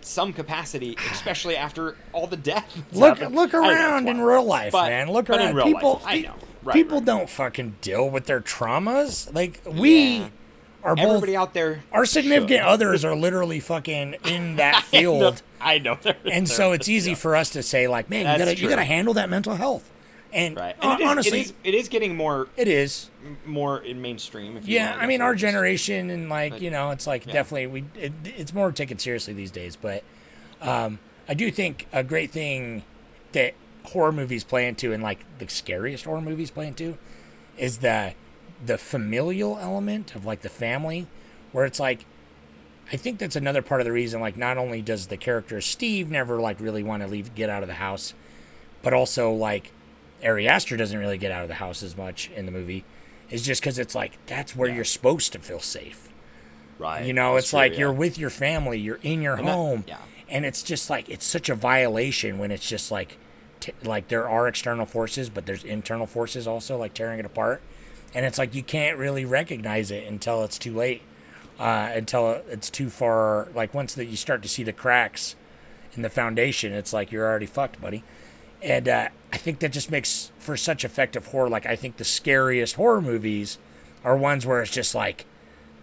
some 0.00 0.32
capacity, 0.32 0.96
especially 1.12 1.56
after 1.56 1.96
all 2.12 2.26
the 2.26 2.36
death? 2.36 2.76
Look 2.90 3.18
happened? 3.18 3.36
look 3.36 3.52
don't 3.52 3.62
know, 3.62 3.70
around 3.70 4.08
in 4.08 4.20
real 4.20 4.44
life, 4.44 4.72
But- 4.72 4.88
man. 4.88 5.12
Look 5.12 5.30
around. 5.30 5.54
real 5.54 5.64
people, 5.66 5.92
life, 5.92 6.02
I 6.06 6.20
know. 6.22 6.34
Right, 6.64 6.74
people 6.74 6.98
right. 6.98 7.06
don't 7.06 7.30
fucking 7.30 7.76
deal 7.80 8.10
with 8.10 8.26
their 8.26 8.40
traumas. 8.40 9.32
Like 9.32 9.62
we 9.64 10.16
Yeah. 10.18 10.28
Are 10.82 10.96
both. 10.96 11.04
Everybody 11.06 11.36
out 11.36 11.54
there, 11.54 11.82
our 11.92 12.04
significant 12.04 12.60
should. 12.60 12.66
others 12.68 13.04
are 13.04 13.14
literally 13.14 13.60
fucking 13.60 14.16
in 14.24 14.56
that 14.56 14.74
I 14.74 14.78
know- 14.78 14.84
field. 15.18 15.42
I 15.60 15.78
know. 15.78 15.98
they're- 16.00 16.16
and 16.30 16.48
so 16.48 16.72
it's 16.72 16.88
easy 16.88 17.14
for 17.14 17.36
us 17.36 17.50
to 17.50 17.62
say 17.62 17.86
like, 17.88 18.08
man, 18.10 18.20
you 18.32 18.38
gotta 18.44 18.56
you 18.56 18.68
gotta 18.68 18.84
handle 18.84 19.14
that 19.14 19.28
mental 19.30 19.54
health. 19.56 19.90
And, 20.32 20.56
Right. 20.56 20.76
And 20.80 20.92
it 21.00 21.02
is, 21.02 21.10
honestly, 21.10 21.40
it 21.40 21.46
is, 21.46 21.52
it 21.64 21.74
is 21.74 21.88
getting 21.88 22.16
more 22.16 22.46
it 22.56 22.68
is. 22.68 23.10
more 23.44 23.80
in 23.80 24.00
mainstream. 24.00 24.56
If 24.56 24.68
you 24.68 24.76
Yeah, 24.76 24.96
I 24.98 25.06
mean 25.06 25.20
our 25.20 25.34
generation 25.34 26.08
and 26.08 26.28
like 26.28 26.60
you 26.60 26.70
know, 26.70 26.90
it's 26.92 27.06
like 27.06 27.26
yeah. 27.26 27.32
definitely 27.32 27.66
we 27.66 27.84
it, 27.96 28.12
it's 28.24 28.54
more 28.54 28.70
taken 28.72 28.98
seriously 28.98 29.34
these 29.34 29.50
days. 29.50 29.74
But 29.76 30.04
um, 30.60 30.98
I 31.28 31.34
do 31.34 31.50
think 31.50 31.88
a 31.92 32.04
great 32.04 32.30
thing 32.30 32.84
that 33.32 33.54
horror 33.84 34.12
movies 34.12 34.44
play 34.44 34.68
into 34.68 34.92
and 34.92 35.02
like 35.02 35.24
the 35.38 35.48
scariest 35.48 36.04
horror 36.04 36.20
movies 36.20 36.50
play 36.52 36.68
into 36.68 36.96
is 37.58 37.78
the 37.78 38.12
the 38.64 38.78
familial 38.78 39.58
element 39.58 40.14
of 40.14 40.24
like 40.24 40.42
the 40.42 40.48
family, 40.48 41.06
where 41.52 41.64
it's 41.64 41.80
like 41.80 42.04
I 42.92 42.96
think 42.96 43.18
that's 43.18 43.36
another 43.36 43.62
part 43.62 43.80
of 43.80 43.84
the 43.84 43.92
reason. 43.92 44.20
Like, 44.20 44.36
not 44.36 44.58
only 44.58 44.82
does 44.82 45.06
the 45.06 45.16
character 45.16 45.60
Steve 45.60 46.10
never 46.10 46.40
like 46.40 46.58
really 46.58 46.82
want 46.82 47.02
to 47.02 47.08
leave, 47.08 47.34
get 47.34 47.48
out 47.48 47.62
of 47.62 47.68
the 47.68 47.74
house, 47.74 48.14
but 48.82 48.92
also 48.92 49.32
like 49.32 49.70
Ari 50.24 50.48
Aster 50.48 50.76
doesn't 50.76 50.98
really 50.98 51.18
get 51.18 51.30
out 51.30 51.42
of 51.42 51.48
the 51.48 51.54
house 51.54 51.82
as 51.82 51.96
much 51.96 52.30
in 52.34 52.46
the 52.46 52.52
movie. 52.52 52.84
Is 53.30 53.42
just 53.42 53.60
because 53.60 53.78
it's 53.78 53.94
like 53.94 54.18
that's 54.26 54.56
where 54.56 54.68
you're 54.68 54.84
supposed 54.84 55.32
to 55.34 55.38
feel 55.38 55.60
safe. 55.60 56.08
right? 56.80 57.04
You 57.06 57.12
know, 57.12 57.34
that's 57.34 57.44
it's 57.44 57.50
true, 57.50 57.58
like 57.58 57.72
yeah. 57.72 57.78
you're 57.78 57.92
with 57.92 58.18
your 58.18 58.30
family, 58.30 58.78
you're 58.78 58.98
in 59.02 59.22
your 59.22 59.36
home, 59.36 59.84
yeah. 59.86 59.98
and 60.28 60.44
it's 60.44 60.62
just 60.62 60.90
like 60.90 61.08
it's 61.08 61.24
such 61.24 61.48
a 61.48 61.54
violation 61.54 62.38
when 62.38 62.50
it's 62.50 62.66
just 62.68 62.90
like, 62.90 63.18
t- 63.60 63.72
like 63.84 64.08
there 64.08 64.28
are 64.28 64.48
external 64.48 64.86
forces, 64.86 65.30
but 65.30 65.46
there's 65.46 65.62
internal 65.62 66.06
forces 66.06 66.48
also 66.48 66.76
like 66.76 66.94
tearing 66.94 67.20
it 67.20 67.26
apart, 67.26 67.62
and 68.14 68.26
it's 68.26 68.38
like 68.38 68.54
you 68.54 68.62
can't 68.62 68.98
really 68.98 69.24
recognize 69.24 69.90
it 69.90 70.06
until 70.06 70.42
it's 70.44 70.58
too 70.58 70.74
late, 70.74 71.02
uh, 71.58 71.90
until 71.94 72.42
it's 72.48 72.70
too 72.70 72.90
far. 72.90 73.48
Like 73.54 73.72
once 73.74 73.94
that 73.94 74.06
you 74.06 74.16
start 74.16 74.42
to 74.42 74.48
see 74.48 74.62
the 74.62 74.72
cracks 74.72 75.36
in 75.94 76.02
the 76.02 76.10
foundation, 76.10 76.72
it's 76.72 76.92
like 76.92 77.12
you're 77.12 77.26
already 77.26 77.46
fucked, 77.46 77.80
buddy. 77.80 78.02
And 78.62 78.88
uh, 78.88 79.08
I 79.32 79.36
think 79.36 79.60
that 79.60 79.72
just 79.72 79.90
makes 79.90 80.32
for 80.38 80.56
such 80.56 80.84
effective 80.84 81.26
horror. 81.28 81.48
Like 81.48 81.66
I 81.66 81.76
think 81.76 81.96
the 81.96 82.04
scariest 82.04 82.76
horror 82.76 83.00
movies 83.00 83.58
are 84.04 84.16
ones 84.16 84.44
where 84.46 84.60
it's 84.62 84.70
just 84.70 84.94
like 84.94 85.24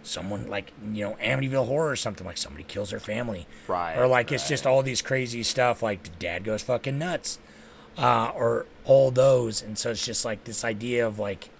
someone 0.02 0.48
like 0.48 0.72
you 0.92 1.04
know 1.04 1.16
Amityville 1.20 1.66
horror 1.66 1.90
or 1.90 1.96
something 1.96 2.26
like 2.26 2.36
somebody 2.38 2.64
kills 2.64 2.90
their 2.90 3.00
family, 3.00 3.46
Right, 3.66 3.96
Or 3.98 4.06
like 4.06 4.30
it's 4.32 4.48
just 4.48 4.66
all 4.66 4.82
these 4.82 5.02
crazy 5.02 5.42
stuff 5.42 5.82
like 5.82 6.18
dad 6.18 6.44
goes 6.44 6.62
fucking 6.62 6.98
nuts, 6.98 7.38
uh, 7.96 8.30
or 8.34 8.66
all 8.84 9.10
those. 9.10 9.60
And 9.62 9.76
so 9.78 9.90
it's 9.90 10.04
just 10.04 10.24
like 10.24 10.44
this 10.44 10.64
idea 10.64 11.06
of 11.06 11.18
like 11.18 11.50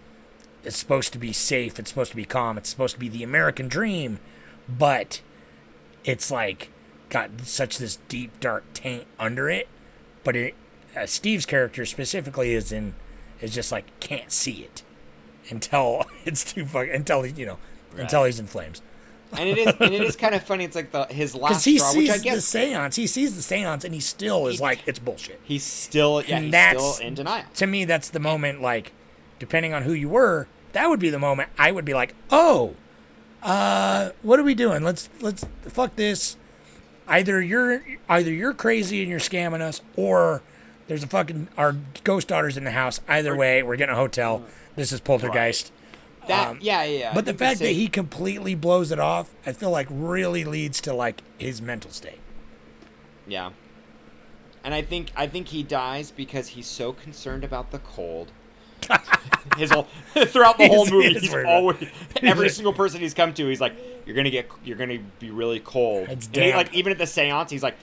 it's 0.68 0.76
supposed 0.76 1.12
to 1.14 1.18
be 1.18 1.32
safe, 1.32 1.78
it's 1.78 1.90
supposed 1.90 2.10
to 2.10 2.16
be 2.16 2.24
calm, 2.24 2.56
it's 2.58 2.68
supposed 2.68 2.94
to 2.94 3.00
be 3.00 3.08
the 3.08 3.22
American 3.22 3.66
dream, 3.68 4.20
but 4.68 5.20
it's 6.04 6.30
like 6.30 6.70
got 7.08 7.30
such 7.42 7.78
this 7.78 7.96
deep 8.08 8.38
dark 8.40 8.64
taint 8.74 9.04
under 9.18 9.48
it. 9.50 9.66
But 10.24 10.36
it, 10.36 10.54
uh, 10.96 11.06
Steve's 11.06 11.46
character 11.46 11.84
specifically 11.86 12.54
is 12.54 12.70
in 12.72 12.94
is 13.40 13.54
just 13.54 13.72
like 13.72 13.86
can't 14.00 14.30
see 14.32 14.62
it 14.62 14.82
until 15.50 16.04
it's 16.24 16.52
too 16.52 16.64
fucking 16.66 16.94
until 16.94 17.22
he, 17.22 17.32
you 17.32 17.46
know 17.46 17.58
until 17.96 18.24
he's 18.24 18.38
in 18.38 18.46
flames. 18.46 18.82
and 19.32 19.48
it 19.48 19.56
is 19.58 19.66
and 19.80 19.94
it 19.94 20.02
is 20.02 20.16
kind 20.24 20.34
of 20.34 20.42
funny. 20.42 20.64
It's 20.64 20.76
like 20.76 20.90
the 20.92 21.04
his 21.06 21.34
last 21.34 21.64
he 21.64 21.78
straw, 21.78 21.94
which 21.94 22.10
I 22.10 22.18
sees 22.18 22.32
the 22.34 22.40
seance, 22.42 22.96
he 22.96 23.06
sees 23.06 23.34
the 23.36 23.42
seance, 23.42 23.84
and 23.84 23.94
he 23.94 24.00
still 24.00 24.46
is 24.48 24.56
He- 24.56 24.62
like, 24.62 24.80
it's 24.86 24.98
bullshit. 24.98 25.40
he's 25.44 25.64
still 25.64 26.22
yeah 26.22 26.36
And 26.36 26.44
he's 26.46 26.52
that's- 26.52 26.94
still 26.96 27.06
in 27.06 27.14
denial. 27.14 27.44
To 27.54 27.66
me, 27.66 27.84
that's 27.86 28.10
the 28.10 28.20
moment. 28.20 28.60
Like, 28.60 28.92
depending 29.38 29.72
on 29.72 29.82
who 29.84 29.92
you 29.92 30.08
were, 30.10 30.48
that 30.72 30.88
would 30.88 31.00
be 31.00 31.10
the 31.10 31.18
moment 31.18 31.50
I 31.58 31.72
would 31.72 31.84
be 31.84 31.94
like, 31.94 32.14
oh, 32.30 32.74
uh, 33.42 34.10
what 34.22 34.38
are 34.38 34.42
we 34.42 34.54
doing? 34.54 34.82
Let's 34.82 35.08
let's 35.20 35.46
fuck 35.62 35.96
this. 35.96 36.36
Either 37.06 37.40
you're 37.40 37.82
either 38.08 38.32
you're 38.32 38.54
crazy 38.54 39.00
and 39.00 39.10
you're 39.10 39.20
scamming 39.20 39.60
us, 39.60 39.80
or 39.96 40.42
there's 40.88 41.02
a 41.02 41.06
fucking 41.06 41.48
our 41.56 41.76
ghost 42.04 42.28
daughter's 42.28 42.56
in 42.56 42.64
the 42.64 42.72
house. 42.72 43.00
Either 43.08 43.34
way, 43.36 43.62
we're 43.62 43.76
getting 43.76 43.94
a 43.94 43.98
hotel. 43.98 44.44
This 44.76 44.92
is 44.92 45.00
poltergeist. 45.00 45.72
That 46.26 46.48
Um, 46.48 46.58
yeah 46.60 46.84
yeah. 46.84 47.14
But 47.14 47.24
the 47.24 47.32
fact 47.34 47.60
that 47.60 47.70
he 47.70 47.88
completely 47.88 48.54
blows 48.54 48.92
it 48.92 48.98
off, 48.98 49.34
I 49.46 49.52
feel 49.52 49.70
like 49.70 49.86
really 49.90 50.44
leads 50.44 50.80
to 50.82 50.92
like 50.92 51.22
his 51.38 51.62
mental 51.62 51.90
state. 51.90 52.20
yeah, 53.26 53.50
and 54.64 54.74
I 54.74 54.82
think 54.82 55.10
I 55.16 55.26
think 55.26 55.48
he 55.48 55.62
dies 55.62 56.10
because 56.10 56.48
he's 56.48 56.66
so 56.66 56.92
concerned 56.92 57.44
about 57.44 57.70
the 57.70 57.78
cold. 57.78 58.32
his 59.56 59.70
whole 59.70 59.86
throughout 60.26 60.58
the 60.58 60.68
whole 60.68 60.84
He's- 60.84 60.90
movie, 60.90 61.12
he's 61.14 61.22
he's 61.32 61.44
always 61.46 61.76
every 62.22 62.48
single 62.48 62.72
person 62.72 63.00
he's 63.00 63.14
come 63.14 63.32
to, 63.34 63.46
he's 63.48 63.60
like, 63.60 63.74
"You're 64.06 64.16
gonna 64.16 64.30
get, 64.30 64.48
you're 64.64 64.76
gonna 64.76 64.98
be 65.18 65.30
really 65.30 65.60
cold." 65.60 66.08
It's 66.08 66.26
And 66.26 66.36
he, 66.36 66.52
like 66.54 66.72
even 66.74 66.92
at 66.92 66.98
the 66.98 67.04
séance, 67.04 67.50
he's 67.50 67.62
like, 67.62 67.76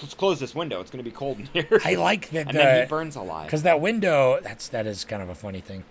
"Let's 0.00 0.14
close 0.14 0.40
this 0.40 0.54
window. 0.54 0.80
It's 0.80 0.90
gonna 0.90 1.02
be 1.02 1.10
cold 1.10 1.38
in 1.40 1.46
here." 1.52 1.80
I 1.84 1.94
like 1.94 2.30
that 2.30 2.46
and 2.48 2.56
then 2.56 2.74
the- 2.76 2.80
he 2.82 2.88
burns 2.88 3.16
alive. 3.16 3.46
Because 3.46 3.62
that 3.64 3.80
window, 3.80 4.38
that's 4.42 4.68
that 4.68 4.86
is 4.86 5.04
kind 5.04 5.22
of 5.22 5.28
a 5.28 5.34
funny 5.34 5.60
thing. 5.60 5.84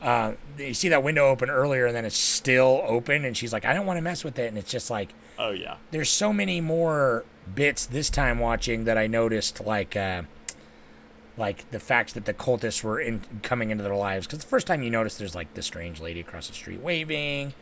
Uh, 0.00 0.32
you 0.56 0.72
see 0.72 0.88
that 0.88 1.02
window 1.02 1.26
open 1.28 1.50
earlier, 1.50 1.86
and 1.86 1.94
then 1.94 2.06
it's 2.06 2.16
still 2.16 2.82
open, 2.86 3.24
and 3.24 3.36
she's 3.36 3.52
like, 3.52 3.66
"I 3.66 3.74
don't 3.74 3.84
want 3.84 3.98
to 3.98 4.02
mess 4.02 4.24
with 4.24 4.38
it," 4.38 4.46
and 4.48 4.56
it's 4.56 4.70
just 4.70 4.88
like, 4.90 5.12
oh 5.38 5.50
yeah, 5.50 5.76
there's 5.90 6.08
so 6.08 6.32
many 6.32 6.60
more 6.62 7.24
bits 7.54 7.84
this 7.84 8.08
time 8.08 8.38
watching 8.38 8.84
that 8.84 8.96
I 8.96 9.06
noticed, 9.06 9.60
like, 9.64 9.96
uh, 9.96 10.22
like 11.40 11.68
the 11.72 11.80
fact 11.80 12.14
that 12.14 12.26
the 12.26 12.34
cultists 12.34 12.84
were 12.84 13.00
in 13.00 13.22
coming 13.42 13.70
into 13.70 13.82
their 13.82 13.96
lives. 13.96 14.26
Because 14.26 14.38
the 14.40 14.46
first 14.46 14.66
time 14.68 14.82
you 14.84 14.90
notice, 14.90 15.16
there's 15.16 15.34
like 15.34 15.54
the 15.54 15.62
strange 15.62 15.98
lady 16.00 16.20
across 16.20 16.46
the 16.46 16.54
street 16.54 16.80
waving. 16.80 17.54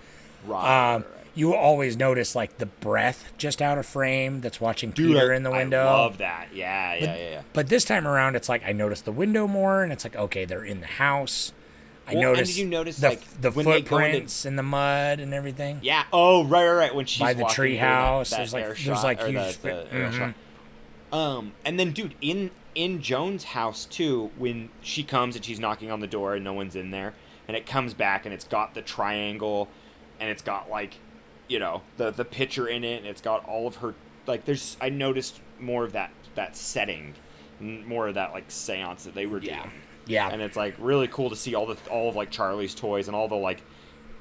right. 0.45 0.95
Um, 0.97 1.03
right, 1.03 1.11
you 1.35 1.55
always 1.55 1.97
notice 1.97 2.35
like 2.35 2.59
the 2.59 2.66
breath 2.66 3.33
just 3.39 3.62
out 3.62 3.79
of 3.79 3.87
frame 3.87 4.41
that's 4.41 4.61
watching 4.61 4.93
Peter 4.93 5.33
I- 5.33 5.37
in 5.37 5.45
the 5.45 5.51
window 5.53 5.81
I 5.87 5.91
love 5.93 6.18
that. 6.18 6.49
Yeah, 6.53 6.95
yeah, 6.95 7.05
yeah, 7.05 7.31
yeah. 7.31 7.43
But 7.53 7.68
this 7.68 7.85
time 7.85 8.07
around, 8.09 8.35
it's 8.35 8.49
like 8.49 8.62
I 8.66 8.72
noticed 8.72 9.05
the 9.05 9.12
window 9.12 9.47
more, 9.47 9.83
and 9.83 9.93
it's 9.93 10.05
like 10.05 10.16
okay, 10.16 10.45
they're 10.45 10.64
in 10.64 10.81
the 10.81 10.87
house. 10.87 11.53
I 12.09 12.14
Well, 12.14 12.22
noticed. 12.33 12.55
did 12.57 12.61
you 12.62 12.66
notice, 12.66 12.97
the, 12.97 13.11
like, 13.11 13.41
the 13.43 13.51
when 13.51 13.66
they 13.66 13.83
go 13.83 13.99
into- 13.99 14.11
footprints 14.12 14.47
in 14.47 14.57
the 14.57 14.62
mud 14.62 15.20
and 15.20 15.35
everything? 15.35 15.81
Yeah. 15.83 16.05
Oh, 16.11 16.43
right, 16.47 16.66
right, 16.66 16.72
right. 16.74 16.95
When 16.95 17.05
she's 17.05 17.20
By 17.20 17.35
the 17.35 17.43
walking 17.43 17.55
tree 17.55 17.76
house, 17.76 18.31
there's, 18.31 18.55
like- 18.55 18.64
there's, 18.64 19.05
like, 19.05 19.20
huge 19.26 19.59
the, 19.59 19.68
the 19.91 19.97
Mhm. 19.99 20.35
Um, 21.12 21.53
and 21.66 21.79
then, 21.79 21.93
dude, 21.93 22.14
in 22.22 22.51
in 22.75 23.03
Joan's 23.03 23.45
house 23.45 23.85
too, 23.85 24.31
when 24.37 24.71
she 24.83 25.03
comes 25.03 25.37
and 25.37 25.45
she's 25.45 25.59
knocking 25.59 25.91
on 25.91 26.01
the 26.01 26.07
door 26.07 26.35
and 26.35 26.45
no 26.45 26.53
one's 26.53 26.77
in 26.77 26.91
there, 26.91 27.14
and 27.47 27.57
it 27.57 27.66
comes 27.66 27.95
back 27.95 28.25
and 28.25 28.35
it's 28.35 28.45
got 28.45 28.75
the 28.75 28.83
triangle, 28.83 29.69
and 30.21 30.31
it's 30.31 30.43
got 30.43 30.71
like, 30.71 30.95
you 31.49 31.59
know, 31.59 31.83
the 31.97 32.11
the 32.11 32.25
picture 32.25 32.69
in 32.69 32.85
it, 32.85 32.99
and 32.99 33.07
it's 33.07 33.21
got 33.21 33.45
all 33.47 33.66
of 33.66 33.77
her 33.77 33.95
like. 34.27 34.45
There's 34.45 34.77
I 34.81 34.89
noticed 34.89 35.41
more 35.59 35.85
of 35.85 35.93
that 35.93 36.11
that 36.35 36.57
setting, 36.57 37.14
more 37.61 38.09
of 38.09 38.14
that 38.14 38.33
like 38.33 38.51
seance 38.51 39.05
that 39.05 39.14
they 39.14 39.27
were 39.27 39.41
doing. 39.41 39.55
Yeah. 39.55 39.71
Yeah. 40.07 40.31
and 40.31 40.41
it's 40.41 40.57
like 40.57 40.75
really 40.79 41.07
cool 41.09 41.29
to 41.29 41.37
see 41.37 41.55
all 41.55 41.66
the 41.66 41.77
all 41.91 42.09
of 42.09 42.16
like 42.16 42.31
Charlie's 42.31 42.75
toys 42.75 43.09
and 43.09 43.16
all 43.16 43.29
the 43.29 43.35
like 43.35 43.62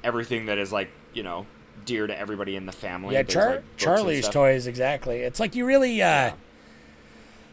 everything 0.04 0.46
that 0.46 0.58
is 0.58 0.70
like 0.70 0.90
you 1.14 1.22
know 1.22 1.46
dear 1.84 2.06
to 2.06 2.18
everybody 2.18 2.56
in 2.56 2.66
the 2.66 2.72
family. 2.72 3.14
yeah, 3.14 3.22
Char- 3.22 3.56
like, 3.56 3.76
Charlie's 3.76 4.28
toys 4.28 4.66
exactly. 4.66 5.20
It's 5.20 5.40
like 5.40 5.54
you 5.54 5.64
really, 5.64 6.02
uh, 6.02 6.32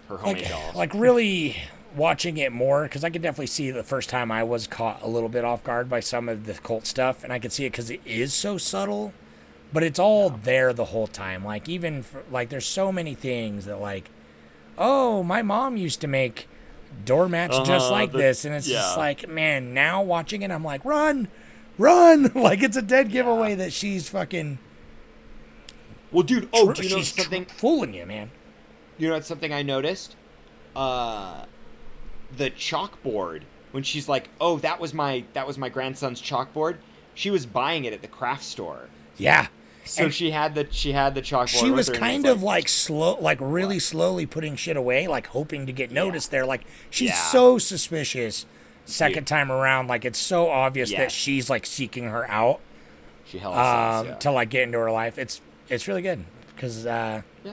her 0.10 0.18
homemade 0.18 0.44
like, 0.44 0.52
dolls. 0.52 0.76
like 0.76 0.94
really 0.94 1.56
watching 1.96 2.38
it 2.38 2.52
more 2.52 2.84
because 2.84 3.04
I 3.04 3.10
could 3.10 3.22
definitely 3.22 3.48
see 3.48 3.72
the 3.72 3.84
first 3.84 4.10
time 4.10 4.32
I 4.32 4.44
was 4.44 4.68
caught 4.68 5.02
a 5.02 5.08
little 5.08 5.30
bit 5.30 5.46
off 5.46 5.64
guard 5.64 5.90
by 5.90 6.00
some 6.02 6.28
of 6.30 6.46
the 6.46 6.54
cult 6.56 6.86
stuff, 6.86 7.24
and 7.24 7.32
I 7.32 7.40
could 7.40 7.52
see 7.52 7.66
it 7.66 7.72
because 7.72 7.90
it 7.90 8.02
is 8.06 8.34
so 8.34 8.58
subtle, 8.58 9.14
but 9.72 9.82
it's 9.84 10.00
all 10.00 10.30
there 10.30 10.74
the 10.74 10.86
whole 10.86 11.08
time. 11.08 11.44
Like 11.46 11.70
even 11.70 12.04
for, 12.04 12.24
like 12.30 12.50
there's 12.50 12.66
so 12.66 12.92
many 12.92 13.16
things 13.16 13.66
that 13.66 13.80
like 13.80 14.10
oh, 14.78 15.24
my 15.24 15.42
mom 15.42 15.78
used 15.78 16.02
to 16.02 16.08
make 16.08 16.50
doormats 17.06 17.58
just 17.60 17.70
Uh-huh, 17.86 17.92
like 17.92 18.12
the- 18.12 18.18
this, 18.18 18.44
and 18.46 18.54
it's 18.54 18.68
just 18.68 18.98
like, 18.98 19.28
man, 19.30 19.74
now 19.74 20.02
watching 20.04 20.42
it, 20.42 20.52
I'm 20.52 20.66
like, 20.66 20.84
run, 20.84 21.30
run, 21.78 22.30
like 22.36 22.62
it's 22.62 22.76
a 22.76 22.82
dead 22.82 23.10
giveaway 23.10 23.56
that 23.56 23.72
she's 23.72 24.10
fucking. 24.10 24.60
Well, 26.12 26.24
dude, 26.24 26.50
oh, 26.54 26.74
tr- 26.74 26.82
do 26.82 26.88
you 26.88 26.96
know 26.96 27.02
she's 27.02 27.14
tr- 27.14 27.22
something? 27.22 27.46
fooling 27.46 27.94
you, 27.94 28.06
man. 28.06 28.32
You 28.98 29.08
know 29.10 29.14
what's 29.16 29.28
something 29.28 29.54
I 29.54 29.62
noticed? 29.62 30.16
Uh, 30.76 31.46
the 32.36 32.50
chalkboard. 32.52 33.44
When 33.72 33.84
she's 33.84 34.08
like, 34.08 34.30
"Oh, 34.40 34.58
that 34.60 34.80
was 34.80 34.94
my 34.94 35.26
that 35.34 35.46
was 35.46 35.58
my 35.58 35.68
grandson's 35.70 36.22
chalkboard," 36.22 36.78
she 37.14 37.30
was 37.30 37.46
buying 37.46 37.84
it 37.86 37.92
at 37.94 38.02
the 38.02 38.08
craft 38.08 38.44
store. 38.44 38.88
Yeah. 39.18 39.48
So 39.84 40.06
And- 40.06 40.14
she 40.14 40.32
had 40.32 40.56
the 40.56 40.68
she 40.72 40.94
had 40.94 41.14
the 41.14 41.22
chalkboard. 41.22 41.50
she 41.60 41.72
was 41.72 41.90
kind 41.90 42.26
it's 42.26 42.32
of 42.36 42.42
like 42.42 42.68
slow 42.70 43.18
like 43.20 43.38
really 43.42 43.80
slowly 43.80 44.26
putting 44.26 44.56
shit 44.56 44.78
away 44.78 45.08
like 45.08 45.28
hoping 45.28 45.66
to 45.68 45.72
get 45.72 45.92
noticed 45.92 46.32
there 46.32 46.46
like 46.46 46.62
she's 46.90 47.10
Yeah. 47.12 47.16
so 47.32 47.58
suspicious 47.60 48.48
second 48.86 49.30
Yeah. 49.30 49.38
time 49.38 49.52
around 49.52 49.88
like 49.88 50.04
it's 50.04 50.18
so 50.18 50.50
obvious 50.50 50.90
Yes. 50.90 50.98
that 51.00 51.12
she's 51.12 51.50
like 51.52 51.68
seeking 51.68 52.06
her 52.06 52.28
out 52.32 52.62
she 53.26 53.38
held 53.38 53.56
um, 53.56 54.08
yeah. 54.08 54.16
to 54.16 54.32
like 54.32 54.50
get 54.50 54.64
into 54.64 54.80
her 54.80 54.90
life 54.92 55.20
it's 55.20 55.40
it's 55.70 55.88
really 55.88 56.02
good 56.02 56.26
because 56.56 56.88
uh, 56.88 57.22
Yeah. 57.44 57.52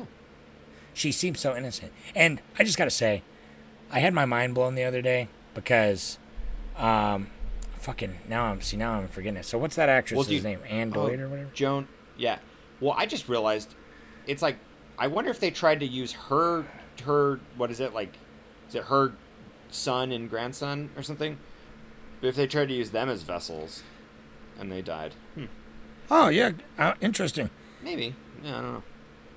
She 0.94 1.10
seems 1.12 1.40
so 1.40 1.56
innocent 1.56 1.92
and 2.14 2.40
i 2.58 2.64
just 2.64 2.76
gotta 2.78 2.90
say 2.90 3.22
i 3.90 3.98
had 3.98 4.12
my 4.12 4.24
mind 4.24 4.54
blown 4.54 4.74
the 4.74 4.84
other 4.84 5.00
day 5.02 5.28
because 5.54 6.18
um 6.76 7.28
fucking 7.76 8.18
now 8.28 8.44
i'm 8.44 8.60
see 8.60 8.76
now 8.76 8.92
i'm 8.92 9.08
forgetting 9.08 9.38
it 9.38 9.44
so 9.44 9.58
what's 9.58 9.76
that 9.76 9.88
actress's 9.88 10.26
do 10.26 10.34
you- 10.34 10.40
name 10.42 10.60
anne 10.68 10.92
Oh, 10.94 11.08
Doyd 11.08 11.20
or 11.20 11.28
whatever 11.28 11.50
Joan. 11.54 11.88
Yeah. 12.16 12.38
Well, 12.80 12.94
I 12.96 13.06
just 13.06 13.28
realized 13.28 13.74
it's 14.26 14.42
like 14.42 14.56
I 14.98 15.06
wonder 15.06 15.30
if 15.30 15.40
they 15.40 15.50
tried 15.50 15.80
to 15.80 15.86
use 15.86 16.12
her 16.12 16.64
her 17.04 17.40
what 17.56 17.70
is 17.70 17.80
it 17.80 17.94
like? 17.94 18.12
Is 18.68 18.74
it 18.74 18.84
her 18.84 19.12
son 19.70 20.12
and 20.12 20.28
grandson 20.28 20.90
or 20.96 21.02
something? 21.02 21.38
But 22.20 22.28
if 22.28 22.36
they 22.36 22.46
tried 22.46 22.68
to 22.68 22.74
use 22.74 22.90
them 22.90 23.08
as 23.08 23.22
vessels, 23.22 23.82
and 24.60 24.70
they 24.70 24.82
died, 24.82 25.14
hmm. 25.34 25.46
oh 26.10 26.28
yeah 26.28 26.52
uh, 26.78 26.94
interesting 27.00 27.50
maybe. 27.82 28.14
Yeah, 28.44 28.58
I 28.58 28.60
don't 28.60 28.72
know. 28.74 28.82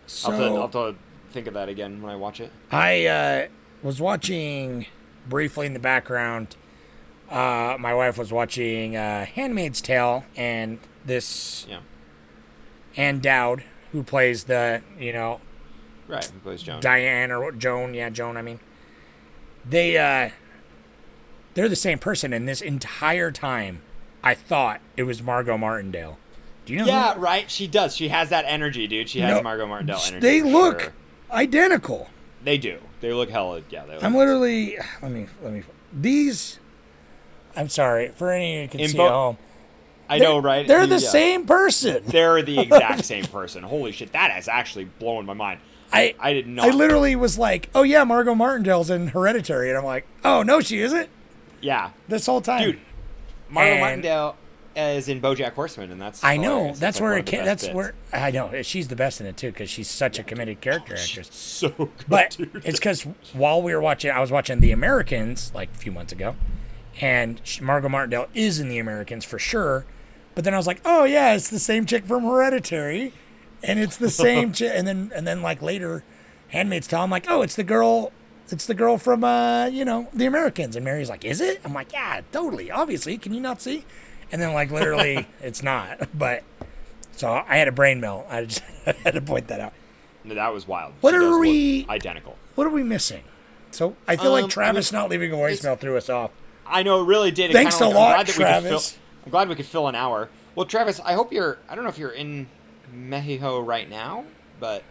so 0.05 0.31
I'll, 0.31 0.37
have 0.37 0.41
to, 0.41 0.55
I'll 0.55 0.61
have 0.63 0.71
to 0.71 0.95
think 1.35 1.47
of 1.47 1.53
that 1.53 1.69
again 1.69 2.01
when 2.01 2.11
I 2.11 2.15
watch 2.15 2.39
it. 2.39 2.51
I 2.71 3.05
uh, 3.05 3.47
was 3.83 4.01
watching 4.01 4.87
briefly 5.27 5.67
in 5.67 5.73
the 5.73 5.79
background. 5.79 6.55
Uh, 7.29 7.75
my 7.79 7.93
wife 7.93 8.17
was 8.17 8.31
watching 8.31 8.95
uh, 8.95 9.25
*Handmaid's 9.25 9.81
Tale*, 9.81 10.25
and 10.35 10.79
this 11.05 11.67
Yeah. 11.69 11.79
Ann 12.95 13.19
Dowd, 13.19 13.63
who 13.91 14.01
plays 14.01 14.45
the 14.45 14.81
you 14.97 15.11
know 15.11 15.41
Right. 16.07 16.23
Who 16.23 16.39
plays 16.39 16.61
Joan? 16.61 16.81
Diane 16.81 17.31
or 17.31 17.51
Joan, 17.51 17.93
yeah, 17.93 18.09
Joan. 18.09 18.37
I 18.37 18.41
mean, 18.41 18.59
they 19.67 19.97
uh, 19.97 20.29
they're 21.53 21.69
the 21.69 21.75
same 21.75 21.99
person, 21.99 22.31
and 22.31 22.47
this 22.47 22.61
entire 22.61 23.31
time, 23.31 23.81
I 24.23 24.35
thought 24.35 24.81
it 24.95 25.03
was 25.03 25.21
Margot 25.21 25.57
Martindale. 25.57 26.17
Do 26.65 26.73
you 26.73 26.79
know? 26.79 26.85
yeah, 26.85 27.15
right. 27.17 27.49
She 27.49 27.67
does. 27.67 27.95
She 27.95 28.07
has 28.09 28.29
that 28.29 28.45
energy, 28.47 28.87
dude. 28.87 29.09
She 29.09 29.19
has 29.19 29.35
No, 29.35 29.43
Margot 29.43 29.67
Martindale 29.67 29.99
energy. 30.07 30.19
They 30.19 30.41
look 30.41 30.81
sure. 30.81 30.93
Identical. 31.31 32.09
They 32.43 32.57
do. 32.57 32.79
They 33.01 33.11
look 33.13 33.29
hella. 33.29 33.61
Yeah. 33.69 33.85
They 33.85 33.95
look 33.95 34.03
I'm 34.03 34.15
literally. 34.15 34.77
Let 35.01 35.11
me. 35.11 35.27
Let 35.43 35.53
me. 35.53 35.63
These. 35.93 36.59
I'm 37.55 37.69
sorry 37.69 38.09
for 38.09 38.31
any 38.31 38.61
you 38.63 38.67
can 38.67 38.79
In 38.81 38.89
see 38.89 38.97
bo- 38.97 39.05
at 39.05 39.11
home. 39.11 39.37
I 40.07 40.19
know, 40.19 40.37
right? 40.37 40.67
They're 40.67 40.85
the 40.85 40.95
Yeah. 40.99 41.09
same 41.09 41.45
person. 41.45 42.03
They're 42.07 42.41
the 42.43 42.59
exact 42.61 43.05
same 43.05 43.25
person. 43.25 43.63
Holy 43.63 43.91
shit, 43.91 44.11
that 44.11 44.29
has 44.31 44.47
actually 44.47 44.85
blown 44.85 45.25
my 45.25 45.33
mind. 45.33 45.59
I 45.91 46.13
I 46.19 46.33
did 46.33 46.47
not. 46.47 46.67
Know, 46.67 46.71
I 46.73 46.75
literally 46.75 47.15
was 47.15 47.37
like, 47.37 47.69
oh 47.73 47.83
yeah, 47.83 48.03
Margot 48.03 48.35
Martindale's 48.35 48.89
in 48.89 49.07
Hereditary, 49.07 49.69
and 49.69 49.77
I'm 49.77 49.85
like, 49.85 50.05
oh 50.23 50.43
no, 50.43 50.59
she 50.61 50.79
isn't. 50.79 51.09
Yeah, 51.61 51.91
This 52.07 52.25
whole 52.27 52.41
time, 52.41 52.61
dude. 52.63 52.79
Margot 53.49 53.71
And- 53.71 53.79
Martindale 53.81 54.35
is 54.75 55.07
in 55.07 55.21
BoJack 55.21 55.53
Horseman, 55.53 55.91
and 55.91 56.01
that's 56.01 56.23
I 56.23 56.37
know 56.37 56.55
hilarious. 56.57 56.79
that's 56.79 56.97
like 56.99 57.03
where 57.03 57.17
it 57.17 57.25
came. 57.25 57.45
That's 57.45 57.63
bits. 57.63 57.75
where 57.75 57.93
I 58.13 58.31
know 58.31 58.61
she's 58.61 58.87
the 58.87 58.95
best 58.95 59.19
in 59.21 59.27
it 59.27 59.37
too 59.37 59.51
because 59.51 59.69
she's 59.69 59.89
such 59.89 60.19
a 60.19 60.23
committed 60.23 60.61
character 60.61 60.95
actress. 60.95 61.29
so 61.33 61.69
good, 61.69 61.89
But 62.07 62.31
dude. 62.37 62.61
it's 62.65 62.79
because 62.79 63.03
while 63.33 63.61
we 63.61 63.73
were 63.73 63.81
watching, 63.81 64.11
I 64.11 64.19
was 64.19 64.31
watching 64.31 64.59
The 64.59 64.71
Americans 64.71 65.51
like 65.55 65.69
a 65.73 65.77
few 65.77 65.91
months 65.91 66.11
ago, 66.13 66.35
and 67.01 67.41
Margot 67.61 67.89
Martindale 67.89 68.27
is 68.33 68.59
in 68.59 68.69
The 68.69 68.79
Americans 68.79 69.25
for 69.25 69.39
sure. 69.39 69.85
But 70.33 70.43
then 70.43 70.53
I 70.53 70.57
was 70.57 70.67
like, 70.67 70.81
oh 70.85 71.05
yeah, 71.05 71.33
it's 71.33 71.49
the 71.49 71.59
same 71.59 71.85
chick 71.85 72.05
from 72.05 72.23
Hereditary, 72.23 73.13
and 73.63 73.79
it's 73.79 73.97
the 73.97 74.09
same 74.09 74.51
chick. 74.53 74.71
And 74.73 74.85
then 74.87 75.11
and 75.15 75.25
then 75.25 75.41
like 75.41 75.61
later, 75.61 76.03
Handmaid's 76.49 76.87
Tale, 76.87 77.01
I'm 77.01 77.09
like, 77.09 77.25
oh, 77.29 77.41
it's 77.41 77.55
the 77.55 77.63
girl. 77.63 78.11
It's 78.51 78.67
the 78.67 78.75
girl 78.75 78.99
from 78.99 79.23
uh, 79.23 79.65
you 79.67 79.83
know, 79.85 80.07
The 80.13 80.27
Americans. 80.27 80.75
And 80.75 80.85
Mary's 80.85 81.09
like, 81.09 81.25
is 81.25 81.41
it? 81.41 81.59
I'm 81.65 81.73
like, 81.73 81.91
yeah, 81.91 82.21
totally. 82.31 82.69
Obviously, 82.69 83.17
can 83.17 83.33
you 83.33 83.41
not 83.41 83.59
see? 83.59 83.85
And 84.31 84.41
then 84.41 84.53
like 84.53 84.71
literally, 84.71 85.27
it's 85.41 85.63
not. 85.63 86.09
But 86.17 86.43
so 87.13 87.31
I 87.31 87.57
had 87.57 87.67
a 87.67 87.71
brain 87.71 87.99
melt. 87.99 88.25
I 88.29 88.45
just 88.45 88.59
had 89.03 89.13
to 89.13 89.21
point 89.21 89.47
that 89.47 89.59
out. 89.59 89.73
No, 90.23 90.35
that 90.35 90.53
was 90.53 90.67
wild. 90.67 90.93
What 91.01 91.11
She 91.11 91.17
are 91.17 91.37
we- 91.39 91.85
identical? 91.89 92.35
What 92.55 92.65
are 92.67 92.71
we 92.71 92.83
missing? 92.83 93.23
So 93.71 93.95
I 94.07 94.15
feel 94.15 94.33
Um, 94.33 94.41
like 94.43 94.49
Travis 94.49 94.91
not 94.91 95.09
leaving 95.09 95.31
a 95.31 95.35
voicemail 95.35 95.77
threw 95.77 95.97
us 95.97 96.09
off. 96.09 96.31
I 96.65 96.81
know 96.83 97.01
it 97.01 97.05
really 97.05 97.29
did. 97.31 97.49
It 97.51 97.53
Thanks 97.53 97.79
a 97.79 97.85
like- 97.85 97.89
I'm 97.91 97.95
lot, 97.95 98.07
glad 98.15 98.19
we 98.27 98.33
could 98.33 98.39
Travis. 98.39 98.91
fill- 98.91 99.01
I'm 99.25 99.31
glad 99.31 99.49
we 99.49 99.55
could 99.55 99.65
fill 99.65 99.87
an 99.87 99.95
hour. 99.95 100.29
Well, 100.55 100.65
Travis, 100.65 100.99
I 101.03 101.13
hope 101.13 101.31
you're. 101.33 101.57
I 101.69 101.75
don't 101.75 101.83
know 101.83 101.89
if 101.89 101.97
you're 101.97 102.11
in 102.11 102.47
Mexico 102.93 103.59
right 103.59 103.89
now, 103.89 104.23
but 104.59 104.83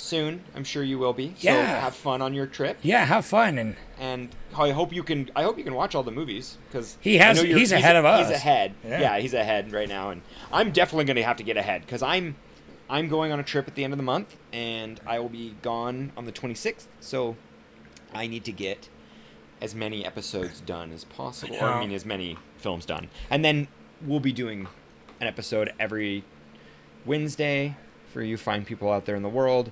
soon 0.00 0.42
I'm 0.54 0.64
sure 0.64 0.82
you 0.82 0.98
will 0.98 1.12
be. 1.12 1.28
So 1.38 1.50
Yeah. 1.50 1.80
have 1.80 1.94
fun 1.94 2.22
on 2.22 2.34
your 2.34 2.46
trip, 2.46 2.78
Yeah, 2.82 3.04
have 3.04 3.24
fun 3.26 3.58
and 3.58 3.76
and 3.98 4.28
I 4.56 4.70
hope 4.70 4.92
you 4.92 5.02
can. 5.02 5.30
I 5.36 5.42
hope 5.42 5.58
you 5.58 5.64
can 5.64 5.74
watch 5.74 5.94
all 5.94 6.02
the 6.02 6.10
movies 6.10 6.56
because 6.68 6.96
He 7.00 7.18
has- 7.18 7.40
he's 7.40 7.70
ahead 7.72 7.96
of 7.96 8.04
us. 8.04 8.28
He's 8.28 8.36
ahead. 8.36 8.74
Yeah. 8.84 9.00
Yeah. 9.00 9.18
he's 9.18 9.34
ahead 9.34 9.72
right 9.72 9.88
now, 9.88 10.10
and 10.10 10.22
I'm 10.52 10.70
definitely 10.72 11.04
going 11.04 11.16
to 11.16 11.22
have 11.22 11.36
to 11.36 11.42
get 11.44 11.56
ahead 11.56 11.82
because 11.82 12.02
I'm. 12.02 12.36
I'm 12.92 13.06
going 13.06 13.30
on 13.30 13.38
a 13.38 13.44
trip 13.44 13.68
at 13.68 13.76
the 13.76 13.84
end 13.84 13.92
of 13.92 13.98
the 13.98 14.02
month, 14.02 14.36
and 14.52 15.00
I 15.06 15.20
will 15.20 15.28
be 15.28 15.54
gone 15.62 16.10
on 16.16 16.24
the 16.24 16.32
26th. 16.32 16.86
So, 16.98 17.36
I 18.12 18.26
need 18.26 18.42
to 18.46 18.50
get 18.52 18.88
as 19.62 19.76
many 19.76 20.04
episodes 20.04 20.60
done 20.60 20.90
as 20.90 21.04
possible. 21.04 21.54
Or, 21.60 21.66
I 21.68 21.78
mean, 21.78 21.92
as 21.94 22.04
many 22.04 22.36
films 22.58 22.84
done. 22.84 23.08
And 23.30 23.44
then 23.44 23.68
we'll 24.04 24.18
be 24.18 24.32
doing 24.32 24.66
an 25.20 25.28
episode 25.28 25.72
every 25.78 26.24
Wednesday 27.06 27.76
for 28.12 28.22
you 28.22 28.36
fine 28.36 28.64
people 28.64 28.90
out 28.90 29.06
there 29.06 29.14
in 29.14 29.22
the 29.22 29.28
world, 29.28 29.70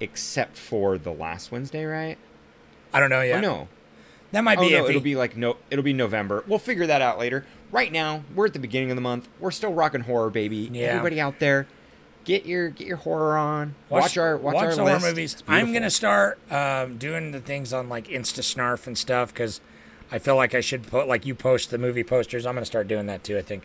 except 0.00 0.56
for 0.56 0.98
the 0.98 1.12
last 1.12 1.50
Wednesday, 1.52 1.84
right? 1.84 2.18
I 2.92 3.00
don't 3.00 3.10
know 3.10 3.22
yet. 3.22 3.38
Oh, 3.38 3.40
no. 3.40 3.68
That 4.32 4.42
might 4.42 4.58
Oh, 4.58 4.62
be 4.62 4.72
no, 4.72 4.84
iffy. 4.84 4.88
it'll 4.90 5.00
be 5.00 5.16
like 5.16 5.36
no, 5.36 5.56
it'll 5.70 5.84
be 5.84 5.92
November. 5.92 6.44
We'll 6.46 6.58
figure 6.58 6.86
that 6.86 7.00
out 7.00 7.18
later. 7.18 7.46
Right 7.72 7.90
now, 7.92 8.22
we're 8.34 8.46
at 8.46 8.52
the 8.52 8.58
beginning 8.58 8.90
of 8.90 8.96
the 8.96 9.00
month. 9.02 9.28
We're 9.40 9.50
still 9.50 9.72
rocking 9.72 10.02
horror, 10.02 10.30
baby. 10.30 10.68
Yeah. 10.72 10.86
Everybody 10.88 11.20
out 11.20 11.38
there, 11.38 11.66
get 12.24 12.44
your 12.44 12.68
get 12.70 12.86
your 12.86 12.96
horror 12.98 13.36
on. 13.38 13.74
Watch, 13.88 14.16
our 14.18 14.36
watch, 14.36 14.56
our 14.56 14.72
horror 14.72 14.84
list. 14.94 15.06
movies. 15.06 15.42
I'm 15.48 15.72
gonna 15.72 15.90
start 15.90 16.38
um, 16.52 16.98
doing 16.98 17.30
the 17.32 17.40
things 17.40 17.72
on 17.72 17.88
like 17.88 18.08
Insta 18.08 18.40
Snarf 18.40 18.86
and 18.86 18.98
stuff 18.98 19.32
because 19.32 19.60
I 20.10 20.18
feel 20.18 20.36
like 20.36 20.54
I 20.54 20.60
should 20.60 20.86
put 20.86 21.06
like 21.08 21.24
you 21.24 21.34
post 21.34 21.70
the 21.70 21.78
movie 21.78 22.04
posters. 22.04 22.46
I'm 22.46 22.54
gonna 22.54 22.66
start 22.66 22.88
doing 22.88 23.06
that 23.06 23.24
too. 23.24 23.38
I 23.38 23.42
think 23.42 23.62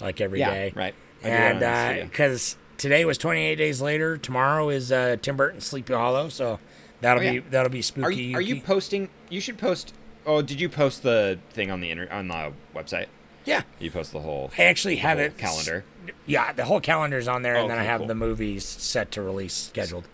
like 0.00 0.20
every 0.20 0.40
Yeah, 0.40 0.50
day. 0.50 0.72
right. 0.74 0.94
I 1.22 1.24
do 1.24 1.58
that 1.60 1.92
on 1.92 1.98
And 1.98 2.10
because 2.10 2.56
today 2.80 3.04
was 3.04 3.18
28 3.18 3.54
days 3.56 3.80
later. 3.80 4.16
Tomorrow 4.16 4.70
is 4.70 4.90
uh, 4.90 5.16
Tim 5.22 5.36
Burton's 5.36 5.64
Sleepy 5.66 5.92
Hollow. 5.94 6.28
So 6.28 6.58
that'll 7.00 7.22
Oh, 7.22 7.24
yeah. 7.24 7.32
be 7.32 7.38
that'll 7.40 7.70
be 7.70 7.82
spooky. 7.82 8.04
Are 8.06 8.10
you, 8.10 8.36
are 8.36 8.40
you 8.40 8.60
posting? 8.60 9.08
You 9.28 9.40
should 9.40 9.58
post. 9.58 9.94
Oh, 10.26 10.42
did 10.42 10.60
you 10.60 10.68
post 10.68 11.02
the 11.02 11.38
thing 11.50 11.70
on 11.70 11.80
the 11.80 11.90
inter, 11.90 12.08
on 12.10 12.28
the 12.28 12.52
website? 12.74 13.06
yeah. 13.44 13.62
You 13.78 13.90
post 13.90 14.12
the 14.12 14.20
whole. 14.20 14.50
I 14.58 14.64
actually 14.64 14.96
have 14.96 15.18
it 15.18 15.38
calendar. 15.38 15.84
Yeah, 16.26 16.52
the 16.52 16.64
whole 16.64 16.80
calendar's 16.80 17.28
on 17.28 17.42
there, 17.42 17.56
and 17.56 17.70
then 17.70 17.78
I 17.78 17.84
have 17.84 18.00
cool. 18.00 18.06
the 18.08 18.14
movies 18.14 18.64
set 18.64 19.10
to 19.12 19.22
release 19.22 19.54
scheduled. 19.54 20.08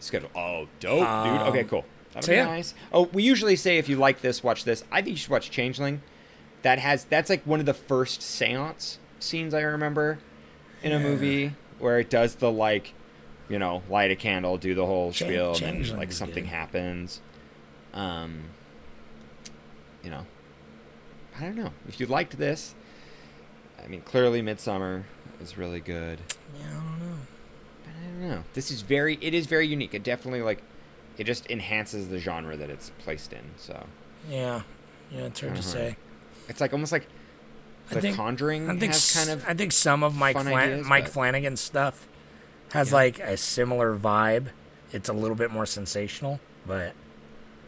schedule. 0.00 0.30
Oh, 0.34 0.66
dope, 0.80 1.00
dude. 1.24 1.40
Okay, 1.48 1.64
cool. 1.64 1.84
That'll 2.12 2.18
Um, 2.18 2.22
so 2.22 2.32
be 2.32 2.36
yeah. 2.36 2.44
nice. 2.46 2.74
Oh, 2.92 3.08
we 3.12 3.22
usually 3.22 3.56
say 3.56 3.78
if 3.78 3.88
you 3.88 3.96
like 3.96 4.20
this, 4.20 4.42
watch 4.42 4.64
this. 4.64 4.84
I 4.92 4.96
think 5.02 5.08
you 5.12 5.16
should 5.16 5.30
watch 5.30 5.50
Changeling. 5.50 6.00
That 6.62 6.78
has 6.78 7.04
that's 7.04 7.28
like 7.28 7.42
one 7.44 7.60
of 7.60 7.66
the 7.66 7.74
first 7.74 8.22
seance 8.22 8.98
scenes 9.18 9.52
I 9.52 9.60
remember 9.60 10.18
in 10.82 10.92
a 10.92 10.98
movie 11.00 11.52
where 11.78 11.98
it 11.98 12.10
does 12.10 12.36
the 12.36 12.50
like, 12.50 12.92
you 13.48 13.58
know, 13.58 13.82
light 13.90 14.10
a 14.10 14.16
candle, 14.16 14.56
do 14.58 14.74
the 14.74 14.86
whole 14.86 15.12
Cha- 15.12 15.24
spiel, 15.26 15.52
and 15.54 15.60
then 15.62 15.74
Changeling 15.74 15.98
like 15.98 16.10
is 16.10 16.16
something 16.16 16.44
good. 16.44 16.50
happens. 16.50 17.20
Um, 17.92 18.44
you 20.02 20.10
know, 20.10 20.26
I 21.38 21.42
don't 21.42 21.56
know 21.56 21.70
if 21.88 21.98
you 22.00 22.06
liked 22.06 22.38
this. 22.38 22.74
I 23.82 23.86
mean, 23.88 24.00
clearly, 24.02 24.40
Midsommar 24.42 25.04
is 25.42 25.58
really 25.58 25.80
good. 25.80 26.18
Yeah, 26.58 26.64
I 26.66 26.72
don't 26.72 27.00
know. 27.00 27.16
But 27.84 27.90
I 28.00 28.06
don't 28.06 28.28
know. 28.30 28.44
This 28.54 28.70
is 28.70 28.82
very. 28.82 29.18
It 29.20 29.34
is 29.34 29.46
very 29.46 29.66
unique. 29.66 29.94
It 29.94 30.02
definitely 30.02 30.42
like. 30.42 30.62
It 31.18 31.24
just 31.24 31.48
enhances 31.50 32.08
the 32.08 32.18
genre 32.18 32.56
that 32.56 32.70
it's 32.70 32.90
placed 32.98 33.32
in. 33.32 33.42
So 33.56 33.86
Yeah, 34.28 34.62
yeah, 35.12 35.26
it's 35.26 35.40
hard 35.40 35.54
to 35.54 35.60
Uh-huh. 35.60 35.68
say. 35.68 35.96
it's 36.48 36.60
like 36.60 36.72
almost 36.72 36.90
like 36.92 37.06
I 37.90 37.94
The 37.94 38.00
think, 38.00 38.16
Conjuring 38.16 38.70
I 38.70 38.76
think 38.78 38.92
has 38.92 39.12
kind 39.14 39.30
of 39.30 39.44
I 39.48 39.54
think 39.54 39.72
some 39.72 40.02
of 40.02 40.14
Mike 40.16 40.36
Flan- 40.36 40.48
ideas, 40.56 40.86
Mike 40.86 41.04
but- 41.04 41.12
Flanagan's 41.12 41.60
stuff 41.60 42.08
has 42.72 42.92
like 42.92 43.18
a 43.20 43.36
similar 43.36 43.96
vibe. 43.96 44.46
It's 44.92 45.08
a 45.08 45.12
little 45.12 45.36
bit 45.36 45.50
more 45.50 45.66
sensational, 45.66 46.40
but 46.66 46.92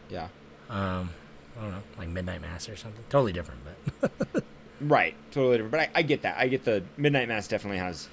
Yeah. 0.09 0.27
Um, 0.69 1.11
I 1.57 1.61
don't 1.61 1.71
know, 1.71 1.83
like 1.97 2.09
Midnight 2.09 2.41
Mass 2.41 2.67
or 2.69 2.75
something. 2.75 3.03
Totally 3.09 3.33
different, 3.33 3.61
but 4.01 4.43
Right. 4.81 5.15
Totally 5.31 5.57
different. 5.57 5.71
But 5.71 5.79
I, 5.81 5.89
I 5.95 6.01
get 6.03 6.21
that. 6.21 6.37
I 6.37 6.47
get 6.47 6.63
the 6.63 6.83
Midnight 6.97 7.27
Mass 7.27 7.47
definitely 7.47 7.79
has 7.79 8.09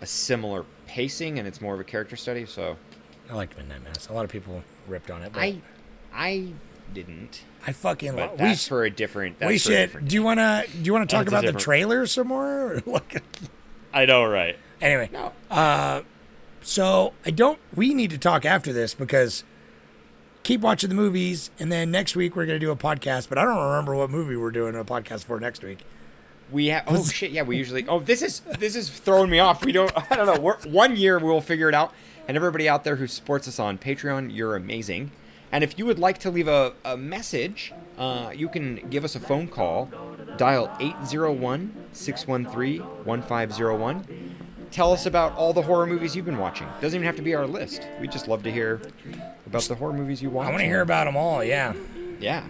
a 0.00 0.06
similar 0.06 0.64
pacing 0.86 1.38
and 1.38 1.46
it's 1.46 1.60
more 1.60 1.74
of 1.74 1.80
a 1.80 1.84
character 1.84 2.16
study. 2.16 2.46
So 2.46 2.76
I 3.30 3.34
liked 3.34 3.56
Midnight 3.58 3.84
Mass. 3.84 4.08
A 4.08 4.12
lot 4.12 4.24
of 4.24 4.30
people 4.30 4.62
ripped 4.86 5.10
on 5.10 5.22
it. 5.22 5.32
But 5.32 5.40
I 5.42 5.60
I 6.12 6.52
didn't. 6.94 7.42
I 7.66 7.72
fucking 7.72 8.12
But 8.12 8.30
love. 8.30 8.38
that's 8.38 8.64
We, 8.66 8.68
for 8.68 8.84
a 8.84 8.90
different. 8.90 9.38
That's 9.38 9.48
we 9.50 9.58
for 9.58 9.70
a 9.70 9.72
should. 9.74 9.80
different 9.86 10.08
Do 10.08 10.14
you 10.14 10.22
wanna? 10.22 10.64
Do 10.72 10.78
you 10.82 10.92
wanna 10.92 11.06
talk 11.06 11.26
That's 11.26 11.34
a 11.34 11.38
about 11.48 11.52
the 11.54 11.58
trailer 11.58 12.06
some 12.06 12.28
more? 12.28 12.82
I 13.92 14.04
know, 14.06 14.24
right? 14.24 14.56
anyway, 14.80 15.08
No. 15.12 15.32
Uh, 15.50 16.02
so 16.62 17.14
I 17.24 17.30
don't. 17.30 17.58
We 17.74 17.94
need 17.94 18.10
to 18.10 18.18
talk 18.18 18.44
after 18.44 18.72
this 18.72 18.94
because 18.94 19.44
keep 20.42 20.60
watching 20.60 20.88
the 20.88 20.94
movies, 20.94 21.50
and 21.58 21.70
then 21.72 21.90
next 21.90 22.14
week 22.16 22.36
we're 22.36 22.46
gonna 22.46 22.58
do 22.58 22.70
a 22.70 22.76
podcast. 22.76 23.28
But 23.28 23.38
I 23.38 23.44
don't 23.44 23.62
remember 23.62 23.94
what 23.94 24.10
movie 24.10 24.36
we're 24.36 24.50
doing 24.50 24.74
a 24.74 24.84
podcast 24.84 25.24
for 25.24 25.38
next 25.40 25.62
week. 25.62 25.80
We 26.50 26.66
have. 26.68 26.84
Oh 26.86 27.04
shit! 27.04 27.30
Yeah, 27.30 27.42
we 27.42 27.56
usually. 27.56 27.86
Oh, 27.88 28.00
this 28.00 28.22
is 28.22 28.40
this 28.58 28.74
is 28.76 28.88
throwing 28.90 29.30
me 29.30 29.38
off. 29.38 29.64
We 29.64 29.72
don't. 29.72 29.92
I 30.10 30.16
don't 30.16 30.26
know. 30.26 30.40
We're, 30.40 30.58
one 30.62 30.96
year 30.96 31.18
we'll 31.18 31.40
figure 31.40 31.68
it 31.68 31.74
out. 31.74 31.92
And 32.26 32.36
everybody 32.36 32.68
out 32.68 32.84
there 32.84 32.96
who 32.96 33.06
supports 33.06 33.48
us 33.48 33.58
on 33.58 33.78
Patreon, 33.78 34.34
you're 34.34 34.54
amazing. 34.54 35.12
And 35.50 35.64
if 35.64 35.78
you 35.78 35.86
would 35.86 35.98
like 35.98 36.18
to 36.18 36.30
leave 36.30 36.48
a, 36.48 36.74
a 36.84 36.96
message, 36.96 37.72
uh, 37.96 38.32
you 38.34 38.48
can 38.48 38.88
give 38.90 39.04
us 39.04 39.14
a 39.14 39.20
phone 39.20 39.48
call. 39.48 39.90
Dial 40.36 40.70
801 40.78 41.88
613 41.92 42.80
1501. 42.80 44.36
Tell 44.70 44.92
us 44.92 45.06
about 45.06 45.34
all 45.34 45.52
the 45.52 45.62
horror 45.62 45.86
movies 45.86 46.14
you've 46.14 46.26
been 46.26 46.38
watching. 46.38 46.68
Doesn't 46.80 46.96
even 46.96 47.06
have 47.06 47.16
to 47.16 47.22
be 47.22 47.34
our 47.34 47.46
list. 47.46 47.86
We 48.00 48.08
just 48.08 48.28
love 48.28 48.42
to 48.42 48.52
hear 48.52 48.82
about 49.46 49.62
the 49.62 49.74
horror 49.74 49.94
movies 49.94 50.22
you 50.22 50.30
watch. 50.30 50.46
I 50.46 50.50
want 50.50 50.60
to 50.60 50.66
hear 50.66 50.82
about 50.82 51.06
them 51.06 51.16
all. 51.16 51.42
Yeah. 51.42 51.72
Yeah. 52.20 52.44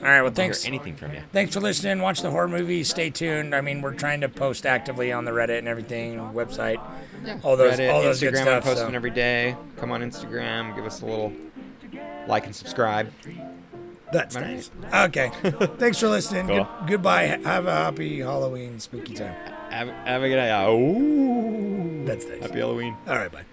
All 0.00 0.06
right. 0.06 0.20
Well, 0.20 0.26
I'll 0.26 0.30
hear 0.30 0.32
thanks. 0.32 0.66
anything 0.66 0.94
from 0.94 1.14
you. 1.14 1.22
Thanks 1.32 1.54
for 1.54 1.60
listening. 1.60 2.00
Watch 2.00 2.20
the 2.20 2.30
horror 2.30 2.48
movies. 2.48 2.90
Stay 2.90 3.08
tuned. 3.08 3.54
I 3.54 3.62
mean, 3.62 3.80
we're 3.80 3.94
trying 3.94 4.20
to 4.20 4.28
post 4.28 4.66
actively 4.66 5.10
on 5.10 5.24
the 5.24 5.30
Reddit 5.30 5.58
and 5.58 5.68
everything, 5.68 6.18
website, 6.18 6.80
yeah. 7.24 7.38
all 7.42 7.56
those, 7.56 7.78
Reddit, 7.78 7.92
all 7.92 8.02
those 8.02 8.20
Instagram, 8.20 8.32
good 8.32 8.36
I'm 8.36 8.44
stuff. 8.44 8.64
posting 8.64 8.90
so. 8.90 8.94
every 8.94 9.10
day. 9.10 9.56
Come 9.78 9.92
on 9.92 10.02
Instagram, 10.02 10.76
give 10.76 10.84
us 10.84 11.00
a 11.00 11.06
little 11.06 11.32
like 12.28 12.46
and 12.46 12.54
subscribe. 12.54 13.12
That's 14.12 14.36
Right. 14.36 14.46
nice. 14.46 14.70
Okay. 15.08 15.30
Thanks 15.78 15.98
for 15.98 16.08
listening. 16.08 16.46
Cool. 16.46 16.64
Good, 16.80 16.88
goodbye. 16.88 17.22
Have 17.44 17.66
a 17.66 17.72
happy 17.72 18.20
Halloween, 18.20 18.78
spooky 18.78 19.14
time. 19.14 19.34
Have, 19.70 19.88
have 19.88 20.22
a 20.22 20.28
good 20.28 20.36
day. 20.36 20.52
Oh, 20.54 22.04
That's 22.04 22.24
nice. 22.26 22.40
happy 22.42 22.58
Halloween. 22.60 22.96
All 23.08 23.16
right. 23.16 23.30
Bye. 23.32 23.44